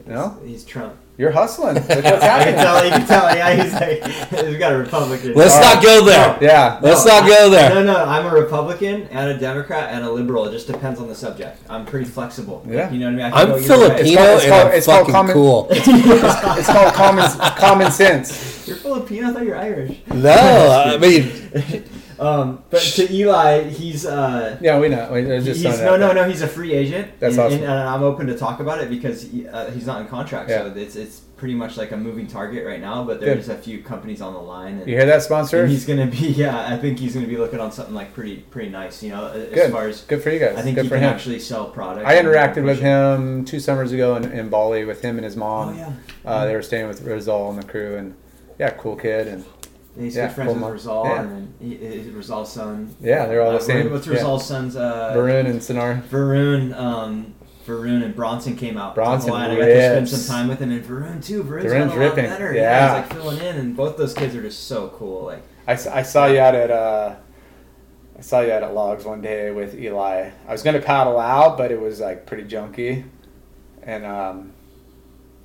[0.07, 0.95] you know he's Trump.
[1.19, 2.85] You're hustling Look what's I can tell.
[2.85, 3.37] You can tell.
[3.37, 4.05] Yeah, he's like,
[4.47, 5.35] he's got a Republican.
[5.35, 6.39] Let's Uh, not go there.
[6.41, 7.75] yeah Let's No, not I- go there.
[7.75, 10.45] No, no, I'm a Republican and a Democrat and a liberal.
[10.47, 11.59] It just depends on the subject.
[11.69, 12.63] I'm pretty flexible.
[12.65, 12.91] Like, Yeah.
[12.91, 13.33] you know what I mean?
[13.35, 13.67] I I'm either way.
[13.67, 15.67] Filipino called- it's and called- I'm it's called fucking common- cool.
[15.71, 19.29] it's called common common sense You're Filipino.
[19.29, 19.99] I thought you're Irish.
[20.15, 20.31] No,
[20.87, 21.33] I mean,
[22.21, 26.29] Um, but to Eli, he's uh, yeah we know It's just he's, no, no, no.
[26.29, 27.19] He's a free agent.
[27.21, 27.63] That's and, awesome.
[27.63, 30.51] And, and I'm open to talk about it because he, uh, he's not in contract,
[30.51, 33.05] so it's it's pretty much like a moving target right now.
[33.05, 33.29] But Good.
[33.29, 34.79] there's a few companies on the line.
[34.79, 36.73] And, you hear that sponsor and he's gonna be yeah.
[36.73, 39.03] I think he's gonna be looking on something like pretty pretty nice.
[39.03, 40.97] You know, as good far as good for you guys I think good he for
[40.97, 42.07] can him actually sell products.
[42.07, 45.41] I interacted with him two summers ago in, in Bali with him and his Oh
[45.41, 45.79] mom.
[45.79, 45.93] yeah.
[46.25, 48.15] uh, they were staying with Rizal and the crew, and
[48.59, 49.45] yeah, cool kid, and
[49.99, 50.63] And he's Yeah, good friends with.
[50.63, 51.21] Rizal, Yeah.
[51.23, 52.95] and then he, he- Rizal's son.
[53.01, 53.91] Yeah, they're all the uh, same.
[53.91, 54.39] What's Yeah.
[54.39, 54.77] Son's?
[54.77, 56.03] Uh, Varun and Sinar.
[56.03, 57.35] Varun, um,
[57.67, 58.95] Varun and Bronson came out.
[58.95, 61.43] Bronson I got to spend some time with him, and Varun too.
[61.43, 62.25] Varun's, Varun's got a lot ripping.
[62.27, 62.55] better.
[62.55, 63.03] Yeah.
[63.03, 65.25] he's like filling in, and both those kids are just so cool.
[65.25, 67.17] Like, I, I saw you out at uh,
[68.17, 70.31] I saw you out at Logs one day with Eli.
[70.47, 73.03] I was gonna paddle out, but it was like pretty junky,
[73.83, 74.53] and um,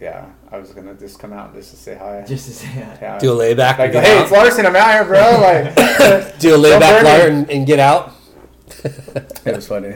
[0.03, 2.23] yeah, I was gonna just come out just to say hi.
[2.27, 3.01] just to say that.
[3.01, 3.17] Yeah.
[3.19, 3.77] do a layback.
[3.79, 4.23] like, hey, out.
[4.23, 4.65] it's Larson.
[4.65, 5.21] I'm out here, bro.
[5.41, 7.09] Like, do a Don't layback burn me.
[7.09, 8.13] lawyer and, and get out.
[8.83, 9.95] it was funny.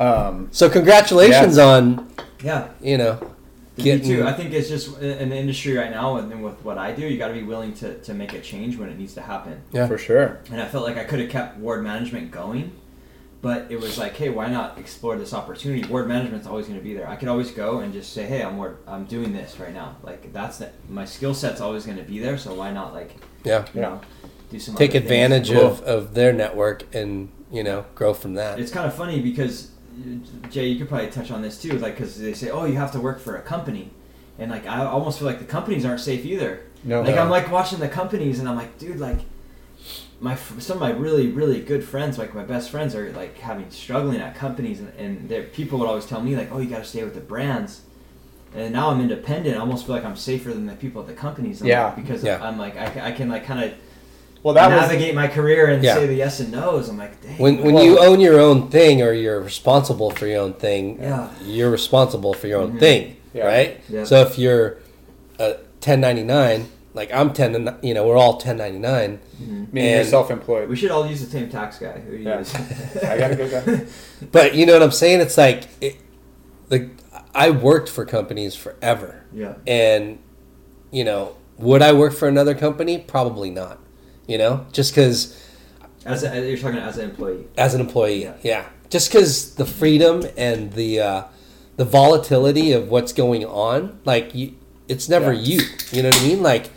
[0.00, 2.08] Um, So congratulations on
[2.42, 3.18] Yeah, you know
[3.76, 4.06] Me getting.
[4.06, 4.24] too.
[4.24, 7.06] I think it's just in the industry right now, and then with what I do,
[7.06, 9.60] you got to be willing to, to make a change when it needs to happen.
[9.72, 9.86] Yeah.
[9.86, 10.40] for sure.
[10.50, 12.72] And I felt like I could have kept ward management going,
[13.42, 15.86] but it was like, hey, why not explore this opportunity?
[15.88, 17.08] Ward management's always going to be there.
[17.08, 19.96] I could always go and just say, hey, I'm ward, I'm doing this right now.
[20.04, 22.38] Like that's the, my skill set's always going to be there.
[22.38, 23.66] So why not like yeah.
[23.74, 24.00] you know
[24.48, 25.60] do some Take advantage Cool.
[25.60, 28.60] of, of their network and you know grow from that.
[28.60, 31.96] It's kind of funny because uh, Jay, you could probably touch on this too, like
[31.96, 33.90] because they say, oh, you have to work for a company,
[34.38, 36.62] and like I almost feel like the companies aren't safe either.
[36.84, 37.22] No, Like No.
[37.22, 39.18] I'm like watching the companies, and I'm like, dude, like
[40.22, 43.68] my some of my really really good friends, like my best friends, are like having
[43.70, 46.84] struggling at companies, and, and people would always tell me like, oh, you got to
[46.84, 47.82] stay with the brands.
[48.54, 49.56] And now I'm independent.
[49.56, 51.60] I almost feel like I'm safer than the people at the companies.
[51.62, 51.86] I'm Yeah.
[51.86, 52.38] like- because Yeah.
[52.42, 53.72] I'm like I, I can like kind of
[54.42, 55.94] Well, that was navigate my career and Yeah.
[55.94, 56.88] say the yes and no's.
[56.88, 57.38] I'm like, dang.
[57.38, 60.98] When when Well- you own your own thing or you're responsible for your own thing,
[61.00, 61.28] Yeah.
[61.44, 62.78] you're responsible for your own mm-hmm.
[62.78, 63.46] thing, Yeah.
[63.46, 63.80] right?
[63.88, 64.04] Yeah.
[64.04, 64.76] So if you're
[65.38, 69.18] a 1099, like I'm 10, and- you know, we're all 1099.
[69.38, 70.68] meaning you're and- self-employed.
[70.68, 71.98] we should all use the same tax guy.
[72.00, 72.38] Who you Yeah.
[72.38, 72.54] use?
[73.02, 73.86] I got a good guy.
[74.32, 75.20] But you know what I'm saying?
[75.20, 75.96] It's like, it,
[76.68, 76.90] the
[77.34, 79.54] I worked for companies forever, yeah.
[79.66, 80.18] and
[80.90, 82.98] you know, would I work for another company?
[82.98, 83.78] Probably not.
[84.26, 85.36] You know, just because
[86.04, 87.46] As a, you're talking as an employee.
[87.56, 88.34] as an employee, Yeah.
[88.42, 91.22] yeah, just because the freedom and the uh,
[91.76, 94.54] the volatility of what's going on, like you,
[94.88, 95.40] it's never Yeah.
[95.58, 95.60] you.
[95.90, 96.42] You know what I mean?
[96.42, 96.70] Like,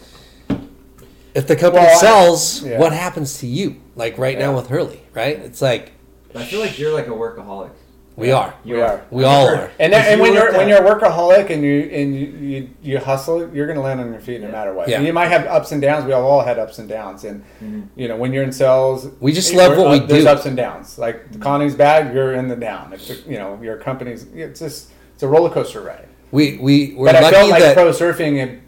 [1.36, 2.80] if the company Well, I- sells, yeah.
[2.80, 3.76] what happens to you?
[3.96, 5.38] Like right now with Hurley, right?
[5.38, 5.92] It's like
[6.34, 7.72] I feel like you're like a workaholic.
[8.18, 9.04] we are, We are.
[9.12, 9.72] we all are.
[9.80, 12.70] And, If that, and when you're when you're a workaholic and you and you, you,
[12.82, 14.52] you hustle, you're going to land on your feet no Yeah.
[14.54, 14.88] matter what.
[14.88, 15.02] Yeah.
[15.02, 16.06] You might have ups and downs.
[16.06, 17.84] We all, all had ups and downs, and mm-hmm.
[17.98, 20.08] you know when you're in sales, We just love we're what we do.
[20.08, 20.98] There's ups and downs.
[20.98, 21.32] Like mm-hmm.
[21.34, 22.94] the economy's bad, you're in the down.
[22.94, 26.08] If the, you know your company's, it's just it's a roller coaster ride.
[26.32, 28.62] We we we're but I lucky felt like that pro surfing had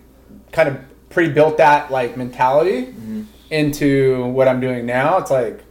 [0.52, 0.78] kind of
[1.18, 3.22] pre-built that like mentality Mm-hmm.
[3.50, 5.18] into what I'm doing now.
[5.18, 5.64] It's like,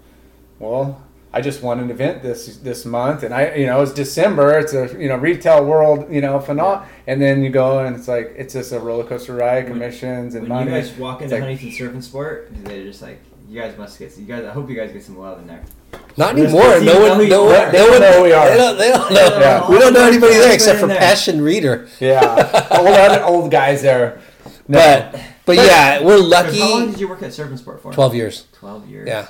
[0.59, 1.01] well,
[1.32, 4.59] I just won an event this this month, and I you know it's December.
[4.59, 8.09] It's a you know retail world you know phenomenon, and then you go and it's
[8.09, 10.70] like it's just a roller coaster ride, commissions and When money.
[10.73, 13.18] you guys walk It's into like- Huntington Surf and Sport, they're just like,
[13.48, 14.16] you guys must get.
[14.18, 15.62] You guys, I hope you guys get some love in there.
[16.16, 16.81] not We're anymore.
[16.81, 17.70] No one, no one, are.
[17.70, 18.48] no They one don't know who we are.
[18.48, 19.39] They don't, they don't know.
[19.39, 19.68] Yeah.
[19.70, 20.98] We don't know anybody there except for there.
[20.98, 21.86] Passion Reader.
[22.01, 24.20] yeah, old other old guys there.
[24.68, 24.78] No.
[24.81, 26.60] But but yeah, we're lucky.
[26.60, 27.93] How long did you work at Surf and Sport for?
[27.93, 28.47] Twelve years.
[28.52, 29.09] Twelve years.
[29.09, 29.28] Yeah.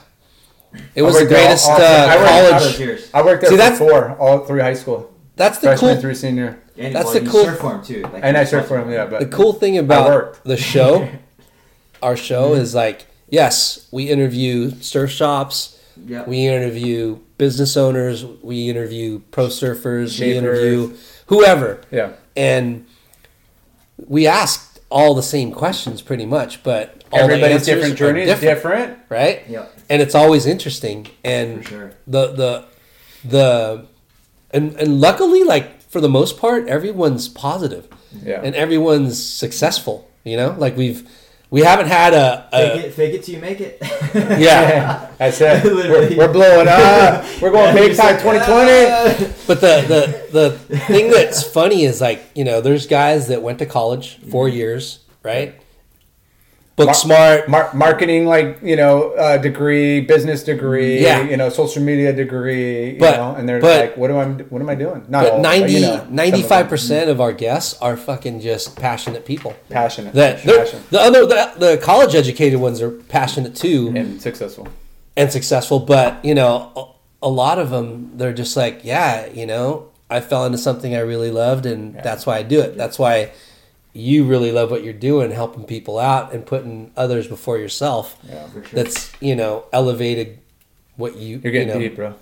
[0.94, 2.62] It was the worked there all- greatest all- uh, I worked- All college.
[2.64, 3.10] those years.
[3.14, 6.00] I worked there See, for that's- four, all through high school, That's the freshman cool.
[6.02, 8.02] through senior, And, That's well, the you cool- surf for him too.
[8.12, 8.90] Like, and I surfed for him.
[8.90, 11.08] Yeah, but The cool thing about the show,
[12.02, 16.24] our show is like, yes, we interview surf shops, Yeah.
[16.26, 20.92] we interview business owners, we interview pro surfers, we interview
[21.28, 22.10] whoever, yeah.
[22.36, 22.84] and
[24.06, 28.40] we asked all the same questions pretty much, but all Everybody's answers different journey is
[28.40, 28.98] different.
[29.08, 29.42] right?
[29.48, 29.66] Yeah.
[29.88, 31.90] and it's always interesting and For sure.
[32.06, 32.64] the the
[33.24, 33.86] the
[34.50, 37.88] and and luckily like for the most part everyone's positive
[38.24, 38.40] Yeah.
[38.42, 41.08] and everyone's successful you know like we've
[41.50, 43.78] we haven't had a, Fake it, fake it till you make it.
[44.14, 45.64] yeah That's it.
[45.64, 47.24] We're, we're blowing up.
[47.40, 48.46] We're going big time 2020.
[48.46, 49.34] Ah.
[49.46, 53.58] but the the the thing that's funny is like you know there's guys that went
[53.60, 54.56] to college 4 mm-hmm.
[54.56, 55.54] years right
[56.76, 61.22] book Mar- smart Mar- marketing, like you know, uh, degree, business degree, Yeah.
[61.22, 64.24] you know, social media degree, you But- know, and they're but- like, what am I,
[64.50, 65.04] what am I doing?
[65.08, 66.14] Not but all, 90 you know, some of them.
[66.16, 71.24] 95 percent of our guests are fucking just passionate people passionate, that passion, the other
[71.26, 74.68] the, the college educated ones are passionate too and successful.
[75.16, 76.70] and successful but you know
[77.22, 80.94] a, a lot of them they're just like yeah you know i fell into something
[80.94, 83.30] i really loved and that's why i do it that's why
[83.96, 88.46] you really love what you're doing helping people out and putting others before yourself Yeah,
[88.48, 88.82] For sure.
[88.84, 90.38] that's you know elevated
[90.96, 92.14] what you You're getting you know, deep, bro.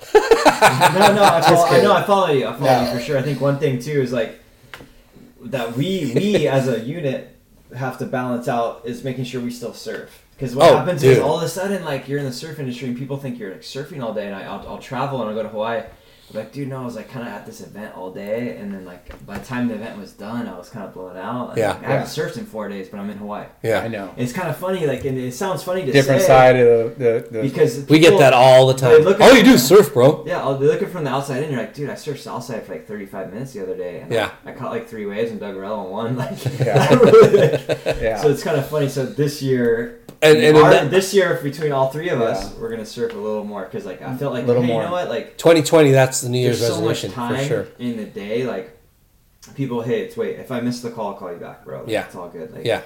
[0.14, 1.84] no, no, I follow, I kidding.
[1.84, 2.46] know, I follow you.
[2.46, 2.92] I follow Yeah.
[2.92, 3.18] you for sure.
[3.18, 4.38] I think one thing too is like
[5.42, 7.34] that we we as a unit
[7.76, 10.24] have to balance out is making sure we still surf.
[10.36, 11.14] Because what Oh, happens dude.
[11.16, 13.50] is all of a sudden, like you're in the surf industry and people think you're
[13.50, 15.82] like surfing all day, and I, I'll, I'll travel and I'll go to Hawaii.
[16.30, 18.72] I'm like, dude, no, I was like kind of at this event all day, and
[18.72, 21.50] then like by the time the event was done, I was kind of blown out.
[21.50, 21.72] And, Yeah.
[21.72, 23.46] like, I haven't surfed in four days, but I'm in Hawaii.
[23.62, 24.10] yeah I know.
[24.10, 26.98] And it's kind of funny, like, and it sounds funny to Different say side of
[26.98, 29.52] the, the, the because we get that all the time look all oh, you do
[29.54, 31.50] is surf bro Yeah, oh, I'll be looking from the outside in.
[31.50, 34.00] You're like, dude, I surfed Southside for like 35 minutes the other day.
[34.00, 34.30] And Yeah.
[34.44, 36.16] I, I caught like three waves and dug rail on one.
[36.18, 36.88] Like, Yeah.
[36.90, 38.20] I really- yeah.
[38.20, 38.88] So it's kind of funny.
[38.88, 42.52] So this year, and, and in our- that- this year between all three of us,
[42.52, 42.60] Yeah.
[42.60, 44.82] we're gonna surf a little more because like I felt like, Little hey, more.
[44.82, 47.44] you know what, like 2020 that's the new year's there's so much resolution time for
[47.44, 48.44] sure in the day.
[48.46, 48.76] Like
[49.54, 51.80] people, hey, it's wait, if I miss the call, I'll call you back, bro.
[51.80, 52.04] Like, Yeah.
[52.06, 52.52] it's all good.
[52.54, 52.80] Like, yeah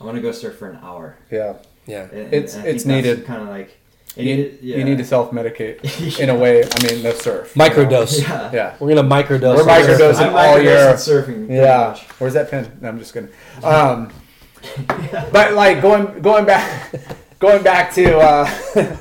[0.00, 1.16] I want to go surf for an hour.
[1.30, 1.54] yeah.
[1.86, 3.24] yeah And, It's- and it's needed.
[3.26, 3.76] Kind of like
[4.14, 4.76] You, it- yeah.
[4.76, 6.62] you need to self medicate in a way.
[6.64, 7.52] I mean, the surf.
[7.56, 7.68] you know?
[7.70, 8.50] microdose Yeah.
[8.52, 8.74] Yeah.
[8.78, 10.94] we're gonna microdose We're microdosing all microdosing year.
[10.94, 11.48] surfing.
[11.50, 11.96] Yeah.
[12.18, 12.78] Where's that pen?
[12.80, 13.30] No, I'm just kidding.
[13.62, 14.10] Um,
[15.32, 16.92] but like going going back
[17.38, 18.48] going back to uh,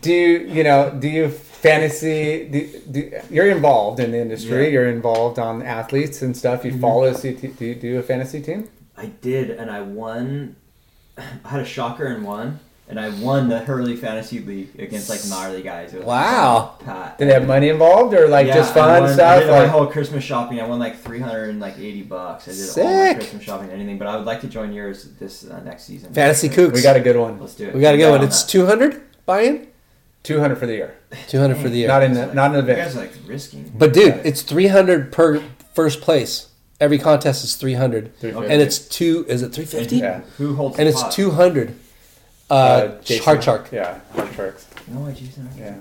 [0.00, 4.70] do you you know do you fantasy do, do, you're involved in the industry Yeah.
[4.70, 8.68] you're involved on athletes and stuff you follow CT, do you do a fantasy team
[8.96, 10.56] I did, and I won.
[11.18, 12.60] I had a shocker and won,
[12.90, 15.94] and I won the Hurley Fantasy League against like gnarly guys.
[15.94, 16.74] It was Wow.
[16.84, 17.16] Pat.
[17.18, 19.40] Did they have money involved or like Yeah, just I fun won- I stuff?
[19.40, 20.60] did my Like, whole Christmas shopping.
[20.60, 22.48] I won like three hundred and like eighty bucks.
[22.48, 23.16] I did all my Sick.
[23.18, 23.98] Christmas shopping and anything.
[23.98, 26.12] But I would like to join yours this uh, next season.
[26.12, 26.72] Fantasy Kooks.
[26.74, 27.40] we got a good one.
[27.40, 27.74] Let's do it.
[27.74, 28.20] We got a good one.
[28.20, 28.50] on it's that.
[28.50, 29.68] two hundred buy-in,
[30.22, 30.94] Two hundred for the year.
[31.28, 31.88] two hundred for the year.
[31.88, 32.96] Not in the not in the You guys event.
[32.96, 33.72] are like risking.
[33.74, 35.42] But dude, it's three hundred per
[35.74, 36.48] first place.
[36.80, 38.52] Every contest is three hundred, 350.
[38.52, 39.26] and it's two.
[39.28, 39.96] Is it three fifty?
[39.98, 40.20] Yeah.
[40.38, 40.78] Who holds?
[40.78, 41.12] And the it's pot?
[41.12, 41.74] two hundred.
[42.50, 43.24] Uh, Jason.
[43.24, 43.68] Hard Shark.
[43.72, 44.66] Yeah, hard sharks.
[44.88, 45.48] No, I Jason.
[45.58, 45.74] Yeah.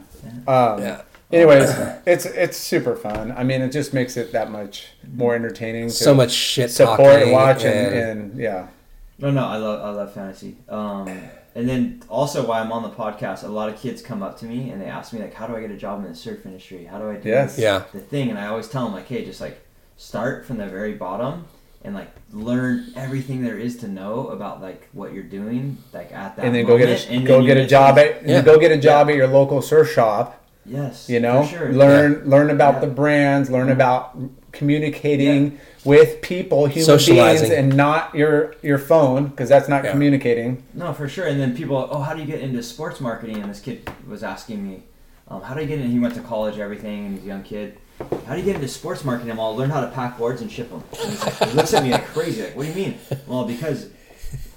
[0.47, 1.01] Um, Yeah.
[1.31, 1.69] Anyways,
[2.07, 3.31] it's it's super fun.
[3.37, 5.87] I mean, it just makes it that much more entertaining.
[5.89, 8.67] To So much shit support talking and watch and, and- and yeah.
[9.19, 10.55] No, no, I love I love fantasy.
[10.69, 11.07] Um,
[11.53, 14.45] and then also while I'm on the podcast, a lot of kids come up to
[14.45, 16.45] me and they ask me like, "How do I get a job in the surf
[16.47, 16.85] industry?
[16.85, 17.59] How do I do Yes.
[17.59, 17.83] Yeah.
[17.93, 19.59] the thing?" And I always tell them like, "Hey, just like
[19.97, 21.45] start from the very bottom
[21.83, 26.35] and like learn everything there is to know about like what you're doing like at
[26.35, 28.41] that And then go get a and go get a job at Yeah.
[28.41, 30.43] go get a job at your local surf shop.
[30.65, 31.71] yes, You know, for sure.
[31.73, 32.79] learn learn about Yeah.
[32.81, 34.17] the brands, learn about
[34.51, 37.49] communicating with people, human Socializing.
[37.49, 39.91] beings, and not your your phone because that's not Yeah.
[39.91, 40.63] communicating.
[40.73, 41.25] No, for sure.
[41.25, 43.37] And then people, oh, how do you get into sports marketing?
[43.37, 44.83] And this kid was asking me,
[45.29, 45.89] um, how do you get in?
[45.89, 47.77] He went to college, everything, and he's a young kid.
[48.25, 49.31] How do you get into sports marketing?
[49.31, 50.83] I'm all learn how to pack boards and ship them.
[51.01, 52.43] And he's like, he looks at me like crazy.
[52.43, 52.97] Like, what do you mean?
[53.27, 53.89] Well, because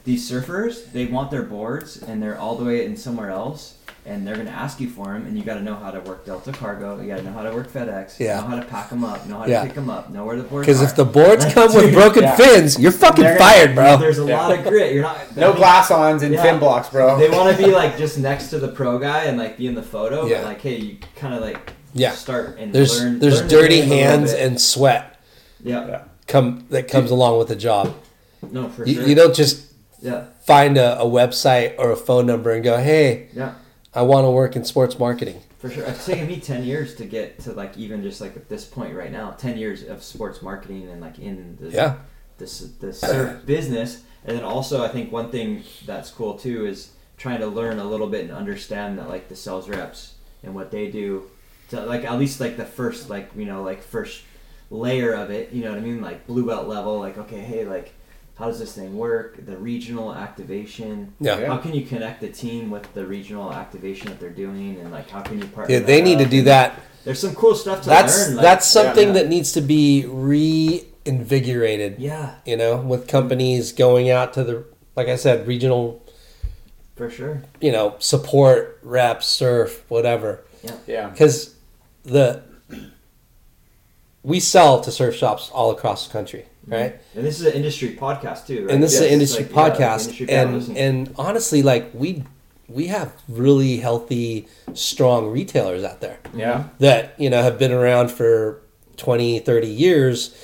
[0.04, 4.26] these surfers, they want their boards, and they're all the way in somewhere else, and
[4.26, 6.50] they're gonna ask you for them, and you got to know how to work Delta
[6.52, 7.00] Cargo.
[7.00, 8.18] You got to know how to work FedEx.
[8.18, 8.40] Yeah.
[8.40, 9.26] Know how to pack them up.
[9.26, 9.64] Know how to Yeah.
[9.64, 10.10] pick them up.
[10.10, 10.66] Know where the boards.
[10.66, 10.86] Because are.
[10.86, 12.34] if the boards come with broken Yeah.
[12.36, 13.96] fins, you're fucking gonna- fired, bro.
[13.96, 14.92] There's a lot of grit.
[14.92, 16.42] You're not No mean, glass ons and Yeah.
[16.42, 17.16] fin blocks, bro.
[17.18, 19.74] They want to be like just next to the pro guy and like be in
[19.76, 20.38] the photo, Yeah.
[20.38, 22.12] but like, hey, you kind of like Yeah.
[22.12, 23.18] start and There's learn.
[23.18, 25.20] there's learn dirty game a little hands and sweat
[25.62, 26.02] yeah, Yeah.
[26.26, 27.94] come that comes along with the job.
[28.50, 29.06] no, for You, sure.
[29.06, 29.66] you don't just
[30.00, 33.54] yeah, find a, a website or a phone number and go, hey, yeah,
[33.94, 35.40] I want to work in sports marketing.
[35.58, 35.84] for sure.
[35.84, 38.94] It's taken me ten years to get to like even just like at this point
[38.96, 41.94] right now, ten years of sports marketing and like in the Yeah.
[42.38, 46.90] this this surf business, and then also I think one thing that's cool too is
[47.16, 50.72] trying to learn a little bit and understand that like the sales reps and what
[50.72, 51.30] they do,
[51.72, 54.22] to like at least like the first like you know like first
[54.70, 57.64] layer of it, you know what I mean, like blue belt level, like okay, hey,
[57.66, 57.94] like
[58.36, 59.44] how does this thing work?
[59.44, 61.12] The regional activation.
[61.20, 61.38] Yeah.
[61.38, 61.46] Yeah.
[61.48, 65.10] How can you connect the team with the regional activation that they're doing, and like
[65.10, 65.74] how can you partner?
[65.74, 66.80] Yeah, they that need to do that.
[67.04, 68.36] There's some cool stuff to That's learn.
[68.36, 69.14] like- that's something yeah.
[69.14, 71.98] that needs to be reinvigorated.
[71.98, 76.00] Yeah, You know, with companies going out to the, like I said, regional,
[76.94, 77.42] for sure.
[77.60, 80.44] you know, support, reps, surf, whatever.
[80.62, 80.76] Yeah.
[80.86, 81.08] yeah.
[81.08, 81.51] Because
[82.04, 82.42] the
[84.22, 86.72] we sell to surf shops all across the country, mm-hmm.
[86.72, 87.00] right?
[87.14, 88.74] And this is an industry podcast too, right?
[88.74, 92.24] And this is an industry like, yeah, like podcast, industry and and honestly, like we
[92.68, 96.64] we have really healthy, strong retailers out there Yeah.
[96.78, 98.62] that you know have been around for
[98.96, 100.34] 20, 30 years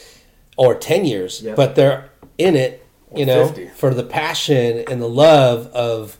[0.57, 1.57] or 10 years, Yep.
[1.57, 2.85] but they're in it,
[3.15, 3.69] you know, 50.
[3.77, 6.19] for the passion and the love of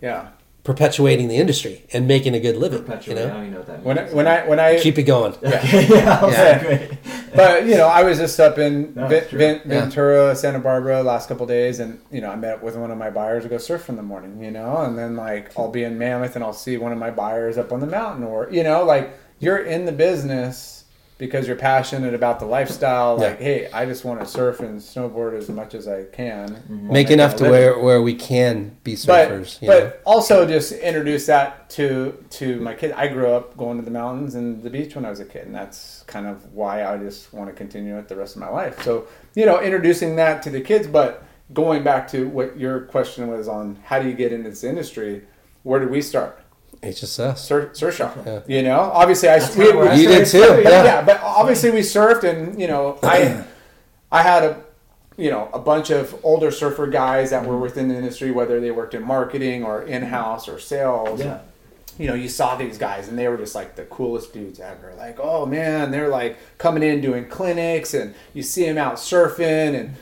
[0.00, 0.28] Yeah.
[0.64, 2.84] Perpetuating the industry and making a good living.
[2.84, 3.16] Perpetuate.
[3.16, 3.84] You I know, don't even know what that means.
[3.84, 5.32] When I, when I when I keep it going.
[5.34, 6.66] Okay, yeah, Yeah.
[6.70, 9.38] like, but you know, I was just up in No, Ven- it's true.
[9.38, 9.80] Ven- Yeah.
[9.80, 13.10] Ventura, Santa Barbara last couple days, and you know, I met with one of my
[13.10, 14.42] buyers to go surf in the morning.
[14.42, 17.10] You know, and then like I'll be in Mammoth and I'll see one of my
[17.10, 19.10] buyers up on the mountain, or you know, like
[19.40, 20.81] you're in the business
[21.22, 23.16] because you're passionate about the lifestyle.
[23.16, 23.28] Yeah.
[23.28, 26.48] Like, hey, I just want to surf and snowboard as much as I can.
[26.48, 26.88] Mm-hmm.
[26.88, 29.62] while Make enough to where where we can be surfers.
[29.62, 29.92] you but know?
[30.04, 32.94] also just introduce that to to my kids.
[32.96, 35.46] I grew up going to the mountains and the beach when I was a kid,
[35.46, 38.48] and that's kind of why I just want to continue it the rest of my
[38.48, 38.82] life.
[38.82, 43.28] So you know, introducing that to the kids, but going back to what your question
[43.28, 45.22] was on how do you get into this industry?
[45.62, 46.41] Where did we start?
[46.82, 47.38] HSS.
[47.38, 48.18] Surf, surf shop.
[48.26, 48.40] Yeah.
[48.46, 50.84] You know, obviously I That's we, kinda I You did started too, yeah.
[50.84, 51.02] yeah.
[51.02, 53.44] but obviously we surfed, and you know, I
[54.10, 54.62] I had a
[55.16, 58.72] you know a bunch of older surfer guys that were within the industry, whether they
[58.72, 61.20] worked in marketing or in house or sales.
[61.20, 61.40] Yeah.
[61.98, 64.94] You know, you saw these guys, and they were just like the coolest dudes ever.
[64.96, 69.78] Like, oh man, they're like coming in doing clinics, and you see them out surfing,
[69.78, 69.94] and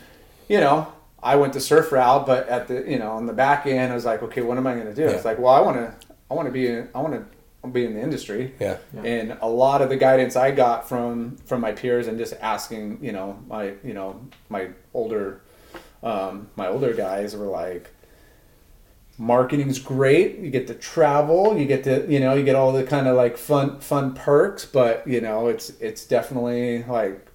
[0.48, 0.92] you know.
[1.22, 3.94] I went the surf route, but at the you know on the back end, I
[3.94, 5.02] was like, okay, what am I going to do?
[5.02, 5.10] Yeah.
[5.10, 5.94] It's like, well, I want to,
[6.30, 7.14] I want to be, in, I want
[7.62, 8.54] to be in the industry.
[8.60, 8.78] Yeah.
[9.04, 12.98] And a lot of the guidance I got from from my peers and just asking,
[13.02, 15.42] you know, my you know my older
[16.02, 17.90] um, my older guys were like,
[19.18, 20.38] marketing's great.
[20.38, 21.56] You get to travel.
[21.58, 24.64] You get to you know you get all the kind of like fun fun perks,
[24.64, 27.26] but you know it's it's definitely like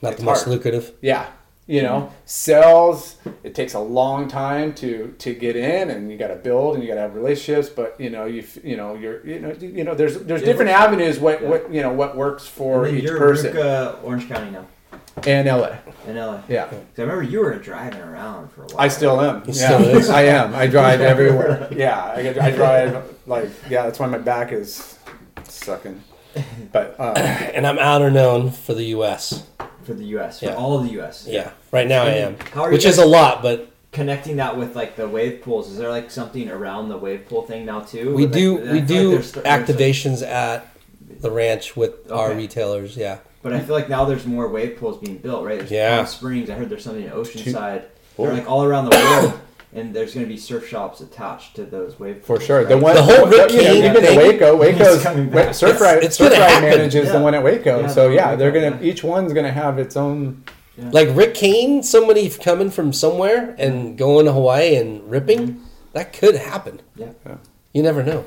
[0.00, 0.56] Not It's the most hard.
[0.56, 0.92] lucrative.
[1.02, 1.26] yeah
[1.66, 6.28] you know sales it takes a long time to to get in and you got
[6.28, 8.94] to build and you got to have relationships but you know you f- you know
[8.94, 11.48] you're you know you know there's there's Yeah, different but- avenues what Yeah.
[11.48, 14.66] what you know what works for And each you're person Ruka, Orange County now
[15.26, 15.76] and LA
[16.06, 16.40] in LA.
[16.48, 18.80] yeah 'Cause I remember you were driving around for a while.
[18.80, 19.42] I still am.
[19.44, 20.10] He yeah, still is.
[20.20, 20.54] I am.
[20.54, 21.68] I drive everywhere.
[21.70, 23.84] Yeah, I, get- I drive like yeah.
[23.84, 24.98] That's why my back is
[25.48, 26.02] sucking.
[26.72, 29.46] But um, And I'm Outerknown for the U.S.
[29.84, 30.40] for the U.S.
[30.40, 30.54] for Yeah.
[30.54, 31.26] all of the U.S.
[31.28, 34.36] Yeah, right now I am, How are you which is guys- a lot, but Connecting
[34.38, 37.64] that with like the wave pools, is there like something around the wave pool thing
[37.64, 38.12] now too?
[38.12, 40.66] we Like, do I we feel like do there's- there's activations at
[41.20, 42.36] the ranch with our Okay.
[42.38, 42.96] retailers.
[42.96, 45.58] Yeah, But I feel like now there's more wave pools being built, right?
[45.60, 45.96] There's Yeah.
[45.98, 46.50] Palm Springs.
[46.50, 47.82] I heard there's something in Oceanside.
[48.18, 49.34] They're like all around the world,
[49.74, 52.46] and there's going to be surf shops attached to those wave for pools.
[52.46, 55.54] sure, the one The whole Rick you know, even the Waco, Waco's coming back.
[55.54, 56.02] Surf Ride.
[56.04, 56.68] it's Surf gonna Ride happen.
[56.70, 57.22] manages the Yeah.
[57.22, 58.90] one at Waco, Yeah, so yeah, they're gonna yeah.
[58.90, 60.44] each one's gonna have its own.
[60.90, 65.64] like Rick Kane, somebody coming from somewhere and going to Hawaii and ripping, mm-hmm.
[65.92, 66.80] that could happen.
[66.96, 67.10] Yeah.
[67.26, 67.36] Yeah.
[67.72, 68.24] You never know.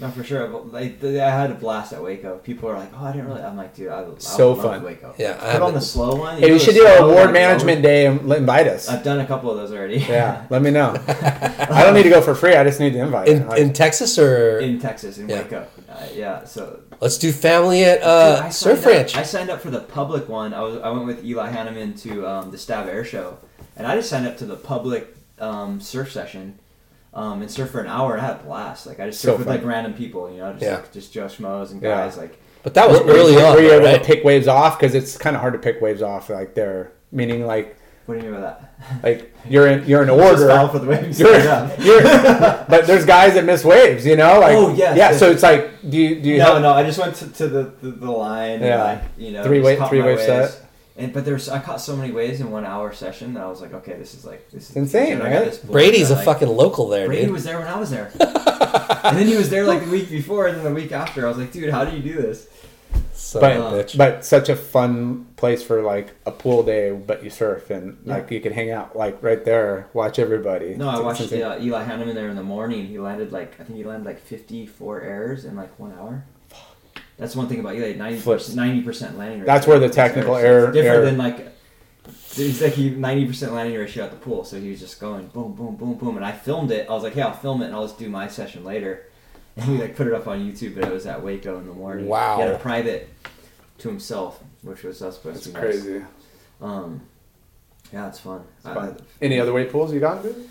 [0.00, 0.46] No, for sure.
[0.46, 2.38] But, Like th- I had a blast at Waco.
[2.38, 4.82] People are like, "Oh, I didn't really." I'm like, "Dude, I, I So love fun.
[4.84, 6.38] Waco." Yeah, I Put on haven't- the slow one.
[6.38, 8.88] Hey, know we should do slow, an award management day and invite us.
[8.88, 9.96] I've done a couple of those already.
[9.98, 10.90] Yeah, let me know.
[11.08, 12.54] I don't need to go for free.
[12.54, 13.26] I just need to invite.
[13.28, 15.42] In, Like, in Texas or in Texas, in Yeah.
[15.42, 15.66] Waco.
[15.88, 16.44] Uh, yeah.
[16.44, 19.16] So let's do family at uh, I Surf signed up- Ranch.
[19.16, 20.54] I signed up for the public one.
[20.54, 23.36] I was I went with Eli Hanneman to um, the Stab Air Show,
[23.76, 26.60] and I just signed up to the public um, surf session.
[27.14, 28.12] Um, and surf for an hour.
[28.14, 28.86] and I had a blast.
[28.86, 30.74] Like I just So surfed with like random people, you know, just Yeah.
[30.76, 31.96] like just Joe Schmoes and Yeah.
[32.04, 32.16] guys.
[32.18, 34.78] Like but that was were, early were, on, Were you able to pick waves off?
[34.78, 36.28] Because it's kind of hard to pick waves off.
[36.30, 38.74] Like they're meaning like what do you mean by that?
[39.02, 40.72] like you're in you're in Just fell order.
[40.72, 41.18] for the waves.
[41.18, 41.70] You're, Yeah.
[41.80, 42.02] you're,
[42.68, 44.40] but there's guys that miss waves, you know.
[44.40, 44.94] Like, Oh, yes, yeah.
[45.10, 45.18] yes.
[45.18, 46.62] So it's like, do you do you no, help?
[46.62, 46.72] no.
[46.72, 48.60] I just went to, to the, the, the line.
[48.60, 48.74] Yeah.
[48.90, 50.26] And like, you know, Three just wa- caught three my wave waves.
[50.54, 50.67] set.
[50.98, 53.60] And but there's I caught so many waves in one hour session that I was
[53.62, 55.44] like, okay, this is like this is insane, I right?
[55.46, 57.32] this Brady's that, a like- fucking local there, Brady dude.
[57.32, 58.10] was there when I was there.
[59.04, 61.24] and then he was there like the week before, and then the week after.
[61.24, 62.48] I was like, dude, how do you do this?
[63.12, 63.96] So But bitch.
[63.98, 68.14] but such a fun place for like a pool day, but you surf and Yeah.
[68.14, 70.74] like you can hang out like right there, watch everybody.
[70.74, 71.42] No, I watched insane.
[71.42, 72.86] uh, Eli Hanneman there in the morning.
[72.86, 76.24] He landed like I think he landed like 54 errors in like one hour.
[77.18, 77.94] That's one thing about Eli.
[77.94, 78.54] 90 Flips.
[78.54, 79.46] percent landing rate.
[79.46, 81.54] That's where the technical So error- It's different error- than like.
[82.40, 85.54] It's like he 90% landing ratio at the pool, so he was just going boom,
[85.54, 86.88] boom, boom, boom, and I filmed it.
[86.88, 89.04] I was like, "Hey, I'll film it and I'll just do my session later."
[89.56, 91.72] And we like put it up on YouTube, but it was at Waco in the
[91.72, 92.06] morning.
[92.06, 92.36] Wow.
[92.36, 93.08] He had a private
[93.78, 95.82] to himself, which was uh, supposed It's to be nice.
[95.82, 96.04] crazy.
[96.60, 97.00] Um,
[97.92, 98.44] yeah, it's fun.
[98.58, 98.96] It's I- fun.
[99.20, 100.22] Any other weight pools you got?
[100.22, 100.48] Dude?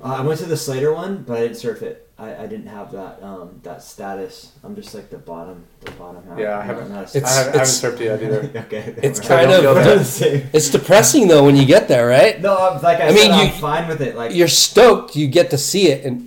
[0.00, 2.08] Uh, I went to the Slater one, but I didn't surf it.
[2.18, 4.52] I, I didn't have that um, that status.
[4.62, 6.38] I'm just like the bottom, the bottom half.
[6.38, 8.50] Yeah, I haven't- not a- It's- I haven't, I haven't surfed yet either.
[8.66, 8.94] okay.
[9.02, 12.40] It's we're- kind of feel it's depressing though when you get there, right?
[12.40, 14.14] No, I'm, like I, I mean, you- I'm fine with it.
[14.16, 15.16] Like You're stoked.
[15.16, 16.20] You get to see it in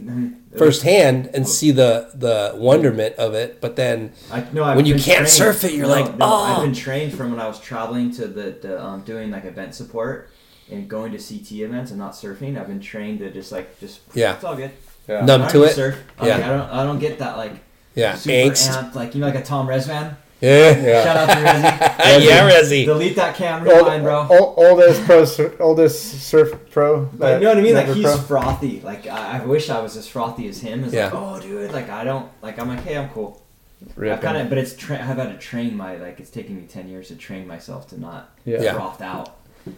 [0.53, 0.57] Mhm.
[0.57, 3.61] firsthand and see the the wonderment of it.
[3.61, 6.43] But then I, no, when you can't trained- surf it, you're no, like, no, "Oh."
[6.43, 9.73] I've been trained from when I was traveling to the, the um, doing like event
[9.75, 10.29] support
[10.71, 12.59] and going to CT events and not surfing.
[12.59, 14.33] I've been trained to just like just Yeah.
[14.35, 14.71] it's all good.
[15.07, 15.23] Yeah.
[15.23, 15.73] numb to it.
[15.75, 15.97] Surf.
[16.19, 16.35] I'm Yeah.
[16.37, 17.53] like, I don't I don't get that like
[17.93, 18.69] Yeah, super angst.
[18.71, 20.15] amped like you know like a Tom Resvan.
[20.41, 21.03] Yeah, Yeah.
[21.03, 22.25] Shout out to Resi.
[22.25, 22.85] yeah, Rezzy.
[22.85, 24.27] Delete that camera Old, rewind, bro.
[24.29, 27.05] ol- oldest pro, sur- oldest surf pro.
[27.13, 27.73] But uh, you know what I mean?
[27.75, 28.17] Like he's pro.
[28.17, 28.81] frothy.
[28.81, 30.83] Like I, I wish I was as frothy as him.
[30.83, 31.05] It's Yeah.
[31.05, 32.59] like, oh, dude, like I don't like.
[32.59, 33.41] I'm like, hey, I'm cool.
[33.89, 34.21] I've Ripping.
[34.21, 36.19] kind of, but it's tra- I've had to train my like.
[36.19, 38.61] It's taking me ten years to train myself to not Yeah.
[38.61, 38.73] Yeah.
[38.73, 39.34] froth out,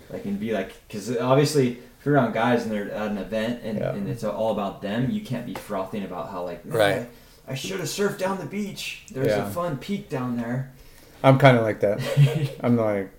[0.09, 3.61] like and be like, because obviously if you're around guys and they're at an event
[3.63, 3.93] and, Yeah.
[3.93, 7.09] and it's all about them, you can't be frothing about how like, Right.
[7.47, 9.03] I should have surfed down the beach.
[9.11, 9.47] There's Yeah.
[9.47, 10.71] a fun peak down there.
[11.23, 11.99] I'm kind of like that.
[12.63, 13.09] I'm like,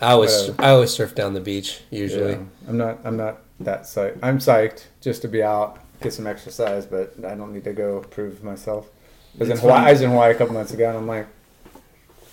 [0.00, 0.62] I always Whatever.
[0.64, 2.32] I always surf down the beach usually.
[2.32, 2.38] yeah,
[2.68, 2.98] I'm not.
[3.04, 4.18] I'm not that psyched.
[4.22, 8.00] I'm psyched just to be out, get some exercise, but I don't need to go
[8.10, 8.88] prove myself.
[9.34, 9.86] I was in Hawaii.
[9.86, 11.26] I was in Hawaii a couple months ago, and I'm like,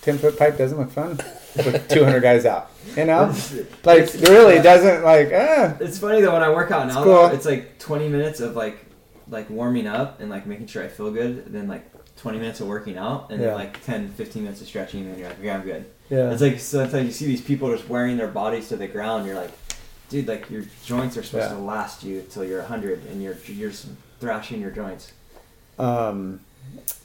[0.06, 1.18] ten foot pipe doesn't look fun
[1.56, 2.70] with 200 guys out.
[2.96, 3.34] You know,
[3.84, 5.30] like It's- really doesn't like.
[5.34, 7.26] Ah, It's funny though when I work out now, cool.
[7.26, 8.78] it's like 20 minutes of like
[9.28, 11.84] like warming up and like making sure I feel good, and then like
[12.16, 13.48] 20 minutes of working out, and Yeah.
[13.48, 15.84] then like 10, 15 minutes of stretching, and you're like, okay, I'm good.
[16.08, 16.30] yeah.
[16.30, 19.26] It's like sometimes like you see these people just wearing their bodies to the ground.
[19.26, 19.50] You're like,
[20.08, 21.56] dude, like your joints are supposed Yeah.
[21.56, 23.72] to last you till you're 100, and you're you're
[24.20, 25.12] thrashing your joints.
[25.78, 26.40] Um,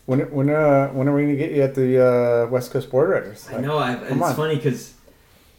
[0.05, 3.09] when when uh when are we gonna get you at the uh, West Coast Board
[3.09, 3.47] Riders?
[3.51, 3.77] I know.
[3.77, 4.35] I've, it's on.
[4.35, 4.93] funny because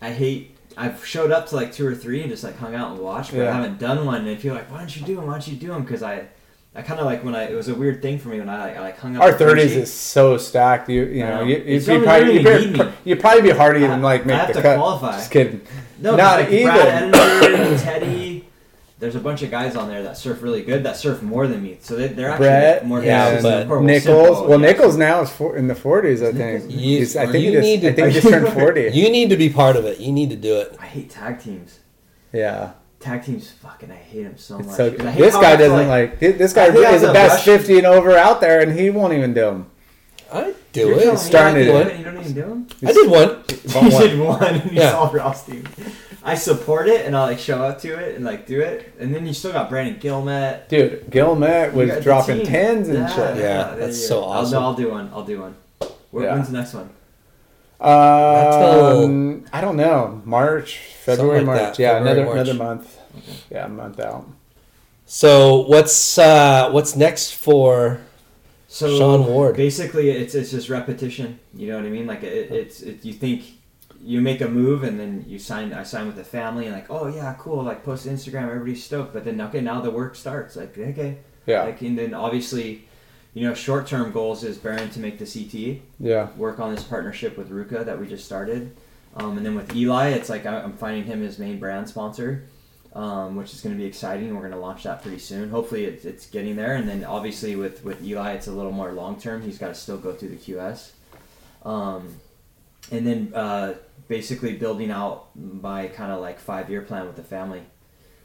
[0.01, 0.57] I hate.
[0.77, 3.31] I've showed up to like two or three and just like hung out and watched,
[3.33, 3.51] but Yeah.
[3.51, 4.17] I haven't done one.
[4.23, 5.27] And if you're like, why don't you do them?
[5.27, 5.83] Why don't you do them?
[5.83, 6.29] Because I,
[6.75, 8.75] I kind of like when I it was a weird thing for me when I,
[8.77, 10.89] I like hung up Our thirties is so stacked.
[10.89, 11.43] You you know know.
[11.45, 12.39] you you It's would only probably
[12.73, 14.77] you would you'd probably be harder than I- like I make have the to cut.
[14.79, 15.13] qualify.
[15.13, 15.61] Just kidding.
[15.99, 16.65] No, Not like even.
[16.65, 18.22] Brad Edinger, Teddy.
[19.03, 21.61] There's a bunch of guys on there that surf really good that surf more than
[21.61, 23.69] me, so they, they're actually Brett, more yeah, consistent.
[23.69, 24.39] but Of Nichols.
[24.39, 24.67] Simpo, Well, yeah.
[24.69, 26.23] Nichols now is for, in the forties.
[26.23, 26.71] I think.
[26.71, 27.63] You- He's, I think you he just.
[27.67, 28.91] need to- I think he just turned forty.
[28.93, 29.99] You need to be part of it.
[29.99, 30.77] You need to do it.
[30.81, 31.81] I hate tag teams.
[32.33, 32.75] yeah.
[33.01, 34.77] Tag teams, fucking, I hate them so It's much.
[34.77, 37.03] so 'Cause I hate this guy I have to, doesn't like, this guy I is
[37.03, 39.67] the best rush- fifty and over out there, and he won't even do them.
[40.33, 41.19] I do You're telling it.
[41.19, 42.67] starting you to don't do do it, You don't even do them.
[42.87, 43.45] I did one.
[43.93, 44.91] you did one, and you Yeah.
[44.93, 45.67] saw Ross team.
[46.25, 49.13] I support it, and I'll like show up to it and like do it, and
[49.15, 50.69] then you still got Brandon Guilmette.
[50.69, 53.37] Dude, Gilmet was dropping tens and Yeah, shit.
[53.39, 54.27] Yeah, that's so go.
[54.29, 54.55] awesome.
[54.59, 55.11] I'll, no, I'll do one.
[55.13, 55.57] I'll do one.
[56.13, 56.35] Where, Yeah.
[56.35, 56.91] When's the next one?
[57.81, 60.23] Um, I don't know.
[60.25, 61.59] March, February, like March.
[61.77, 61.79] that.
[61.79, 62.49] Yeah, February, another March.
[62.49, 62.99] another month.
[63.51, 64.27] Yeah, a month out.
[65.07, 68.01] So what's uh, what's next for
[68.69, 69.57] So Shaun Ward?
[69.57, 71.41] Basically, it's it's just repetition.
[71.55, 72.07] You know what I mean?
[72.07, 73.43] Like it, it's it, you think
[74.05, 75.73] you make a move and then you sign.
[75.73, 77.63] I sign with the Familie and like, oh yeah, cool.
[77.63, 79.13] Like post Instagram, everybody's stoked.
[79.13, 80.57] But then okay, now the work starts.
[80.57, 82.89] Like okay, Yeah, like and then obviously,
[83.35, 86.83] you know, short term goals is Barron to make the CT, yeah, work on this
[86.85, 88.77] partnership with RVCA that we just started,
[89.17, 92.45] um, and then with Eli, it's like I- I'm finding him his main brand sponsor.
[92.95, 94.35] Um, which is going to be exciting.
[94.35, 95.49] We're going to launch that pretty soon.
[95.49, 96.75] Hopefully, it's, it's getting there.
[96.75, 99.41] And then obviously with with Eli, it's a little more long term.
[99.41, 100.91] He's got to still go through the QS,
[101.65, 102.17] um,
[102.91, 103.75] and then uh,
[104.09, 107.65] basically building out my kind of like five year plan with the Familie,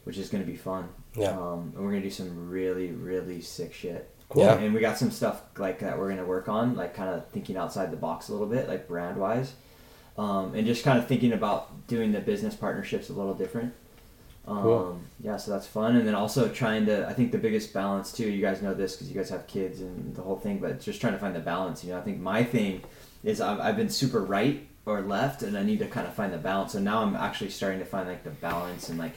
[0.03, 0.89] which is going to be fun.
[1.15, 1.31] Yeah.
[1.31, 4.09] Um, and we're going to do some really really sick shit.
[4.29, 4.43] Cool.
[4.43, 4.57] Yeah.
[4.57, 7.27] And we got some stuff like that we're going to work on, like kind of
[7.29, 9.53] thinking outside the box a little bit, like brand wise,
[10.17, 13.73] um, and just kind of thinking about doing the business partnerships a little different.
[14.47, 15.01] Um, Cool.
[15.19, 17.07] Yeah, so that's fun, and then also trying to.
[17.07, 18.29] I think the biggest balance too.
[18.29, 21.01] You guys know this because you guys have kids and the whole thing, but just
[21.01, 21.83] trying to find the balance.
[21.83, 22.81] You know, I think my thing
[23.23, 26.31] is I've, I've been super right or left, and I need to kind of find
[26.33, 26.71] the balance.
[26.73, 29.13] So now I'm actually starting to find like the balance and like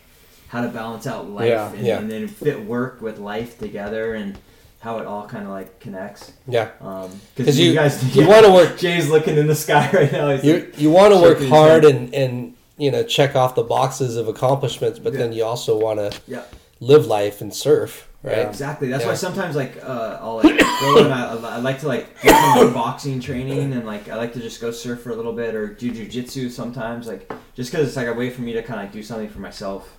[0.49, 1.73] how to balance out life Yeah.
[1.73, 1.99] and, Yeah.
[1.99, 4.37] and then fit work with life together and
[4.81, 6.33] how it all kind of like connects.
[6.49, 6.71] Yeah.
[6.81, 10.31] Um, 'Cause you, you- guys, you wanna work- Jay's looking in the sky right now.
[10.31, 13.63] He's You like, you want to work hard and and you know check off the
[13.63, 16.43] boxes of accomplishments, but then you also want to yeah.
[16.81, 18.39] live life and surf, right?
[18.39, 18.49] Yeah.
[18.49, 18.89] Exactly.
[18.89, 19.09] That's Yeah.
[19.11, 22.73] why sometimes like uh, I'll like go and I, I like to like do some
[22.75, 25.69] boxing training and like I like to just go surf for a little bit or
[25.69, 28.85] do jujitsu sometimes like just because it's like a way for me to kind of
[28.87, 29.97] like, do something for myself.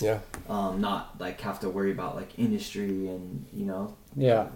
[0.00, 0.18] Yeah.
[0.48, 4.48] Um, not like have to worry about like industry and you know yeah.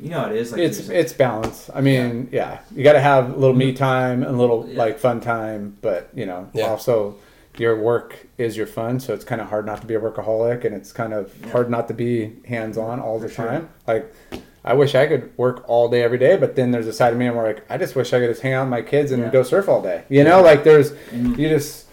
[0.00, 1.68] you know it is like It's like- it's balance.
[1.74, 4.78] I mean, yeah, you got to have a little me time and a little Yeah.
[4.78, 6.66] like fun time, but you know, Yeah.
[6.68, 7.16] also
[7.58, 10.64] your work is your fun, so it's kind of hard not to be a workaholic,
[10.64, 11.50] and it's kind of Yeah.
[11.52, 13.46] hard not to be hands on all the sure.
[13.46, 13.68] time.
[13.86, 14.12] Like,
[14.64, 17.18] I wish I could work all day every day, but then there's a side of
[17.18, 19.22] me where like I just wish I could just hang out with my kids and
[19.24, 19.30] Yeah.
[19.30, 20.02] go surf all day.
[20.08, 21.86] You know, like there's you just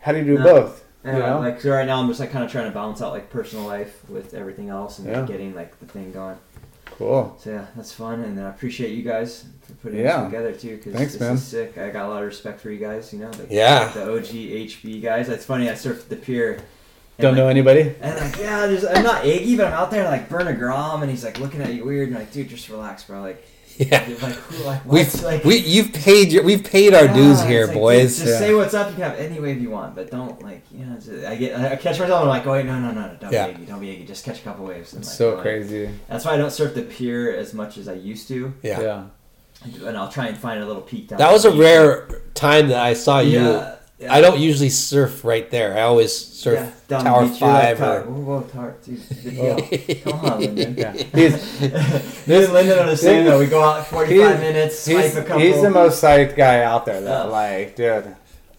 [0.00, 0.44] how do you do No.
[0.44, 0.84] both?
[1.04, 1.38] Yeah, you know?
[1.40, 3.66] like so right now I'm just like kind of trying to balance out like personal
[3.66, 5.22] life with everything else and Yeah.
[5.26, 6.36] getting like the thing going.
[6.86, 7.34] Cool.
[7.40, 10.16] So yeah, that's fun, and I appreciate you guys for putting Yeah.
[10.22, 10.76] this together too.
[10.76, 11.34] Because Thanks, this man.
[11.34, 11.78] is sick.
[11.78, 13.12] I got a lot of respect for you guys.
[13.12, 13.88] You know, the, Yeah.
[13.88, 14.26] the OG
[14.68, 15.28] HB guys.
[15.28, 15.68] It's funny.
[15.68, 16.52] I surfed the pier.
[16.54, 16.62] and,
[17.18, 17.94] Don't like, know anybody?
[18.00, 21.02] And like, yeah, there's, I'm not eggy, but I'm out there like burn a grom,
[21.02, 23.20] and he's like looking at you weird, and like, dude, just relax, bro.
[23.22, 23.44] Like,
[23.76, 24.04] Yeah.
[24.22, 27.66] like, who, like, We've like, we you've paid your we've paid our yeah, dues here,
[27.66, 28.16] like, boys.
[28.18, 28.46] Dude, just Yeah.
[28.48, 28.88] say what's up.
[28.90, 30.94] You can have any wave you want, but don't like, you know.
[30.94, 32.10] Just, I get, I catch myself.
[32.10, 33.46] And I'm like, oh wait, no, no, no, no, don't Yeah.
[33.48, 34.04] be eggy, don't be eggy.
[34.04, 34.92] Just catch a couple waves.
[34.92, 35.90] And, It's like, so go crazy.
[36.08, 38.52] That's why I don't surf the pier as much as I used to.
[38.62, 38.80] yeah.
[38.80, 39.02] yeah.
[39.86, 41.18] And I'll try and find a little peak down.
[41.18, 41.60] That was a beach.
[41.60, 43.40] rare time that I saw you.
[43.40, 44.12] Yeah, yeah.
[44.12, 45.76] I don't usually surf right there.
[45.78, 48.76] I always surf Yeah, down Tower beach, you're like, Five Tower- or Whoa, whoa, Tower,
[48.84, 49.56] dude, video.
[50.10, 50.74] Come on, Lyndon.
[50.76, 50.92] Yeah.
[51.14, 53.38] He's Me and Lyndon are the same though.
[53.38, 55.40] We go out 45 He's- minutes, swipe he's, a couple.
[55.42, 57.08] he's the most psyched guy out there though.
[57.10, 57.22] Yeah.
[57.24, 58.04] Like, dude.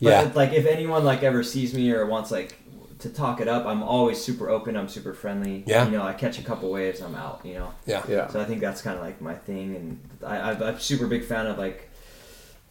[0.02, 0.32] But yeah.
[0.36, 2.56] like, if anyone like ever sees me or wants like
[3.00, 4.76] to talk it up, I'm always super open.
[4.78, 5.64] I'm super friendly.
[5.68, 5.86] Yeah.
[5.86, 7.42] You know, I catch a couple waves, I'm out.
[7.44, 7.74] You know.
[7.86, 8.04] Yeah.
[8.08, 8.28] Yeah.
[8.28, 11.08] So I think that's kind of like my thing, and I, I, I'm a super
[11.08, 11.90] big fan of like,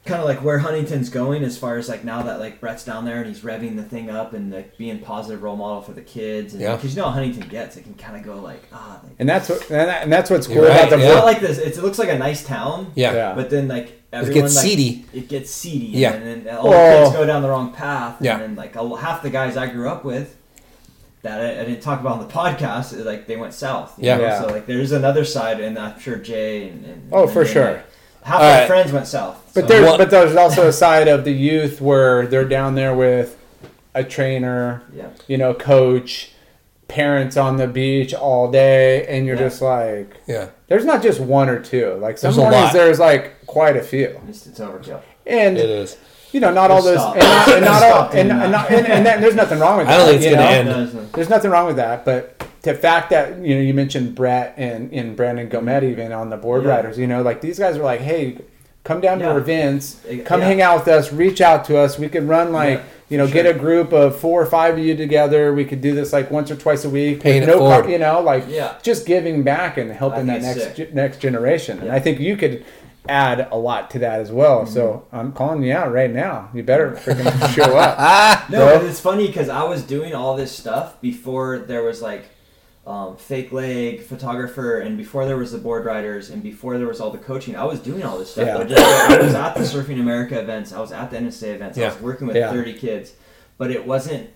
[0.04, 3.04] kind of like where Huntington's going as far as like now that like Brett's down
[3.06, 6.02] there and he's revving the thing up and like being positive role model for the
[6.02, 6.76] kids, and Yeah.
[6.76, 9.28] because you know how Huntington gets, it can kind of go like ah, like, And
[9.28, 11.14] that's what and, that, and that's what's cool right, about the it's yeah.
[11.14, 11.58] not like this.
[11.58, 13.12] It's, it looks like a nice town, yeah.
[13.14, 13.34] Yeah.
[13.34, 15.06] but then like everyone gets like, seedy.
[15.14, 16.12] It gets seedy, Yeah.
[16.12, 18.34] and then all Well- the kids go down the wrong path, Yeah.
[18.34, 20.36] and then like half the guys I grew up with.
[21.22, 23.94] That I, I didn't talk about on the podcast, like they went south.
[23.98, 24.16] you Yeah.
[24.18, 24.22] know?
[24.24, 24.40] Yeah.
[24.42, 27.72] So like, there's another side, and I'm sure Jay and, and Oh, for and, sure.
[27.72, 27.86] like,
[28.24, 28.66] half All my right.
[28.66, 29.40] friends went south.
[29.54, 32.74] But so- there's What- but there's also a side of the youth where they're down
[32.74, 33.36] there with
[33.94, 36.32] a trainer, yeah, you know, coach,
[36.88, 39.42] parents on the beach all day, and you're Yeah.
[39.48, 40.46] just like, Yeah.
[40.68, 41.96] there's not just one or two.
[42.00, 42.72] Like some There's a mornings, lot.
[42.72, 45.00] there's like quite a few, It's, it's overkill.
[45.26, 45.96] and It is.
[46.32, 47.14] you know, not all those, Stop.
[47.16, 48.70] and not, and not all, Stop and, doing and, that.
[48.70, 49.94] and, and there's nothing wrong with that.
[49.94, 50.56] I don't think it's you gonna know?
[50.56, 50.68] end.
[50.68, 51.12] No, it's not.
[51.12, 54.92] There's nothing wrong with that, but the fact that you know you mentioned Brett and,
[54.92, 56.70] and Brandon Guilmette even on the board Yeah.
[56.70, 58.38] riders, you know, like these guys are like, hey,
[58.82, 60.46] come down to our events, come yeah.
[60.46, 61.98] hang out with us, reach out to us.
[61.98, 64.74] We could run like Yeah, you know, for get a group of four or five
[64.78, 65.54] of you together.
[65.54, 67.20] We could do this like once or twice a week.
[67.20, 67.90] Paying with it no car- forward.
[67.92, 68.74] you know, like Yeah.
[68.82, 71.78] just giving back and helping that next ge- next generation.
[71.80, 72.64] And I think you could
[73.06, 74.64] add a lot to that as well.
[74.64, 75.16] So mm-hmm.
[75.16, 76.48] I'm calling you out right now.
[76.54, 78.48] You better freaking show up.
[78.50, 78.78] No, Bro.
[78.78, 82.24] but it's funny because I was doing all this stuff before there was like
[82.86, 87.00] um, fake leg photographer, and before there was the board riders, and before there was
[87.00, 87.56] all the coaching.
[87.56, 88.46] I was doing all this stuff.
[88.46, 88.58] Yeah.
[88.58, 90.72] I, just, I was at the Surfing America events.
[90.72, 91.78] I was at the NSA events.
[91.78, 92.50] I was working with Yeah.
[92.52, 93.12] 30 kids,
[93.56, 94.28] but it wasn't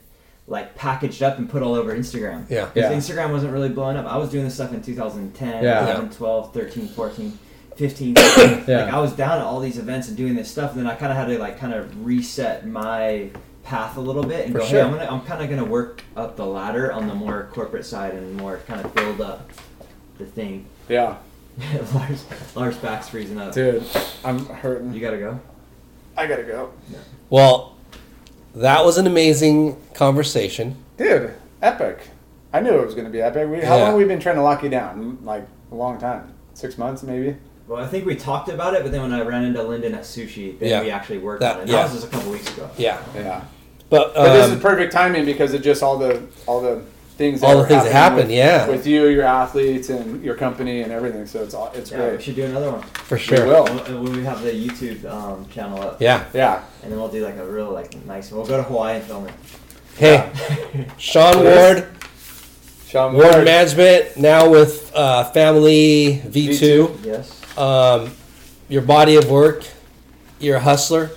[0.46, 2.48] like packaged up and put all over Instagram.
[2.48, 2.64] Yeah.
[2.64, 2.92] 'Cause Yeah.
[2.92, 4.06] Instagram wasn't really blowing up.
[4.06, 5.84] I was doing this stuff in 2010, Yeah.
[5.84, 7.38] 11, 12, 13, 14,
[7.76, 8.14] 15.
[8.16, 8.84] Yeah.
[8.84, 10.94] Like I was down at all these events and doing this stuff, and then I
[10.94, 13.28] kind of had to like kind of reset my
[13.68, 14.78] path a little bit and For go, sure.
[14.80, 17.84] hey, I'm gonna, I'm kind of gonna work up the ladder on the more corporate
[17.84, 19.50] side and more kind of build up
[20.18, 20.64] the thing.
[20.88, 21.16] Yeah,
[21.94, 22.24] Lars,
[22.56, 23.52] Lars back's freezing up.
[23.52, 23.84] dude,
[24.24, 24.94] I'm hurting.
[24.94, 25.38] You gotta go.
[26.16, 26.72] I gotta go.
[27.30, 27.76] Well,
[28.54, 30.76] that was an amazing conversation.
[30.96, 31.98] Dude, epic.
[32.52, 33.46] I knew it was going to be epic.
[33.48, 33.82] We, how Yeah.
[33.82, 35.18] long have we been trying to lock you down?
[35.22, 36.32] Like a long time.
[36.54, 37.36] Six months, maybe.
[37.68, 40.00] Well, I think we talked about it, but then when I ran into Lyndon at
[40.04, 40.80] sushi, then Yeah.
[40.82, 41.68] we actually worked That- on it.
[41.68, 41.76] yeah.
[41.76, 42.70] That was just a couple weeks ago.
[42.78, 42.98] Yeah.
[43.14, 43.44] Yeah.
[43.90, 46.82] But, But this is um, perfect timing because of just all the all the
[47.18, 47.42] things.
[47.42, 48.68] All the things that happening happened, yeah.
[48.68, 51.26] With you, your athletes, and your company, and everything.
[51.26, 52.82] So it's all it's Yeah, we should do another one.
[52.82, 53.44] for sure.
[53.44, 53.64] We sure.
[53.64, 53.64] will.
[53.64, 56.00] When when we have the YouTube um, channel up.
[56.00, 56.24] Yeah.
[56.32, 56.64] Yeah.
[56.82, 58.30] And then we'll do like a real like nice.
[58.30, 59.34] We'll go to Hawaii and film it.
[59.96, 60.30] Hey,
[60.96, 61.88] Shaun Ward,
[62.86, 63.44] Shaun Ward Ward.
[63.44, 67.04] Management, now with uh, Familie V2.
[67.04, 67.58] Yes.
[67.58, 68.12] Um,
[68.68, 69.64] your body of work,
[70.38, 71.10] you're a hustler.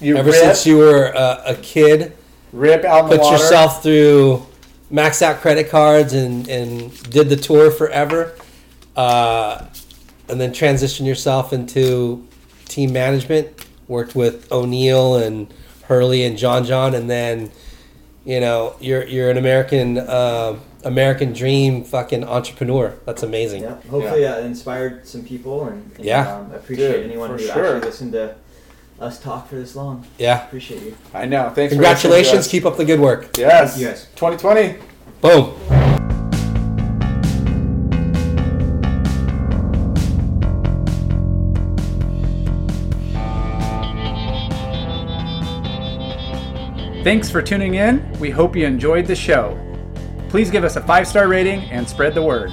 [0.00, 2.16] You Ever rip, since you were a, a kid,
[2.52, 3.36] rip out in the put water.
[3.36, 4.46] yourself through
[4.90, 8.34] maxed out credit cards and, and did the tour forever.
[8.96, 9.66] Uh,
[10.28, 12.26] and then transition yourself into
[12.66, 13.66] team management.
[13.88, 15.52] Worked with O'Neill and
[15.84, 17.50] Hurley and John John, and then
[18.24, 22.94] you know you're you're an American uh, American dream fucking entrepreneur.
[23.04, 23.64] That's amazing.
[23.64, 23.80] Yeah.
[23.90, 26.36] Hopefully, uh, inspired some people, and, and Yeah.
[26.36, 27.50] um, I appreciate Dude, anyone who sure.
[27.50, 28.36] actually listened to
[29.00, 30.06] us talk for this long.
[30.18, 30.44] Yeah.
[30.46, 30.96] Appreciate you.
[31.14, 31.50] I know.
[31.50, 31.72] Thanks.
[31.72, 32.34] for Congratulations.
[32.34, 32.50] listening.
[32.60, 33.36] Keep up the good work.
[33.36, 33.72] Yes.
[33.72, 34.06] Thank you guys.
[34.14, 34.78] 2020.
[35.20, 35.80] Boom.
[47.02, 48.12] Thanks for tuning in.
[48.20, 49.58] We hope you enjoyed the show.
[50.28, 52.52] Please give us a five star rating and spread the word.